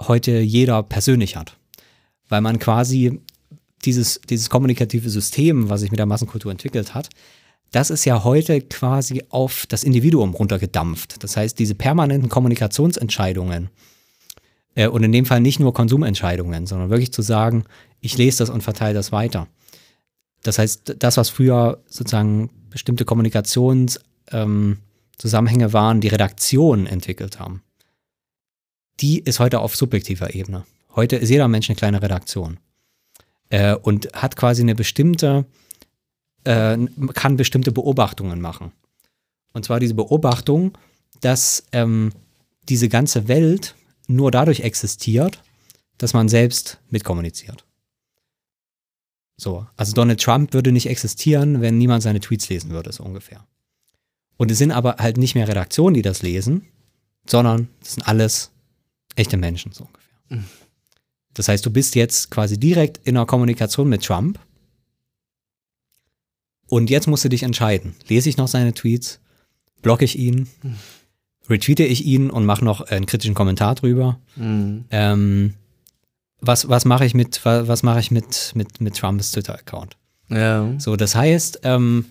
heute 0.00 0.38
jeder 0.40 0.82
persönlich 0.82 1.36
hat. 1.36 1.58
Weil 2.30 2.40
man 2.40 2.58
quasi 2.58 3.20
dieses, 3.84 4.18
dieses 4.28 4.48
kommunikative 4.48 5.10
System, 5.10 5.68
was 5.68 5.82
sich 5.82 5.90
mit 5.90 5.98
der 5.98 6.06
Massenkultur 6.06 6.50
entwickelt 6.50 6.94
hat, 6.94 7.10
das 7.70 7.90
ist 7.90 8.06
ja 8.06 8.24
heute 8.24 8.62
quasi 8.62 9.24
auf 9.28 9.66
das 9.68 9.84
Individuum 9.84 10.32
runtergedampft. 10.34 11.22
Das 11.22 11.36
heißt, 11.36 11.58
diese 11.58 11.74
permanenten 11.74 12.30
Kommunikationsentscheidungen, 12.30 13.68
äh, 14.74 14.88
und 14.88 15.02
in 15.02 15.12
dem 15.12 15.26
Fall 15.26 15.40
nicht 15.40 15.60
nur 15.60 15.74
Konsumentscheidungen, 15.74 16.66
sondern 16.66 16.88
wirklich 16.88 17.12
zu 17.12 17.20
sagen, 17.20 17.64
ich 18.00 18.16
lese 18.16 18.38
das 18.38 18.48
und 18.48 18.62
verteile 18.62 18.94
das 18.94 19.12
weiter. 19.12 19.48
Das 20.42 20.58
heißt, 20.58 20.96
das, 20.98 21.18
was 21.18 21.28
früher 21.28 21.82
sozusagen 21.86 22.48
bestimmte 22.70 23.04
Kommunikationszusammenhänge 23.04 25.64
ähm, 25.64 25.72
waren, 25.72 26.00
die 26.00 26.08
Redaktionen 26.08 26.86
entwickelt 26.86 27.38
haben, 27.38 27.62
die 29.00 29.18
ist 29.18 29.40
heute 29.40 29.60
auf 29.60 29.76
subjektiver 29.76 30.34
Ebene. 30.34 30.64
Heute 30.94 31.16
ist 31.16 31.30
jeder 31.30 31.48
Mensch 31.48 31.68
eine 31.68 31.76
kleine 31.76 32.02
Redaktion 32.02 32.58
äh, 33.48 33.74
und 33.74 34.12
hat 34.12 34.36
quasi 34.36 34.62
eine 34.62 34.74
bestimmte, 34.74 35.46
äh, 36.44 36.76
kann 37.14 37.36
bestimmte 37.36 37.72
Beobachtungen 37.72 38.40
machen. 38.40 38.72
Und 39.52 39.64
zwar 39.64 39.80
diese 39.80 39.94
Beobachtung, 39.94 40.76
dass 41.20 41.64
ähm, 41.72 42.12
diese 42.68 42.88
ganze 42.88 43.28
Welt 43.28 43.74
nur 44.06 44.30
dadurch 44.30 44.60
existiert, 44.60 45.42
dass 45.98 46.14
man 46.14 46.28
selbst 46.28 46.78
mitkommuniziert. 46.88 47.64
So, 49.40 49.66
also 49.76 49.94
Donald 49.94 50.20
Trump 50.20 50.52
würde 50.52 50.72
nicht 50.72 50.86
existieren, 50.86 51.60
wenn 51.60 51.78
niemand 51.78 52.02
seine 52.02 52.20
Tweets 52.20 52.48
lesen 52.48 52.70
würde, 52.70 52.92
so 52.92 53.02
ungefähr. 53.02 53.46
Und 54.36 54.50
es 54.50 54.58
sind 54.58 54.70
aber 54.70 54.96
halt 54.98 55.16
nicht 55.16 55.34
mehr 55.34 55.48
Redaktionen, 55.48 55.94
die 55.94 56.02
das 56.02 56.22
lesen, 56.22 56.66
sondern 57.26 57.68
das 57.80 57.94
sind 57.94 58.06
alles 58.06 58.50
echte 59.16 59.36
Menschen, 59.36 59.72
so 59.72 59.84
ungefähr. 59.84 60.38
Mhm. 60.40 60.44
Das 61.34 61.48
heißt, 61.48 61.64
du 61.64 61.70
bist 61.70 61.94
jetzt 61.94 62.30
quasi 62.30 62.58
direkt 62.58 63.00
in 63.06 63.16
einer 63.16 63.26
Kommunikation 63.26 63.88
mit 63.88 64.04
Trump 64.04 64.38
und 66.66 66.90
jetzt 66.90 67.06
musst 67.06 67.24
du 67.24 67.28
dich 67.28 67.42
entscheiden. 67.42 67.94
Lese 68.08 68.28
ich 68.28 68.36
noch 68.36 68.48
seine 68.48 68.74
Tweets? 68.74 69.20
Blocke 69.82 70.04
ich 70.04 70.18
ihn? 70.18 70.48
Mhm 70.62 70.76
retweete 71.50 71.84
ich 71.84 72.06
ihn 72.06 72.30
und 72.30 72.46
mache 72.46 72.64
noch 72.64 72.80
einen 72.80 73.06
kritischen 73.06 73.34
Kommentar 73.34 73.74
drüber. 73.74 74.20
Mhm. 74.36 74.84
Ähm, 74.90 75.54
was 76.40 76.68
was 76.68 76.84
mache 76.84 77.04
ich 77.04 77.14
mit 77.14 77.44
was 77.44 77.82
mache 77.82 78.00
ich 78.00 78.10
mit 78.10 78.52
mit 78.54 78.80
mit 78.80 78.96
Trumps 78.96 79.32
Twitter-Account? 79.32 79.96
Ja. 80.28 80.72
So, 80.78 80.96
das 80.96 81.14
heißt, 81.14 81.60
ähm, 81.64 82.06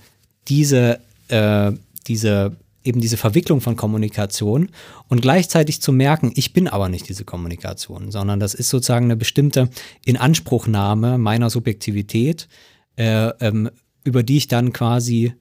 diese 0.47 0.99
äh, 1.29 1.71
diese 2.07 2.55
eben 2.83 3.01
diese 3.01 3.17
Verwicklung 3.17 3.61
von 3.61 3.75
Kommunikation 3.75 4.69
und 5.09 5.21
gleichzeitig 5.21 5.81
zu 5.81 5.91
merken, 5.91 6.31
ich 6.35 6.53
bin 6.53 6.67
aber 6.67 6.89
nicht 6.89 7.09
diese 7.09 7.25
Kommunikation, 7.25 8.11
sondern 8.11 8.39
das 8.39 8.53
ist 8.53 8.69
sozusagen 8.69 9.05
eine 9.05 9.17
bestimmte 9.17 9.69
Inanspruchnahme 10.05 11.17
meiner 11.17 11.49
Subjektivität, 11.49 12.47
äh, 12.95 13.29
ähm, 13.41 13.69
über 14.03 14.23
die 14.23 14.37
ich 14.37 14.47
dann 14.47 14.71
quasi 14.71 15.33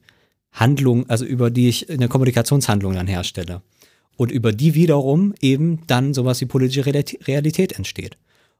Handlung, 0.51 1.09
also 1.09 1.25
über 1.25 1.49
die 1.49 1.69
ich 1.69 1.89
eine 1.89 2.07
Kommunikationshandlung 2.07 2.93
dann 2.93 3.07
herstelle 3.07 3.61
und 4.17 4.31
über 4.31 4.51
die 4.51 4.75
wiederum 4.75 5.33
eben 5.41 5.87
dann 5.87 6.13
sowas 6.13 6.41
wie 6.41 6.45
politische 6.45 6.85
Realität 6.85 7.73
entsteht. 7.73 8.17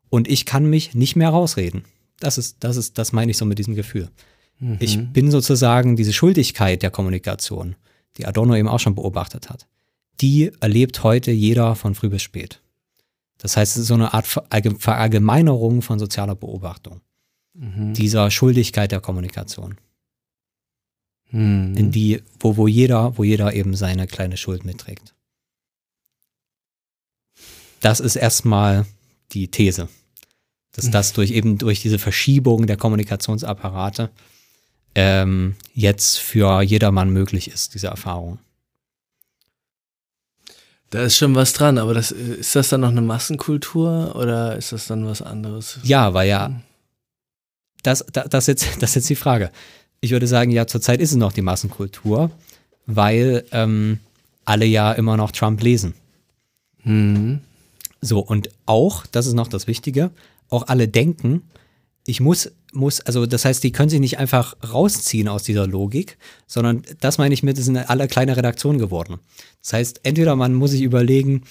Und 0.09 0.27
ich 0.27 0.45
kann 0.45 0.65
mich 0.65 0.95
nicht 0.95 1.15
mehr 1.15 1.29
rausreden. 1.29 1.83
Das 2.19 2.37
ist, 2.37 2.57
das 2.61 2.77
ist, 2.77 2.97
das 2.97 3.11
meine 3.11 3.31
ich 3.31 3.37
so 3.37 3.45
mit 3.45 3.59
diesem 3.59 3.75
Gefühl. 3.75 4.09
Mhm. 4.59 4.77
Ich 4.79 4.99
bin 5.13 5.31
sozusagen 5.31 5.95
diese 5.95 6.13
Schuldigkeit 6.13 6.81
der 6.81 6.91
Kommunikation, 6.91 7.75
die 8.17 8.25
Adorno 8.25 8.55
eben 8.55 8.67
auch 8.67 8.79
schon 8.79 8.95
beobachtet 8.95 9.49
hat. 9.49 9.67
die 10.21 10.51
erlebt 10.59 11.03
heute 11.03 11.31
jeder 11.31 11.75
von 11.75 11.95
früh 11.95 12.09
bis 12.09 12.21
spät. 12.21 12.61
Das 13.37 13.55
heißt, 13.55 13.73
es 13.73 13.83
ist 13.83 13.87
so 13.87 13.93
eine 13.93 14.13
Art 14.13 14.27
Verallgemeinerung 14.27 15.81
von 15.81 15.97
sozialer 15.97 16.35
Beobachtung. 16.35 17.01
Mhm. 17.53 17.93
Dieser 17.93 18.29
Schuldigkeit 18.31 18.91
der 18.91 18.99
Kommunikation. 18.99 19.77
Mhm. 21.31 21.75
In 21.77 21.91
die, 21.91 22.21
wo, 22.39 22.57
wo 22.57 22.67
jeder, 22.67 23.17
wo 23.17 23.23
jeder 23.23 23.53
eben 23.53 23.75
seine 23.75 24.07
kleine 24.07 24.35
Schuld 24.35 24.65
mitträgt. 24.65 25.13
Das 27.79 28.01
ist 28.01 28.17
erstmal 28.17 28.85
die 29.31 29.47
These. 29.47 29.87
Dass 30.73 30.91
das 30.91 31.13
durch 31.13 31.31
eben 31.31 31.57
durch 31.57 31.81
diese 31.81 31.99
Verschiebung 31.99 32.67
der 32.67 32.77
Kommunikationsapparate 32.77 34.09
ähm, 34.95 35.55
jetzt 35.73 36.19
für 36.19 36.61
jedermann 36.61 37.09
möglich 37.09 37.49
ist, 37.49 37.73
diese 37.73 37.87
Erfahrung. 37.87 38.39
Da 40.89 41.03
ist 41.03 41.17
schon 41.17 41.35
was 41.35 41.53
dran, 41.53 41.77
aber 41.77 41.93
das, 41.93 42.11
ist 42.11 42.55
das 42.55 42.69
dann 42.69 42.81
noch 42.81 42.89
eine 42.89 43.01
Massenkultur 43.01 44.15
oder 44.15 44.55
ist 44.55 44.71
das 44.71 44.87
dann 44.87 45.05
was 45.05 45.21
anderes? 45.21 45.79
Ja, 45.83 46.13
weil 46.13 46.27
ja, 46.27 46.61
das, 47.83 48.05
das, 48.11 48.29
das, 48.29 48.47
jetzt, 48.47 48.65
das 48.81 48.91
ist 48.91 48.95
jetzt 48.95 49.09
die 49.09 49.15
Frage. 49.15 49.51
Ich 50.01 50.11
würde 50.11 50.27
sagen, 50.27 50.51
ja, 50.51 50.65
zurzeit 50.65 51.01
ist 51.01 51.11
es 51.11 51.17
noch 51.17 51.33
die 51.33 51.41
Massenkultur, 51.41 52.31
weil 52.85 53.45
ähm, 53.51 53.99
alle 54.45 54.65
ja 54.65 54.93
immer 54.93 55.17
noch 55.17 55.31
Trump 55.31 55.61
lesen. 55.61 55.93
Mhm. 56.83 57.41
So, 58.01 58.19
und 58.19 58.49
auch, 58.65 59.05
das 59.05 59.27
ist 59.27 59.33
noch 59.33 59.47
das 59.47 59.67
Wichtige, 59.67 60.09
auch 60.49 60.67
alle 60.67 60.87
denken, 60.87 61.43
ich 62.05 62.19
muss, 62.21 62.51
muss, 62.73 63.01
also 63.01 63.25
das 63.25 63.45
heißt, 63.45 63.63
die 63.63 63.71
können 63.71 63.89
sich 63.89 63.99
nicht 63.99 64.17
einfach 64.17 64.55
rausziehen 64.73 65.27
aus 65.27 65.43
dieser 65.43 65.67
Logik, 65.67 66.17
sondern 66.47 66.83
das 66.99 67.17
meine 67.17 67.33
ich 67.33 67.43
mit, 67.43 67.57
es 67.57 67.65
sind 67.65 67.77
alle 67.77 68.07
kleine 68.07 68.35
Redaktionen 68.35 68.79
geworden. 68.79 69.19
Das 69.61 69.73
heißt, 69.73 70.01
entweder 70.03 70.35
man 70.35 70.53
muss 70.53 70.71
sich 70.71 70.81
überlegen, 70.81 71.43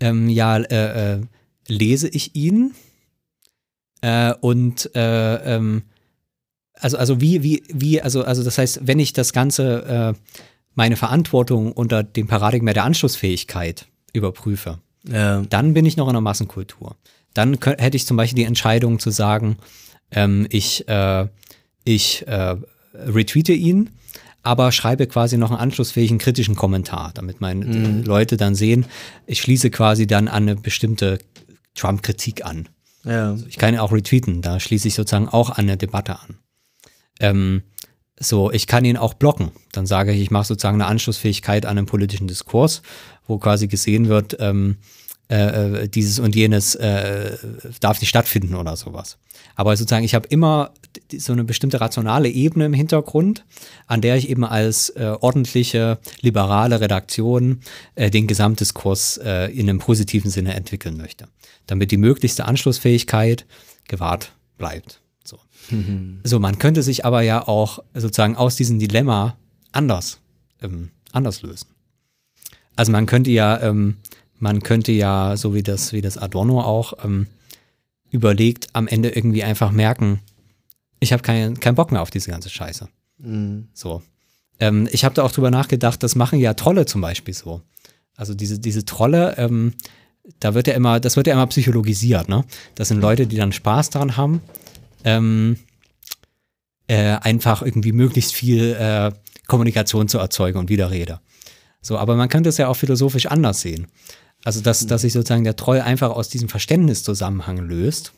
ähm, 0.00 0.28
ja, 0.28 0.56
äh, 0.56 1.14
äh, 1.14 1.20
lese 1.68 2.08
ich 2.08 2.34
ihn 2.34 2.74
äh, 4.00 4.32
und 4.40 4.90
äh, 4.94 5.56
ähm, 5.56 5.82
also, 6.74 6.98
also 6.98 7.20
wie, 7.20 7.42
wie, 7.42 7.62
wie, 7.68 8.02
also, 8.02 8.22
also 8.22 8.42
das 8.44 8.58
heißt, 8.58 8.80
wenn 8.86 8.98
ich 8.98 9.12
das 9.12 9.32
Ganze, 9.32 10.14
äh, 10.16 10.36
meine 10.74 10.96
Verantwortung 10.96 11.72
unter 11.72 12.02
dem 12.02 12.26
Paradigma 12.26 12.72
der 12.72 12.84
Anschlussfähigkeit 12.84 13.86
überprüfe, 14.12 14.78
ja. 15.08 15.42
dann 15.42 15.74
bin 15.74 15.86
ich 15.86 15.96
noch 15.96 16.08
in 16.08 16.14
der 16.14 16.20
Massenkultur. 16.20 16.96
Dann 17.34 17.58
hätte 17.62 17.96
ich 17.96 18.06
zum 18.06 18.16
Beispiel 18.16 18.36
die 18.36 18.44
Entscheidung 18.44 18.98
zu 18.98 19.10
sagen, 19.10 19.58
ähm, 20.10 20.46
ich, 20.50 20.88
äh, 20.88 21.26
ich 21.84 22.26
äh, 22.26 22.56
retweete 22.94 23.52
ihn, 23.52 23.90
aber 24.42 24.72
schreibe 24.72 25.06
quasi 25.06 25.36
noch 25.36 25.50
einen 25.50 25.60
anschlussfähigen 25.60 26.18
kritischen 26.18 26.54
Kommentar, 26.54 27.10
damit 27.14 27.40
meine 27.40 27.66
mhm. 27.66 28.04
Leute 28.04 28.36
dann 28.36 28.54
sehen, 28.54 28.86
ich 29.26 29.40
schließe 29.40 29.70
quasi 29.70 30.06
dann 30.06 30.28
an 30.28 30.44
eine 30.44 30.56
bestimmte 30.56 31.18
Trump-Kritik 31.74 32.44
an. 32.44 32.68
Ja. 33.04 33.30
Also 33.30 33.46
ich 33.46 33.58
kann 33.58 33.74
ihn 33.74 33.80
auch 33.80 33.92
retweeten, 33.92 34.42
da 34.42 34.60
schließe 34.60 34.88
ich 34.88 34.94
sozusagen 34.94 35.28
auch 35.28 35.50
an 35.50 35.64
eine 35.64 35.76
Debatte 35.76 36.18
an. 36.20 36.38
Ähm, 37.20 37.62
so, 38.18 38.50
ich 38.50 38.66
kann 38.66 38.84
ihn 38.84 38.96
auch 38.96 39.14
blocken. 39.14 39.50
Dann 39.72 39.86
sage 39.86 40.12
ich, 40.12 40.20
ich 40.20 40.30
mache 40.30 40.46
sozusagen 40.46 40.80
eine 40.80 40.90
Anschlussfähigkeit 40.90 41.66
an 41.66 41.76
einen 41.76 41.86
politischen 41.86 42.26
Diskurs, 42.26 42.82
wo 43.26 43.38
quasi 43.38 43.66
gesehen 43.68 44.08
wird, 44.08 44.36
ähm, 44.40 44.78
äh, 45.28 45.82
äh, 45.82 45.88
dieses 45.88 46.20
und 46.20 46.36
jenes 46.36 46.76
äh, 46.76 47.36
darf 47.80 48.00
nicht 48.00 48.08
stattfinden 48.08 48.54
oder 48.54 48.76
sowas. 48.76 49.18
Aber 49.56 49.76
sozusagen, 49.76 50.04
ich 50.04 50.14
habe 50.14 50.28
immer 50.28 50.70
so 51.16 51.32
eine 51.32 51.42
bestimmte 51.42 51.80
rationale 51.80 52.28
Ebene 52.28 52.66
im 52.66 52.72
Hintergrund, 52.72 53.44
an 53.86 54.00
der 54.00 54.16
ich 54.16 54.28
eben 54.28 54.44
als 54.44 54.90
äh, 54.90 55.16
ordentliche, 55.20 55.98
liberale 56.20 56.80
Redaktion 56.80 57.60
äh, 57.96 58.08
den 58.08 58.28
Gesamtdiskurs 58.28 59.18
äh, 59.18 59.50
in 59.52 59.68
einem 59.68 59.80
positiven 59.80 60.30
Sinne 60.30 60.54
entwickeln 60.54 60.96
möchte, 60.96 61.26
damit 61.66 61.90
die 61.90 61.96
möglichste 61.96 62.44
Anschlussfähigkeit 62.44 63.46
gewahrt 63.88 64.32
bleibt. 64.58 65.00
So. 65.70 65.76
Mhm. 65.76 66.20
so, 66.22 66.38
man 66.38 66.58
könnte 66.58 66.82
sich 66.82 67.04
aber 67.04 67.22
ja 67.22 67.46
auch 67.46 67.80
sozusagen 67.92 68.36
aus 68.36 68.54
diesem 68.56 68.78
Dilemma 68.78 69.36
anders, 69.72 70.20
ähm, 70.62 70.90
anders 71.12 71.42
lösen. 71.42 71.68
Also 72.76 72.92
man 72.92 73.06
könnte 73.06 73.30
ja 73.30 73.60
ähm, 73.62 73.96
man 74.38 74.62
könnte 74.62 74.92
ja, 74.92 75.36
so 75.36 75.54
wie 75.54 75.62
das, 75.62 75.92
wie 75.92 76.02
das 76.02 76.18
Adorno 76.18 76.60
auch 76.60 77.04
ähm, 77.04 77.26
überlegt, 78.10 78.68
am 78.72 78.86
Ende 78.86 79.10
irgendwie 79.10 79.42
einfach 79.42 79.70
merken, 79.70 80.20
ich 81.00 81.12
habe 81.12 81.22
keinen 81.22 81.60
kein 81.60 81.74
Bock 81.74 81.92
mehr 81.92 82.02
auf 82.02 82.10
diese 82.10 82.30
ganze 82.30 82.50
Scheiße. 82.50 82.88
Mhm. 83.18 83.68
So. 83.74 84.02
Ähm, 84.58 84.88
ich 84.90 85.04
habe 85.04 85.14
da 85.14 85.22
auch 85.22 85.32
drüber 85.32 85.50
nachgedacht, 85.50 86.02
das 86.02 86.14
machen 86.14 86.38
ja 86.38 86.54
Trolle 86.54 86.86
zum 86.86 87.00
Beispiel 87.00 87.34
so. 87.34 87.62
Also 88.16 88.34
diese, 88.34 88.58
diese 88.58 88.84
Trolle, 88.84 89.34
ähm, 89.36 89.74
da 90.40 90.54
wird 90.54 90.66
ja 90.66 90.74
immer, 90.74 91.00
das 91.00 91.16
wird 91.16 91.26
ja 91.26 91.34
immer 91.34 91.46
psychologisiert, 91.46 92.28
ne? 92.28 92.44
Das 92.74 92.88
sind 92.88 93.00
Leute, 93.00 93.26
die 93.26 93.36
dann 93.36 93.52
Spaß 93.52 93.90
daran 93.90 94.16
haben, 94.16 94.40
ähm, 95.06 95.56
äh, 96.88 97.16
einfach 97.20 97.62
irgendwie 97.62 97.92
möglichst 97.92 98.34
viel 98.34 98.76
äh, 98.78 99.12
Kommunikation 99.46 100.08
zu 100.08 100.18
erzeugen 100.18 100.58
und 100.58 100.68
Widerrede. 100.68 101.20
So, 101.80 101.96
aber 101.96 102.16
man 102.16 102.28
könnte 102.28 102.48
es 102.48 102.58
ja 102.58 102.68
auch 102.68 102.76
philosophisch 102.76 103.26
anders 103.26 103.60
sehen. 103.60 103.86
Also, 104.44 104.60
dass, 104.60 104.86
dass 104.86 105.02
sich 105.02 105.12
sozusagen 105.12 105.44
der 105.44 105.56
Troll 105.56 105.80
einfach 105.80 106.10
aus 106.10 106.28
diesem 106.28 106.48
Verständniszusammenhang 106.48 107.58
löst 107.58 108.12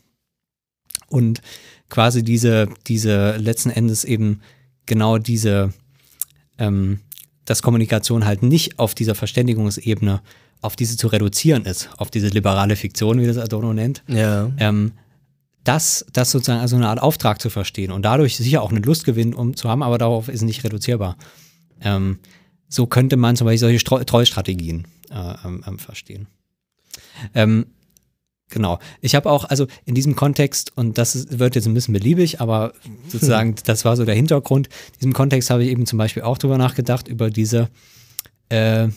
und 1.08 1.42
quasi 1.88 2.22
diese, 2.22 2.68
diese 2.86 3.36
letzten 3.36 3.70
Endes 3.70 4.04
eben 4.04 4.40
genau 4.86 5.18
diese, 5.18 5.72
ähm, 6.58 7.00
dass 7.44 7.62
Kommunikation 7.62 8.24
halt 8.24 8.42
nicht 8.42 8.78
auf 8.78 8.94
dieser 8.94 9.14
Verständigungsebene, 9.14 10.22
auf 10.60 10.76
diese 10.76 10.96
zu 10.96 11.06
reduzieren 11.08 11.64
ist, 11.64 11.90
auf 11.98 12.10
diese 12.10 12.28
liberale 12.28 12.76
Fiktion, 12.76 13.20
wie 13.20 13.26
das 13.26 13.38
Adorno 13.38 13.72
nennt. 13.72 14.02
Ja. 14.08 14.50
Ähm, 14.58 14.92
das, 15.68 16.06
das 16.14 16.30
sozusagen 16.30 16.60
als 16.60 16.72
eine 16.72 16.88
Art 16.88 17.02
Auftrag 17.02 17.42
zu 17.42 17.50
verstehen 17.50 17.92
und 17.92 18.02
dadurch 18.02 18.38
sicher 18.38 18.62
auch 18.62 18.70
einen 18.70 18.82
Lustgewinn 18.82 19.34
um 19.34 19.54
zu 19.54 19.68
haben, 19.68 19.82
aber 19.82 19.98
darauf 19.98 20.28
ist 20.28 20.40
nicht 20.40 20.64
reduzierbar. 20.64 21.18
Ähm, 21.82 22.20
so 22.68 22.86
könnte 22.86 23.16
man 23.16 23.36
zum 23.36 23.44
Beispiel 23.44 23.58
solche 23.58 23.84
Treustrategien 24.06 24.86
äh, 25.10 25.34
ähm, 25.44 25.62
ähm, 25.66 25.78
verstehen. 25.78 26.26
Ähm, 27.34 27.66
genau. 28.48 28.78
Ich 29.02 29.14
habe 29.14 29.30
auch, 29.30 29.44
also 29.44 29.66
in 29.84 29.94
diesem 29.94 30.16
Kontext, 30.16 30.72
und 30.74 30.96
das 30.96 31.38
wird 31.38 31.54
jetzt 31.54 31.66
ein 31.66 31.74
bisschen 31.74 31.92
beliebig, 31.92 32.40
aber 32.40 32.72
sozusagen, 33.06 33.50
hm. 33.50 33.56
das 33.66 33.84
war 33.84 33.94
so 33.94 34.06
der 34.06 34.14
Hintergrund. 34.14 34.68
In 34.68 34.98
diesem 35.00 35.12
Kontext 35.12 35.50
habe 35.50 35.64
ich 35.64 35.70
eben 35.70 35.84
zum 35.84 35.98
Beispiel 35.98 36.22
auch 36.22 36.38
drüber 36.38 36.56
nachgedacht, 36.56 37.08
über 37.08 37.28
diese, 37.28 37.68
äh, 38.48 38.88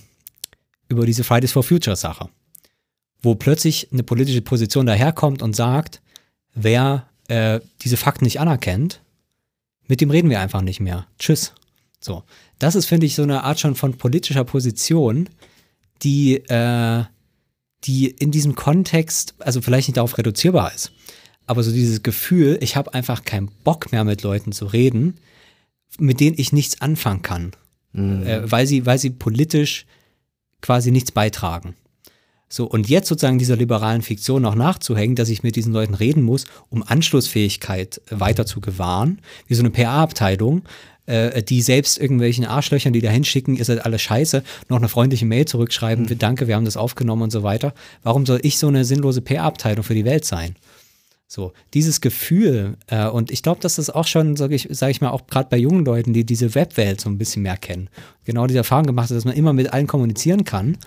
über 0.88 1.06
diese 1.06 1.26
Fridays 1.26 1.52
for 1.52 1.64
Future 1.64 1.98
Sache. 1.98 2.30
Wo 3.22 3.36
plötzlich 3.36 3.90
eine 3.92 4.04
politische 4.04 4.42
Position 4.42 4.86
daherkommt 4.86 5.42
und 5.42 5.54
sagt, 5.54 6.02
wer 6.54 7.08
äh, 7.28 7.60
diese 7.82 7.98
Fakten 7.98 8.26
nicht 8.26 8.40
anerkennt, 8.40 9.02
mit 9.88 10.02
dem 10.02 10.12
reden 10.12 10.30
wir 10.30 10.40
einfach 10.40 10.62
nicht 10.62 10.80
mehr. 10.80 11.08
Tschüss. 11.20 11.54
So. 12.00 12.24
Das 12.60 12.76
ist, 12.76 12.86
finde 12.86 13.06
ich, 13.06 13.16
so 13.16 13.24
eine 13.24 13.44
Art 13.44 13.60
schon 13.60 13.76
von 13.76 13.98
politischer 13.98 14.44
Position, 14.44 15.30
die, 16.04 16.36
äh, 16.36 17.04
die 17.84 18.08
in 18.08 18.32
diesem 18.32 18.56
Kontext, 18.56 19.36
also 19.40 19.62
vielleicht 19.62 19.88
nicht 19.88 19.98
darauf 19.98 20.18
reduzierbar 20.18 20.74
ist, 20.74 20.92
aber 21.46 21.64
so 21.64 21.72
dieses 21.72 22.04
Gefühl, 22.04 22.58
ich 22.62 22.76
habe 22.76 22.94
einfach 22.94 23.26
keinen 23.26 23.48
Bock 23.64 23.92
mehr 23.92 24.04
mit 24.04 24.22
Leuten 24.22 24.52
zu 24.52 24.66
reden, 24.66 25.18
mit 26.00 26.20
denen 26.20 26.38
ich 26.38 26.54
nichts 26.54 26.82
anfangen 26.82 27.22
kann, 27.22 27.52
mhm. 27.94 28.26
äh, 28.26 28.52
weil, 28.52 28.68
sie, 28.68 28.86
weil 28.86 29.00
sie 29.00 29.10
politisch 29.10 29.86
quasi 30.62 30.92
nichts 30.92 31.12
beitragen. 31.12 31.76
So, 32.52 32.66
und 32.66 32.90
jetzt 32.90 33.08
sozusagen 33.08 33.40
dieser 33.40 33.56
liberalen 33.56 34.02
Fiktion 34.02 34.42
noch 34.42 34.56
nachzuhängen, 34.56 35.16
dass 35.16 35.30
ich 35.30 35.42
mit 35.42 35.56
diesen 35.56 35.72
Leuten 35.72 35.94
reden 35.94 36.22
muss, 36.22 36.46
um 36.70 36.84
Anschlussfähigkeit 36.86 38.02
weiter 38.10 38.46
zu 38.46 38.60
gewahren, 38.60 39.20
wie 39.48 39.54
so 39.54 39.62
eine 39.62 39.70
PA-Abteilung, 39.70 40.64
äh, 41.06 41.42
die 41.44 41.62
selbst 41.62 41.98
irgendwelchen 41.98 42.46
Arschlöchern, 42.46 42.92
die 42.92 43.00
da 43.00 43.10
hinschicken, 43.10 43.56
ihr 43.56 43.64
seid 43.64 43.86
alle 43.86 43.98
scheiße, 43.98 44.44
noch 44.68 44.78
eine 44.78 44.90
freundliche 44.90 45.26
Mail 45.26 45.46
zurückschreiben, 45.46 46.06
mhm. 46.06 46.18
danke, 46.20 46.50
wir 46.50 46.56
haben 46.58 46.66
das 46.66 46.76
aufgenommen 46.76 47.22
und 47.22 47.32
so 47.32 47.42
weiter. 47.42 47.74
Warum 48.04 48.26
soll 48.26 48.40
ich 48.44 48.60
so 48.60 48.68
eine 48.68 48.84
sinnlose 48.84 49.22
PR-Abteilung 49.22 49.84
für 49.86 49.96
die 49.96 50.06
Welt 50.06 50.26
sein? 50.26 50.58
So, 51.30 51.54
dieses 51.74 52.02
Gefühl, 52.02 52.76
äh, 52.88 53.08
und 53.08 53.32
ich 53.32 53.44
glaube, 53.44 53.62
dass 53.62 53.76
das 53.76 53.90
auch 53.90 54.08
schon, 54.08 54.36
sage 54.36 54.56
ich, 54.56 54.68
sag 54.72 54.90
ich 54.90 55.00
mal, 55.00 55.12
auch 55.12 55.26
gerade 55.28 55.48
bei 55.50 55.56
jungen 55.56 55.86
Leuten, 55.86 56.12
die 56.12 56.26
diese 56.26 56.54
Webwelt 56.54 57.00
so 57.00 57.10
ein 57.10 57.18
bisschen 57.18 57.44
mehr 57.44 57.56
kennen, 57.56 57.88
genau 58.26 58.46
diese 58.46 58.58
Erfahrung 58.58 58.88
gemacht 58.88 59.10
hat, 59.10 59.16
dass 59.16 59.24
man 59.24 59.38
immer 59.38 59.54
mit 59.54 59.72
allen 59.72 59.88
kommunizieren 59.88 60.44
kann 60.44 60.78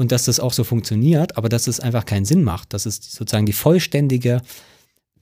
und 0.00 0.12
dass 0.12 0.24
das 0.24 0.40
auch 0.40 0.54
so 0.54 0.64
funktioniert, 0.64 1.36
aber 1.36 1.50
dass 1.50 1.66
es 1.66 1.78
einfach 1.78 2.06
keinen 2.06 2.24
Sinn 2.24 2.42
macht, 2.42 2.72
dass 2.72 2.86
es 2.86 2.96
sozusagen 3.12 3.44
die 3.44 3.52
vollständige, 3.52 4.40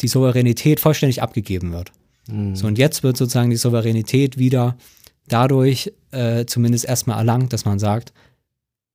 die 0.00 0.06
Souveränität 0.06 0.78
vollständig 0.78 1.20
abgegeben 1.20 1.72
wird. 1.72 1.90
Mhm. 2.28 2.54
So, 2.54 2.68
und 2.68 2.78
jetzt 2.78 3.02
wird 3.02 3.16
sozusagen 3.16 3.50
die 3.50 3.56
Souveränität 3.56 4.38
wieder 4.38 4.78
dadurch 5.26 5.92
äh, 6.12 6.46
zumindest 6.46 6.84
erstmal 6.84 7.18
erlangt, 7.18 7.52
dass 7.52 7.64
man 7.64 7.80
sagt, 7.80 8.12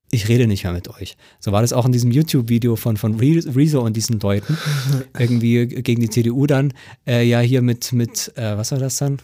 ich 0.10 0.30
rede 0.30 0.48
nicht 0.48 0.64
mehr 0.64 0.72
mit 0.72 0.88
euch. 0.88 1.18
So 1.42 1.52
war 1.52 1.62
das 1.62 1.74
auch 1.74 1.86
in 1.86 1.92
diesem 1.92 2.12
YouTube-Video 2.12 2.78
von, 2.78 2.96
von 2.96 3.20
Rezo 3.20 3.82
und 3.82 3.98
diesen 3.98 4.22
Leuten. 4.22 4.58
Irgendwie 5.20 5.66
gegen 5.68 6.00
die 6.00 6.10
CDU 6.10 6.48
dann. 6.48 6.74
Äh, 7.06 7.28
ja, 7.28 7.42
hier 7.42 7.62
mit, 7.62 7.92
mit 7.92 8.32
äh, 8.38 8.56
was 8.56 8.72
war 8.72 8.80
das 8.80 8.96
dann? 8.96 9.18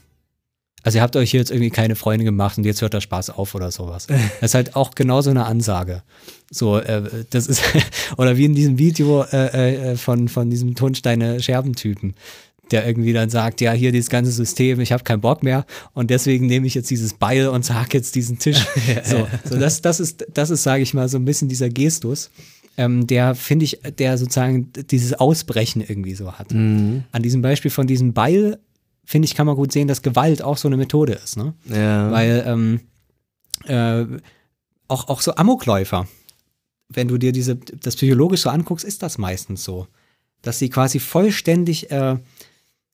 Also 0.84 0.97
ihr 0.97 1.01
habt 1.01 1.15
euch 1.15 1.34
jetzt 1.34 1.51
irgendwie 1.51 1.69
keine 1.69 1.95
Freunde 1.95 2.26
gemacht 2.26 2.57
und 2.57 2.64
jetzt 2.64 2.81
hört 2.81 2.93
der 2.93 3.01
Spaß 3.01 3.31
auf 3.31 3.56
oder 3.56 3.72
sowas. 3.72 4.07
Das 4.41 4.51
ist 4.51 4.56
halt 4.56 4.76
auch 4.76 4.91
genau 4.91 5.22
so 5.22 5.30
eine 5.30 5.45
Ansage. 5.45 6.03
So, 6.51 6.77
äh, 6.77 7.03
das 7.30 7.47
ist, 7.47 7.61
oder 8.18 8.38
wie 8.38 8.45
in 8.45 8.56
diesem 8.56 8.77
Video 8.77 9.23
äh, 9.23 9.91
äh, 9.91 9.95
von, 9.97 10.27
von 10.30 10.49
diesem 10.49 10.76
Tonsteine-Scherbentypen, 10.76 12.15
der 12.72 12.88
irgendwie 12.88 13.14
dann 13.14 13.30
sagt, 13.30 13.61
ja, 13.61 13.73
hier 13.73 13.91
dieses 13.91 14.10
ganze 14.10 14.31
System, 14.31 14.80
ich 14.80 14.91
habe 14.91 15.03
keinen 15.03 15.22
Bock 15.22 15.43
mehr 15.43 15.65
und 15.93 16.10
deswegen 16.10 16.47
nehme 16.47 16.68
ich 16.68 16.76
jetzt 16.76 16.89
dieses 16.89 17.14
Beil 17.14 17.47
und 17.49 17.65
sag 17.65 17.93
jetzt 17.93 18.15
diesen 18.15 18.39
Tisch. 18.39 18.65
so, 19.03 19.27
so 19.43 19.57
das, 19.57 19.81
das 19.81 19.99
ist, 19.99 20.26
das 20.34 20.49
ist, 20.49 20.64
sage 20.64 20.84
ich 20.84 20.93
mal, 20.93 21.10
so 21.10 21.18
ein 21.18 21.26
bisschen 21.26 21.49
dieser 21.49 21.69
Gestus. 21.69 22.30
Ähm, 22.77 23.07
der 23.07 23.35
finde 23.35 23.65
ich, 23.65 23.81
der 23.97 24.18
sozusagen 24.18 24.72
dieses 24.89 25.14
Ausbrechen 25.14 25.84
irgendwie 25.85 26.15
so 26.15 26.34
hat. 26.34 26.53
Mhm. 26.53 27.03
An 27.11 27.22
diesem 27.22 27.41
Beispiel 27.41 27.72
von 27.72 27.88
diesem 27.88 28.14
Beil 28.14 28.57
finde 29.10 29.26
ich, 29.26 29.34
kann 29.34 29.48
man 29.48 29.56
gut 29.56 29.72
sehen, 29.72 29.88
dass 29.88 30.03
Gewalt 30.03 30.44
auch 30.44 30.57
so 30.57 30.68
eine 30.68 30.77
Methode 30.77 31.14
ist. 31.14 31.36
Ne? 31.36 31.56
Ja. 31.65 32.11
Weil 32.11 32.44
ähm, 32.45 32.80
äh, 33.65 34.06
auch, 34.88 35.07
auch 35.07 35.22
so 35.22 35.34
Amokläufer, 35.34 36.07
wenn 36.90 37.07
du 37.07 37.18
dir 37.18 37.31
diese, 37.31 37.56
das 37.56 37.95
psychologisch 37.95 38.41
so 38.41 38.52
anguckst, 38.52 38.86
ist 38.86 39.02
das 39.02 39.18
meistens 39.18 39.64
so. 39.64 39.88
Dass 40.44 40.60
sie 40.60 40.69
quasi 40.69 40.99
vollständig, 40.99 41.90
äh, 41.90 42.18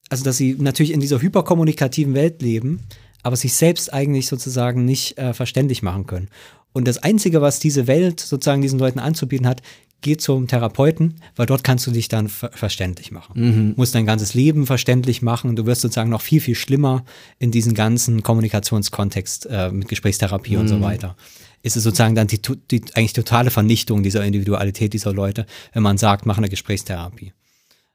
also 0.08 0.24
dass 0.24 0.38
sie 0.38 0.56
natürlich 0.58 0.94
in 0.94 1.02
dieser 1.02 1.22
hyperkommunikativen 1.22 2.14
Welt 2.14 2.42
leben, 2.42 2.80
aber 3.22 3.36
sich 3.36 3.54
selbst 3.54 3.92
eigentlich 3.92 4.28
sozusagen 4.28 4.86
nicht 4.86 5.18
äh, 5.18 5.34
verständlich 5.34 5.84
machen 5.84 6.08
können. 6.08 6.30
Und 6.72 6.88
das 6.88 6.98
Einzige, 7.00 7.42
was 7.42 7.60
diese 7.60 7.88
Welt 7.88 8.22
sozusagen 8.22 8.62
diesen 8.62 8.80
Leuten 8.80 9.00
anzubieten 9.00 9.48
hat, 9.48 9.62
geh 10.02 10.18
zum 10.18 10.48
Therapeuten, 10.48 11.16
weil 11.36 11.46
dort 11.46 11.64
kannst 11.64 11.88
du 11.88 11.92
dich 11.92 12.08
dann 12.08 12.28
ver 12.28 12.52
verständlich 12.54 13.12
machen. 13.12 13.34
Mhm. 13.36 13.74
Musst 13.76 13.96
dein 13.96 14.06
ganzes 14.06 14.34
Leben 14.34 14.66
verständlich 14.66 15.22
machen 15.22 15.50
und 15.50 15.56
du 15.56 15.66
wirst 15.66 15.82
sozusagen 15.82 16.10
noch 16.10 16.22
viel, 16.22 16.42
viel 16.42 16.56
schlimmer 16.56 17.04
in 17.40 17.52
diesen 17.52 17.74
ganzen 17.74 18.22
Kommunikationskontext 18.22 19.48
äh, 19.50 19.72
mit 19.72 19.88
Gesprächstherapie 19.88 20.56
mhm. 20.56 20.62
und 20.62 20.68
so 20.68 20.76
mhm. 20.76 20.82
weiter. 20.82 21.16
Ist 21.64 21.76
es 21.76 21.84
sozusagen 21.84 22.14
dann 22.14 22.28
die, 22.28 22.40
die 22.40 22.84
eigentlich 22.94 23.14
totale 23.14 23.50
Vernichtung 23.50 24.04
dieser 24.04 24.24
Individualität 24.24 24.94
dieser 24.94 25.14
Leute, 25.14 25.48
wenn 25.74 25.82
man 25.82 25.98
sagt, 25.98 26.26
mach 26.26 26.38
eine 26.38 26.50
Gesprächstherapie. 26.50 27.34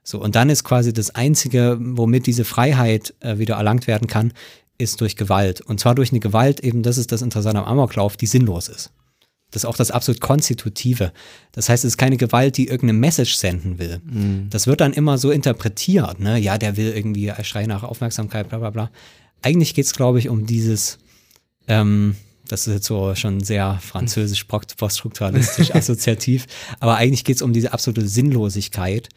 So, 0.02 0.20
und 0.20 0.34
dann 0.34 0.50
ist 0.50 0.64
quasi 0.64 0.92
das 0.92 1.14
Einzige, 1.14 1.78
womit 1.80 2.26
diese 2.26 2.44
Freiheit 2.44 3.14
äh, 3.20 3.38
wieder 3.38 3.56
erlangt 3.56 3.86
werden 3.86 4.08
kann, 4.08 4.32
ist 4.78 5.00
durch 5.00 5.14
Gewalt. 5.14 5.60
Und 5.60 5.78
zwar 5.78 5.94
durch 5.94 6.10
eine 6.10 6.20
Gewalt, 6.20 6.60
eben 6.60 6.82
das 6.82 6.98
ist 6.98 7.12
das 7.12 7.22
Interessante 7.22 7.60
am 7.60 7.66
Amoklauf, 7.66 8.16
die 8.16 8.26
sinnlos 8.26 8.68
ist. 8.68 8.90
Das 9.50 9.62
ist 9.62 9.66
auch 9.66 9.76
das 9.76 9.90
absolut 9.90 10.20
Konstitutive. 10.20 11.12
Das 11.52 11.68
heißt, 11.68 11.84
es 11.84 11.92
ist 11.92 11.98
keine 11.98 12.16
Gewalt, 12.16 12.56
die 12.56 12.68
irgendeine 12.68 12.98
Message 12.98 13.34
senden 13.34 13.78
will. 13.78 14.00
Mhm. 14.04 14.48
Das 14.50 14.66
wird 14.66 14.80
dann 14.80 14.92
immer 14.92 15.18
so 15.18 15.30
interpretiert, 15.30 16.20
ne? 16.20 16.38
Ja, 16.38 16.58
der 16.58 16.76
will 16.76 16.92
irgendwie, 16.92 17.32
schreit 17.42 17.66
nach 17.66 17.82
Aufmerksamkeit, 17.82 18.48
bla 18.48 18.58
bla 18.58 18.70
bla. 18.70 18.90
Eigentlich 19.42 19.74
geht 19.74 19.86
es, 19.86 19.94
glaube 19.94 20.18
ich, 20.18 20.28
um 20.28 20.46
dieses, 20.46 20.98
ähm, 21.66 22.16
das 22.46 22.66
ist 22.66 22.74
jetzt 22.74 22.86
so 22.86 23.14
schon 23.14 23.40
sehr 23.40 23.78
französisch 23.80 24.44
poststrukturalistisch 24.44 25.74
assoziativ, 25.74 26.46
aber 26.78 26.96
eigentlich 26.96 27.24
geht 27.24 27.36
es 27.36 27.42
um 27.42 27.52
diese 27.52 27.72
absolute 27.72 28.06
Sinnlosigkeit, 28.06 29.08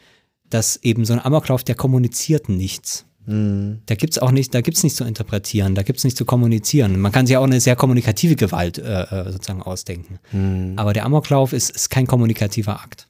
dass 0.49 0.77
eben 0.77 1.03
so 1.05 1.13
ein 1.13 1.19
Amoklauf, 1.19 1.63
der 1.63 1.75
kommuniziert 1.75 2.47
nichts. 2.47 3.05
Mhm. 3.25 3.79
Da 3.85 3.95
gibt 3.95 4.13
es 4.13 4.19
auch 4.19 4.31
nicht, 4.31 4.53
da 4.53 4.61
gibt 4.61 4.77
es 4.77 4.83
nichts 4.83 4.97
zu 4.97 5.03
interpretieren, 5.03 5.75
da 5.75 5.83
gibt 5.83 5.99
es 5.99 6.03
nichts 6.03 6.17
zu 6.17 6.25
kommunizieren. 6.25 6.99
Man 6.99 7.11
kann 7.11 7.27
sich 7.27 7.37
auch 7.37 7.43
eine 7.43 7.59
sehr 7.59 7.75
kommunikative 7.75 8.35
Gewalt 8.35 8.77
äh, 8.77 9.03
äh 9.03 9.31
sozusagen 9.31 9.61
ausdenken. 9.61 10.19
Mhm. 10.31 10.73
Aber 10.75 10.93
der 10.93 11.05
Amoklauf 11.05 11.53
ist, 11.53 11.69
ist 11.69 11.89
kein 11.89 12.07
kommunikativer 12.07 12.81
Akt. 12.81 13.07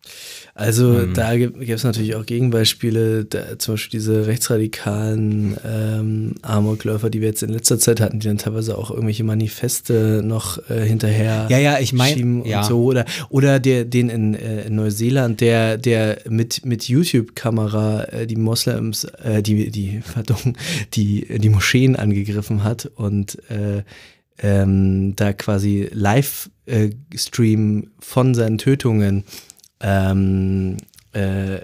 Also 0.55 0.89
mhm. 0.89 1.15
da 1.15 1.35
gibt 1.35 1.67
es 1.67 1.83
natürlich 1.83 2.13
auch 2.13 2.27
Gegenbeispiele, 2.27 3.25
da, 3.25 3.57
zum 3.57 3.73
Beispiel 3.73 3.99
diese 3.99 4.27
rechtsradikalen 4.27 5.57
ähm, 5.65 6.35
Amokläufer, 6.43 7.09
die 7.09 7.21
wir 7.21 7.27
jetzt 7.27 7.41
in 7.41 7.49
letzter 7.49 7.79
Zeit 7.79 7.99
hatten, 7.99 8.19
die 8.19 8.27
dann 8.27 8.37
teilweise 8.37 8.77
auch 8.77 8.91
irgendwelche 8.91 9.23
Manifeste 9.23 10.21
noch 10.23 10.59
äh, 10.69 10.85
hinterher 10.85 11.47
ja, 11.49 11.57
ja, 11.57 11.79
ich 11.79 11.91
mein, 11.91 12.45
ja. 12.45 12.63
so. 12.63 12.83
Oder, 12.83 13.05
oder 13.29 13.59
der, 13.59 13.83
den 13.83 14.09
in, 14.09 14.35
äh, 14.35 14.67
in 14.67 14.75
Neuseeland, 14.75 15.41
der, 15.41 15.79
der 15.79 16.19
mit, 16.29 16.63
mit 16.65 16.87
YouTube-Kamera 16.87 18.03
äh, 18.03 18.27
die 18.27 18.35
Moslems, 18.35 19.05
äh, 19.05 19.41
die, 19.41 19.71
die, 19.71 20.03
pardon, 20.13 20.55
die, 20.93 21.39
die 21.39 21.49
Moscheen 21.49 21.95
angegriffen 21.95 22.63
hat 22.63 22.85
und 22.95 23.39
äh, 23.49 23.81
ähm, 24.37 25.15
da 25.15 25.33
quasi 25.33 25.89
Livestream 25.91 27.79
äh, 27.79 27.87
von 27.99 28.35
seinen 28.35 28.59
Tötungen 28.59 29.23
ähm, 29.83 30.77
äh, 31.13 31.59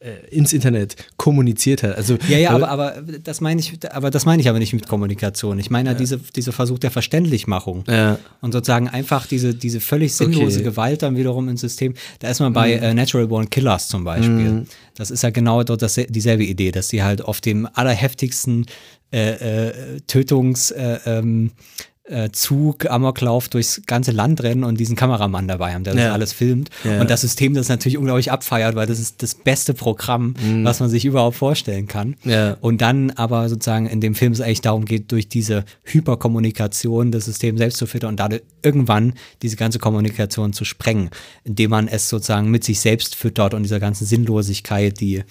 äh, 0.00 0.28
ins 0.30 0.52
Internet 0.52 0.94
kommuniziert 1.16 1.82
hat. 1.82 1.96
Also 1.96 2.18
ja, 2.28 2.38
ja, 2.38 2.50
aber, 2.50 2.68
aber 2.68 3.02
das 3.02 3.40
meine 3.40 3.60
ich, 3.60 3.78
aber 3.90 4.10
das 4.10 4.26
meine 4.26 4.40
ich 4.40 4.48
aber 4.48 4.60
nicht 4.60 4.72
mit 4.72 4.86
Kommunikation. 4.86 5.58
Ich 5.58 5.70
meine 5.70 5.90
ja, 5.90 5.94
diese, 5.96 6.18
diese 6.18 6.52
Versuch 6.52 6.78
der 6.78 6.92
Verständlichmachung 6.92 7.82
ja. 7.88 8.16
und 8.40 8.52
sozusagen 8.52 8.88
einfach 8.88 9.26
diese, 9.26 9.56
diese 9.56 9.80
völlig 9.80 10.14
sinnlose 10.14 10.60
okay. 10.60 10.68
Gewalt 10.70 11.02
dann 11.02 11.16
wiederum 11.16 11.48
ins 11.48 11.62
System. 11.62 11.94
Da 12.20 12.28
ist 12.28 12.38
man 12.38 12.52
bei 12.52 12.76
mhm. 12.76 12.82
äh, 12.84 12.94
Natural 12.94 13.26
Born 13.26 13.50
Killers 13.50 13.88
zum 13.88 14.04
Beispiel. 14.04 14.30
Mhm. 14.30 14.66
Das 14.94 15.10
ist 15.10 15.22
ja 15.24 15.30
genau 15.30 15.64
dort 15.64 15.82
das, 15.82 15.94
dieselbe 16.08 16.44
Idee, 16.44 16.70
dass 16.70 16.90
sie 16.90 17.02
halt 17.02 17.20
auf 17.22 17.40
dem 17.40 17.68
allerheftigsten 17.72 18.66
äh, 19.12 19.68
äh, 19.68 20.00
Tötungs 20.06 20.70
äh, 20.70 21.00
ähm, 21.06 21.50
äh, 21.97 21.97
Zug, 22.32 22.90
Amoklauf 22.90 23.48
durchs 23.48 23.82
ganze 23.86 24.12
Land 24.12 24.42
rennen 24.42 24.64
und 24.64 24.80
diesen 24.80 24.96
Kameramann 24.96 25.46
dabei 25.46 25.74
haben, 25.74 25.84
der 25.84 25.94
das 25.94 26.12
alles 26.12 26.32
filmt. 26.32 26.70
Ja. 26.84 27.00
Und 27.00 27.10
das 27.10 27.20
System 27.20 27.54
das 27.54 27.68
natürlich 27.68 27.98
unglaublich 27.98 28.32
abfeiert, 28.32 28.74
weil 28.76 28.86
das 28.86 28.98
ist 28.98 29.22
das 29.22 29.34
beste 29.34 29.74
Programm, 29.74 30.34
mhm. 30.42 30.64
was 30.64 30.80
man 30.80 30.88
sich 30.88 31.04
überhaupt 31.04 31.36
vorstellen 31.36 31.86
kann. 31.86 32.16
Ja. 32.24 32.56
Und 32.60 32.80
dann 32.80 33.10
aber 33.10 33.48
sozusagen 33.48 33.86
in 33.86 34.00
dem 34.00 34.14
Film 34.14 34.32
es 34.32 34.40
eigentlich 34.40 34.62
darum 34.62 34.84
geht, 34.84 35.12
durch 35.12 35.28
diese 35.28 35.64
Hyperkommunikation 35.84 37.12
das 37.12 37.26
System 37.26 37.58
selbst 37.58 37.78
zu 37.78 37.86
füttern 37.86 38.10
und 38.10 38.20
dadurch 38.20 38.42
irgendwann 38.62 39.12
diese 39.42 39.56
ganze 39.56 39.78
Kommunikation 39.78 40.52
zu 40.52 40.64
sprengen, 40.64 41.10
indem 41.44 41.70
man 41.70 41.88
es 41.88 42.08
sozusagen 42.08 42.50
mit 42.50 42.64
sich 42.64 42.80
selbst 42.80 43.14
füttert 43.14 43.54
und 43.54 43.62
dieser 43.62 43.80
ganzen 43.80 44.06
Sinnlosigkeit, 44.06 44.98
die, 45.00 45.24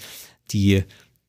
die 0.51 0.83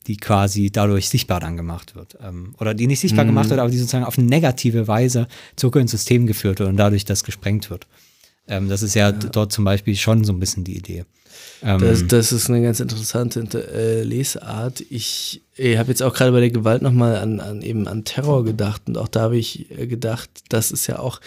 die 0.06 0.16
quasi 0.16 0.70
dadurch 0.70 1.08
sichtbar 1.08 1.40
dann 1.40 1.56
gemacht 1.56 1.94
wird. 1.94 2.16
Ähm, 2.22 2.54
oder 2.58 2.74
die 2.74 2.86
nicht 2.86 3.00
sichtbar 3.00 3.24
mhm. 3.24 3.30
gemacht 3.30 3.50
wird, 3.50 3.60
aber 3.60 3.70
die 3.70 3.78
sozusagen 3.78 4.04
auf 4.04 4.18
eine 4.18 4.26
negative 4.26 4.88
Weise 4.88 5.28
zurück 5.56 5.76
ins 5.76 5.90
System 5.90 6.26
geführt 6.26 6.58
wird 6.60 6.68
und 6.68 6.76
dadurch 6.76 7.04
das 7.04 7.24
gesprengt 7.24 7.70
wird. 7.70 7.86
Ähm, 8.46 8.68
das 8.68 8.82
ist 8.82 8.94
ja, 8.94 9.10
ja, 9.10 9.12
dort 9.12 9.52
zum 9.52 9.64
Beispiel 9.64 9.94
schon 9.96 10.24
so 10.24 10.32
ein 10.32 10.40
bisschen 10.40 10.64
die 10.64 10.76
Idee. 10.76 11.04
Ähm, 11.62 11.80
das, 11.80 12.06
das, 12.06 12.32
ist 12.32 12.48
eine 12.48 12.62
ganz 12.62 12.80
interessante 12.80 13.40
äh, 13.72 14.02
Lesart. 14.02 14.82
Ich, 14.88 15.42
ich 15.54 15.76
habe 15.76 15.90
jetzt 15.90 16.02
auch 16.02 16.14
gerade 16.14 16.32
bei 16.32 16.40
der 16.40 16.50
Gewalt 16.50 16.82
nochmal 16.82 17.16
an, 17.16 17.40
an 17.40 17.62
eben 17.62 17.86
an 17.86 18.04
Terror 18.04 18.44
gedacht 18.44 18.82
und 18.86 18.96
auch 18.96 19.08
da 19.08 19.22
habe 19.22 19.36
ich 19.36 19.70
äh, 19.70 19.86
gedacht, 19.86 20.30
das 20.48 20.70
ist 20.70 20.86
ja 20.86 20.98
auch 20.98 21.20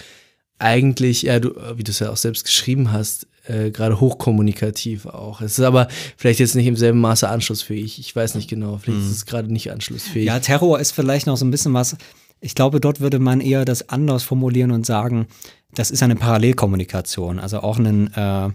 eigentlich, 0.61 1.23
ja, 1.23 1.39
du, 1.39 1.55
wie 1.75 1.83
du 1.83 1.91
es 1.91 1.99
ja 1.99 2.09
auch 2.09 2.17
selbst 2.17 2.45
geschrieben 2.45 2.91
hast, 2.91 3.27
äh, 3.45 3.71
gerade 3.71 3.99
hochkommunikativ 3.99 5.05
auch. 5.07 5.41
Es 5.41 5.57
ist 5.57 5.65
aber 5.65 5.87
vielleicht 6.17 6.39
jetzt 6.39 6.55
nicht 6.55 6.67
im 6.67 6.75
selben 6.75 6.99
Maße 6.99 7.27
anschlussfähig. 7.27 7.99
Ich 7.99 8.15
weiß 8.15 8.35
nicht 8.35 8.49
genau. 8.49 8.77
Vielleicht 8.77 8.99
mhm. 8.99 9.05
ist 9.05 9.15
es 9.15 9.25
gerade 9.25 9.51
nicht 9.51 9.71
anschlussfähig. 9.71 10.27
Ja, 10.27 10.39
Terror 10.39 10.79
ist 10.79 10.91
vielleicht 10.91 11.27
noch 11.27 11.37
so 11.37 11.45
ein 11.45 11.51
bisschen 11.51 11.73
was. 11.73 11.97
Ich 12.39 12.55
glaube, 12.55 12.79
dort 12.79 12.99
würde 12.99 13.19
man 13.19 13.41
eher 13.41 13.65
das 13.65 13.89
anders 13.89 14.23
formulieren 14.23 14.71
und 14.71 14.85
sagen, 14.85 15.27
das 15.73 15.91
ist 15.91 16.03
eine 16.03 16.15
Parallelkommunikation. 16.15 17.39
Also 17.39 17.59
auch 17.61 17.77
ein 17.79 18.13
äh, 18.13 18.49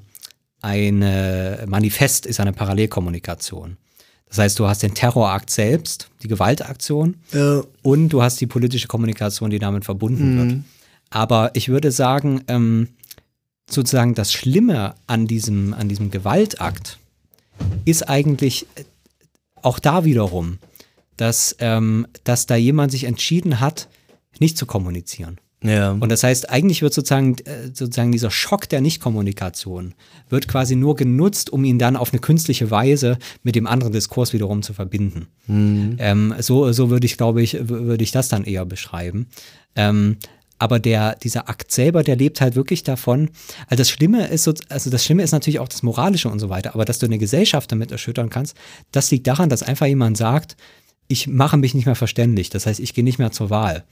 eine 0.63 1.65
Manifest 1.69 2.27
ist 2.27 2.41
eine 2.41 2.53
Parallelkommunikation. 2.53 3.77
Das 4.29 4.39
heißt, 4.39 4.59
du 4.59 4.67
hast 4.67 4.83
den 4.83 4.95
Terrorakt 4.95 5.51
selbst, 5.51 6.11
die 6.23 6.29
Gewaltaktion 6.29 7.17
ja. 7.33 7.63
und 7.83 8.09
du 8.09 8.23
hast 8.23 8.41
die 8.41 8.47
politische 8.47 8.89
Kommunikation, 8.89 9.51
die 9.51 9.61
damit 9.61 9.85
verbunden 9.85 10.35
mhm. 10.35 10.39
wird. 10.39 10.65
Aber 11.11 11.51
ich 11.55 11.69
würde 11.69 11.91
sagen, 11.91 12.43
ähm, 12.49 12.89
sozusagen 13.69 14.15
das 14.15 14.33
Schlimme 14.33 14.95
an 15.07 15.27
diesem, 15.27 15.75
an 15.75 15.89
diesem 15.89 16.11
Gewaltakt 16.11 16.99
ist 17.85 18.09
eigentlich 18.09 18.67
äh, 18.77 18.85
auch 19.63 19.79
da 19.79 20.05
wiederum, 20.05 20.59
dass, 21.17 21.57
ähm, 21.61 22.07
dass 22.25 22.47
da 22.47 22.57
jemand 22.57 22.93
sich 22.93 23.05
entschieden 23.05 23.61
hat, 23.61 23.89
nicht 24.39 24.59
zu 24.59 24.67
kommunizieren. 24.67 25.39
Ja. 25.63 25.93
Und 25.93 26.11
das 26.11 26.23
heißt, 26.23 26.51
eigentlich 26.51 26.83
wird 26.83 26.93
sozusagen, 26.93 27.37
äh, 27.45 27.69
sozusagen 27.73 28.13
dieser 28.13 28.31
Schock 28.31 28.69
der 28.69 28.81
Nichtkommunikation 28.81 29.95
wird 30.29 30.49
quasi 30.49 30.77
nur 30.77 30.97
genutzt, 30.97 31.51
um 31.51 31.65
ihn 31.65 31.79
dann 31.79 31.97
auf 31.97 32.13
eine 32.13 32.21
künstliche 32.21 32.71
Weise 32.71 33.19
mit 33.43 33.57
dem 33.57 33.67
anderen 33.67 33.93
Diskurs 33.93 34.33
wiederum 34.33 34.63
zu 34.63 34.75
verbinden. 34.75 35.29
Mhm. 35.47 35.97
Ähm, 35.99 36.35
so, 36.39 36.71
so 36.73 36.91
würde 36.91 37.07
ich, 37.07 37.17
glaube 37.17 37.43
ich, 37.43 37.57
würde 37.69 38.05
ich 38.05 38.13
das 38.13 38.29
dann 38.29 38.45
eher 38.45 38.67
beschreiben. 38.67 39.27
Ähm, 39.75 40.19
aber 40.59 40.79
der, 40.79 41.17
dieser 41.17 41.49
Akt 41.49 41.71
selber, 41.71 42.03
der 42.03 42.17
lebt 42.17 42.41
halt 42.41 42.55
wirklich 42.55 42.83
davon. 42.83 43.31
Also 43.67 43.81
das 43.81 43.91
Schlimme 43.91 44.27
ist 44.29 44.45
so, 44.45 44.55
also 44.69 44.91
das 44.91 45.05
Schlimme 45.05 45.23
ist 45.23 45.33
natürlich 45.33 45.59
auch 45.59 45.69
das 45.69 45.83
Moralische 45.83 46.29
und 46.29 46.39
so 46.39 46.49
weiter, 46.49 46.75
aber 46.75 46.85
dass 46.85 46.99
du 46.99 47.07
eine 47.07 47.19
Gesellschaft 47.19 47.71
damit 47.73 47.93
erschüttern 47.93 48.31
kannst, 48.31 48.57
das 48.93 49.11
liegt 49.11 49.27
daran, 49.27 49.49
dass 49.49 49.63
einfach 49.63 49.87
jemand 49.87 50.17
sagt, 50.17 50.57
ich 51.09 51.27
mache 51.27 51.57
mich 51.57 51.75
nicht 51.75 51.87
mehr 51.87 51.95
verständlich. 51.95 52.51
Das 52.51 52.67
heißt, 52.67 52.81
ich 52.81 52.95
gehe 52.95 53.05
nicht 53.05 53.19
mehr 53.19 53.31
zur 53.31 53.51
Wahl. 53.51 53.85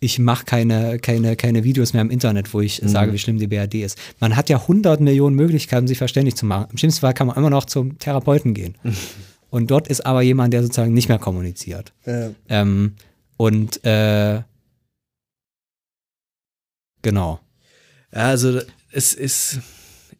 Ich 0.00 0.18
mache 0.18 0.44
keine, 0.44 0.98
keine, 1.00 1.34
keine 1.34 1.64
Videos 1.64 1.92
mehr 1.92 2.02
im 2.02 2.10
Internet, 2.10 2.54
wo 2.54 2.60
ich 2.60 2.80
mhm. 2.80 2.88
sage, 2.88 3.12
wie 3.12 3.18
schlimm 3.18 3.38
die 3.38 3.48
BRD 3.48 3.76
ist. 3.76 3.98
Man 4.20 4.36
hat 4.36 4.48
ja 4.48 4.66
hundert 4.68 5.00
Millionen 5.00 5.34
Möglichkeiten, 5.34 5.88
sich 5.88 5.98
verständlich 5.98 6.36
zu 6.36 6.46
machen. 6.46 6.68
Im 6.70 6.78
schlimmsten 6.78 7.00
Fall 7.00 7.14
kann 7.14 7.26
man 7.26 7.36
immer 7.36 7.50
noch 7.50 7.64
zum 7.64 7.98
Therapeuten 7.98 8.54
gehen. 8.54 8.76
Und 9.50 9.70
dort 9.70 9.88
ist 9.88 10.04
aber 10.06 10.22
jemand, 10.22 10.52
der 10.52 10.62
sozusagen 10.62 10.92
nicht 10.92 11.08
mehr 11.08 11.18
kommuniziert. 11.18 11.92
Ja. 12.06 12.30
Ähm, 12.48 12.94
Und 13.38 13.84
äh, 13.84 14.42
genau. 17.02 17.40
Also 18.10 18.60
es 18.90 19.14
ist 19.14 19.60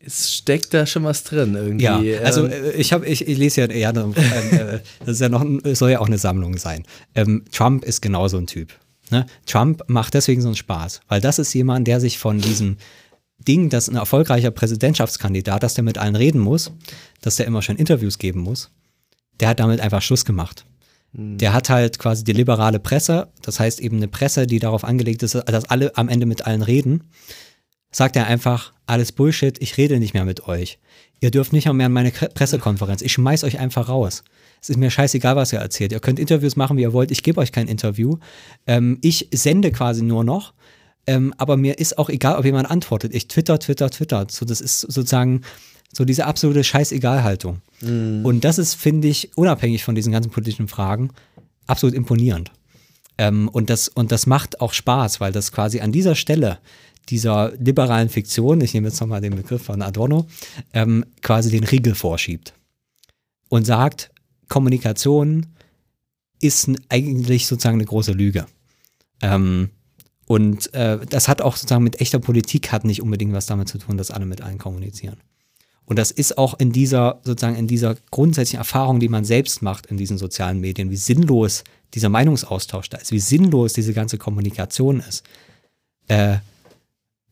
es 0.01 0.33
steckt 0.33 0.73
da 0.75 0.87
schon 0.87 1.05
was 1.05 1.25
drin 1.25 1.55
irgendwie. 1.55 1.85
Ja, 1.85 2.21
also 2.21 2.47
ähm, 2.47 2.53
äh, 2.53 2.71
ich 2.73 2.93
habe, 2.93 3.07
ich, 3.07 3.27
ich, 3.27 3.37
lese 3.39 3.63
ja, 3.63 3.71
ja 3.71 3.91
ähm, 3.91 4.15
äh, 4.15 4.79
das 5.01 5.09
ist 5.09 5.21
ja 5.21 5.29
noch, 5.29 5.45
soll 5.75 5.91
ja 5.91 6.01
auch 6.01 6.07
eine 6.07 6.19
Sammlung 6.19 6.57
sein. 6.57 6.85
Ähm, 7.15 7.45
Trump 7.53 7.85
ist 7.85 8.01
genauso 8.01 8.39
ein 8.39 8.47
Typ. 8.47 8.73
Ne? 9.11 9.27
Trump 9.47 9.83
macht 9.89 10.15
deswegen 10.15 10.41
so 10.41 10.49
einen 10.49 10.57
Spaß, 10.57 11.01
weil 11.09 11.21
das 11.21 11.39
ist 11.39 11.53
jemand, 11.55 11.87
der 11.89 12.01
sich 12.01 12.19
von 12.19 12.41
diesem 12.41 12.77
Ding, 13.39 13.71
dass 13.71 13.89
ein 13.89 13.97
erfolgreicher 13.97 14.51
Präsidentschaftskandidat, 14.51 15.63
dass 15.63 15.75
der 15.75 15.85
mit 15.85 15.99
allen 15.99 16.17
reden 16.17 16.41
muss, 16.41 16.73
dass 17.21 17.37
der 17.37 17.47
immer 17.47 17.63
schon 17.63 17.77
Interviews 17.77 18.19
geben 18.19 18.41
muss, 18.41 18.71
der 19.41 19.49
hat 19.49 19.61
damit 19.61 19.81
einfach 19.81 20.03
Schluss 20.03 20.25
gemacht. 20.25 20.65
Mhm. 21.13 21.39
Der 21.39 21.53
hat 21.53 21.71
halt 21.71 21.99
quasi 21.99 22.25
die 22.25 22.33
liberale 22.33 22.79
Presse, 22.79 23.29
das 23.43 23.61
heißt 23.61 23.81
eben 23.81 23.97
eine 23.97 24.09
Presse, 24.09 24.47
die 24.47 24.59
darauf 24.59 24.85
angelegt 24.85 25.23
ist, 25.23 25.35
dass 25.35 25.65
alle 25.67 25.97
am 25.97 26.09
Ende 26.09 26.27
mit 26.27 26.47
allen 26.47 26.63
reden 26.63 27.05
sagt 27.91 28.17
er 28.17 28.27
einfach, 28.27 28.73
alles 28.87 29.13
Bullshit, 29.13 29.61
ich 29.61 29.77
rede 29.77 29.99
nicht 29.99 30.15
mehr 30.15 30.25
mit 30.25 30.47
euch. 30.47 30.79
Ihr 31.21 31.31
dürft 31.31 31.53
nicht 31.53 31.71
mehr 31.73 31.87
an 31.87 31.93
meine 31.93 32.11
Pressekonferenz. 32.11 33.03
Ich 33.03 33.13
schmeiß 33.13 33.45
euch 33.45 33.59
einfach 33.59 33.89
raus. 33.89 34.23
Es 34.61 34.71
ist 34.71 34.77
mir 34.77 34.91
scheißegal, 34.91 35.37
was 35.37 35.53
ihr 35.53 35.59
erzählt. 35.59 35.93
Ihr 35.93 36.01
könnt 36.01 36.19
Interviews 36.19 36.57
machen, 36.57 36.77
wie 36.77 36.83
ihr 36.83 36.93
wollt. 36.93 37.11
Ich 37.11 37.23
gebe 37.23 37.41
euch 37.41 37.53
kein 37.53 37.69
Interview. 37.69 38.19
Ähm, 38.67 38.99
ich 39.03 39.29
sende 39.33 39.73
quasi 39.73 40.03
nur 40.03 40.25
noch. 40.25 40.55
Ähm, 41.07 41.35
aber 41.39 41.57
mir 41.57 41.79
ist 41.79 41.99
auch 41.99 42.09
egal, 42.09 42.37
ob 42.37 42.45
jemand 42.45 42.71
antwortet. 42.71 43.15
Ich 43.15 43.29
twitter, 43.29 43.59
twitter, 43.59 43.91
twitter. 43.91 44.27
So, 44.31 44.45
das 44.45 44.61
ist 44.61 44.81
sozusagen 44.81 45.43
so 45.93 46.05
diese 46.05 46.27
absolute 46.27 46.65
Scheißegalhaltung. 46.65 47.61
Mhm. 47.81 48.25
Und 48.25 48.45
das 48.45 48.59
ist, 48.59 48.75
finde 48.75 49.09
ich, 49.09 49.37
unabhängig 49.37 49.85
von 49.85 49.95
diesen 49.95 50.13
ganzen 50.13 50.31
politischen 50.31 50.69
Fragen, 50.69 51.11
absolut 51.67 51.95
imponierend. 51.95 52.53
Ähm, 53.17 53.49
und, 53.49 53.71
das, 53.71 53.89
und 53.89 54.13
das 54.13 54.27
macht 54.27 54.61
auch 54.61 54.73
Spaß, 54.73 55.21
weil 55.21 55.33
das 55.33 55.53
quasi 55.53 55.81
an 55.81 55.93
dieser 55.93 56.15
Stelle 56.15 56.59
dieser 57.09 57.53
liberalen 57.59 58.09
Fiktion, 58.09 58.61
ich 58.61 58.75
nehme 58.75 58.89
jetzt 58.89 59.01
nochmal 59.01 59.21
den 59.21 59.35
Begriff 59.35 59.63
von 59.63 59.83
Adorno, 59.83 60.27
ähm, 60.73 61.05
quasi 61.23 61.51
den 61.51 61.65
Riegel 61.65 61.95
vorschiebt 61.95 62.55
und 63.49 63.65
sagt, 63.65 64.11
Kommunikation 64.49 65.47
ist 66.41 66.71
eigentlich 66.89 67.47
sozusagen 67.47 67.79
eine 67.79 67.87
große 67.87 68.13
Lüge. 68.13 68.47
Ähm, 69.23 69.71
und 70.27 70.73
äh, 70.75 70.99
das 71.07 71.27
hat 71.27 71.41
auch 71.41 71.57
sozusagen 71.57 71.85
mit 71.85 72.01
echter 72.01 72.19
Politik 72.19 72.71
hat 72.71 72.85
nicht 72.85 73.03
unbedingt 73.03 73.33
was 73.33 73.47
damit 73.47 73.69
zu 73.69 73.79
tun, 73.79 73.97
dass 73.97 74.11
alle 74.11 74.27
mit 74.27 74.43
allen 74.43 74.59
kommunizieren. 74.59 75.17
Und 75.89 75.99
das 75.99 76.11
ist 76.11 76.37
auch 76.37 76.59
in 76.59 76.71
dieser, 76.71 77.19
sozusagen 77.25 77.57
in 77.57 77.67
dieser 77.67 77.97
grundsätzlichen 78.11 78.59
Erfahrung, 78.59 79.01
die 79.01 79.09
man 79.09 79.25
selbst 79.25 79.63
macht 79.63 79.87
in 79.87 79.97
diesen 79.97 80.19
sozialen 80.19 80.61
Medien, 80.61 80.91
wie 80.91 80.99
sinnlos 80.99 81.65
dieser 81.95 82.11
Meinungsaustausch 82.11 82.91
da 82.91 82.99
ist, 82.99 83.11
wie 83.11 83.21
sinnlos 83.21 83.73
diese 83.73 83.95
ganze 83.95 84.19
Kommunikation 84.19 85.01
ist. 85.01 85.25
Äh, 86.09 86.37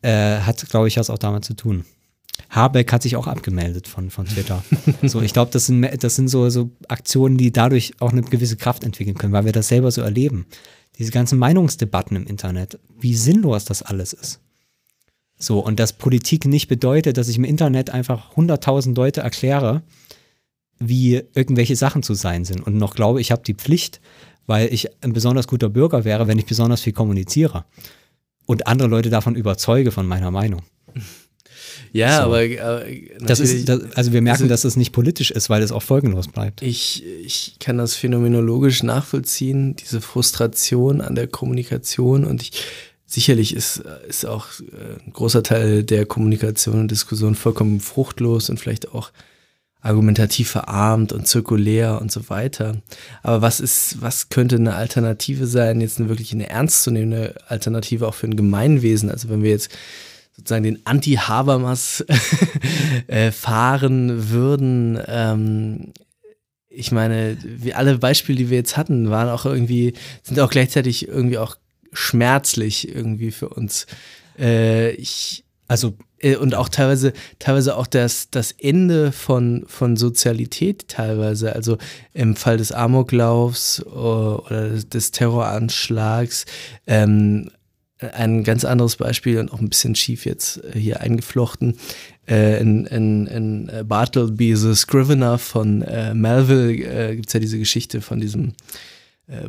äh, 0.00 0.40
hat, 0.40 0.66
glaube 0.70 0.88
ich, 0.88 0.96
was 0.96 1.10
auch 1.10 1.18
damit 1.18 1.44
zu 1.44 1.52
tun. 1.52 1.84
Habeck 2.48 2.90
hat 2.94 3.02
sich 3.02 3.16
auch 3.16 3.26
abgemeldet 3.26 3.88
von, 3.88 4.08
von 4.08 4.24
Twitter. 4.24 4.64
so, 5.02 5.20
ich 5.20 5.34
glaube, 5.34 5.50
das 5.52 5.66
sind, 5.66 5.86
das 6.02 6.16
sind 6.16 6.28
so, 6.28 6.48
so 6.48 6.70
Aktionen, 6.88 7.36
die 7.36 7.52
dadurch 7.52 7.92
auch 8.00 8.12
eine 8.12 8.22
gewisse 8.22 8.56
Kraft 8.56 8.84
entwickeln 8.84 9.18
können, 9.18 9.34
weil 9.34 9.44
wir 9.44 9.52
das 9.52 9.68
selber 9.68 9.90
so 9.90 10.00
erleben. 10.00 10.46
Diese 10.98 11.12
ganzen 11.12 11.38
Meinungsdebatten 11.38 12.16
im 12.16 12.26
Internet, 12.26 12.78
wie 12.98 13.14
sinnlos 13.14 13.66
das 13.66 13.82
alles 13.82 14.14
ist. 14.14 14.40
So, 15.38 15.60
und 15.60 15.78
dass 15.78 15.92
Politik 15.92 16.46
nicht 16.46 16.68
bedeutet, 16.68 17.18
dass 17.18 17.28
ich 17.28 17.36
im 17.36 17.44
Internet 17.44 17.90
einfach 17.90 18.34
100.000 18.36 18.94
Leute 18.94 19.20
erkläre, 19.20 19.82
wie 20.78 21.22
irgendwelche 21.34 21.76
Sachen 21.76 22.02
zu 22.02 22.14
sein 22.14 22.44
sind 22.44 22.66
und 22.66 22.76
noch 22.76 22.94
glaube, 22.94 23.20
ich 23.20 23.30
habe 23.32 23.42
die 23.42 23.54
Pflicht, 23.54 24.00
weil 24.46 24.72
ich 24.72 24.88
ein 25.02 25.12
besonders 25.12 25.46
guter 25.46 25.68
Bürger 25.68 26.04
wäre, 26.04 26.26
wenn 26.26 26.38
ich 26.38 26.46
besonders 26.46 26.80
viel 26.80 26.92
kommuniziere 26.92 27.64
und 28.46 28.66
andere 28.66 28.88
Leute 28.88 29.10
davon 29.10 29.34
überzeuge 29.34 29.90
von 29.90 30.06
meiner 30.06 30.30
Meinung. 30.30 30.62
Ja, 31.92 32.18
so. 32.18 32.22
aber 32.24 32.42
äh, 32.42 33.10
das 33.20 33.40
ist, 33.40 33.68
das, 33.68 33.80
also 33.94 34.12
wir 34.12 34.20
merken, 34.20 34.42
also, 34.42 34.50
dass 34.50 34.64
es 34.64 34.76
nicht 34.76 34.92
politisch 34.92 35.30
ist, 35.30 35.48
weil 35.48 35.62
es 35.62 35.72
auch 35.72 35.82
folgenlos 35.82 36.28
bleibt. 36.28 36.60
Ich, 36.62 37.04
ich 37.24 37.56
kann 37.58 37.78
das 37.78 37.94
phänomenologisch 37.94 38.82
nachvollziehen, 38.82 39.76
diese 39.76 40.00
Frustration 40.00 41.00
an 41.00 41.14
der 41.14 41.26
Kommunikation 41.26 42.24
und 42.24 42.42
ich 42.42 42.64
sicherlich 43.06 43.54
ist, 43.54 43.82
ist 44.08 44.26
auch 44.26 44.46
äh, 44.60 45.04
ein 45.04 45.12
großer 45.12 45.42
Teil 45.42 45.84
der 45.84 46.06
Kommunikation 46.06 46.80
und 46.80 46.90
Diskussion 46.90 47.34
vollkommen 47.34 47.80
fruchtlos 47.80 48.50
und 48.50 48.58
vielleicht 48.58 48.92
auch 48.92 49.12
argumentativ 49.80 50.50
verarmt 50.50 51.12
und 51.12 51.28
zirkulär 51.28 52.00
und 52.00 52.10
so 52.10 52.28
weiter. 52.28 52.82
Aber 53.22 53.40
was 53.40 53.60
ist, 53.60 54.02
was 54.02 54.28
könnte 54.28 54.56
eine 54.56 54.74
Alternative 54.74 55.46
sein, 55.46 55.80
jetzt 55.80 56.00
eine 56.00 56.08
wirklich 56.08 56.32
eine 56.32 56.50
ernstzunehmende 56.50 57.36
Alternative 57.46 58.08
auch 58.08 58.14
für 58.14 58.26
ein 58.26 58.36
Gemeinwesen? 58.36 59.10
Also 59.10 59.28
wenn 59.28 59.44
wir 59.44 59.50
jetzt 59.50 59.70
sozusagen 60.36 60.64
den 60.64 60.80
Anti-Habermas 60.84 62.04
äh, 63.06 63.30
fahren 63.30 64.30
würden, 64.30 65.00
ähm, 65.06 65.92
ich 66.68 66.90
meine, 66.90 67.38
wie 67.42 67.72
alle 67.72 67.98
Beispiele, 67.98 68.38
die 68.38 68.50
wir 68.50 68.58
jetzt 68.58 68.76
hatten, 68.76 69.08
waren 69.08 69.30
auch 69.30 69.46
irgendwie, 69.46 69.94
sind 70.22 70.38
auch 70.40 70.50
gleichzeitig 70.50 71.08
irgendwie 71.08 71.38
auch 71.38 71.56
schmerzlich 71.96 72.88
irgendwie 72.94 73.30
für 73.30 73.48
uns. 73.48 73.86
Äh, 74.38 74.90
ich, 74.92 75.44
also 75.68 75.94
äh, 76.18 76.36
und 76.36 76.54
auch 76.54 76.68
teilweise, 76.68 77.12
teilweise 77.38 77.76
auch 77.76 77.86
das, 77.86 78.30
das 78.30 78.52
Ende 78.52 79.12
von, 79.12 79.64
von 79.66 79.96
Sozialität 79.96 80.88
teilweise. 80.88 81.54
Also 81.54 81.78
im 82.12 82.36
Fall 82.36 82.56
des 82.56 82.72
Amoklaufs 82.72 83.82
äh, 83.84 83.88
oder 83.88 84.70
des 84.70 85.10
Terroranschlags. 85.10 86.46
Ähm, 86.86 87.50
ein 87.98 88.44
ganz 88.44 88.66
anderes 88.66 88.96
Beispiel 88.96 89.38
und 89.38 89.50
auch 89.50 89.58
ein 89.58 89.70
bisschen 89.70 89.94
schief 89.94 90.26
jetzt 90.26 90.62
äh, 90.64 90.78
hier 90.78 91.00
eingeflochten. 91.00 91.78
Äh, 92.28 92.60
in, 92.60 92.86
in, 92.86 93.26
in 93.26 93.70
Bartleby 93.86 94.54
the 94.56 94.74
Scrivener 94.74 95.38
von 95.38 95.78
Melville 96.14 97.14
gibt 97.14 97.28
es 97.28 97.32
ja 97.32 97.40
diese 97.40 97.58
Geschichte 97.58 98.00
von 98.00 98.20
diesem 98.20 98.52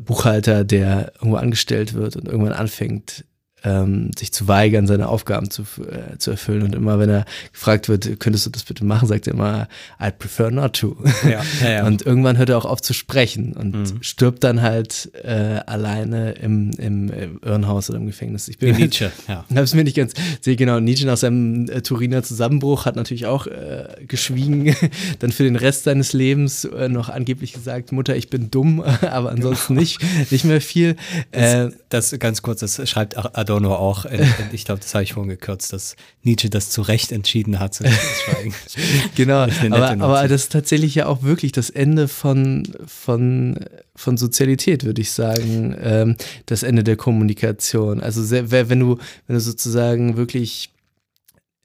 Buchhalter, 0.02 0.64
der 0.64 1.14
irgendwo 1.16 1.38
angestellt 1.38 1.94
wird 1.94 2.16
und 2.16 2.28
irgendwann 2.28 2.54
anfängt, 2.54 3.26
ähm, 3.64 4.12
sich 4.18 4.32
zu 4.32 4.48
weigern, 4.48 4.88
seine 4.88 5.10
Aufgaben 5.10 5.50
zu, 5.50 5.64
äh, 5.64 6.18
zu 6.18 6.32
erfüllen. 6.32 6.64
Und 6.64 6.76
immer, 6.76 7.00
wenn 7.00 7.10
er 7.10 7.26
gefragt 7.52 7.90
wird, 7.90 8.20
könntest 8.20 8.46
du 8.46 8.50
das 8.50 8.64
bitte 8.64 8.86
machen, 8.86 9.08
sagt 9.08 9.28
er 9.28 9.34
immer, 9.34 9.68
I'd 10.00 10.18
prefer 10.20 10.52
not 10.52 10.74
to. 10.74 10.98
Ja, 11.24 11.42
ja, 11.62 11.70
ja. 11.70 11.86
Und 11.88 12.06
irgendwann 12.06 12.38
hört 12.38 12.50
er 12.50 12.58
auch 12.58 12.66
auf 12.66 12.82
zu 12.82 12.94
sprechen 12.94 13.54
und 13.54 13.76
mhm. 13.76 14.04
stirbt 14.04 14.44
dann 14.44 14.62
halt 14.62 15.12
äh, 15.24 15.60
alleine 15.66 16.34
im, 16.34 16.72
im, 16.78 17.10
im, 17.10 17.40
Irrenhaus 17.42 17.90
oder 17.90 18.00
im 18.00 18.06
Gefängnis. 18.06 18.48
Ich 18.48 18.58
bin 18.58 18.76
Wie 18.76 18.82
Nietzsche, 18.84 19.12
ja. 19.28 19.46
Habe 19.50 19.62
es 19.62 19.74
mir 19.74 19.84
nicht 19.84 19.96
ganz 19.96 20.14
sehe 20.42 20.56
genau. 20.56 20.80
Nietzsche 20.80 21.06
nach 21.06 21.18
seinem 21.18 21.70
äh, 21.70 21.82
Turiner 21.82 22.24
Zusammenbruch 22.24 22.86
hat 22.86 22.96
natürlich 22.96 23.26
auch 23.26 23.48
äh, 23.48 23.88
geschwiegen, 24.08 24.76
dann 25.20 25.32
für 25.32 25.44
den 25.44 25.56
Rest 25.56 25.86
seines 25.86 26.14
Lebens 26.14 26.66
äh, 26.66 26.90
noch 26.90 27.10
angeblich 27.10 27.54
gesagt, 27.54 27.92
Mutter, 27.92 28.16
ich 28.16 28.30
bin 28.30 28.52
dumm, 28.52 28.82
aber 28.82 29.32
ansonsten 29.32 29.74
genau. 29.74 29.82
nicht, 29.82 30.32
nicht 30.32 30.46
mehr 30.46 30.62
viel. 30.62 30.96
Das, 31.32 31.54
äh, 31.54 31.70
das 31.90 32.20
ganz 32.20 32.42
kurz, 32.42 32.60
das 32.60 32.88
schreibt 32.90 33.18
Adorno 33.48 33.76
auch, 33.76 34.06
äh, 34.06 34.26
ich 34.52 34.66
glaube, 34.66 34.82
das 34.82 34.94
habe 34.94 35.04
ich 35.04 35.14
vorhin 35.14 35.30
gekürzt, 35.30 35.72
dass 35.72 35.96
Nietzsche 36.24 36.50
das 36.50 36.70
zu 36.70 36.82
Recht 36.82 37.12
entschieden 37.12 37.60
hat. 37.60 37.80
genau, 39.16 39.48
aber, 39.70 39.90
aber 39.90 40.28
das 40.28 40.44
ist 40.44 40.52
tatsächlich 40.52 40.96
ja 40.96 41.06
auch 41.06 41.24
wirklich 41.24 41.54
das 41.54 41.70
Ende 41.70 42.08
von, 42.08 42.68
von, 42.86 43.60
von 43.96 44.18
Sozialität, 44.18 44.84
würde 44.84 45.02
ich 45.02 45.12
sagen, 45.12 45.76
ähm, 45.82 46.16
das 46.46 46.64
Ende 46.64 46.84
der 46.84 46.98
Kommunikation. 46.98 48.02
Also 48.02 48.24
sehr, 48.24 48.52
wenn 48.52 48.80
du, 48.80 48.98
wenn 49.28 49.36
du 49.36 49.40
sozusagen 49.40 50.18
wirklich 50.18 50.72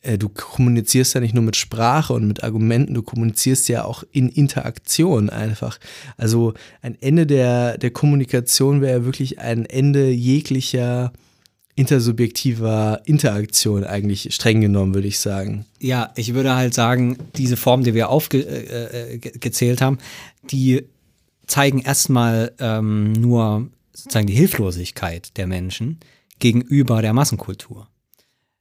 äh, 0.03 0.19
du 0.19 0.29
kommunizierst 0.29 1.15
ja 1.15 1.21
nicht 1.21 1.35
nur 1.35 1.45
mit 1.45 1.57
Sprache 1.57 2.13
und 2.13 2.27
mit 2.27 2.45
Argumenten, 2.45 2.95
du 2.95 3.03
kommunizierst 3.03 3.69
ja 3.69 3.85
auch 3.85 4.05
in 4.13 4.29
Interaktion 4.29 5.31
einfach. 5.31 5.79
Also 6.17 6.55
ein 6.81 6.97
Ende 7.01 7.27
der, 7.27 7.79
der 7.79 7.91
Kommunikation 7.91 8.81
wäre 8.81 8.99
ja 8.99 9.05
wirklich 9.05 9.39
ein 9.39 9.65
Ende 9.65 10.11
jeglicher 10.11 11.13
intersubjektiver 11.74 13.01
Interaktion 13.05 13.85
eigentlich 13.85 14.35
streng 14.35 14.61
genommen, 14.61 14.94
würde 14.94 15.09
ich 15.09 15.19
sagen. 15.19 15.65
Ja, 15.81 16.12
ich 16.16 16.35
würde 16.35 16.55
halt 16.55 16.74
sagen, 16.74 17.16
diese 17.36 17.57
Formen, 17.57 17.85
die 17.85 17.94
wir 17.94 18.11
aufgezählt 18.11 18.70
äh, 18.70 19.73
äh 19.73 19.85
haben, 19.85 19.99
die 20.51 20.85
zeigen 21.47 21.81
erstmal 21.81 22.53
ähm, 22.59 23.12
nur 23.12 23.69
sozusagen 23.93 24.27
die 24.27 24.35
Hilflosigkeit 24.35 25.36
der 25.36 25.47
Menschen 25.47 25.99
gegenüber 26.39 27.03
der 27.03 27.12
Massenkultur. 27.12 27.89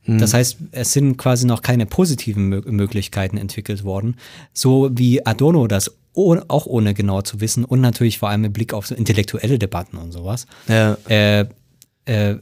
Hm. 0.04 0.20
Das 0.20 0.34
heißt, 0.34 0.58
es 0.72 0.94
sind 0.94 1.18
quasi 1.18 1.46
noch 1.46 1.62
keine 1.62 1.86
positiven 1.86 2.50
Mö 2.50 2.62
Möglichkeiten 2.66 3.38
entwickelt 3.38 3.84
worden, 3.84 4.16
so 4.54 4.90
wie 4.94 5.26
Adorno 5.26 5.68
das 5.68 5.92
ohne, 6.14 6.44
auch 6.50 6.66
ohne 6.66 6.94
genau 6.94 7.22
zu 7.22 7.40
wissen 7.40 7.64
und 7.64 7.82
natürlich 7.82 8.20
vor 8.20 8.30
allem 8.30 8.42
mit 8.42 8.54
Blick 8.54 8.74
auf 8.74 8.88
so 8.88 8.96
intellektuelle 8.96 9.60
Debatten 9.60 9.98
und 9.98 10.12
sowas, 10.12 10.46
ja. 10.68 10.98
äh, 11.08 11.46
äh, 12.06 12.36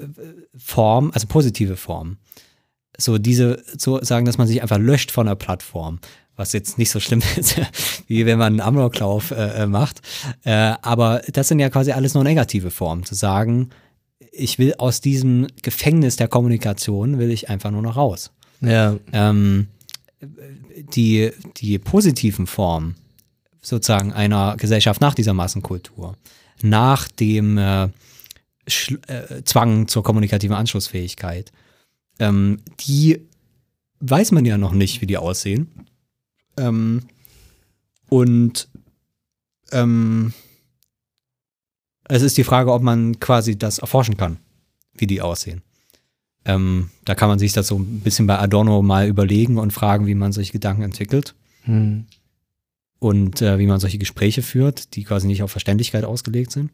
Form, 0.57 1.11
also 1.13 1.27
positive 1.27 1.75
Form. 1.75 2.17
So 2.97 3.17
diese, 3.17 3.63
so 3.77 4.03
sagen, 4.03 4.25
dass 4.25 4.37
man 4.37 4.47
sich 4.47 4.61
einfach 4.61 4.77
löscht 4.77 5.11
von 5.11 5.27
der 5.27 5.35
Plattform. 5.35 5.99
was 6.35 6.53
jetzt 6.53 6.77
nicht 6.77 6.89
so 6.89 7.01
schlimm 7.01 7.21
ist, 7.35 7.59
wie 8.07 8.25
wenn 8.25 8.39
man 8.39 8.53
einen 8.53 8.61
Amoklauf 8.61 9.31
äh, 9.31 9.63
äh, 9.63 9.67
macht. 9.67 10.01
Äh, 10.43 10.75
aber 10.81 11.21
das 11.33 11.49
sind 11.49 11.59
ja 11.59 11.69
quasi 11.69 11.91
alles 11.91 12.13
nur 12.13 12.23
negative 12.23 12.71
Formen, 12.71 13.03
zu 13.03 13.13
sagen, 13.13 13.69
ich 14.31 14.57
will 14.57 14.73
aus 14.77 15.01
diesem 15.01 15.47
Gefängnis 15.61 16.15
der 16.15 16.27
Kommunikation, 16.27 17.19
will 17.19 17.31
ich 17.31 17.49
einfach 17.49 17.71
nur 17.71 17.81
noch 17.81 17.97
raus. 17.97 18.31
Ja. 18.61 18.95
Ähm, 19.11 19.67
die, 20.95 21.31
die 21.57 21.79
positiven 21.79 22.47
Formen 22.47 22.95
sozusagen 23.61 24.13
einer 24.13 24.55
Gesellschaft 24.57 25.01
nach 25.01 25.13
dieser 25.13 25.33
Massenkultur, 25.33 26.15
nach 26.61 27.07
dem 27.07 27.57
äh, 27.57 27.89
äh, 29.07 29.43
Zwang 29.43 29.87
zur 29.87 30.03
kommunikativen 30.03 30.55
Anschlussfähigkeit, 30.55 31.51
ähm, 32.19 32.61
die 32.79 33.21
weiß 33.99 34.31
man 34.31 34.45
ja 34.45 34.57
noch 34.57 34.73
nicht, 34.73 35.01
wie 35.01 35.07
die 35.07 35.17
aussehen. 35.17 35.69
Ähm, 36.57 37.03
und 38.09 38.67
ähm, 39.71 40.33
es 42.05 42.21
ist 42.21 42.37
die 42.37 42.43
Frage, 42.43 42.73
ob 42.73 42.81
man 42.81 43.19
quasi 43.19 43.57
das 43.57 43.79
erforschen 43.79 44.17
kann, 44.17 44.37
wie 44.95 45.07
die 45.07 45.21
aussehen. 45.21 45.61
Ähm, 46.45 46.89
da 47.05 47.15
kann 47.15 47.29
man 47.29 47.39
sich 47.39 47.53
das 47.53 47.67
so 47.67 47.77
ein 47.77 47.99
bisschen 47.99 48.25
bei 48.25 48.39
Adorno 48.39 48.81
mal 48.81 49.07
überlegen 49.07 49.57
und 49.57 49.71
fragen, 49.71 50.07
wie 50.07 50.15
man 50.15 50.31
solche 50.31 50.53
Gedanken 50.53 50.83
entwickelt. 50.83 51.35
Hm. 51.63 52.05
Und 52.97 53.41
äh, 53.41 53.59
wie 53.59 53.67
man 53.67 53.79
solche 53.79 53.97
Gespräche 53.97 54.41
führt, 54.41 54.95
die 54.95 55.03
quasi 55.03 55.27
nicht 55.27 55.43
auf 55.43 55.51
Verständlichkeit 55.51 56.03
ausgelegt 56.03 56.51
sind. 56.51 56.71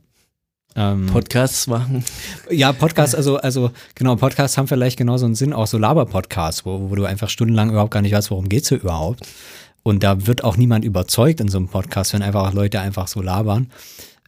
Ähm, 0.77 1.05
Podcasts 1.07 1.67
machen. 1.67 2.03
Ja, 2.49 2.73
Podcasts, 2.73 3.15
also, 3.15 3.37
also 3.37 3.71
genau, 3.95 4.15
Podcasts 4.17 4.57
haben 4.57 4.67
vielleicht 4.67 4.97
genauso 4.97 5.25
einen 5.25 5.35
Sinn, 5.35 5.53
auch 5.53 5.67
so 5.67 5.77
Laber-Podcasts, 5.77 6.65
wo, 6.65 6.89
wo 6.89 6.95
du 6.95 7.05
einfach 7.05 7.29
stundenlang 7.29 7.69
überhaupt 7.69 7.91
gar 7.91 8.01
nicht 8.01 8.13
weißt, 8.13 8.29
worum 8.29 8.49
geht's 8.49 8.69
hier 8.69 8.79
überhaupt. 8.79 9.25
Und 9.83 10.03
da 10.03 10.27
wird 10.27 10.43
auch 10.43 10.57
niemand 10.57 10.83
überzeugt 10.83 11.39
in 11.39 11.47
so 11.47 11.57
einem 11.57 11.69
Podcast, 11.69 12.13
wenn 12.13 12.21
einfach 12.21 12.53
Leute 12.53 12.81
einfach 12.81 13.07
so 13.07 13.21
labern. 13.21 13.71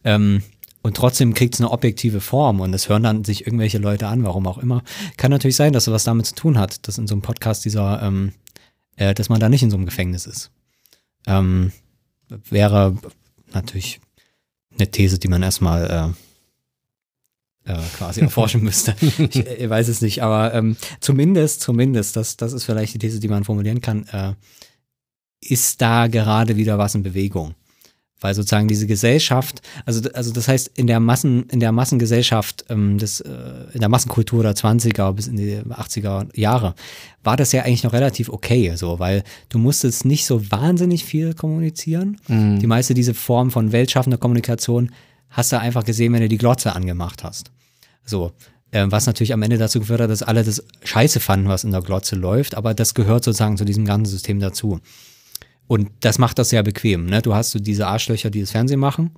Ähm, 0.04 0.42
und 0.82 0.96
trotzdem 0.96 1.34
kriegt 1.34 1.54
es 1.54 1.60
eine 1.60 1.70
objektive 1.70 2.20
Form 2.20 2.60
und 2.60 2.72
es 2.72 2.88
hören 2.88 3.02
dann 3.02 3.24
sich 3.24 3.46
irgendwelche 3.46 3.78
Leute 3.78 4.06
an, 4.06 4.24
warum 4.24 4.46
auch 4.46 4.58
immer. 4.58 4.82
Kann 5.16 5.30
natürlich 5.30 5.56
sein, 5.56 5.72
dass 5.72 5.86
es 5.86 5.92
was 5.92 6.04
damit 6.04 6.26
zu 6.26 6.34
tun 6.34 6.58
hat, 6.58 6.86
dass 6.86 6.96
in 6.96 7.06
so 7.06 7.14
einem 7.14 7.22
Podcast 7.22 7.64
dieser, 7.64 8.02
ähm, 8.02 8.32
äh, 8.96 9.12
dass 9.12 9.28
man 9.28 9.40
da 9.40 9.48
nicht 9.48 9.62
in 9.62 9.70
so 9.70 9.76
einem 9.76 9.86
Gefängnis 9.86 10.26
ist. 10.26 10.50
Ähm, 11.26 11.72
wäre 12.28 12.96
natürlich 13.52 14.00
eine 14.74 14.90
These, 14.90 15.18
die 15.18 15.28
man 15.28 15.42
erstmal 15.42 15.90
äh, 15.90 16.27
äh, 17.68 17.78
quasi 17.96 18.20
erforschen 18.20 18.62
müsste. 18.62 18.94
Ich, 19.18 19.46
äh, 19.46 19.68
weiß 19.68 19.88
es 19.88 20.00
nicht, 20.00 20.22
aber 20.22 20.54
ähm, 20.54 20.76
zumindest, 21.00 21.60
zumindest, 21.60 22.16
das, 22.16 22.36
das 22.36 22.52
ist 22.52 22.64
vielleicht 22.64 22.94
die 22.94 22.98
These, 22.98 23.20
die 23.20 23.28
man 23.28 23.44
formulieren 23.44 23.80
kann, 23.80 24.06
äh, 24.12 24.32
ist 25.40 25.80
da 25.80 26.06
gerade 26.06 26.56
wieder 26.56 26.78
was 26.78 26.94
in 26.94 27.02
Bewegung. 27.02 27.54
Weil 28.20 28.34
sozusagen 28.34 28.66
diese 28.66 28.88
Gesellschaft, 28.88 29.62
also, 29.86 30.10
also 30.12 30.32
das 30.32 30.48
heißt, 30.48 30.72
in 30.76 30.88
der 30.88 30.98
Massen, 30.98 31.44
in 31.50 31.60
der 31.60 31.70
Massengesellschaft, 31.70 32.64
ähm, 32.68 32.98
des, 32.98 33.20
äh, 33.20 33.30
in 33.72 33.78
der 33.78 33.88
Massenkultur 33.88 34.42
der 34.42 34.56
20er 34.56 35.12
bis 35.12 35.28
in 35.28 35.36
die 35.36 35.58
80er 35.58 36.36
Jahre, 36.36 36.74
war 37.22 37.36
das 37.36 37.52
ja 37.52 37.62
eigentlich 37.62 37.84
noch 37.84 37.92
relativ 37.92 38.28
okay, 38.28 38.72
so, 38.74 38.98
weil 38.98 39.22
du 39.50 39.58
musstest 39.58 40.04
nicht 40.04 40.26
so 40.26 40.50
wahnsinnig 40.50 41.04
viel 41.04 41.34
kommunizieren. 41.34 42.20
Mhm. 42.26 42.58
Die 42.58 42.66
meiste 42.66 42.94
diese 42.94 43.14
Form 43.14 43.52
von 43.52 43.70
weltschaffender 43.70 44.18
Kommunikation 44.18 44.90
hast 45.30 45.52
du 45.52 45.58
einfach 45.58 45.84
gesehen, 45.84 46.12
wenn 46.12 46.22
du 46.22 46.28
die 46.28 46.38
Glotze 46.38 46.74
angemacht 46.74 47.24
hast. 47.24 47.50
So. 48.04 48.32
Äh, 48.70 48.86
was 48.90 49.06
natürlich 49.06 49.32
am 49.32 49.42
Ende 49.42 49.56
dazu 49.56 49.80
geführt 49.80 50.00
hat, 50.00 50.10
dass 50.10 50.22
alle 50.22 50.44
das 50.44 50.62
scheiße 50.84 51.20
fanden, 51.20 51.48
was 51.48 51.64
in 51.64 51.70
der 51.70 51.80
Glotze 51.80 52.16
läuft, 52.16 52.54
aber 52.54 52.74
das 52.74 52.92
gehört 52.92 53.24
sozusagen 53.24 53.56
zu 53.56 53.64
diesem 53.64 53.86
ganzen 53.86 54.10
System 54.10 54.40
dazu. 54.40 54.80
Und 55.66 55.90
das 56.00 56.18
macht 56.18 56.38
das 56.38 56.50
sehr 56.50 56.62
bequem. 56.62 57.06
Ne? 57.06 57.22
Du 57.22 57.34
hast 57.34 57.52
so 57.52 57.58
diese 57.58 57.86
Arschlöcher, 57.86 58.30
die 58.30 58.40
das 58.40 58.50
Fernsehen 58.50 58.80
machen 58.80 59.12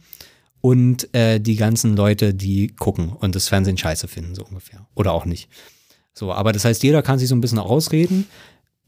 und 0.60 1.12
äh, 1.14 1.40
die 1.40 1.56
ganzen 1.56 1.96
Leute, 1.96 2.34
die 2.34 2.68
gucken 2.68 3.10
und 3.10 3.34
das 3.34 3.48
Fernsehen 3.48 3.78
scheiße 3.78 4.08
finden, 4.08 4.34
so 4.34 4.44
ungefähr. 4.44 4.86
Oder 4.94 5.12
auch 5.12 5.24
nicht. 5.24 5.48
So, 6.12 6.32
aber 6.32 6.52
das 6.52 6.64
heißt, 6.64 6.82
jeder 6.82 7.02
kann 7.02 7.18
sich 7.18 7.28
so 7.28 7.34
ein 7.34 7.40
bisschen 7.40 7.58
ausreden. 7.58 8.26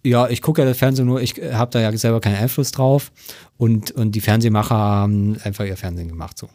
Ja, 0.05 0.29
ich 0.29 0.43
gucke 0.43 0.63
ja 0.63 0.69
das 0.69 0.79
Fernsehen 0.79 1.07
nur, 1.07 1.23
ich 1.23 1.35
habe 1.53 1.71
da 1.71 1.81
ja 1.81 1.97
selber 1.97 2.21
keinen 2.21 2.37
Einfluss 2.37 2.73
drauf. 2.73 3.13
Und, 3.57 3.93
und 3.93 4.13
die 4.13 4.21
Fernsehmacher 4.21 4.75
haben 4.75 5.39
einfach 5.45 5.65
ihr 5.65 5.77
Fernsehen 5.77 6.09
gemacht. 6.09 6.39
So. 6.39 6.49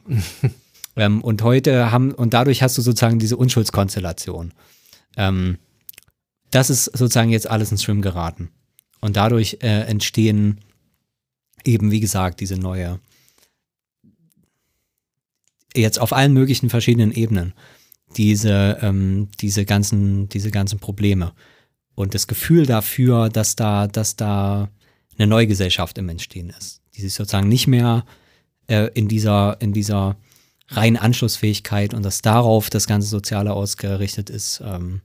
ähm, 0.98 1.22
und 1.22 1.42
heute 1.44 1.92
haben, 1.92 2.12
und 2.12 2.34
dadurch 2.34 2.62
hast 2.62 2.78
du 2.78 2.82
sozusagen 2.82 3.20
diese 3.20 3.38
Unschuldskonstellation. 3.38 4.54
Ähm, 5.16 5.58
das 6.52 6.70
ist 6.70 6.86
sozusagen 6.86 7.30
jetzt 7.30 7.50
alles 7.50 7.72
ins 7.72 7.84
Schwimmen 7.84 8.02
geraten. 8.02 8.50
Und 9.00 9.16
dadurch 9.16 9.60
äh, 9.62 9.82
entstehen 9.82 10.60
eben, 11.64 11.92
wie 11.92 12.00
gesagt, 12.00 12.40
diese 12.40 12.56
neue, 12.56 13.00
jetzt 15.76 16.00
auf 16.00 16.14
allen 16.14 16.34
möglichen 16.34 16.70
verschiedenen 16.70 17.12
Ebenen, 17.12 17.54
diese, 18.16 18.80
ähm, 18.82 19.30
diese, 19.40 19.66
ganzen, 19.66 20.30
diese 20.30 20.52
ganzen 20.52 20.80
Probleme. 20.80 21.34
Und 21.98 22.14
das 22.14 22.28
Gefühl 22.28 22.68
dafür, 22.68 23.28
dass 23.28 23.56
da, 23.56 23.88
dass 23.88 24.16
da 24.16 24.70
eine 25.18 25.26
neue 25.26 25.48
Gesellschaft 25.48 25.98
im 25.98 26.10
Entstehen 26.10 26.52
ist, 26.52 26.80
die 26.96 27.02
sich 27.02 27.16
sozusagen 27.16 27.50
nicht 27.50 27.66
mehr 27.66 28.06
äh, 28.68 28.92
in 28.94 29.08
dieser, 29.08 29.60
in 29.62 29.74
dieser 29.74 30.16
reinen 30.68 30.98
Anschlussfähigkeit 30.98 31.96
und 31.96 32.04
dass 32.04 32.22
darauf 32.22 32.70
das 32.70 32.86
ganze 32.86 33.08
Soziale 33.08 33.52
ausgerichtet 33.52 34.30
ist, 34.30 34.62
ähm, 34.64 35.02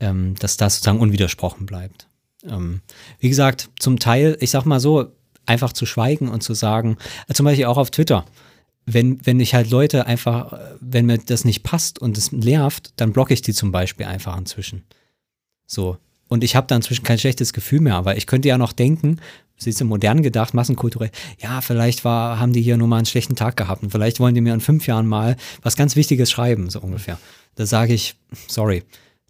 ähm, 0.00 0.34
dass 0.40 0.56
das 0.56 0.74
sozusagen 0.74 0.98
unwidersprochen 0.98 1.64
bleibt. 1.64 2.08
Ähm, 2.42 2.80
wie 3.20 3.28
gesagt, 3.28 3.70
zum 3.78 4.00
Teil, 4.00 4.36
ich 4.40 4.50
sag 4.50 4.64
mal 4.64 4.80
so, 4.80 5.12
einfach 5.46 5.72
zu 5.72 5.86
schweigen 5.86 6.28
und 6.28 6.42
zu 6.42 6.54
sagen, 6.54 6.96
äh, 7.28 7.34
zum 7.34 7.44
Beispiel 7.44 7.66
auch 7.66 7.78
auf 7.78 7.92
Twitter, 7.92 8.24
wenn, 8.84 9.24
wenn 9.24 9.38
ich 9.38 9.54
halt 9.54 9.70
Leute 9.70 10.06
einfach, 10.06 10.54
äh, 10.54 10.58
wenn 10.80 11.06
mir 11.06 11.18
das 11.18 11.44
nicht 11.44 11.62
passt 11.62 12.00
und 12.00 12.18
es 12.18 12.32
nervt, 12.32 12.94
dann 12.96 13.12
blocke 13.12 13.32
ich 13.32 13.42
die 13.42 13.54
zum 13.54 13.70
Beispiel 13.70 14.06
einfach 14.06 14.36
inzwischen. 14.36 14.82
So. 15.68 15.98
Und 16.26 16.42
ich 16.42 16.56
habe 16.56 16.66
da 16.66 16.74
inzwischen 16.74 17.04
kein 17.04 17.18
schlechtes 17.18 17.52
Gefühl 17.52 17.80
mehr, 17.80 17.94
aber 17.94 18.16
ich 18.16 18.26
könnte 18.26 18.48
ja 18.48 18.58
noch 18.58 18.72
denken, 18.72 19.20
sie 19.56 19.70
ist 19.70 19.82
modern 19.84 20.22
gedacht, 20.22 20.54
massenkulturell, 20.54 21.10
ja, 21.40 21.60
vielleicht 21.60 22.04
war, 22.04 22.40
haben 22.40 22.52
die 22.52 22.62
hier 22.62 22.76
nur 22.76 22.88
mal 22.88 22.96
einen 22.96 23.06
schlechten 23.06 23.36
Tag 23.36 23.56
gehabt 23.56 23.82
und 23.82 23.90
vielleicht 23.90 24.20
wollen 24.20 24.34
die 24.34 24.40
mir 24.40 24.54
in 24.54 24.60
fünf 24.60 24.86
Jahren 24.86 25.06
mal 25.06 25.36
was 25.62 25.76
ganz 25.76 25.96
Wichtiges 25.96 26.30
schreiben, 26.30 26.70
so 26.70 26.80
ungefähr. 26.80 27.18
Da 27.54 27.66
sage 27.66 27.94
ich, 27.94 28.16
sorry, 28.46 28.82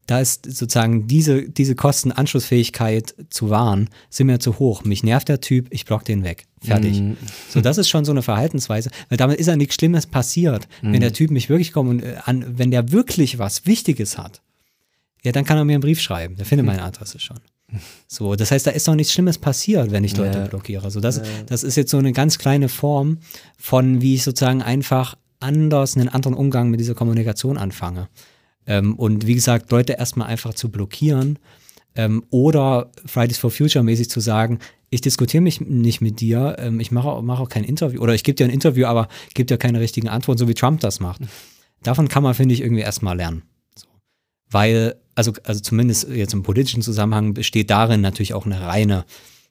da 0.06 0.20
ist 0.20 0.47
sozusagen 0.47 1.06
diese, 1.06 1.43
diese 1.48 1.74
Kostenanschlussfähigkeit 1.74 3.15
zu 3.28 3.51
wahren, 3.51 3.90
sind 4.09 4.27
mir 4.27 4.40
zu 4.40 4.59
hoch. 4.59 4.82
Mich 4.85 5.02
nervt 5.02 5.28
der 5.28 5.43
Typ, 5.43 5.66
ich 5.70 5.85
block 5.85 6.05
den 6.05 6.24
weg. 6.24 6.47
Fertig. 6.62 6.98
Mm. 6.98 7.12
So, 7.51 7.60
das 7.60 7.77
ist 7.77 7.90
schon 7.90 8.06
so 8.06 8.12
eine 8.12 8.23
Verhaltensweise, 8.23 8.90
weil 9.10 9.19
damit 9.19 9.39
ist 9.39 9.48
ja 9.48 9.56
nichts 9.56 9.74
Schlimmes 9.74 10.06
passiert. 10.06 10.66
Mm. 10.81 10.94
Wenn 10.94 11.01
der 11.02 11.12
Typ 11.12 11.31
mich 11.31 11.51
wirklich 11.51 11.73
kommt 11.73 11.90
und 11.90 12.02
äh, 12.02 12.16
an, 12.24 12.59
wenn 12.59 12.70
der 12.70 12.90
wirklich 12.90 13.39
was 13.39 13.66
Wichtiges 13.66 14.16
hat, 14.16 14.40
ja, 15.24 15.32
dann 15.32 15.45
kann 15.45 15.59
er 15.59 15.65
mir 15.65 15.74
einen 15.74 15.82
Brief 15.82 16.01
schreiben. 16.01 16.36
Der 16.36 16.47
findet 16.47 16.66
meine 16.66 16.82
Adresse 16.82 17.19
schon. 17.19 17.39
So, 18.07 18.35
das 18.35 18.51
heißt, 18.51 18.66
da 18.66 18.70
ist 18.70 18.89
doch 18.89 18.95
nichts 18.95 19.12
Schlimmes 19.12 19.36
passiert, 19.39 19.90
wenn 19.90 20.05
ich 20.05 20.16
Leute 20.16 20.39
ja. 20.39 20.47
blockiere. 20.47 20.90
So, 20.90 21.01
das, 21.01 21.19
ja. 21.19 21.23
das 21.47 21.65
ist 21.65 21.77
jetzt 21.77 21.90
so 21.90 21.99
eine 21.99 22.12
ganz 22.12 22.39
kleine 22.39 22.69
Form 22.69 23.19
von, 23.59 24.01
wie 24.01 24.15
ich 24.15 24.23
sozusagen 24.23 24.62
einfach 24.62 25.16
anders 25.40 25.97
einen 25.97 26.09
anderen 26.09 26.35
Umgang 26.35 26.70
mit 26.70 26.81
dieser 26.81 26.95
Kommunikation 26.95 27.59
anfange. 27.59 28.09
Ähm, 28.66 28.95
und 28.95 29.27
wie 29.27 29.35
gesagt, 29.35 29.70
Leute 29.70 29.95
erstmal 29.95 30.28
einfach 30.28 30.55
zu 30.55 30.70
blockieren 30.70 31.39
ähm, 31.95 32.24
oder 32.31 32.90
Fridays 33.07 33.39
for 33.39 33.51
Future 33.51 33.85
mäßig 33.85 34.11
zu 34.11 34.20
sagen, 34.20 34.59
ich 34.90 35.01
diskutiere 35.03 35.43
mich 35.43 35.61
nicht 35.61 36.01
mit 36.01 36.20
dir, 36.20 36.57
ähm, 36.59 36.81
ich 36.81 36.90
mache, 36.90 37.23
mache 37.23 37.43
auch 37.43 37.49
kein 37.49 37.65
Interview 37.65 38.01
oder 38.01 38.15
ich 38.15 38.24
gebe 38.24 38.36
dir 38.36 38.45
ein 38.45 38.51
Interview, 38.51 38.86
aber 38.86 39.09
gebe 39.35 39.47
dir 39.47 39.59
keine 39.59 39.81
richtigen 39.81 40.09
Antworten, 40.09 40.39
so 40.39 40.49
wie 40.49 40.55
Trump 40.55 40.81
das 40.81 41.01
macht. 41.01 41.20
Davon 41.82 42.09
kann 42.09 42.23
man, 42.23 42.35
finde 42.35 42.55
ich, 42.55 42.62
irgendwie 42.62 42.82
erstmal 42.82 43.16
lernen. 43.16 43.43
Weil, 44.50 44.96
also, 45.14 45.32
also 45.44 45.60
zumindest 45.60 46.08
jetzt 46.08 46.32
im 46.32 46.42
politischen 46.42 46.82
Zusammenhang 46.82 47.34
besteht 47.34 47.70
darin 47.70 48.00
natürlich 48.00 48.34
auch 48.34 48.46
eine 48.46 48.60
reine, 48.60 49.04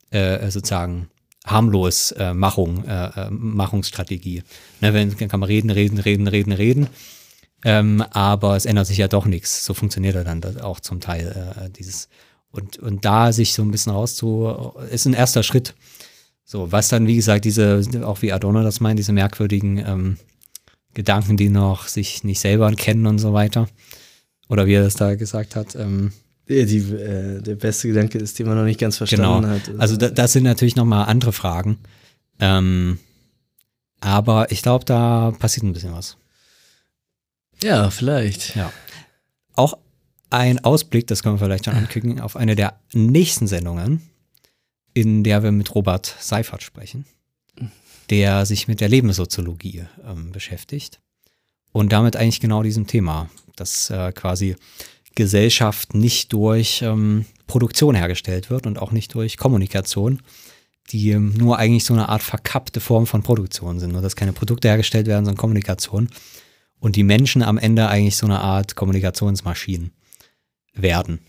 äh, 0.09 0.49
sozusagen, 0.49 1.09
harmlos 1.45 2.11
äh, 2.11 2.33
Machung, 2.33 2.83
äh, 2.85 3.05
äh 3.05 3.29
Machungsstrategie. 3.29 4.43
Ne, 4.81 4.93
wenn, 4.93 5.15
kann 5.15 5.39
man 5.39 5.47
reden, 5.47 5.69
reden, 5.69 5.97
reden, 5.97 6.27
reden, 6.27 6.51
reden. 6.51 6.87
Ähm, 7.63 8.03
aber 8.11 8.55
es 8.55 8.65
ändert 8.65 8.87
sich 8.87 8.97
ja 8.97 9.07
doch 9.07 9.25
nichts. 9.25 9.65
So 9.65 9.73
funktioniert 9.73 10.15
er 10.15 10.23
dann 10.23 10.43
auch 10.61 10.79
zum 10.79 10.99
Teil 10.99 11.55
äh, 11.57 11.69
dieses. 11.69 12.09
Und, 12.51 12.77
und 12.77 13.05
da 13.05 13.31
sich 13.31 13.53
so 13.53 13.61
ein 13.61 13.71
bisschen 13.71 13.91
rauszu, 13.91 14.73
ist 14.91 15.05
ein 15.05 15.13
erster 15.13 15.43
Schritt. 15.43 15.73
So, 16.43 16.71
was 16.71 16.87
dann, 16.87 17.07
wie 17.07 17.15
gesagt, 17.15 17.45
diese, 17.45 17.81
auch 18.05 18.21
wie 18.21 18.31
Adorno 18.31 18.63
das 18.63 18.79
meint, 18.79 18.99
diese 18.99 19.11
merkwürdigen 19.11 19.77
ähm, 19.79 20.17
Gedanken, 20.93 21.35
die 21.35 21.49
noch 21.49 21.87
sich 21.87 22.23
nicht 22.23 22.39
selber 22.39 22.71
kennen 22.71 23.05
und 23.05 23.19
so 23.19 23.33
weiter. 23.33 23.67
Oder 24.49 24.65
wie 24.65 24.73
er 24.73 24.83
das 24.83 24.95
da 24.95 25.15
gesagt 25.15 25.55
hat. 25.55 25.75
Ähm, 25.75 26.11
die, 26.47 26.65
die, 26.65 26.93
äh, 26.93 27.41
der 27.41 27.55
beste 27.55 27.89
Gedanke 27.89 28.17
ist, 28.17 28.39
den 28.39 28.47
man 28.47 28.57
noch 28.57 28.63
nicht 28.63 28.79
ganz 28.79 28.97
verstanden 28.97 29.41
genau. 29.41 29.55
hat. 29.55 29.79
Also 29.79 29.97
da, 29.97 30.09
das 30.09 30.33
sind 30.33 30.43
natürlich 30.43 30.75
nochmal 30.75 31.07
andere 31.07 31.33
Fragen. 31.33 31.77
Ähm, 32.39 32.99
aber 33.99 34.51
ich 34.51 34.61
glaube, 34.61 34.85
da 34.85 35.33
passiert 35.37 35.65
ein 35.65 35.73
bisschen 35.73 35.93
was. 35.93 36.17
Ja, 37.61 37.89
vielleicht. 37.89 38.55
Ja. 38.55 38.71
Auch 39.55 39.77
ein 40.29 40.63
Ausblick, 40.63 41.07
das 41.07 41.23
können 41.23 41.35
wir 41.35 41.45
vielleicht 41.45 41.65
schon 41.65 41.73
ankündigen, 41.73 42.21
auf 42.21 42.35
eine 42.35 42.55
der 42.55 42.79
nächsten 42.93 43.47
Sendungen 43.47 44.01
in 44.97 45.23
der 45.23 45.43
wir 45.43 45.51
mit 45.51 45.75
Robert 45.75 46.15
Seifert 46.19 46.63
sprechen, 46.63 47.05
der 48.09 48.47
sich 48.47 48.67
mit 48.67 48.81
der 48.81 48.89
Lebenssoziologie 48.89 49.85
ähm, 50.03 50.31
beschäftigt 50.31 50.99
und 51.71 51.91
damit 51.91 52.15
eigentlich 52.15 52.39
genau 52.39 52.63
diesem 52.63 52.87
Thema, 52.87 53.29
dass 53.55 53.89
äh, 53.89 54.11
quasi 54.11 54.55
Gesellschaft 55.15 55.95
nicht 55.95 56.31
durch 56.33 56.81
ähm, 56.81 57.25
Produktion 57.47 57.95
hergestellt 57.95 58.49
wird 58.49 58.67
und 58.67 58.77
auch 58.77 58.91
nicht 58.91 59.13
durch 59.15 59.37
Kommunikation, 59.37 60.21
die 60.91 61.11
ähm, 61.11 61.33
nur 61.33 61.57
eigentlich 61.57 61.85
so 61.85 61.93
eine 61.93 62.09
Art 62.09 62.21
verkappte 62.21 62.79
Form 62.79 63.07
von 63.07 63.23
Produktion 63.23 63.79
sind. 63.79 63.91
Nur 63.91 64.01
dass 64.01 64.15
keine 64.15 64.33
Produkte 64.33 64.67
hergestellt 64.67 65.07
werden, 65.07 65.25
sondern 65.25 65.39
Kommunikation. 65.39 66.09
Und 66.79 66.95
die 66.95 67.03
Menschen 67.03 67.41
am 67.41 67.57
Ende 67.57 67.87
eigentlich 67.87 68.15
so 68.15 68.27
eine 68.27 68.39
Art 68.39 68.75
Kommunikationsmaschinen 68.75 69.91
werden. 70.73 71.19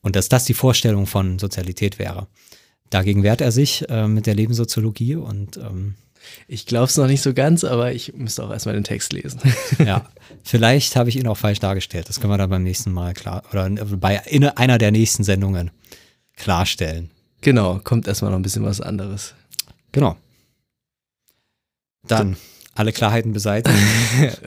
Und 0.00 0.16
dass 0.16 0.28
das 0.28 0.44
die 0.44 0.54
Vorstellung 0.54 1.06
von 1.06 1.38
Sozialität 1.38 1.98
wäre. 1.98 2.26
Dagegen 2.90 3.22
wehrt 3.22 3.40
er 3.40 3.52
sich 3.52 3.88
äh, 3.88 4.08
mit 4.08 4.26
der 4.26 4.34
Lebenssoziologie 4.34 5.16
und 5.16 5.58
ähm, 5.58 5.94
ich 6.46 6.66
glaube 6.66 6.86
es 6.86 6.96
noch 6.96 7.06
nicht 7.06 7.22
so 7.22 7.34
ganz, 7.34 7.64
aber 7.64 7.92
ich 7.92 8.14
müsste 8.14 8.44
auch 8.44 8.50
erstmal 8.50 8.74
den 8.74 8.84
Text 8.84 9.12
lesen. 9.12 9.40
ja, 9.84 10.06
vielleicht 10.44 10.96
habe 10.96 11.08
ich 11.08 11.16
ihn 11.16 11.26
auch 11.26 11.36
falsch 11.36 11.60
dargestellt. 11.60 12.08
Das 12.08 12.20
können 12.20 12.32
wir 12.32 12.38
dann 12.38 12.50
beim 12.50 12.62
nächsten 12.62 12.92
Mal 12.92 13.14
klar 13.14 13.42
oder 13.50 13.68
bei 13.70 14.22
einer 14.56 14.78
der 14.78 14.90
nächsten 14.90 15.24
Sendungen 15.24 15.70
klarstellen. 16.36 17.10
Genau, 17.40 17.80
kommt 17.82 18.08
erstmal 18.08 18.30
noch 18.30 18.38
ein 18.38 18.42
bisschen 18.42 18.64
was 18.64 18.80
anderes. 18.80 19.34
Genau. 19.92 20.16
Dann 22.06 22.36
alle 22.74 22.92
Klarheiten 22.92 23.32
beseitigt. 23.32 23.76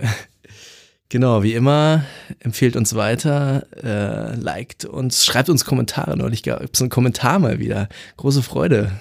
Genau, 1.12 1.44
wie 1.44 1.56
immer, 1.56 2.06
empfehlt 2.40 2.78
uns 2.78 2.96
weiter, 2.96 3.66
äh, 3.84 4.34
liked 4.40 4.86
uns, 4.86 5.26
schreibt 5.26 5.50
uns 5.50 5.66
Kommentare. 5.66 6.16
Neulich 6.16 6.42
gab 6.42 6.64
es 6.74 6.80
einen 6.80 6.90
Kommentar 6.90 7.38
mal 7.38 7.60
wieder. 7.60 7.90
Große 8.16 8.42
Freude. 8.42 8.94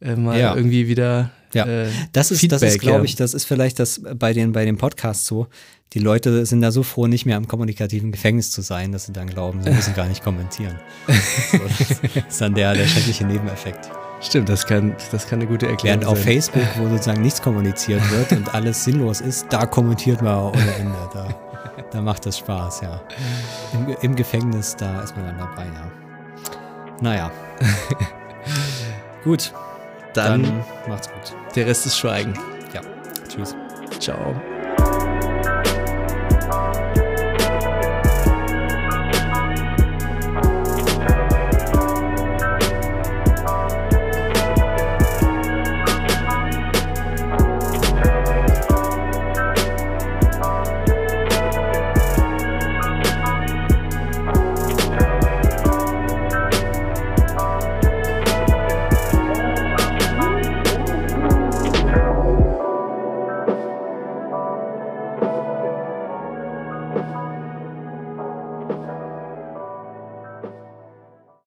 Äh, 0.00 0.14
mal 0.14 0.38
ja. 0.38 0.54
irgendwie 0.54 0.86
wieder. 0.86 1.32
Ja, 1.52 1.66
äh, 1.66 1.88
das 2.12 2.30
ist, 2.30 2.40
Feedback, 2.40 2.60
das 2.60 2.74
ist, 2.74 2.80
glaube 2.80 3.04
ich, 3.06 3.16
das 3.16 3.34
ist 3.34 3.44
vielleicht 3.44 3.78
das 3.78 4.00
bei 4.14 4.32
den, 4.32 4.52
bei 4.52 4.64
den 4.64 4.76
Podcasts 4.76 5.26
so. 5.26 5.48
Die 5.92 5.98
Leute 5.98 6.46
sind 6.46 6.60
da 6.62 6.70
so 6.70 6.84
froh, 6.84 7.08
nicht 7.08 7.26
mehr 7.26 7.36
im 7.36 7.48
kommunikativen 7.48 8.12
Gefängnis 8.12 8.52
zu 8.52 8.62
sein, 8.62 8.92
dass 8.92 9.06
sie 9.06 9.12
dann 9.12 9.28
glauben, 9.28 9.62
sie 9.62 9.70
müssen 9.70 9.94
gar 9.94 10.06
nicht 10.06 10.22
kommentieren. 10.22 10.78
so, 11.50 11.58
das 11.58 12.24
ist 12.28 12.40
dann 12.40 12.54
der, 12.54 12.74
der 12.74 12.86
schreckliche 12.86 13.26
Nebeneffekt. 13.26 13.90
Stimmt, 14.20 14.50
das 14.50 14.66
kann, 14.66 14.94
das 15.10 15.26
kann 15.26 15.40
eine 15.40 15.48
gute 15.48 15.66
Erklärung 15.66 16.02
Während 16.02 16.04
sein. 16.04 16.12
auf 16.12 16.22
Facebook, 16.22 16.62
wo 16.76 16.88
sozusagen 16.88 17.22
nichts 17.22 17.40
kommuniziert 17.40 18.08
wird 18.10 18.32
und 18.32 18.54
alles 18.54 18.84
sinnlos 18.84 19.20
ist, 19.20 19.46
da 19.50 19.66
kommentiert 19.66 20.20
man 20.22 20.52
ohne 20.52 20.74
Ende. 20.78 21.10
Da, 21.12 21.34
da 21.90 22.02
macht 22.02 22.26
das 22.26 22.38
Spaß, 22.38 22.82
ja. 22.82 23.00
Im, 23.72 23.96
Im, 24.02 24.16
Gefängnis, 24.16 24.76
da 24.76 25.02
ist 25.02 25.16
man 25.16 25.26
dann 25.26 25.38
dabei, 25.38 25.64
ja. 25.64 25.92
Naja. 27.00 27.32
gut. 29.24 29.52
Dann, 30.12 30.42
dann 30.42 30.64
macht's 30.86 31.08
gut. 31.08 31.39
Der 31.54 31.66
Rest 31.66 31.86
ist 31.86 31.98
Schweigen. 31.98 32.34
Ja. 32.72 32.80
Tschüss. 33.28 33.54
Ciao. 33.98 34.40